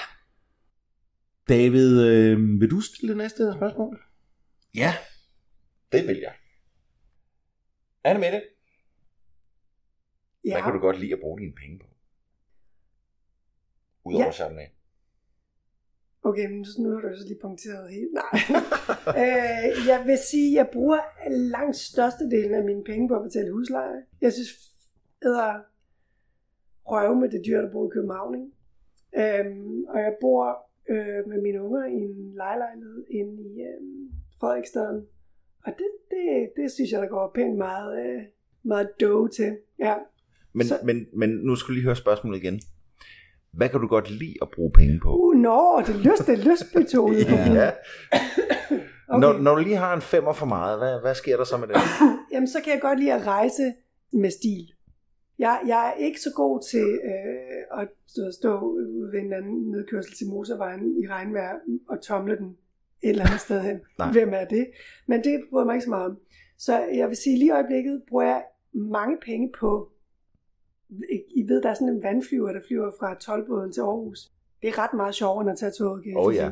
David, 1.49 2.01
øh, 2.07 2.59
vil 2.61 2.71
du 2.71 2.81
stille 2.81 3.09
det 3.09 3.17
næste 3.17 3.53
spørgsmål? 3.57 4.01
Ja, 4.75 4.93
det 5.91 6.07
vil 6.07 6.17
jeg. 6.17 6.33
Anne 8.03 8.19
Mette, 8.19 8.41
ja. 10.45 10.53
hvad 10.53 10.63
kan 10.63 10.73
du 10.73 10.79
godt 10.79 10.99
lide 10.99 11.13
at 11.13 11.19
bruge 11.19 11.39
dine 11.39 11.53
penge 11.53 11.79
på? 11.79 11.85
Udover 14.05 14.25
Ja. 14.25 14.31
Chardonnay. 14.31 14.65
Okay, 16.23 16.45
men 16.51 16.65
så 16.65 16.81
nu 16.81 16.89
har 16.93 17.01
du 17.01 17.17
så 17.17 17.27
lige 17.27 17.39
punkteret 17.41 17.91
helt. 17.91 18.13
Nej. 18.13 18.39
øh, 19.23 19.87
jeg 19.87 20.03
vil 20.05 20.17
sige, 20.31 20.49
at 20.51 20.55
jeg 20.65 20.69
bruger 20.73 20.99
langt 21.29 21.75
størstedelen 21.75 22.53
af 22.55 22.63
mine 22.63 22.83
penge 22.83 23.07
på 23.07 23.15
at 23.15 23.23
betale 23.23 23.51
husleje. 23.51 24.01
Jeg 24.21 24.33
synes, 24.33 24.49
æder 25.25 25.61
røve 26.91 27.15
med 27.15 27.29
det 27.29 27.41
dyr, 27.47 27.61
der 27.61 27.71
bor 27.71 27.85
i 27.87 27.93
København. 27.93 28.35
Ikke? 28.35 29.39
Øhm, 29.39 29.83
og 29.93 29.99
jeg 29.99 30.13
bor 30.21 30.43
øh, 30.89 31.21
med 31.29 31.41
mine 31.41 31.63
unger 31.63 31.85
i 31.85 31.93
en 32.09 32.33
lejlighed 32.35 33.05
inde 33.19 33.33
i 33.43 33.61
øh, 33.61 33.81
Frederiksstaden. 34.39 35.05
Og 35.65 35.71
det, 35.77 35.89
det, 36.11 36.49
det 36.57 36.71
synes 36.71 36.91
jeg, 36.91 37.01
der 37.01 37.07
går 37.07 37.31
pænt 37.35 37.57
meget, 37.57 38.05
øh, 38.05 38.21
meget 38.63 38.89
dough 39.01 39.29
til. 39.29 39.57
Ja. 39.79 39.95
Men, 40.53 40.65
Så- 40.67 40.79
men, 40.83 41.05
men 41.13 41.29
nu 41.29 41.55
skal 41.55 41.67
du 41.67 41.73
lige 41.73 41.83
høre 41.83 41.95
spørgsmålet 41.95 42.43
igen. 42.43 42.59
Hvad 43.53 43.69
kan 43.69 43.79
du 43.79 43.87
godt 43.87 44.09
lide 44.11 44.33
at 44.41 44.47
bruge 44.55 44.71
penge 44.71 44.99
på? 45.03 45.09
Uh, 45.17 45.35
nå, 45.35 45.81
det 45.87 45.95
er 45.95 45.99
lyst, 46.11 46.27
det 46.27 46.39
er 46.39 46.49
lystbetonet. 46.51 47.25
Ja. 47.61 47.69
Okay. 49.09 49.21
Når, 49.21 49.37
når 49.37 49.55
du 49.55 49.61
lige 49.61 49.75
har 49.75 49.95
en 49.95 50.01
femmer 50.01 50.33
for 50.33 50.45
meget, 50.45 50.79
hvad, 50.79 51.01
hvad 51.01 51.15
sker 51.15 51.37
der 51.37 51.43
så 51.43 51.57
med 51.57 51.67
det? 51.67 51.75
Jamen, 52.31 52.47
så 52.47 52.57
kan 52.63 52.73
jeg 52.73 52.81
godt 52.81 52.99
lide 52.99 53.13
at 53.13 53.27
rejse 53.27 53.73
med 54.13 54.29
stil. 54.31 54.72
Jeg, 55.43 55.61
jeg 55.67 55.87
er 55.89 55.93
ikke 55.93 56.21
så 56.21 56.31
god 56.35 56.61
til 56.71 56.87
øh, 57.11 57.81
at 57.81 57.87
stå, 58.33 58.51
ved 59.11 59.19
en 59.19 59.33
anden 59.33 59.71
nedkørsel 59.71 60.13
til 60.17 60.27
motorvejen 60.27 61.03
i 61.03 61.07
regnvejr 61.07 61.55
og 61.89 62.01
tomle 62.01 62.37
den 62.37 62.49
et 63.03 63.09
eller 63.09 63.25
andet 63.25 63.39
sted 63.39 63.61
hen. 63.61 63.79
Nej. 63.99 64.11
Hvem 64.11 64.33
er 64.33 64.45
det? 64.45 64.67
Men 65.07 65.23
det 65.23 65.43
bryder 65.49 65.63
jeg 65.63 65.67
mig 65.67 65.73
ikke 65.75 65.83
så 65.83 65.89
meget 65.89 66.05
om. 66.05 66.17
Så 66.57 66.73
jeg 66.93 67.07
vil 67.09 67.17
sige, 67.17 67.37
lige 67.37 67.47
i 67.47 67.51
øjeblikket 67.51 68.03
bruger 68.09 68.23
jeg 68.23 68.43
mange 68.73 69.17
penge 69.25 69.51
på, 69.59 69.91
I 71.35 71.43
ved, 71.47 71.61
der 71.61 71.69
er 71.69 71.73
sådan 71.73 71.93
en 71.93 72.03
vandflyver, 72.03 72.51
der 72.51 72.61
flyver 72.67 72.91
fra 72.99 73.15
Tolbåden 73.15 73.71
til 73.71 73.81
Aarhus. 73.81 74.31
Det 74.61 74.67
er 74.69 74.77
ret 74.83 74.93
meget 74.93 75.15
sjovere, 75.15 75.41
end 75.41 75.51
at 75.51 75.57
tage 75.57 75.71
toget. 75.71 76.03
Oh 76.15 76.35
ja. 76.35 76.51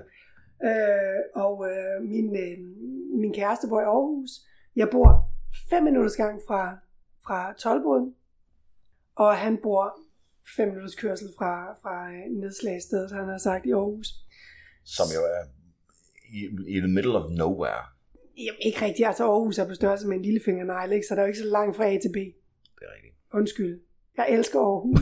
Øh, 0.70 1.22
og 1.36 1.66
øh, 1.70 2.10
min, 2.10 2.36
øh, 2.36 2.58
min 3.20 3.34
kæreste 3.34 3.68
bor 3.70 3.82
i 3.82 3.84
Aarhus. 3.84 4.32
Jeg 4.76 4.88
bor 4.92 5.08
fem 5.70 5.84
minutters 5.84 6.16
gang 6.16 6.42
fra, 6.48 6.78
fra 7.26 7.54
Tolboden, 7.54 8.16
og 9.24 9.38
han 9.38 9.58
bor 9.64 9.84
fem 10.56 10.68
minutters 10.68 10.96
kørsel 10.96 11.28
fra, 11.38 11.54
fra 11.82 11.96
øh, 12.14 12.26
nedslagsstedet, 12.42 13.12
han 13.12 13.28
har 13.34 13.38
sagt, 13.38 13.66
i 13.66 13.72
Aarhus. 13.72 14.08
Som 14.86 15.08
jo 15.16 15.22
er 15.36 15.44
i, 16.38 16.40
i 16.76 16.78
the 16.86 16.94
middle 16.98 17.16
of 17.20 17.26
nowhere. 17.42 17.84
Jamen, 18.38 18.62
ikke 18.68 18.80
rigtigt, 18.86 19.08
altså 19.08 19.24
Aarhus 19.24 19.58
er 19.58 19.68
på 19.68 19.74
størrelse 19.74 20.08
med 20.08 20.16
en 20.18 20.22
lille 20.22 20.42
fingernegl, 20.46 20.92
ikke? 20.92 21.08
så 21.08 21.16
der 21.16 21.22
er 21.22 21.26
jo 21.26 21.32
ikke 21.34 21.40
så 21.46 21.52
langt 21.58 21.78
fra 21.78 21.86
A 21.92 21.94
til 22.04 22.12
B. 22.16 22.18
Det 22.80 22.84
er 22.88 22.94
rigtigt. 22.96 23.16
Undskyld. 23.34 23.74
Jeg 24.18 24.26
elsker 24.30 24.60
Aarhus. 24.60 25.00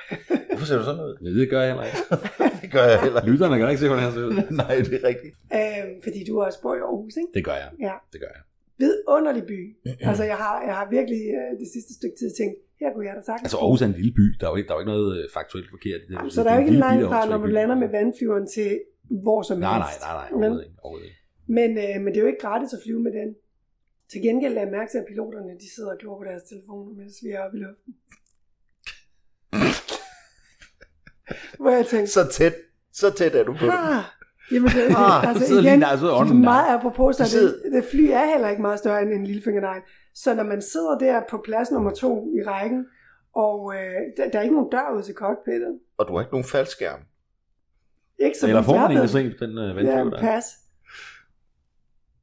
Hvorfor 0.50 0.66
ser 0.66 0.78
du 0.78 0.84
sådan 0.84 1.04
ud? 1.08 1.14
Ja, 1.24 1.30
det 1.40 1.50
gør 1.50 1.60
jeg 1.62 1.70
heller 1.72 1.86
ikke. 1.88 1.98
det 2.62 2.70
gør 2.76 2.84
jeg 2.92 2.98
heller 3.04 3.20
ikke. 3.20 3.30
Lytterne 3.32 3.54
kan 3.58 3.68
ikke 3.72 3.82
se, 3.84 3.88
hvordan 3.88 4.04
han 4.06 4.12
ser 4.12 4.26
ud. 4.30 4.34
Nej, 4.62 4.74
det 4.90 4.94
er 5.00 5.04
rigtigt. 5.12 5.34
Øh, 5.58 5.84
fordi 6.06 6.20
du 6.28 6.32
også 6.46 6.58
bor 6.62 6.74
i 6.80 6.82
Aarhus, 6.88 7.14
ikke? 7.22 7.32
Det 7.36 7.44
gør 7.48 7.56
jeg. 7.64 7.70
Ja. 7.88 7.94
Det 8.12 8.18
gør 8.24 8.32
jeg. 8.36 8.42
Vidunderlig 8.82 9.44
by. 9.52 9.60
Altså, 10.08 10.24
jeg 10.32 10.38
har, 10.44 10.54
jeg 10.68 10.74
har 10.78 10.86
virkelig 10.96 11.22
øh, 11.38 11.50
det 11.60 11.68
sidste 11.74 11.92
stykke 11.98 12.16
tid 12.20 12.30
tænkt, 12.40 12.56
her 12.80 12.88
kunne 12.94 13.06
jeg 13.08 13.14
da 13.18 13.22
sagtens 13.30 13.44
Altså. 13.46 13.56
Aarhus 13.62 13.80
er 13.82 13.86
en 13.92 13.96
lille 14.00 14.12
by. 14.20 14.24
Der 14.40 14.44
er 14.46 14.50
jo 14.52 14.56
ikke, 14.56 14.68
der 14.68 14.74
er 14.74 14.78
jo 14.78 14.82
ikke 14.84 14.92
noget 14.96 15.08
øh, 15.18 15.24
faktuelt 15.38 15.68
forkert 15.76 16.00
i 16.04 16.06
det. 16.08 16.14
Jamen, 16.16 16.30
så 16.36 16.40
der 16.44 16.50
er 16.50 16.54
jo 16.54 16.60
ikke 16.64 16.74
en 16.78 16.84
lille 16.92 17.06
fra, 17.10 17.20
når 17.32 17.38
man 17.44 17.50
lander 17.58 17.76
med 17.82 17.88
vandflyveren 17.98 18.46
til 18.56 18.70
hvor 19.24 19.40
som 19.48 19.56
Nej, 19.58 19.78
nej, 19.78 19.88
helst. 19.88 20.00
nej, 20.06 20.14
nej, 20.20 20.28
Men, 20.30 20.36
overhovedet 20.42 20.64
ikke. 20.66 20.76
Overhovedet 20.84 21.06
ikke. 21.10 21.20
men, 21.58 21.68
øh, 21.84 21.94
men 22.02 22.08
det 22.12 22.16
er 22.20 22.24
jo 22.26 22.30
ikke 22.32 22.44
gratis 22.46 22.70
at 22.76 22.80
flyve 22.84 23.00
med 23.06 23.12
den. 23.20 23.28
Til 24.12 24.20
gengæld 24.26 24.52
lader 24.54 24.66
jeg 24.66 24.74
mærke 24.78 24.90
til, 24.92 24.98
at 25.02 25.06
piloterne 25.12 25.52
de 25.64 25.68
sidder 25.74 25.90
og 25.94 25.98
glor 26.02 26.16
på 26.20 26.24
deres 26.30 26.44
telefoner, 26.52 26.90
mens 27.00 27.14
vi 27.24 27.28
er 27.36 27.40
oppe 27.44 27.56
i 27.58 27.60
luften. 27.66 27.90
Hvor 31.60 31.70
jeg 31.70 31.86
tænkte, 31.86 32.12
Så 32.12 32.28
tæt, 32.32 32.54
så 32.92 33.10
tæt 33.18 33.34
er 33.34 33.44
du 33.44 33.52
på 33.60 33.64
det. 33.66 33.72
ah, 33.72 34.02
jamen 34.52 34.68
det, 34.76 34.82
Ah, 34.96 35.28
altså 35.28 35.46
sidder 35.46 35.62
lige 35.62 35.70
igen, 35.72 35.80
der, 35.82 35.96
så 35.96 36.06
er 36.10 36.24
meget 36.52 36.68
apropos, 36.76 37.16
så 37.16 37.24
det, 37.64 37.72
det 37.72 37.84
fly 37.84 38.04
er 38.20 38.26
heller 38.32 38.48
ikke 38.48 38.62
meget 38.62 38.78
større 38.78 39.02
end 39.02 39.12
en 39.12 39.26
lille 39.26 39.42
fingernegl. 39.42 39.82
Så 40.22 40.34
når 40.34 40.42
man 40.44 40.62
sidder 40.62 40.98
der 40.98 41.22
på 41.30 41.40
plads 41.44 41.70
nummer 41.70 41.90
to 41.90 42.28
i 42.38 42.42
rækken, 42.46 42.86
og 43.34 43.74
øh, 43.74 43.80
der, 44.16 44.30
der 44.30 44.38
er 44.38 44.42
ikke 44.42 44.54
nogen 44.54 44.70
dør 44.70 44.96
ud 44.96 45.02
til 45.02 45.14
cockpittet. 45.14 45.78
Og 45.98 46.08
du 46.08 46.12
har 46.14 46.20
ikke 46.20 46.32
nogen 46.32 46.44
faldskærm. 46.44 47.00
Ikke 48.18 48.38
så 48.38 48.46
Eller 48.46 48.62
får 48.62 48.72
jeg 48.72 48.82
man 48.82 48.90
egentlig 48.90 49.10
set 49.10 49.36
den 49.40 49.50
øh, 49.58 49.76
vandflyver 49.76 49.98
Ja, 49.98 50.04
der? 50.04 50.20
pas. 50.20 50.44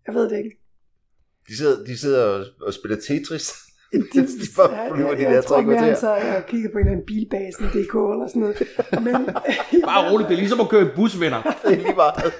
Jeg 0.08 0.16
ved 0.16 0.30
det 0.30 0.38
ikke. 0.38 0.58
De 1.48 1.58
sidder, 1.58 1.84
de 1.86 1.98
sidder 1.98 2.46
og, 2.62 2.74
spiller 2.74 2.98
Tetris. 3.08 3.52
De, 3.94 4.00
de 4.22 4.28
bare 4.58 4.96
flyver 4.96 5.16
de 5.16 5.22
jeg, 5.22 5.30
der 5.30 5.34
jeg 5.36 5.46
tror 5.46 5.62
mere, 5.62 5.78
han 5.78 5.86
kvarter. 5.96 6.00
så 6.00 6.38
og 6.38 6.46
kigger 6.46 6.70
på 6.72 6.78
en 6.78 6.80
eller 6.80 6.92
anden 6.92 7.06
bilbasen.dk 7.06 7.96
eller 8.14 8.28
sådan 8.28 8.42
noget. 8.42 8.58
Men, 9.06 9.26
Bare 9.86 10.12
roligt, 10.12 10.28
det 10.30 10.36
er 10.36 10.40
ligesom 10.40 10.60
at 10.60 10.70
køre 10.70 10.82
i 10.82 10.90
bus, 10.96 11.20
venner. 11.20 11.42
Det 11.68 11.72
er 11.74 11.76
lige 11.88 11.96
meget. 11.96 12.34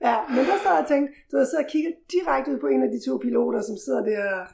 Ja, 0.00 0.16
men 0.28 0.38
der 0.38 0.58
sad 0.62 0.72
jeg 0.72 0.82
og 0.82 0.88
tænkte, 0.88 1.14
du 1.30 1.36
ved, 1.36 1.46
så 1.46 1.56
jeg 1.58 1.66
kigger 1.70 1.90
direkte 2.12 2.52
ud 2.52 2.58
på 2.58 2.66
en 2.66 2.82
af 2.82 2.90
de 2.90 3.00
to 3.06 3.16
piloter, 3.16 3.60
som 3.60 3.76
sidder 3.76 4.04
der, 4.04 4.46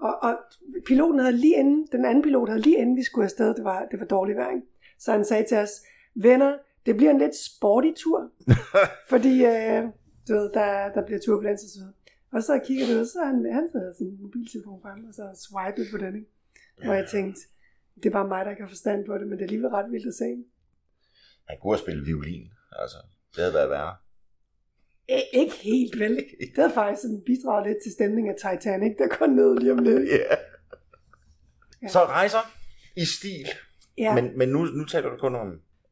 og, 0.00 0.22
og 0.22 0.38
piloten 0.86 1.18
havde 1.20 1.36
lige 1.36 1.56
inden, 1.56 1.88
den 1.92 2.04
anden 2.04 2.22
pilot 2.22 2.48
havde 2.48 2.62
lige 2.62 2.78
inden 2.78 2.96
vi 2.96 3.02
skulle 3.02 3.24
afsted, 3.24 3.54
det 3.54 3.64
var, 3.64 3.86
det 3.90 4.00
var 4.00 4.06
dårlig 4.06 4.36
vejr, 4.36 4.50
ikke? 4.54 4.66
så 4.98 5.12
han 5.12 5.24
sagde 5.24 5.44
til 5.48 5.56
os, 5.56 5.70
venner, 6.14 6.58
det 6.86 6.96
bliver 6.96 7.10
en 7.10 7.18
lidt 7.18 7.36
sporty 7.36 7.92
tur, 7.96 8.30
fordi 9.12 9.44
øh, 9.44 9.82
du 10.28 10.32
ved, 10.34 10.50
der, 10.54 10.92
der 10.92 11.02
bliver 11.06 11.20
turbulens 11.20 11.62
og 11.62 11.68
så 11.68 11.78
videre. 11.78 11.92
Og 12.32 12.42
så 12.42 12.60
kigger 12.66 12.86
du, 12.86 13.00
og 13.00 13.06
så 13.06 13.18
han, 13.24 13.36
han 13.52 13.68
havde 13.74 13.94
sin 13.98 14.22
mobiltelefon 14.22 14.82
frem, 14.82 15.04
og 15.08 15.14
så 15.14 15.24
swipede 15.46 15.86
på 15.90 15.98
den, 15.98 16.16
ikke? 16.16 16.30
hvor 16.84 16.94
jeg 16.94 17.08
tænkte, 17.08 17.40
det 17.96 18.06
er 18.06 18.10
bare 18.10 18.28
mig, 18.28 18.44
der 18.44 18.54
har 18.60 18.68
forstand 18.68 19.04
på 19.06 19.18
det, 19.18 19.26
men 19.26 19.32
det 19.32 19.40
er 19.40 19.48
alligevel 19.50 19.68
ret 19.68 19.92
vildt 19.92 20.06
at 20.06 20.14
se. 20.14 20.44
Han 21.48 21.56
kunne 21.60 21.72
have 21.72 21.84
spillet 21.84 22.06
violin. 22.06 22.44
Altså, 22.72 22.98
det 23.34 23.40
havde 23.44 23.54
været 23.54 23.70
værre. 23.70 23.96
Ikke 25.32 25.54
helt 25.62 25.98
vel. 26.00 26.16
Det 26.40 26.52
havde 26.56 26.70
faktisk 26.74 27.02
sådan 27.02 27.22
bidraget 27.26 27.66
lidt 27.66 27.78
til 27.82 27.92
stemningen 27.92 28.34
af 28.34 28.36
Titanic, 28.44 28.92
der 28.98 29.08
går 29.18 29.26
ned 29.26 29.58
lige 29.58 29.72
om 29.72 29.78
lidt. 29.78 30.08
Ja. 30.08 31.88
Så 31.88 31.98
rejser 31.98 32.38
i 32.96 33.04
stil. 33.18 33.46
Ja, 33.98 34.14
Men, 34.14 34.38
men 34.38 34.48
nu, 34.48 34.58
nu 34.64 34.84
taler 34.84 35.08
du 35.10 35.16
kun 35.16 35.34
om 35.34 35.48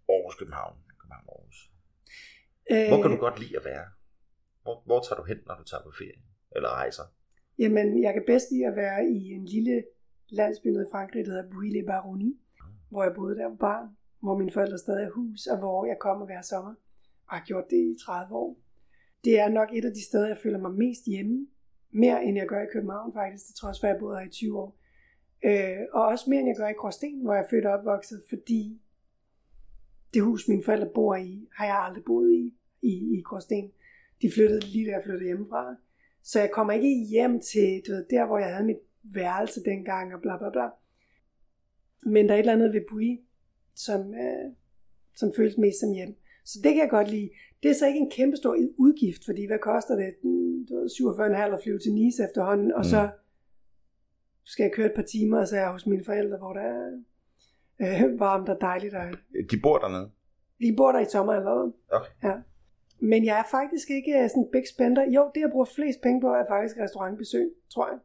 Aarhus, 0.09 0.35
København. 0.39 0.75
København, 1.01 1.25
Aarhus. 1.29 1.59
øh, 2.73 2.89
Hvor 2.89 3.03
kan 3.03 3.11
du 3.11 3.17
godt 3.27 3.39
lide 3.41 3.57
at 3.61 3.65
være? 3.65 3.85
Hvor, 4.63 4.83
hvor 4.87 5.01
tager 5.01 5.19
du 5.21 5.25
hen, 5.31 5.39
når 5.47 5.55
du 5.61 5.65
tager 5.65 5.83
på 5.83 5.93
ferie? 5.99 6.21
Eller 6.57 6.69
rejser? 6.69 7.03
Jamen, 7.59 8.03
jeg 8.03 8.13
kan 8.15 8.23
bedst 8.27 8.47
lide 8.53 8.67
at 8.67 8.77
være 8.77 9.05
i 9.05 9.31
en 9.39 9.45
lille 9.45 9.85
landsby 10.29 10.67
nede 10.69 10.87
i 10.89 10.93
Frankrig, 10.95 11.25
der 11.25 11.31
hedder 11.33 11.51
Bouille-les-Baronnies, 11.53 12.37
hvor 12.91 13.03
jeg 13.03 13.13
boede 13.15 13.37
der 13.37 13.49
var 13.49 13.57
barn, 13.57 13.87
hvor 14.23 14.39
mine 14.39 14.53
forældre 14.53 14.79
stadig 14.79 15.05
har 15.07 15.13
hus, 15.13 15.47
og 15.47 15.59
hvor 15.59 15.87
jeg 15.87 15.97
kommer 16.01 16.27
hver 16.27 16.43
sommer, 16.43 16.75
og 17.29 17.33
har 17.37 17.45
gjort 17.47 17.65
det 17.71 17.77
i 17.77 17.95
30 18.07 18.35
år. 18.35 18.57
Det 19.25 19.39
er 19.39 19.49
nok 19.49 19.69
et 19.73 19.85
af 19.85 19.93
de 19.93 20.05
steder, 20.05 20.27
jeg 20.27 20.39
føler 20.39 20.59
mig 20.59 20.71
mest 20.71 21.05
hjemme, 21.07 21.47
mere 21.91 22.25
end 22.25 22.37
jeg 22.37 22.47
gør 22.47 22.63
i 22.63 22.73
København 22.73 23.13
faktisk, 23.13 23.47
det 23.49 23.55
trods 23.55 23.81
for, 23.81 23.87
at 23.87 23.93
jeg 23.93 24.01
boede 24.01 24.19
her 24.19 24.27
i 24.27 24.31
20 24.31 24.59
år. 24.59 24.79
Øh, 25.45 25.87
og 25.93 26.07
også 26.07 26.31
mere 26.31 26.41
end 26.41 26.49
jeg 26.49 26.57
gør 26.57 26.69
i 26.69 26.73
Gråsten, 26.73 27.23
hvor 27.23 27.35
jeg 27.35 27.45
er 27.45 27.49
født 27.51 27.67
og 27.67 27.73
opvokset, 27.73 28.23
fordi 28.29 28.81
det 30.15 30.23
hus, 30.23 30.49
mine 30.49 30.65
forældre 30.65 30.89
bor 30.95 31.17
i, 31.17 31.49
har 31.57 31.67
jeg 31.67 31.79
aldrig 31.79 32.05
boet 32.05 32.33
i, 32.33 32.55
i, 32.83 33.19
i 33.19 33.23
Gråsten. 33.23 33.73
De 34.23 34.31
flyttede 34.35 34.61
lige 34.61 34.87
da 34.87 34.91
jeg 34.91 35.03
flyttede 35.05 35.25
hjemmefra. 35.25 35.77
Så 36.23 36.41
jeg 36.41 36.51
kommer 36.51 36.73
ikke 36.73 37.07
hjem 37.11 37.41
til, 37.41 37.83
du 37.87 37.93
ved, 37.93 38.05
der 38.11 38.27
hvor 38.27 38.39
jeg 38.39 38.53
havde 38.55 38.67
mit 38.67 38.83
værelse 39.03 39.65
dengang, 39.65 40.15
og 40.15 40.21
bla 40.21 40.39
bla 40.39 40.51
bla. 40.51 40.69
Men 42.03 42.29
der 42.29 42.35
er 42.35 42.37
et 42.37 42.41
eller 42.41 42.53
andet 42.53 42.73
ved 42.73 42.81
Bui, 42.91 43.21
som, 43.75 44.15
øh, 44.15 44.53
som 45.15 45.33
føles 45.37 45.59
mest 45.59 45.81
som 45.81 45.93
hjem. 45.93 46.17
Så 46.45 46.59
det 46.65 46.73
kan 46.75 46.83
jeg 46.83 46.91
godt 46.91 47.11
lide. 47.11 47.31
Det 47.63 47.71
er 47.71 47.75
så 47.75 47.87
ikke 47.87 47.99
en 47.99 48.11
kæmpe 48.11 48.37
stor 48.37 48.57
udgift, 48.79 49.25
fordi 49.25 49.47
hvad 49.47 49.59
koster 49.59 49.97
det? 49.97 50.15
Mm, 50.25 50.67
Du 50.67 50.75
ved, 50.77 50.89
47,5 51.51 51.55
at 51.55 51.61
flyve 51.63 51.79
til 51.79 51.93
Nice 51.95 52.25
efterhånden, 52.25 52.73
og 52.73 52.85
så 52.85 53.09
skal 54.45 54.63
jeg 54.65 54.73
køre 54.73 54.87
et 54.87 54.93
par 54.97 55.03
timer, 55.03 55.39
og 55.39 55.49
så 55.49 55.57
er 55.57 55.61
jeg 55.61 55.71
hos 55.71 55.87
mine 55.87 56.05
forældre, 56.05 56.37
hvor 56.39 56.53
der 56.53 56.61
er 56.61 56.91
øh, 57.81 58.21
varmt 58.21 58.49
og 58.49 58.59
dejligt. 58.61 58.95
Og 58.95 59.05
De 59.51 59.61
bor 59.63 59.79
dernede. 59.79 60.11
vi 60.59 60.75
bor 60.77 60.93
der 60.93 61.01
i 61.01 61.05
sommer 61.05 61.33
allerede. 61.33 61.73
Okay. 61.93 62.11
Ja. 62.23 62.33
Men 63.03 63.25
jeg 63.25 63.39
er 63.39 63.45
faktisk 63.51 63.91
ikke 63.91 64.13
øh, 64.23 64.29
sådan 64.31 64.43
en 64.43 64.49
big 64.53 64.69
spender. 64.75 65.11
Jo, 65.11 65.31
det 65.35 65.41
jeg 65.41 65.51
bruger 65.51 65.65
flest 65.65 66.01
penge 66.03 66.21
på 66.21 66.27
er 66.35 66.45
faktisk 66.49 66.77
restaurantbesøg, 66.79 67.51
tror 67.75 67.89
jeg. 67.89 67.99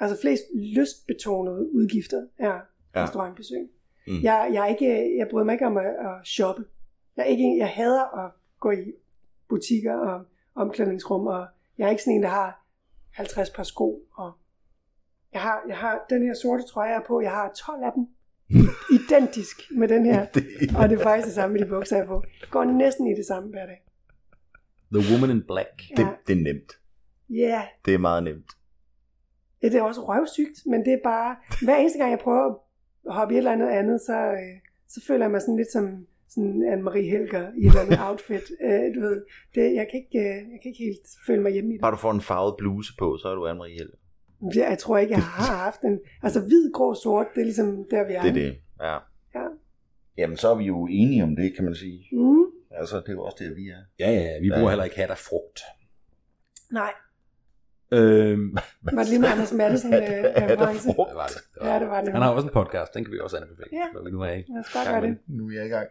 Altså 0.00 0.20
flest 0.20 0.42
lystbetonede 0.54 1.74
udgifter 1.74 2.26
er 2.38 2.60
Ja. 2.94 3.02
restaurantbesøg. 3.04 3.60
Mm. 4.06 4.12
Mm. 4.12 4.22
Jeg, 4.22 4.50
jeg, 4.52 4.62
er 4.62 4.66
ikke, 4.66 5.16
jeg 5.18 5.28
bryder 5.30 5.44
mig 5.44 5.52
ikke 5.52 5.66
om 5.66 5.76
at, 5.76 5.86
at 5.86 6.26
shoppe. 6.26 6.64
Jeg, 7.18 7.24
er 7.26 7.30
ikke, 7.30 7.56
jeg 7.58 7.68
hader 7.68 8.24
at 8.24 8.32
gå 8.60 8.70
i 8.70 8.92
butikker 9.48 9.94
og 9.94 10.24
omklædningsrum, 10.54 11.26
og 11.26 11.46
jeg 11.78 11.86
er 11.86 11.90
ikke 11.90 12.02
sådan 12.02 12.16
en, 12.16 12.22
der 12.22 12.28
har 12.28 12.64
50 13.12 13.50
par 13.50 13.62
sko. 13.62 14.02
Og 14.12 14.32
jeg, 15.32 15.40
har, 15.40 15.62
jeg 15.68 15.76
har 15.76 16.06
den 16.10 16.22
her 16.22 16.34
sorte 16.34 16.62
trøje, 16.62 16.88
jeg 16.88 16.96
er 16.96 17.06
på, 17.06 17.20
jeg 17.20 17.30
har 17.30 17.52
12 17.52 17.82
af 17.84 17.92
dem. 17.94 18.06
Identisk 19.00 19.62
med 19.70 19.88
den 19.88 20.04
her. 20.04 20.26
Det, 20.26 20.46
Og 20.78 20.88
det 20.88 20.98
er 20.98 21.02
faktisk 21.02 21.26
det 21.26 21.34
samme 21.34 21.52
med 21.56 21.64
de 21.64 21.68
bukser, 21.68 21.96
jeg 21.96 22.02
er 22.02 22.06
på. 22.06 22.22
Det 22.40 22.50
går 22.50 22.64
næsten 22.64 23.06
i 23.06 23.14
det 23.14 23.26
samme 23.26 23.50
hver 23.50 23.66
dag. 23.66 23.82
The 24.94 25.14
Woman 25.14 25.30
in 25.36 25.42
Black. 25.42 25.82
det, 25.96 25.98
Ja, 25.98 26.08
det 26.26 26.38
er 26.38 26.42
nemt. 26.42 26.72
yeah. 27.30 27.64
Det 27.84 27.94
er 27.94 27.98
meget 27.98 28.22
nemt. 28.22 28.50
det 29.62 29.74
er 29.74 29.82
også 29.82 30.00
røvsygt, 30.08 30.66
men 30.66 30.84
det 30.84 30.92
er 30.92 30.98
bare, 31.04 31.36
hver 31.64 31.76
eneste 31.76 31.98
gang 31.98 32.10
jeg 32.10 32.18
prøver 32.18 32.46
at 32.50 32.56
hoppe 33.14 33.34
i 33.34 33.36
et 33.36 33.38
eller 33.38 33.52
andet 33.52 33.68
andet, 33.68 34.00
så, 34.00 34.16
øh, 34.32 34.60
så 34.88 35.04
føler 35.06 35.24
jeg 35.24 35.30
mig 35.30 35.40
sådan 35.40 35.56
lidt 35.56 35.72
som 35.72 36.06
sådan 36.34 36.62
Anne-Marie 36.72 37.10
Helger 37.12 37.48
i 37.56 37.60
et 37.66 37.66
eller 37.66 37.80
andet 37.80 37.98
outfit. 38.08 38.42
Øh, 38.66 38.94
du 38.94 39.00
ved, 39.00 39.22
det, 39.54 39.74
jeg, 39.74 39.86
kan 39.90 40.00
ikke, 40.04 40.18
øh, 40.18 40.34
jeg 40.52 40.58
kan 40.62 40.68
ikke 40.72 40.84
helt 40.84 41.06
føle 41.26 41.42
mig 41.42 41.52
hjemme 41.52 41.70
i 41.70 41.72
det. 41.72 41.80
Bare 41.80 41.92
du 41.92 41.96
får 41.96 42.10
en 42.12 42.20
farvet 42.20 42.54
bluse 42.58 42.92
på, 42.98 43.16
så 43.22 43.28
er 43.28 43.34
du 43.34 43.46
Anne-Marie 43.50 43.74
Hjelm. 43.76 43.90
Jeg, 44.54 44.66
jeg 44.70 44.78
tror 44.78 44.98
ikke, 44.98 45.12
jeg 45.14 45.22
har 45.22 45.56
haft 45.56 45.80
en... 45.80 46.00
Altså 46.22 46.40
hvid, 46.40 46.72
grå, 46.72 46.94
sort, 46.94 47.26
det 47.34 47.40
er 47.40 47.44
ligesom 47.44 47.84
der, 47.90 48.06
vi 48.06 48.12
er. 48.12 48.22
Det 48.22 48.28
er 48.30 48.34
det, 48.34 48.56
ja. 48.80 48.92
Ja. 49.34 49.46
Jamen, 50.18 50.36
så 50.36 50.48
er 50.48 50.54
vi 50.54 50.64
jo 50.64 50.86
enige 50.90 51.22
om 51.22 51.36
det, 51.36 51.54
kan 51.56 51.64
man 51.64 51.74
sige. 51.74 52.08
Mm, 52.12 52.44
Altså, 52.70 52.96
det 52.96 53.08
er 53.08 53.12
jo 53.12 53.22
også 53.22 53.36
det, 53.40 53.56
vi 53.56 53.68
er. 53.68 53.82
Ja, 53.98 54.10
ja, 54.10 54.20
ja. 54.20 54.40
Vi 54.40 54.46
Ja. 54.46 54.54
bruger 54.56 54.70
heller 54.70 54.84
ikke 54.84 54.96
hat 54.96 55.10
af 55.10 55.18
frugt. 55.18 55.60
nej, 56.72 56.92
Øhm, 57.92 58.56
var 58.82 59.02
det 59.02 59.08
lige 59.08 59.20
med 59.20 59.28
Anders 59.28 59.52
Madsen 59.52 59.94
øh, 60.00 60.00
Er 60.00 60.46
der 60.46 60.52
reference? 60.52 60.92
frugt? 60.94 61.08
det 61.10 61.16
var 61.16 61.26
det. 61.26 61.36
det 61.54 61.60
var 61.62 61.72
Ja, 61.72 61.78
det 61.80 61.88
var 61.88 62.00
det. 62.00 62.12
Han 62.12 62.22
har 62.22 62.30
også 62.30 62.46
en 62.46 62.52
podcast, 62.52 62.94
den 62.94 63.04
kan 63.04 63.12
vi 63.12 63.18
også 63.20 63.36
anbefale, 63.36 63.68
Ja. 63.72 63.86
vi 64.04 64.10
nu 64.10 64.20
er 64.20 64.32
i. 64.32 64.44
Lad 64.48 64.60
os 64.64 64.70
bare 64.74 64.86
gøre 64.92 65.02
det. 65.10 65.18
Nu 65.26 65.48
er 65.48 65.52
jeg 65.54 65.66
i 65.66 65.68
gang. 65.68 65.88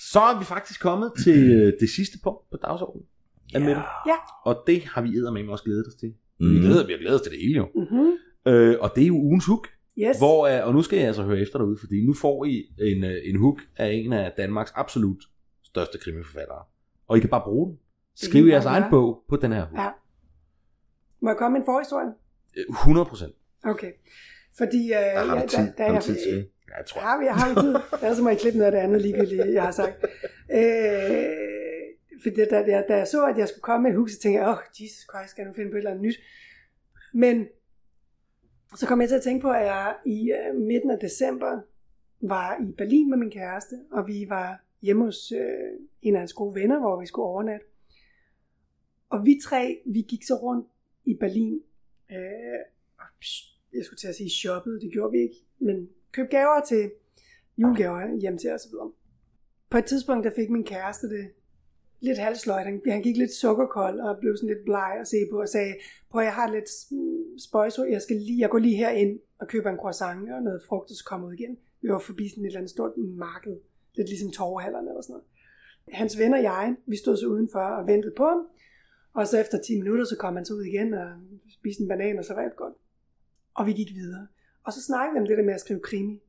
Så 0.00 0.20
er 0.20 0.38
vi 0.38 0.44
faktisk 0.44 0.80
kommet 0.80 1.12
til 1.24 1.52
øh, 1.52 1.72
det 1.80 1.90
sidste 1.90 2.18
punkt 2.22 2.50
på 2.50 2.56
dagsordenen. 2.56 3.06
Ja. 3.52 3.68
Ja. 4.06 4.16
Og 4.44 4.62
det 4.66 4.84
har 4.84 5.02
vi 5.02 5.08
med 5.44 5.52
også 5.52 5.64
glædet 5.64 5.86
os 5.86 5.94
til. 5.94 6.14
Mm. 6.40 6.54
Vi, 6.54 6.58
glæder, 6.58 6.86
vi 6.86 6.92
har 6.92 6.98
glædet 6.98 7.14
os 7.14 7.22
til 7.22 7.32
det 7.32 7.40
hele 7.40 7.56
jo. 7.56 7.68
Mm-hmm. 7.74 8.12
Øh, 8.46 8.76
og 8.80 8.92
det 8.94 9.02
er 9.02 9.06
jo 9.06 9.14
ugens 9.14 9.46
hook. 9.46 9.68
Yes. 9.98 10.18
Hvor, 10.18 10.46
øh, 10.46 10.66
og 10.66 10.74
nu 10.74 10.82
skal 10.82 10.98
jeg 10.98 11.06
altså 11.06 11.22
høre 11.22 11.38
efter 11.38 11.58
derude, 11.58 11.78
fordi 11.80 12.06
nu 12.06 12.14
får 12.14 12.44
I 12.44 12.74
en, 12.78 13.04
øh, 13.04 13.16
en 13.24 13.36
hook 13.36 13.60
af 13.76 13.92
en 13.92 14.12
af 14.12 14.32
Danmarks 14.36 14.72
absolut 14.74 15.24
største 15.64 15.98
krimiforfattere. 15.98 16.64
Og 17.08 17.16
I 17.16 17.20
kan 17.20 17.30
bare 17.30 17.42
bruge 17.44 17.68
den. 17.68 17.78
Skriv 18.16 18.46
jeres 18.46 18.64
egen 18.64 18.84
bog 18.90 19.24
på 19.28 19.36
den 19.36 19.52
her 19.52 19.66
hook. 19.66 19.78
Ja. 19.78 19.88
Må 21.22 21.30
jeg 21.30 21.36
komme 21.36 21.52
med 21.52 21.60
en 21.60 21.66
forhistorie? 21.66 22.08
Øh, 22.56 22.64
100 22.70 23.06
procent. 23.06 23.34
Okay. 23.64 23.92
Fordi 24.58 24.84
øh, 24.84 24.90
Der 24.90 25.24
har 25.24 25.36
ja, 25.36 25.42
du 25.42 25.48
tid, 25.48 25.72
da, 25.78 26.00
Ja, 26.70 26.76
jeg 26.76 26.86
tror. 26.86 27.00
Har 27.00 27.18
vi, 27.20 27.26
har 27.26 27.48
vi 27.48 27.54
tid. 27.60 27.74
Ellers 28.02 28.16
så 28.16 28.22
må 28.22 28.28
jeg 28.28 28.38
klippe 28.38 28.58
noget 28.58 28.72
af 28.72 28.76
det 28.76 28.86
andet 28.86 29.02
ligegyldigt, 29.02 29.54
jeg 29.54 29.62
har 29.62 29.70
sagt. 29.70 29.94
Øh, 30.58 31.50
fordi 32.22 32.36
da, 32.36 32.44
da, 32.44 32.82
da 32.88 32.96
jeg 32.96 33.08
så, 33.08 33.26
at 33.26 33.38
jeg 33.38 33.48
skulle 33.48 33.62
komme 33.62 33.82
med 33.82 33.90
et 33.90 33.96
hus, 33.96 34.12
så 34.12 34.20
tænkte 34.20 34.40
jeg, 34.40 34.48
åh, 34.48 34.54
oh, 34.54 34.62
Jesus 34.80 35.06
Christ, 35.10 35.30
skal 35.30 35.42
jeg 35.42 35.48
nu 35.48 35.54
finde 35.54 35.70
på 35.70 35.76
et 35.76 35.78
eller 35.78 35.90
andet 35.90 36.04
nyt? 36.04 36.18
Men 37.14 37.46
så 38.76 38.86
kom 38.86 39.00
jeg 39.00 39.08
til 39.08 39.16
at 39.16 39.22
tænke 39.22 39.42
på, 39.42 39.50
at 39.50 39.64
jeg 39.64 39.96
i 40.06 40.32
øh, 40.32 40.60
midten 40.60 40.90
af 40.90 40.98
december 40.98 41.60
var 42.20 42.62
i 42.68 42.72
Berlin 42.72 43.10
med 43.10 43.18
min 43.18 43.30
kæreste, 43.30 43.76
og 43.92 44.08
vi 44.08 44.26
var 44.28 44.64
hjemme 44.82 45.04
hos 45.04 45.32
øh, 45.32 45.70
en 46.02 46.14
af 46.14 46.20
hans 46.20 46.32
gode 46.32 46.54
venner, 46.54 46.78
hvor 46.80 47.00
vi 47.00 47.06
skulle 47.06 47.26
overnatte. 47.26 47.66
Og 49.10 49.26
vi 49.26 49.40
tre, 49.44 49.82
vi 49.86 50.00
gik 50.08 50.22
så 50.22 50.34
rundt 50.34 50.66
i 51.04 51.14
Berlin, 51.20 51.60
øh, 52.10 52.60
jeg 53.74 53.84
skulle 53.84 53.98
til 53.98 54.08
at 54.08 54.14
sige 54.14 54.30
shoppede, 54.30 54.80
det 54.80 54.92
gjorde 54.92 55.12
vi 55.12 55.18
ikke, 55.18 55.36
men 55.58 55.88
købe 56.12 56.28
gaver 56.28 56.60
til 56.68 56.90
julegaver 57.58 58.20
hjem 58.20 58.38
til 58.38 58.52
osv. 58.52 58.72
På 59.70 59.78
et 59.78 59.84
tidspunkt, 59.84 60.24
der 60.24 60.30
fik 60.36 60.50
min 60.50 60.64
kæreste 60.64 61.08
det 61.08 61.30
lidt 62.00 62.18
halsløjt. 62.18 62.66
Han, 62.66 62.82
han 62.86 63.02
gik 63.02 63.16
lidt 63.16 63.32
sukkerkold 63.32 64.00
og 64.00 64.18
blev 64.20 64.36
sådan 64.36 64.54
lidt 64.54 64.64
bleg 64.64 64.96
at 65.00 65.08
se 65.08 65.16
på 65.30 65.40
og 65.40 65.48
sagde, 65.48 65.74
prøv 66.10 66.22
jeg 66.22 66.34
har 66.34 66.52
lidt 66.52 66.68
spøjso, 67.42 67.84
jeg, 67.84 68.02
skal 68.02 68.16
lige, 68.16 68.40
jeg 68.40 68.50
går 68.50 68.58
lige 68.58 68.76
her 68.76 68.90
ind 68.90 69.20
og 69.38 69.48
køber 69.48 69.70
en 69.70 69.76
croissant 69.76 70.32
og 70.32 70.42
noget 70.42 70.62
frugt, 70.68 70.90
og 70.90 70.96
så 70.96 71.04
kommer 71.04 71.28
ud 71.28 71.32
igen. 71.32 71.58
Vi 71.82 71.88
var 71.88 71.98
forbi 71.98 72.28
sådan 72.28 72.44
et 72.44 72.46
eller 72.46 72.58
andet 72.58 72.70
stort 72.70 72.96
marked, 72.96 73.56
lidt 73.94 74.08
ligesom 74.08 74.30
torvehallerne 74.30 74.88
eller 74.88 75.02
sådan 75.02 75.12
noget. 75.12 75.26
Hans 75.92 76.18
ven 76.18 76.34
og 76.34 76.42
jeg, 76.42 76.76
vi 76.86 76.96
stod 76.96 77.16
så 77.16 77.26
udenfor 77.26 77.60
og 77.60 77.86
ventede 77.86 78.14
på 78.16 78.24
ham, 78.24 78.46
og 79.12 79.26
så 79.26 79.38
efter 79.38 79.58
10 79.58 79.78
minutter, 79.78 80.04
så 80.04 80.16
kom 80.16 80.36
han 80.36 80.44
så 80.44 80.54
ud 80.54 80.62
igen 80.62 80.94
og 80.94 81.08
spiste 81.48 81.82
en 81.82 81.88
banan, 81.88 82.18
og 82.18 82.24
så 82.24 82.34
var 82.34 82.42
det 82.42 82.56
godt. 82.56 82.74
Og 83.54 83.66
vi 83.66 83.72
gik 83.72 83.94
videre. 83.94 84.26
Og 84.70 84.74
så 84.74 84.82
snakkede 84.82 85.14
vi 85.14 85.20
om 85.20 85.26
det 85.26 85.38
der 85.38 85.44
med 85.44 85.54
at 85.54 85.60
skrive 85.60 85.80
krimi. 85.80 86.22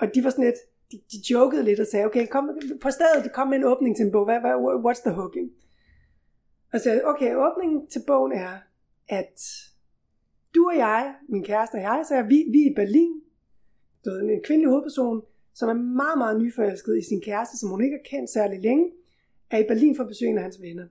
Og 0.00 0.14
de 0.14 0.24
var 0.24 0.30
sådan 0.30 0.44
lidt, 0.44 0.60
de, 0.92 0.96
de 1.12 1.18
jokede 1.30 1.64
lidt 1.64 1.80
og 1.80 1.86
sagde, 1.86 2.06
okay, 2.06 2.26
kom, 2.26 2.58
på 2.82 2.90
stedet, 2.90 3.32
kom 3.32 3.48
med 3.48 3.58
en 3.58 3.64
åbning 3.64 3.96
til 3.96 4.06
en 4.06 4.12
bog. 4.12 4.24
Hvad, 4.24 4.40
hvad, 4.40 4.54
what's 4.86 5.02
the 5.06 5.14
hooking? 5.14 5.50
Og 6.72 6.80
så 6.80 6.84
sagde 6.84 7.04
okay, 7.04 7.36
åbningen 7.36 7.86
til 7.86 8.02
bogen 8.06 8.32
er, 8.32 8.52
at 9.08 9.40
du 10.54 10.66
og 10.66 10.76
jeg, 10.76 11.14
min 11.28 11.44
kæreste 11.44 11.74
og 11.74 11.80
jeg, 11.80 12.04
så 12.08 12.14
er 12.14 12.22
vi, 12.22 12.44
vi 12.52 12.62
er 12.62 12.70
i 12.70 12.74
Berlin. 12.74 13.20
Du 14.04 14.10
ved, 14.10 14.20
en 14.20 14.42
kvindelig 14.44 14.68
hovedperson, 14.68 15.22
som 15.54 15.68
er 15.68 15.74
meget, 15.74 16.18
meget 16.18 16.40
nyforelsket 16.40 16.98
i 16.98 17.02
sin 17.02 17.20
kæreste, 17.20 17.58
som 17.58 17.70
hun 17.70 17.84
ikke 17.84 17.96
har 17.96 18.08
kendt 18.10 18.30
særlig 18.30 18.60
længe, 18.60 18.92
er 19.50 19.58
i 19.58 19.66
Berlin 19.68 19.96
for 19.96 20.02
at 20.02 20.08
besøge 20.08 20.30
en 20.30 20.38
af 20.38 20.42
hans 20.42 20.62
venner. 20.62 20.86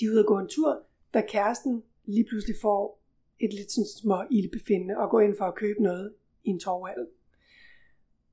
De 0.00 0.04
er 0.04 0.10
ude 0.10 0.20
at 0.20 0.26
gå 0.26 0.38
en 0.38 0.48
tur, 0.48 0.82
da 1.14 1.20
kæresten 1.28 1.82
lige 2.04 2.24
pludselig 2.24 2.56
får 2.62 3.03
et 3.40 3.52
lidt 3.52 3.72
sådan 3.72 3.88
små 4.00 4.22
ildbefindende 4.30 4.98
og 4.98 5.10
gå 5.10 5.18
ind 5.18 5.34
for 5.38 5.44
at 5.44 5.54
købe 5.54 5.82
noget 5.82 6.12
i 6.44 6.48
en 6.48 6.60
torvhal. 6.60 7.06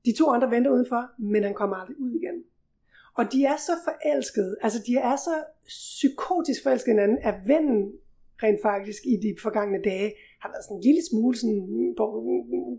De 0.04 0.12
to 0.18 0.30
andre 0.30 0.50
venter 0.50 0.70
udenfor, 0.70 1.10
men 1.18 1.42
han 1.42 1.54
kommer 1.54 1.76
aldrig 1.76 2.00
ud 2.00 2.10
igen. 2.10 2.44
Og 3.14 3.32
de 3.32 3.44
er 3.44 3.56
så 3.56 3.72
forelskede, 3.84 4.56
altså 4.60 4.82
de 4.86 4.96
er 4.96 5.16
så 5.16 5.44
psykotisk 5.66 6.62
forelskede 6.62 6.94
hinanden, 6.94 7.18
at 7.22 7.34
vennen 7.46 7.92
rent 8.42 8.62
faktisk 8.62 9.02
i 9.06 9.16
de 9.16 9.34
forgangne 9.42 9.82
dage 9.82 10.12
har 10.40 10.48
været 10.48 10.64
sådan 10.64 10.76
en 10.76 10.82
lille 10.88 11.02
smule 11.10 11.36
sådan 11.36 11.60
mm, 11.68 11.94
på 12.00 12.04
mm, 12.26 12.42
mm, 12.52 12.78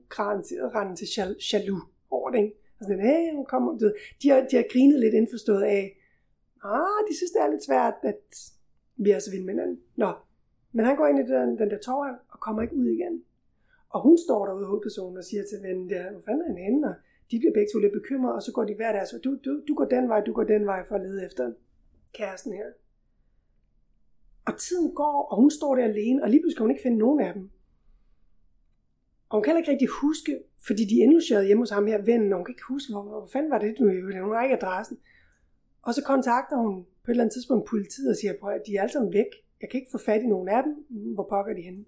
randen 0.76 0.96
til 0.96 1.08
jaloux 1.52 1.84
over 2.10 2.30
det. 2.32 2.40
Ikke? 2.44 2.56
Altså, 2.80 2.94
hey, 3.08 3.36
hun 3.36 3.46
kommer, 3.46 3.78
du 3.78 3.94
de, 4.22 4.30
har, 4.30 4.40
de 4.52 4.56
har 4.56 4.66
grinet 4.74 5.00
lidt 5.00 5.14
indforstået 5.14 5.64
af, 5.64 5.84
ah, 6.64 7.00
de 7.08 7.18
synes, 7.18 7.32
det 7.32 7.42
er 7.42 7.52
lidt 7.52 7.66
svært, 7.66 7.94
at 8.04 8.24
vi 8.98 9.10
er 9.12 9.20
så 9.20 9.32
vilde 9.32 9.46
med 9.46 9.54
hinanden. 9.54 9.80
Nå, 9.96 10.12
men 10.76 10.86
han 10.86 10.96
går 10.96 11.08
ind 11.08 11.20
i 11.20 11.32
den, 11.34 11.50
den 11.62 11.70
der 11.70 11.80
tårhal 11.88 12.16
og 12.34 12.40
kommer 12.40 12.62
ikke 12.62 12.76
ud 12.76 12.88
igen. 12.98 13.24
Og 13.90 14.02
hun 14.02 14.18
står 14.26 14.46
derude, 14.46 14.66
hovedpersonen, 14.66 15.18
og 15.18 15.24
siger 15.24 15.44
til 15.44 15.60
vennen 15.68 15.90
der, 15.90 16.12
hvor 16.12 16.22
fanden 16.26 16.42
er 16.42 16.48
han 16.48 16.58
henne? 16.58 16.88
Og 16.90 16.96
de 17.32 17.40
bliver 17.40 17.54
begge 17.54 17.70
to 17.74 17.80
lidt 17.80 17.94
bekymrede, 17.94 18.36
og 18.36 18.42
så 18.42 18.52
går 18.52 18.64
de 18.64 18.76
hver 18.76 18.92
deres, 18.92 19.10
du, 19.24 19.38
du, 19.46 19.52
du 19.68 19.74
går 19.74 19.86
den 19.86 20.10
vej, 20.10 20.20
du 20.22 20.34
går 20.34 20.44
den 20.44 20.66
vej 20.66 20.88
for 20.88 20.96
at 20.96 21.02
lede 21.02 21.26
efter 21.26 21.54
kæresten 22.14 22.54
her. 22.54 22.70
Og 24.46 24.54
tiden 24.60 24.96
går, 24.96 25.18
og 25.32 25.36
hun 25.42 25.52
står 25.52 25.76
der 25.76 25.84
alene, 25.84 26.24
og 26.24 26.30
lige 26.30 26.42
pludselig 26.42 26.58
kan 26.58 26.64
hun 26.64 26.72
ikke 26.72 26.84
finde 26.84 26.98
nogen 26.98 27.20
af 27.20 27.34
dem. 27.34 27.50
Og 29.30 29.38
hun 29.38 29.44
kan 29.44 29.58
ikke 29.58 29.72
rigtig 29.72 29.88
huske, 29.88 30.44
fordi 30.68 30.84
de 30.86 30.96
indlogerede 31.04 31.46
hjemme 31.46 31.62
hos 31.62 31.70
ham 31.70 31.88
her, 31.88 32.02
vennen, 32.02 32.34
og 32.34 32.38
hun 32.38 32.46
kan 32.46 32.52
ikke 32.52 32.72
huske, 32.74 32.94
hvor, 32.94 33.02
hvor 33.02 33.28
fanden 33.34 33.52
var 33.52 33.60
det, 33.60 33.76
du 33.80 33.84
hun 34.24 34.36
har 34.36 34.44
ikke 34.44 34.60
adressen. 34.62 34.98
Og 35.82 35.94
så 35.94 36.04
kontakter 36.04 36.58
hun 36.58 36.86
på 37.04 37.08
et 37.08 37.14
eller 37.14 37.24
andet 37.24 37.34
tidspunkt 37.34 37.70
politiet 37.70 38.10
og 38.10 38.16
siger, 38.16 38.34
at 38.48 38.62
de 38.68 38.76
er 38.76 38.82
alle 38.82 38.94
sammen 38.94 39.14
væk. 39.14 39.32
Jeg 39.64 39.70
kan 39.70 39.80
ikke 39.80 39.92
få 39.92 39.98
fat 39.98 40.22
i 40.22 40.28
nogen 40.28 40.50
af 40.50 40.64
dem. 40.64 40.74
Hvor 41.14 41.28
pokker 41.30 41.54
de 41.54 41.62
henne? 41.62 41.86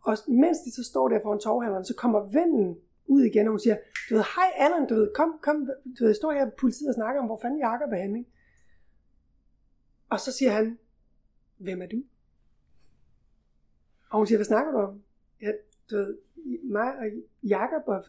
Og 0.00 0.16
mens 0.28 0.58
de 0.58 0.72
så 0.72 0.84
står 0.84 1.08
der 1.08 1.20
foran 1.22 1.40
torvhandleren, 1.40 1.84
så 1.84 1.94
kommer 1.94 2.20
vennen 2.20 2.78
ud 3.06 3.22
igen, 3.22 3.46
og 3.46 3.50
hun 3.50 3.60
siger, 3.60 3.76
du 4.10 4.14
ved, 4.14 4.24
hej 4.36 4.50
Allan, 4.56 4.88
du 4.88 4.94
ved, 4.94 5.14
kom, 5.14 5.38
kom, 5.42 5.56
du 5.66 6.04
ved, 6.04 6.08
jeg 6.08 6.16
står 6.16 6.32
her 6.32 6.44
på 6.44 6.56
politiet 6.60 6.88
og 6.88 6.94
snakker 6.94 7.20
om, 7.20 7.26
hvor 7.26 7.38
fanden 7.42 7.60
Jacob 7.60 7.92
er 7.92 8.02
henne. 8.02 8.24
Og 10.08 10.20
så 10.20 10.32
siger 10.32 10.50
han, 10.50 10.78
hvem 11.56 11.82
er 11.82 11.86
du? 11.86 12.02
Og 14.10 14.16
hun 14.18 14.26
siger, 14.26 14.38
hvad 14.38 14.44
snakker 14.52 14.72
du 14.72 14.78
om? 14.78 15.02
Ja, 15.42 15.50
du 15.90 15.96
ved, 15.96 16.18
mig 16.62 16.88
og 16.98 17.06
Jacob, 17.42 17.82
og 17.86 18.04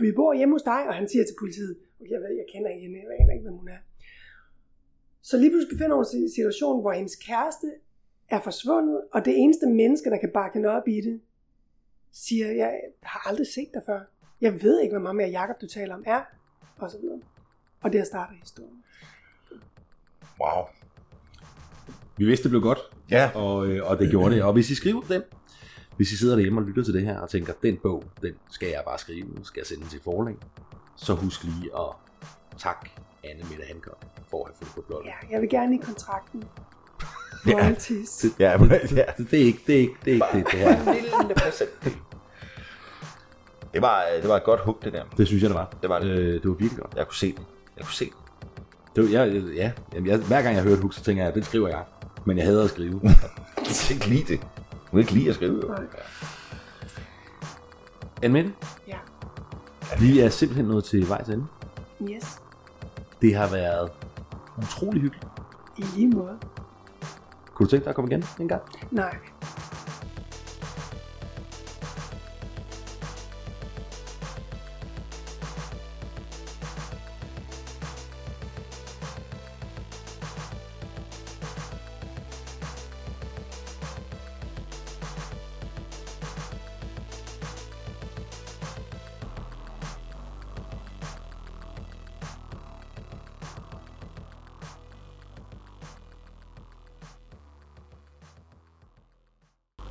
vi 0.00 0.12
bor 0.12 0.34
hjemme 0.34 0.54
hos 0.54 0.62
dig, 0.62 0.88
og 0.88 0.94
han 0.94 1.08
siger 1.08 1.24
til 1.24 1.34
politiet, 1.38 1.76
okay, 2.00 2.10
jeg, 2.10 2.20
ved, 2.20 2.28
jeg 2.28 2.46
kender 2.52 2.70
ikke 2.70 2.82
hende, 2.86 2.98
jeg 2.98 3.20
aner 3.20 3.32
ikke, 3.32 3.42
hvem 3.42 3.58
hun 3.58 3.68
er. 3.68 3.78
Så 5.22 5.36
lige 5.38 5.50
pludselig 5.50 5.78
finder 5.78 5.96
hun 5.96 6.22
en 6.22 6.30
situation, 6.30 6.80
hvor 6.80 6.92
hendes 6.92 7.16
kæreste 7.16 7.72
er 8.28 8.40
forsvundet, 8.40 9.00
og 9.12 9.24
det 9.24 9.34
eneste 9.38 9.66
menneske, 9.66 10.10
der 10.10 10.18
kan 10.18 10.30
bakke 10.34 10.54
hende 10.54 10.68
op 10.68 10.88
i 10.88 11.00
det, 11.00 11.20
siger, 12.12 12.52
jeg 12.52 12.80
har 13.02 13.28
aldrig 13.28 13.46
set 13.46 13.68
dig 13.74 13.82
før. 13.86 14.00
Jeg 14.40 14.62
ved 14.62 14.80
ikke, 14.80 14.98
hvad 14.98 15.12
med 15.12 15.30
Jakob 15.30 15.60
du 15.60 15.66
taler 15.66 15.94
om 15.94 16.02
er, 16.06 16.20
og 16.78 16.90
så 16.90 16.98
videre. 17.00 17.20
Og 17.82 17.92
der 17.92 18.04
starter 18.04 18.34
historien. 18.34 18.84
Wow. 20.40 20.64
Vi 22.16 22.24
vidste, 22.24 22.42
det 22.42 22.50
blev 22.50 22.62
godt, 22.62 22.78
Ja. 23.10 23.30
og, 23.34 23.66
øh, 23.66 23.90
og 23.90 23.98
det 23.98 24.10
gjorde 24.10 24.34
det. 24.34 24.42
Og 24.44 24.52
hvis 24.52 24.70
I 24.70 24.74
skriver 24.74 25.02
den, 25.02 25.22
hvis 25.96 26.12
I 26.12 26.16
sidder 26.16 26.34
derhjemme 26.34 26.60
og 26.60 26.64
lytter 26.66 26.84
til 26.84 26.94
det 26.94 27.02
her 27.02 27.18
og 27.18 27.30
tænker, 27.30 27.52
den 27.62 27.78
bog, 27.82 28.04
den 28.22 28.34
skal 28.50 28.68
jeg 28.68 28.82
bare 28.86 28.98
skrive, 28.98 29.26
skal 29.44 29.60
jeg 29.60 29.66
sende 29.66 29.82
den 29.82 29.90
til 29.90 30.00
forlag, 30.00 30.36
så 30.96 31.14
husk 31.14 31.44
lige 31.44 31.70
at 31.78 31.86
takke 32.58 32.90
Anne 33.24 33.42
Mette 33.50 33.64
Hancock 33.68 34.04
for 34.30 34.44
at 34.44 34.46
have 34.46 34.54
fundet 34.56 34.74
på 34.74 34.80
bloggen. 34.80 35.08
Ja, 35.08 35.32
jeg 35.32 35.40
vil 35.40 35.48
gerne 35.50 35.74
i 35.74 35.78
kontrakten. 35.78 36.44
Ja. 37.46 37.52
Royalties. 37.52 38.10
Det, 38.10 38.32
Ja, 38.38 38.52
det, 38.58 38.60
men- 38.60 38.70
ja. 38.70 39.02
det, 39.18 39.30
det, 39.30 39.40
er 39.40 39.44
ikke 39.44 39.60
det, 39.66 39.74
er 39.74 39.78
ikke, 39.80 39.94
det, 40.04 40.10
er 40.10 40.14
ikke 40.14 40.26
det, 40.32 40.52
det 40.52 40.60
her. 40.60 40.78
En 40.92 40.94
lille 40.94 41.34
procent. 41.36 41.70
Det 43.74 43.82
var, 43.82 44.02
det 44.22 44.28
var 44.28 44.36
et 44.36 44.44
godt 44.44 44.60
hook, 44.60 44.84
det 44.84 44.92
der. 44.92 45.04
Det 45.16 45.26
synes 45.26 45.42
jeg, 45.42 45.50
det 45.50 45.58
var. 45.58 45.72
Det 45.82 45.90
var 45.90 45.98
det. 45.98 46.06
Øh, 46.08 46.32
det 46.42 46.48
var 46.48 46.54
virkelig 46.54 46.80
godt. 46.82 46.94
Jeg 46.96 47.06
kunne 47.06 47.16
se 47.16 47.26
det. 47.32 47.42
Jeg 47.76 47.84
kunne 47.84 47.94
se 47.94 48.04
det. 48.04 48.12
Det 48.96 49.04
var, 49.04 49.10
jeg, 49.10 49.42
ja, 49.54 49.72
jamen, 49.94 50.10
jeg, 50.10 50.18
hver 50.18 50.42
gang 50.42 50.54
jeg 50.54 50.62
hører 50.62 50.74
et 50.74 50.80
hook, 50.80 50.94
så 50.94 51.02
tænker 51.02 51.24
jeg, 51.24 51.34
den 51.34 51.42
skriver 51.42 51.68
jeg. 51.68 51.82
Men 52.24 52.38
jeg 52.38 52.46
hader 52.46 52.64
at 52.64 52.70
skrive. 52.70 53.00
Jeg 53.58 53.74
kan 53.86 53.94
ikke 53.96 54.06
lide 54.08 54.24
det. 54.32 54.40
Du 54.70 54.90
kan 54.90 54.98
ikke 54.98 55.12
lide 55.12 55.28
at 55.28 55.34
skrive. 55.34 55.60
jo. 55.62 55.68
Nej. 55.68 55.82
Anne 58.22 58.52
Ja, 58.88 58.96
vi 60.00 60.20
er 60.20 60.28
simpelthen 60.28 60.66
nået 60.66 60.84
til 60.84 61.08
vejs 61.08 61.28
ende. 61.28 61.46
yes. 62.10 62.38
Det 63.22 63.34
har 63.34 63.48
været 63.50 63.90
utrolig 64.58 65.00
hyggeligt. 65.02 65.26
I 65.78 65.84
lige 65.96 66.08
måde. 66.08 66.38
Kunne 67.54 67.66
du 67.66 67.70
tænke 67.70 67.84
dig 67.84 67.90
at 67.90 67.94
komme 67.96 68.10
igen 68.10 68.24
en 68.40 68.48
gang? 68.48 68.62
Nej. 68.90 69.16